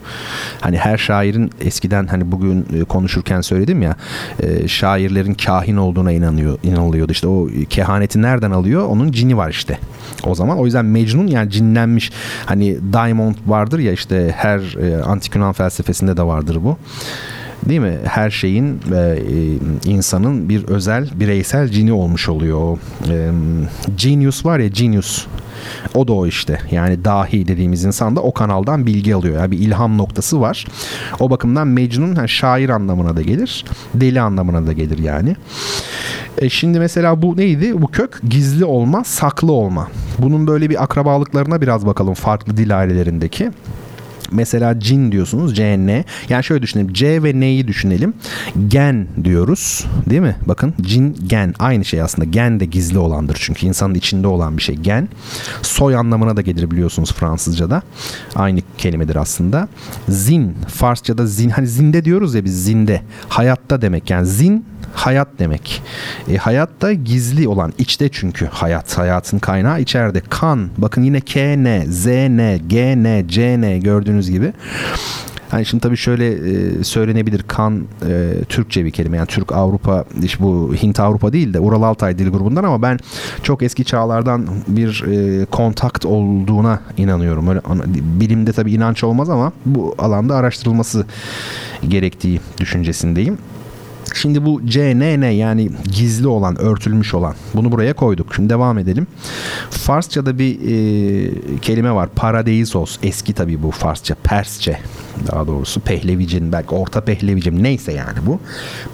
Hani 0.61 0.79
her 0.79 0.99
şairin 0.99 1.51
eskiden 1.61 2.07
hani 2.07 2.33
bugün 2.33 2.67
e, 2.81 2.85
konuşurken 2.85 3.41
söyledim 3.41 3.83
ya 3.83 3.97
e, 4.41 4.69
şairlerin 4.69 5.35
kahin 5.35 5.77
olduğuna 5.77 6.13
inanıyor 6.13 6.59
inanılıyordu. 6.63 7.13
İşte 7.13 7.27
o 7.29 7.49
kehaneti 7.71 8.23
nereden 8.23 8.51
alıyor? 8.51 8.87
Onun 8.87 9.13
cini 9.13 9.37
var 9.37 9.51
işte. 9.51 9.79
O 10.27 10.35
zaman 10.35 10.59
o 10.59 10.65
yüzden 10.65 10.85
Mecnun 10.85 11.27
yani 11.27 11.51
cinlenmiş 11.51 12.13
hani 12.47 12.79
Diamond 12.93 13.35
vardır 13.47 13.79
ya 13.79 13.93
işte 13.93 14.35
her 14.37 14.59
e, 14.59 15.03
antik 15.03 15.35
Yunan 15.35 15.53
felsefesinde 15.53 16.17
de 16.17 16.23
vardır 16.23 16.59
bu. 16.63 16.79
Değil 17.69 17.81
mi? 17.81 17.99
Her 18.05 18.31
şeyin 18.31 18.81
ve 18.91 19.23
e, 19.29 19.91
insanın 19.91 20.49
bir 20.49 20.65
özel 20.65 21.09
bireysel 21.15 21.69
cini 21.69 21.93
olmuş 21.93 22.29
oluyor. 22.29 22.79
E, 23.09 23.31
genius 23.97 24.47
var 24.47 24.59
ya 24.59 24.69
genius 24.69 25.27
o 25.95 26.09
da 26.09 26.13
o 26.13 26.27
işte. 26.27 26.61
Yani 26.71 27.05
dahi 27.05 27.49
dediğimiz 27.49 27.85
insan 27.85 28.17
da 28.17 28.21
o 28.21 28.33
kanaldan 28.33 28.87
bilgi 28.87 29.15
alıyor. 29.15 29.41
Yani 29.41 29.51
bir 29.51 29.59
ilham 29.59 29.99
noktası 29.99 30.41
var. 30.41 30.67
O 31.21 31.31
bakımdan 31.31 31.69
Mecnun 31.69 32.15
yani 32.15 32.29
şair 32.29 32.69
anlamına 32.69 33.17
da 33.17 33.23
gelir. 33.23 33.65
Deli 33.95 34.21
anlamına 34.21 34.67
da 34.67 34.73
gelir 34.73 34.99
yani. 34.99 35.37
E 36.39 36.49
şimdi 36.49 36.79
mesela 36.79 37.23
bu 37.23 37.37
neydi? 37.37 37.83
Bu 37.83 37.87
kök 37.87 38.21
gizli 38.29 38.65
olma, 38.65 39.05
saklı 39.05 39.53
olma. 39.53 39.89
Bunun 40.19 40.47
böyle 40.47 40.71
bir 40.71 40.83
akrabalıklarına 40.83 41.61
biraz 41.61 41.87
bakalım 41.87 42.15
farklı 42.15 42.57
dil 42.57 42.79
ailelerindeki. 42.79 43.51
Mesela 44.35 44.81
cin 44.81 45.13
diyorsunuz 45.13 45.57
C, 45.57 45.87
N. 45.87 46.05
Yani 46.29 46.45
şöyle 46.45 46.63
düşünelim. 46.63 46.93
C 46.93 47.23
ve 47.23 47.41
N'yi 47.41 47.69
düşünelim. 47.69 48.15
Gen 48.69 49.07
diyoruz. 49.25 49.85
Değil 50.11 50.21
mi? 50.21 50.37
Bakın 50.47 50.75
cin, 50.81 51.17
gen. 51.27 51.55
Aynı 51.59 51.85
şey 51.85 52.03
aslında. 52.03 52.29
Gen 52.31 52.61
de 52.61 52.65
gizli 52.65 52.99
olandır. 52.99 53.37
Çünkü 53.41 53.67
insanın 53.67 53.95
içinde 53.95 54.27
olan 54.27 54.57
bir 54.57 54.63
şey. 54.63 54.77
Gen. 54.77 55.09
Soy 55.63 55.97
anlamına 55.97 56.37
da 56.37 56.41
gelir 56.41 56.71
biliyorsunuz 56.71 57.13
Fransızca'da. 57.13 57.83
Aynı 58.35 58.61
kelimedir 58.79 59.17
aslında. 59.17 59.69
Zin. 60.09 60.57
Farsça'da 60.69 61.27
zin. 61.27 61.51
Hani 61.51 61.67
zinde 61.67 62.05
diyoruz 62.05 62.35
ya 62.35 62.45
biz 62.45 62.65
zinde. 62.65 63.03
Hayatta 63.29 63.83
demek. 63.83 64.11
Yani 64.11 64.27
zin 64.27 64.65
hayat 64.95 65.29
demek. 65.39 65.83
E, 66.29 66.37
hayat 66.37 66.71
da 66.81 66.93
gizli 66.93 67.49
olan 67.49 67.73
içte 67.79 68.09
çünkü 68.13 68.47
hayat. 68.47 68.99
Hayatın 68.99 69.39
kaynağı 69.39 69.81
içeride. 69.81 70.21
Kan. 70.21 70.69
Bakın 70.79 71.03
yine 71.03 71.21
K, 71.21 71.41
N, 71.65 71.87
Z, 71.87 72.07
N, 72.07 72.59
G, 72.67 73.03
N, 73.03 73.25
C, 73.29 73.61
N 73.61 73.79
gördüğünüz 73.79 74.31
gibi. 74.31 74.53
Hani 75.55 75.67
şimdi 75.67 75.83
tabii 75.83 75.97
şöyle 75.97 76.33
e, 76.33 76.85
söylenebilir 76.85 77.43
kan 77.43 77.85
e, 78.09 78.33
Türkçe 78.49 78.85
bir 78.85 78.91
kelime 78.91 79.17
yani 79.17 79.27
Türk 79.27 79.53
Avrupa 79.53 80.05
işte 80.23 80.45
bu 80.45 80.75
Hint 80.83 81.01
Avrupa 81.01 81.33
değil 81.33 81.55
de 81.55 81.61
Ural 81.61 81.83
Altay 81.83 82.19
dil 82.19 82.31
grubundan 82.31 82.65
ama 82.65 82.83
ben 82.83 82.99
çok 83.43 83.63
eski 83.63 83.85
çağlardan 83.85 84.49
bir 84.69 85.05
e, 85.07 85.45
kontakt 85.45 86.07
olduğuna 86.07 86.81
inanıyorum. 86.97 87.49
Öyle 87.49 87.61
bilimde 88.21 88.53
tabii 88.53 88.73
inanç 88.73 89.05
olmaz 89.05 89.31
ama 89.31 89.53
bu 89.67 89.95
alanda 89.99 90.37
araştırılması 90.37 91.07
gerektiği 91.89 92.41
düşüncesindeyim. 92.59 93.39
Şimdi 94.15 94.45
bu 94.45 94.67
CNN 94.67 95.31
yani 95.31 95.71
gizli 95.93 96.27
olan, 96.27 96.61
örtülmüş 96.61 97.15
olan 97.15 97.35
bunu 97.55 97.73
buraya 97.73 97.93
koyduk. 97.95 98.35
Şimdi 98.35 98.51
devam 98.51 98.79
edelim. 98.79 99.07
Farsça'da 99.71 100.39
bir 100.39 100.55
e, 100.55 101.59
kelime 101.59 101.93
var. 101.93 102.09
Paradeisos. 102.17 102.99
Eski 103.03 103.33
tabii 103.33 103.63
bu 103.63 103.71
Farsça. 103.71 104.15
Persçe 104.15 104.79
daha 105.33 105.47
doğrusu. 105.47 105.81
Pehlevicin 105.81 106.53
belki 106.53 106.75
orta 106.75 107.01
Pehlevicim 107.01 107.63
neyse 107.63 107.93
yani 107.93 108.19
bu. 108.27 108.41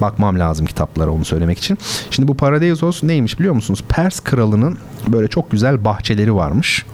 Bakmam 0.01 0.39
lazım 0.39 0.67
kitaplara 0.67 1.11
onu 1.11 1.25
söylemek 1.25 1.59
için. 1.59 1.79
Şimdi 2.11 2.29
bu 2.29 2.37
Paradeisos 2.37 3.03
neymiş 3.03 3.39
biliyor 3.39 3.55
musunuz? 3.55 3.85
Pers 3.89 4.21
kralının 4.21 4.79
böyle 5.09 5.29
çok 5.29 5.51
güzel 5.51 5.85
bahçeleri 5.85 6.35
varmış. 6.35 6.87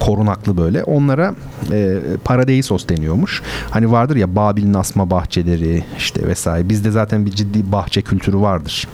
Korunaklı 0.00 0.56
böyle. 0.56 0.84
Onlara 0.84 1.34
e, 1.72 1.98
Paradeisos 2.24 2.88
deniyormuş. 2.88 3.42
Hani 3.70 3.90
vardır 3.90 4.16
ya 4.16 4.36
Babil'in 4.36 4.74
asma 4.74 5.10
bahçeleri 5.10 5.84
işte 5.98 6.26
vesaire. 6.26 6.68
Bizde 6.68 6.90
zaten 6.90 7.26
bir 7.26 7.30
ciddi 7.30 7.63
bahçe 7.72 8.02
kültürü 8.02 8.36
vardır. 8.36 8.86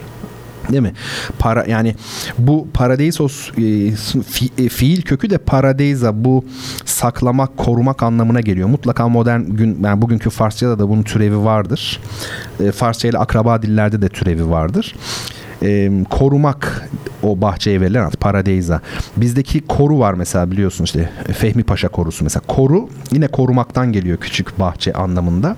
Değil 0.68 0.82
mi? 0.82 0.92
Para 1.38 1.64
yani 1.66 1.94
bu 2.38 2.68
paradeisos 2.74 3.50
e, 3.50 3.90
fi, 4.22 4.50
e, 4.58 4.68
fiil 4.68 5.02
kökü 5.02 5.30
de 5.30 5.38
paradeiza 5.38 6.24
bu 6.24 6.44
saklamak, 6.84 7.56
korumak 7.56 8.02
anlamına 8.02 8.40
geliyor. 8.40 8.68
Mutlaka 8.68 9.08
modern 9.08 9.42
gün 9.42 9.78
yani 9.84 10.02
bugünkü 10.02 10.30
Farsçada 10.30 10.78
da 10.78 10.88
bunun 10.88 11.02
türevi 11.02 11.38
vardır. 11.38 12.00
E, 12.60 12.72
Farsça 12.72 13.08
ile 13.08 13.18
akraba 13.18 13.62
dillerde 13.62 14.02
de 14.02 14.08
türevi 14.08 14.50
vardır 14.50 14.94
e, 15.62 15.90
korumak 16.10 16.90
o 17.22 17.40
bahçeye 17.40 17.80
verilen 17.80 18.04
ad 18.04 18.16
paradeyza. 18.16 18.80
Bizdeki 19.16 19.60
koru 19.60 19.98
var 19.98 20.14
mesela 20.14 20.50
biliyorsun 20.50 20.84
işte 20.84 21.10
Fehmi 21.32 21.62
Paşa 21.62 21.88
korusu 21.88 22.24
mesela. 22.24 22.42
Koru 22.46 22.88
yine 23.12 23.28
korumaktan 23.28 23.92
geliyor 23.92 24.18
küçük 24.18 24.58
bahçe 24.58 24.92
anlamında. 24.92 25.56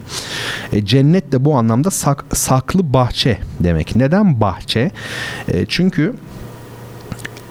E, 0.73 0.85
cennet 0.85 1.33
de 1.33 1.45
bu 1.45 1.57
anlamda 1.57 1.91
sak, 1.91 2.25
saklı 2.35 2.93
bahçe 2.93 3.39
demek. 3.61 3.97
Neden 3.97 4.41
bahçe? 4.41 4.91
E, 5.49 5.67
çünkü 5.69 6.15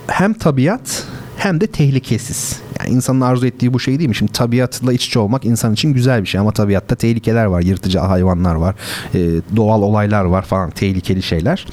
hem 0.08 0.34
tabiat 0.34 1.04
hem 1.38 1.62
de 1.62 1.68
tehlikesiz. 1.68 2.62
Yani 2.80 2.90
insanın 2.90 3.22
arzu 3.22 3.46
ettiği 3.46 3.74
bu 3.74 3.80
şey 3.80 4.00
değil 4.00 4.10
mi? 4.10 4.16
Şimdi 4.16 4.32
tabiatla 4.32 4.94
iç 4.94 5.06
içe 5.06 5.20
olmak 5.20 5.46
insan 5.46 5.74
için 5.74 5.94
güzel 5.94 6.22
bir 6.22 6.28
şey 6.28 6.42
ama 6.42 6.52
tabiatta 6.52 6.96
tehlikeler 6.96 7.46
var. 7.46 7.62
Yırtıcı 7.62 8.00
hayvanlar 8.00 8.56
var. 8.56 8.76
E, 9.14 9.20
doğal 9.56 9.82
olaylar 9.82 10.24
var 10.26 10.42
falan. 10.42 10.70
Tehlikeli 10.70 11.24
şeyler. 11.24 11.66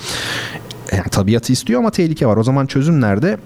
Yani 0.93 1.09
tabiatı 1.11 1.53
istiyor 1.53 1.81
ama 1.81 1.91
tehlike 1.91 2.27
var. 2.27 2.37
O 2.37 2.43
zaman 2.43 2.67
çözüm 2.67 3.01
nerede? 3.01 3.39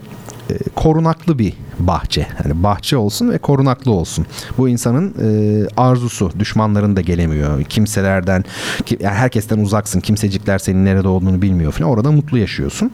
E, 0.51 0.55
korunaklı 0.75 1.39
bir 1.39 1.55
bahçe. 1.79 2.27
Yani 2.45 2.63
bahçe 2.63 2.97
olsun 2.97 3.31
ve 3.31 3.39
korunaklı 3.39 3.93
olsun. 3.93 4.27
Bu 4.59 4.69
insanın 4.69 5.15
e, 5.23 5.67
arzusu. 5.77 6.33
Düşmanların 6.39 6.97
da 6.97 7.01
gelemiyor. 7.01 7.65
Kimselerden, 7.65 8.45
ki, 8.87 8.99
yani 9.01 9.15
herkesten 9.15 9.59
uzaksın. 9.59 10.01
Kimsecikler 10.01 10.59
senin 10.59 10.85
nerede 10.85 11.09
olduğunu 11.09 11.43
bilmiyor 11.43 11.73
falan. 11.73 11.91
Orada 11.91 12.13
mutlu 12.13 12.39
yaşıyorsun. 12.39 12.91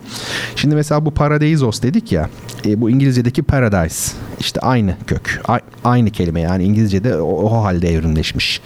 Şimdi 0.57 0.75
mesela 0.75 1.07
bu 1.07 1.11
paradeisos 1.11 1.83
dedik 1.83 2.13
ya. 2.13 2.31
E, 2.67 2.81
bu 2.81 2.91
İngilizce'deki 2.91 3.43
paradise. 3.43 4.13
işte 4.41 4.61
aynı 4.61 4.97
kök. 5.07 5.41
A, 5.49 5.59
aynı 5.85 6.11
kelime 6.11 6.41
yani 6.41 6.65
İngilizce'de 6.65 7.17
o, 7.17 7.43
o 7.43 7.65
halde 7.65 7.95
evrimleşmiş. 7.95 8.61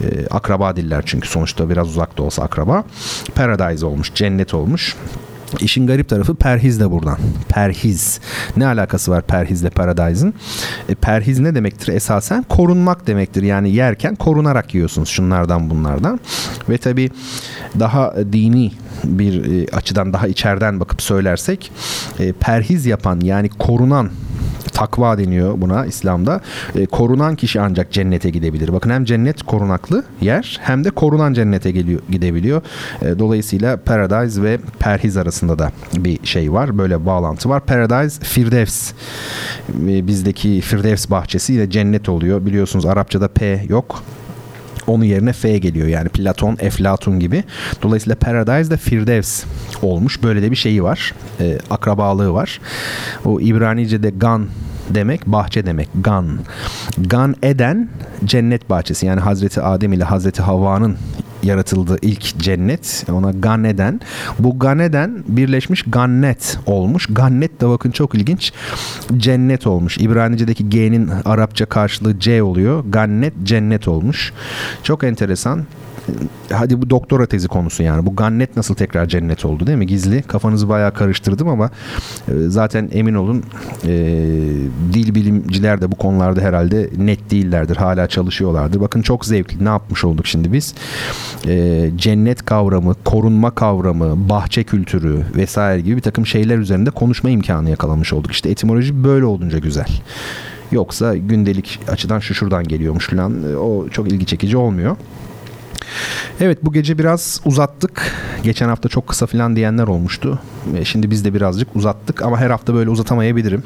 E, 0.00 0.26
akraba 0.30 0.76
diller 0.76 1.02
çünkü 1.06 1.28
sonuçta 1.28 1.70
biraz 1.70 1.88
uzakta 1.88 2.22
olsa 2.22 2.42
akraba. 2.42 2.84
Paradise 3.34 3.86
olmuş, 3.86 4.14
cennet 4.14 4.54
olmuş. 4.54 4.96
İşin 5.60 5.86
garip 5.86 6.08
tarafı 6.08 6.34
perhiz 6.34 6.80
de 6.80 6.90
buradan. 6.90 7.18
Perhiz. 7.48 8.20
Ne 8.56 8.66
alakası 8.66 9.10
var 9.10 9.22
perhizle 9.22 9.70
paradise'ın? 9.70 10.34
E, 10.88 10.94
perhiz 10.94 11.38
ne 11.38 11.54
demektir 11.54 11.92
esasen? 11.92 12.42
Korunmak 12.42 13.06
demektir. 13.06 13.42
Yani 13.42 13.70
yerken 13.70 14.14
korunarak 14.14 14.74
yiyorsunuz 14.74 15.08
şunlardan 15.08 15.70
bunlardan. 15.70 16.20
Ve 16.68 16.78
tabi 16.78 17.10
daha 17.78 18.14
dini 18.32 18.72
bir 19.04 19.62
e, 19.62 19.66
açıdan 19.76 20.12
daha 20.12 20.26
içeriden 20.26 20.80
bakıp 20.80 21.02
söylersek 21.02 21.72
e, 22.18 22.32
perhiz 22.32 22.86
yapan 22.86 23.20
yani 23.20 23.48
korunan 23.48 24.10
takva 24.72 25.18
deniyor 25.18 25.60
buna 25.60 25.86
İslam'da. 25.86 26.40
E, 26.74 26.86
korunan 26.86 27.36
kişi 27.36 27.60
ancak 27.60 27.92
cennete 27.92 28.30
gidebilir. 28.30 28.72
Bakın 28.72 28.90
hem 28.90 29.04
cennet 29.04 29.42
korunaklı 29.42 30.04
yer 30.20 30.58
hem 30.62 30.84
de 30.84 30.90
korunan 30.90 31.32
cennete 31.32 31.70
geliyor, 31.70 32.00
gidebiliyor. 32.10 32.62
E, 33.02 33.18
dolayısıyla 33.18 33.76
paradise 33.76 34.42
ve 34.42 34.58
perhiz 34.78 35.16
arasında 35.16 35.58
da 35.58 35.72
bir 35.96 36.26
şey 36.26 36.52
var. 36.52 36.78
Böyle 36.78 37.06
bağlantı 37.06 37.48
var. 37.48 37.66
Paradise 37.66 38.24
Firdevs. 38.24 38.92
E, 39.88 40.06
bizdeki 40.06 40.60
Firdevs 40.60 41.10
bahçesi 41.10 41.54
ile 41.54 41.70
cennet 41.70 42.08
oluyor. 42.08 42.46
Biliyorsunuz 42.46 42.86
Arapçada 42.86 43.28
P 43.28 43.64
yok 43.68 44.02
onun 44.90 45.04
yerine 45.04 45.32
F 45.32 45.58
geliyor. 45.58 45.88
Yani 45.88 46.08
Platon, 46.08 46.56
Eflatun 46.60 47.20
gibi. 47.20 47.44
Dolayısıyla 47.82 48.16
Paradise 48.16 48.70
de 48.70 48.76
Firdevs 48.76 49.44
olmuş. 49.82 50.22
Böyle 50.22 50.42
de 50.42 50.50
bir 50.50 50.56
şeyi 50.56 50.82
var. 50.82 51.14
E, 51.40 51.58
akrabalığı 51.70 52.32
var. 52.32 52.60
O 53.24 53.40
İbranice'de 53.40 54.10
Gan 54.10 54.46
demek 54.90 55.26
bahçe 55.26 55.66
demek. 55.66 55.88
Gan. 56.00 56.38
Gan 56.98 57.34
Eden 57.42 57.88
cennet 58.24 58.70
bahçesi. 58.70 59.06
Yani 59.06 59.20
Hazreti 59.20 59.62
Adem 59.62 59.92
ile 59.92 60.04
Hazreti 60.04 60.42
Havva'nın 60.42 60.96
yaratıldığı 61.42 61.98
ilk 62.02 62.38
cennet 62.38 63.04
ona 63.12 63.30
Ganeden. 63.30 64.00
Bu 64.38 64.58
Ganeden 64.58 65.24
birleşmiş 65.28 65.82
Gannet 65.82 66.58
olmuş. 66.66 67.06
Gannet 67.10 67.60
de 67.60 67.68
bakın 67.68 67.90
çok 67.90 68.14
ilginç. 68.14 68.52
Cennet 69.16 69.66
olmuş. 69.66 69.98
İbranice'deki 69.98 70.68
G'nin 70.68 71.10
Arapça 71.24 71.66
karşılığı 71.66 72.18
C 72.18 72.42
oluyor. 72.42 72.84
Gannet 72.88 73.32
cennet 73.42 73.88
olmuş. 73.88 74.32
Çok 74.82 75.04
enteresan 75.04 75.64
hadi 76.52 76.82
bu 76.82 76.90
doktora 76.90 77.26
tezi 77.26 77.48
konusu 77.48 77.82
yani. 77.82 78.06
Bu 78.06 78.16
gannet 78.16 78.56
nasıl 78.56 78.74
tekrar 78.74 79.08
cennet 79.08 79.44
oldu 79.44 79.66
değil 79.66 79.78
mi? 79.78 79.86
Gizli. 79.86 80.22
Kafanızı 80.22 80.68
bayağı 80.68 80.94
karıştırdım 80.94 81.48
ama 81.48 81.70
e, 82.28 82.32
zaten 82.48 82.88
emin 82.92 83.14
olun 83.14 83.44
e, 83.84 83.90
dil 84.92 85.14
bilimciler 85.14 85.80
de 85.80 85.92
bu 85.92 85.96
konularda 85.96 86.40
herhalde 86.40 86.90
net 86.96 87.30
değillerdir. 87.30 87.76
Hala 87.76 88.06
çalışıyorlardır. 88.06 88.80
Bakın 88.80 89.02
çok 89.02 89.24
zevkli. 89.26 89.64
Ne 89.64 89.68
yapmış 89.68 90.04
olduk 90.04 90.26
şimdi 90.26 90.52
biz? 90.52 90.74
E, 91.46 91.90
cennet 91.96 92.44
kavramı, 92.44 92.94
korunma 93.04 93.50
kavramı, 93.50 94.28
bahçe 94.28 94.64
kültürü 94.64 95.22
vesaire 95.36 95.80
gibi 95.80 95.96
bir 95.96 96.02
takım 96.02 96.26
şeyler 96.26 96.58
üzerinde 96.58 96.90
konuşma 96.90 97.30
imkanı 97.30 97.70
yakalamış 97.70 98.12
olduk. 98.12 98.32
İşte 98.32 98.50
etimoloji 98.50 99.04
böyle 99.04 99.24
olunca 99.24 99.58
güzel. 99.58 99.88
Yoksa 100.72 101.16
gündelik 101.16 101.80
açıdan 101.88 102.18
şu 102.18 102.34
şuradan 102.34 102.64
geliyormuş 102.68 103.08
falan 103.08 103.56
o 103.56 103.88
çok 103.88 104.12
ilgi 104.12 104.26
çekici 104.26 104.56
olmuyor. 104.56 104.96
Evet 106.40 106.58
bu 106.62 106.72
gece 106.72 106.98
biraz 106.98 107.40
uzattık. 107.44 108.12
Geçen 108.42 108.68
hafta 108.68 108.88
çok 108.88 109.06
kısa 109.06 109.26
falan 109.26 109.56
diyenler 109.56 109.86
olmuştu. 109.86 110.38
Şimdi 110.84 111.10
biz 111.10 111.24
de 111.24 111.34
birazcık 111.34 111.76
uzattık 111.76 112.22
ama 112.22 112.40
her 112.40 112.50
hafta 112.50 112.74
böyle 112.74 112.90
uzatamayabilirim. 112.90 113.62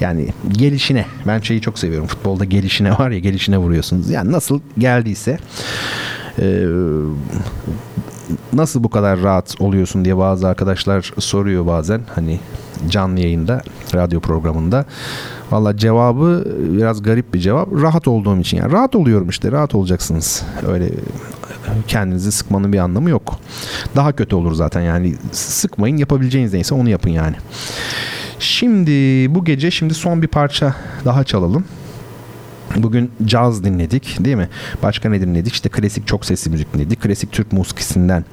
Yani 0.00 0.28
gelişine. 0.48 1.06
Ben 1.26 1.40
şeyi 1.40 1.60
çok 1.60 1.78
seviyorum. 1.78 2.06
Futbolda 2.06 2.44
gelişine 2.44 2.98
var 2.98 3.10
ya 3.10 3.18
gelişine 3.18 3.58
vuruyorsunuz. 3.58 4.10
Yani 4.10 4.32
nasıl 4.32 4.60
geldiyse 4.78 5.38
e, 6.38 6.66
nasıl 8.52 8.84
bu 8.84 8.88
kadar 8.90 9.22
rahat 9.22 9.60
oluyorsun 9.60 10.04
diye 10.04 10.18
bazı 10.18 10.48
arkadaşlar 10.48 11.12
soruyor 11.18 11.66
bazen. 11.66 12.00
Hani 12.14 12.40
canlı 12.88 13.20
yayında, 13.20 13.62
radyo 13.94 14.20
programında. 14.20 14.84
Valla 15.50 15.76
cevabı 15.76 16.44
biraz 16.58 17.02
garip 17.02 17.34
bir 17.34 17.38
cevap. 17.38 17.72
Rahat 17.72 18.08
olduğum 18.08 18.38
için 18.38 18.56
yani. 18.56 18.72
Rahat 18.72 18.96
oluyorum 18.96 19.28
işte. 19.28 19.52
Rahat 19.52 19.74
olacaksınız. 19.74 20.42
Öyle 20.68 20.90
kendinizi 21.88 22.32
sıkmanın 22.32 22.72
bir 22.72 22.78
anlamı 22.78 23.10
yok. 23.10 23.38
Daha 23.96 24.12
kötü 24.12 24.36
olur 24.36 24.54
zaten 24.54 24.80
yani. 24.80 25.14
Sıkmayın 25.32 25.96
yapabileceğiniz 25.96 26.52
neyse 26.52 26.74
onu 26.74 26.88
yapın 26.88 27.10
yani. 27.10 27.36
Şimdi 28.38 28.90
bu 29.34 29.44
gece 29.44 29.70
şimdi 29.70 29.94
son 29.94 30.22
bir 30.22 30.28
parça 30.28 30.74
daha 31.04 31.24
çalalım. 31.24 31.64
Bugün 32.76 33.10
caz 33.24 33.64
dinledik 33.64 34.24
değil 34.24 34.36
mi? 34.36 34.48
Başka 34.82 35.10
ne 35.10 35.20
dinledik? 35.20 35.52
İşte 35.52 35.68
klasik 35.68 36.06
çok 36.06 36.24
sesli 36.24 36.50
müzik 36.50 36.74
dinledik. 36.74 37.02
Klasik 37.02 37.32
Türk 37.32 37.52
musikisinden 37.52 38.24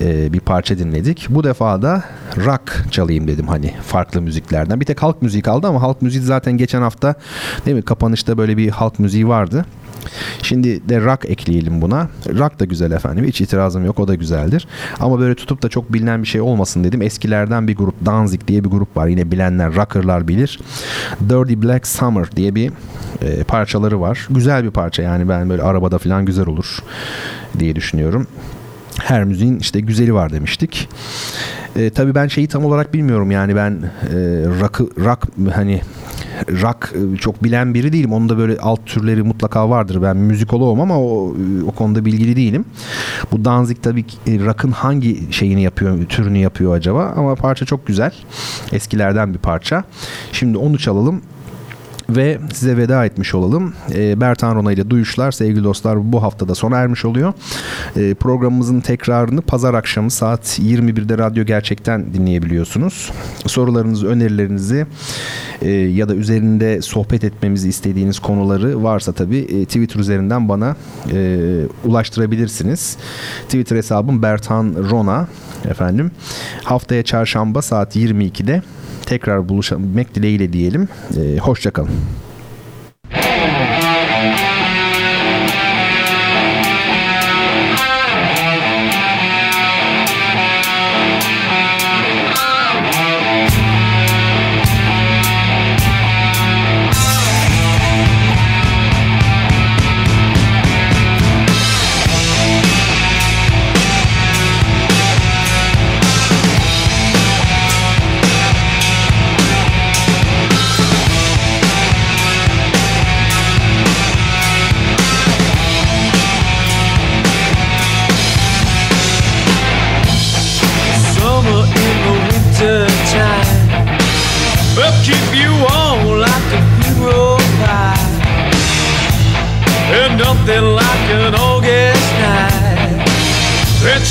e, 0.00 0.32
bir 0.32 0.40
parça 0.40 0.78
dinledik. 0.78 1.26
Bu 1.30 1.44
defa 1.44 1.82
da 1.82 2.04
rock 2.36 2.84
çalayım 2.90 3.28
dedim 3.28 3.48
hani 3.48 3.74
farklı 3.86 4.22
müziklerden. 4.22 4.80
Bir 4.80 4.86
tek 4.86 5.02
halk 5.02 5.22
müziği 5.22 5.42
kaldı 5.42 5.66
ama 5.66 5.82
halk 5.82 6.02
müziği 6.02 6.24
zaten 6.24 6.56
geçen 6.56 6.82
hafta 6.82 7.14
değil 7.66 7.76
mi? 7.76 7.82
Kapanışta 7.82 8.38
böyle 8.38 8.56
bir 8.56 8.70
halk 8.70 8.98
müziği 8.98 9.28
vardı. 9.28 9.66
Şimdi 10.42 10.88
de 10.88 11.00
rock 11.00 11.24
ekleyelim 11.24 11.82
buna. 11.82 12.08
Rock 12.28 12.60
da 12.60 12.64
güzel 12.64 12.90
efendim. 12.90 13.24
Hiç 13.24 13.40
itirazım 13.40 13.84
yok. 13.84 14.00
O 14.00 14.08
da 14.08 14.14
güzeldir. 14.14 14.68
Ama 15.00 15.20
böyle 15.20 15.34
tutup 15.34 15.62
da 15.62 15.68
çok 15.68 15.92
bilinen 15.92 16.22
bir 16.22 16.28
şey 16.28 16.40
olmasın 16.40 16.84
dedim. 16.84 17.02
Eskilerden 17.02 17.68
bir 17.68 17.76
grup 17.76 18.06
Danzig 18.06 18.46
diye 18.48 18.64
bir 18.64 18.68
grup 18.68 18.96
var. 18.96 19.06
Yine 19.06 19.30
bilenler 19.30 19.76
rockerlar 19.76 20.28
bilir. 20.28 20.60
Dirty 21.28 21.54
Black 21.62 21.86
Summer 21.86 22.36
diye 22.36 22.54
bir 22.54 22.72
e, 23.22 23.44
parçaları 23.44 24.00
var. 24.00 24.26
Güzel 24.30 24.64
bir 24.64 24.70
parça 24.70 25.02
yani 25.02 25.28
ben 25.28 25.50
böyle 25.50 25.62
arabada 25.62 25.98
falan 25.98 26.24
güzel 26.24 26.46
olur 26.46 26.78
diye 27.58 27.76
düşünüyorum. 27.76 28.26
Her 29.00 29.24
müziğin 29.24 29.58
işte 29.58 29.80
güzeli 29.80 30.14
var 30.14 30.32
demiştik. 30.32 30.88
E, 31.76 31.90
tabii 31.90 32.14
ben 32.14 32.28
şeyi 32.28 32.48
tam 32.48 32.64
olarak 32.64 32.94
bilmiyorum 32.94 33.30
yani 33.30 33.56
ben 33.56 33.72
e, 33.72 34.16
rock, 34.60 34.80
rock 34.80 35.28
hani 35.54 35.80
rock 36.62 36.92
e, 36.94 37.16
çok 37.16 37.44
bilen 37.44 37.74
biri 37.74 37.92
değilim. 37.92 38.12
Onun 38.12 38.28
da 38.28 38.38
böyle 38.38 38.58
alt 38.58 38.86
türleri 38.86 39.22
mutlaka 39.22 39.70
vardır. 39.70 40.02
Ben 40.02 40.16
müzikoloğum 40.16 40.80
ama 40.80 41.00
o, 41.00 41.34
o 41.66 41.70
konuda 41.70 42.04
bilgili 42.04 42.36
değilim. 42.36 42.64
Bu 43.32 43.44
Danzig 43.44 43.76
tabii 43.82 44.04
e, 44.26 44.44
rock'ın 44.44 44.70
hangi 44.70 45.32
şeyini 45.32 45.62
yapıyor, 45.62 46.04
türünü 46.06 46.38
yapıyor 46.38 46.76
acaba? 46.76 47.14
Ama 47.16 47.34
parça 47.34 47.66
çok 47.66 47.86
güzel. 47.86 48.12
Eskilerden 48.72 49.34
bir 49.34 49.38
parça. 49.38 49.84
Şimdi 50.32 50.58
onu 50.58 50.78
çalalım 50.78 51.22
ve 52.08 52.38
size 52.52 52.76
veda 52.76 53.04
etmiş 53.04 53.34
olalım. 53.34 53.74
E, 53.94 54.20
Bertan 54.20 54.54
Rona 54.56 54.72
ile 54.72 54.90
Duyuşlar 54.90 55.32
sevgili 55.32 55.64
dostlar 55.64 56.12
bu 56.12 56.22
haftada 56.22 56.54
sona 56.54 56.76
ermiş 56.76 57.04
oluyor. 57.04 57.32
E, 57.96 58.14
programımızın 58.14 58.80
tekrarını 58.80 59.42
pazar 59.42 59.74
akşamı 59.74 60.10
saat 60.10 60.58
21'de 60.58 61.18
Radyo 61.18 61.44
Gerçek'ten 61.44 62.14
dinleyebiliyorsunuz. 62.14 63.12
Sorularınızı, 63.46 64.06
önerilerinizi 64.06 64.86
e, 65.62 65.70
ya 65.70 66.08
da 66.08 66.14
üzerinde 66.14 66.82
sohbet 66.82 67.24
etmemizi 67.24 67.68
istediğiniz 67.68 68.18
konuları 68.18 68.82
varsa 68.82 69.12
tabii 69.12 69.38
e, 69.38 69.64
Twitter 69.64 70.00
üzerinden 70.00 70.48
bana 70.48 70.76
e, 71.12 71.38
ulaştırabilirsiniz. 71.84 72.96
Twitter 73.44 73.76
hesabım 73.76 74.22
Bertan 74.22 74.74
Rona 74.90 75.28
efendim. 75.66 76.10
Haftaya 76.64 77.02
çarşamba 77.02 77.62
saat 77.62 77.96
22'de 77.96 78.62
tekrar 79.06 79.48
buluşabilmek 79.48 80.14
dileğiyle 80.14 80.52
diyelim. 80.52 80.88
E, 81.16 81.38
Hoşçakalın. 81.38 81.90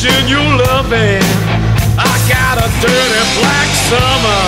condition 0.03 0.27
you 0.27 0.43
love. 0.57 0.91
I 0.91 2.13
got 2.27 2.57
a 2.57 2.67
dirty 2.81 3.23
black 3.39 3.69
summer. 3.87 4.41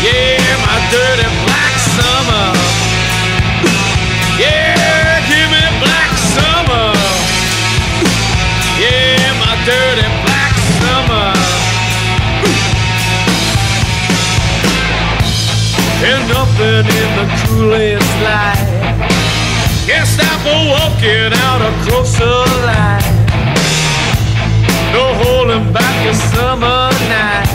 Yeah, 0.00 0.40
my 0.64 0.78
dirty 0.90 1.28
black 1.44 1.74
summer. 1.96 2.46
Yeah, 4.38 5.20
give 5.28 5.48
me 5.52 5.64
black 5.84 6.12
summer. 6.34 6.94
Yeah, 8.80 9.28
my 9.44 9.54
dirty 9.68 10.08
black 10.24 10.54
summer. 10.80 11.28
And 16.08 16.28
nothing 16.28 16.86
in 17.00 17.10
the 17.18 17.26
coolest 17.44 18.12
light. 18.24 18.68
Can't 19.86 20.08
stop 20.08 20.40
walking 20.46 21.32
out 21.44 21.60
a 21.60 21.72
closer 21.84 22.24
light 22.64 23.19
no 24.92 25.14
holding 25.22 25.72
back 25.72 26.06
a 26.06 26.14
summer 26.14 26.90
night. 27.08 27.48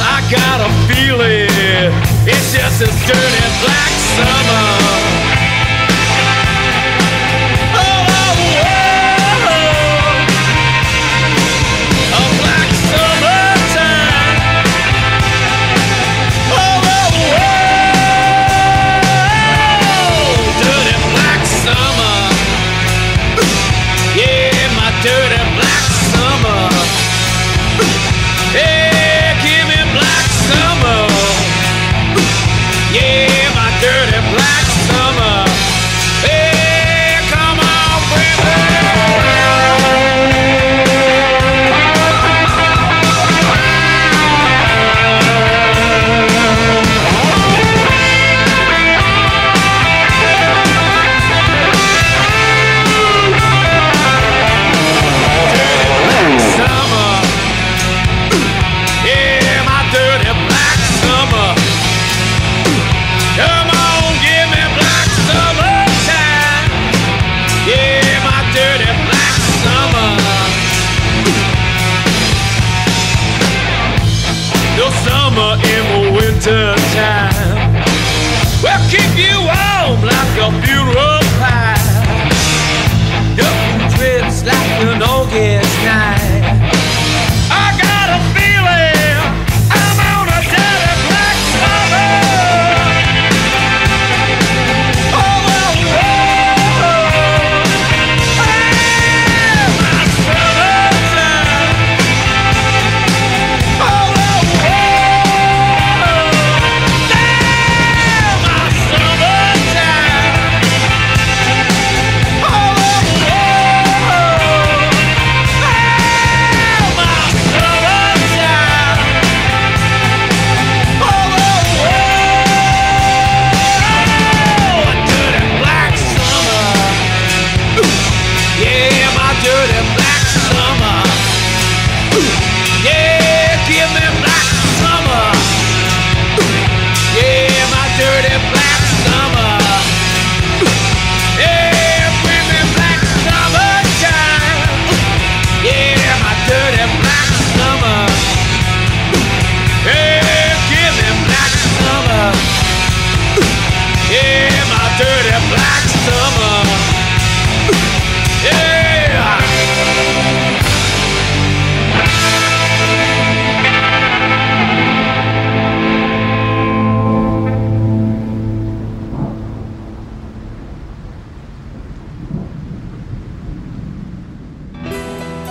I 0.00 0.16
got 0.30 0.60
a 0.60 0.70
feeling 0.88 1.92
it's 2.26 2.52
just 2.52 2.82
as 2.82 2.94
dirty 3.06 3.44
black 3.62 3.92
summer. 4.16 5.23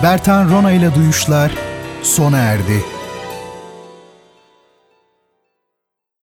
Bertan 0.04 0.50
Rona 0.50 0.72
ile 0.72 0.94
Duyuşlar 0.94 1.52
sona 2.02 2.38
erdi. 2.38 2.93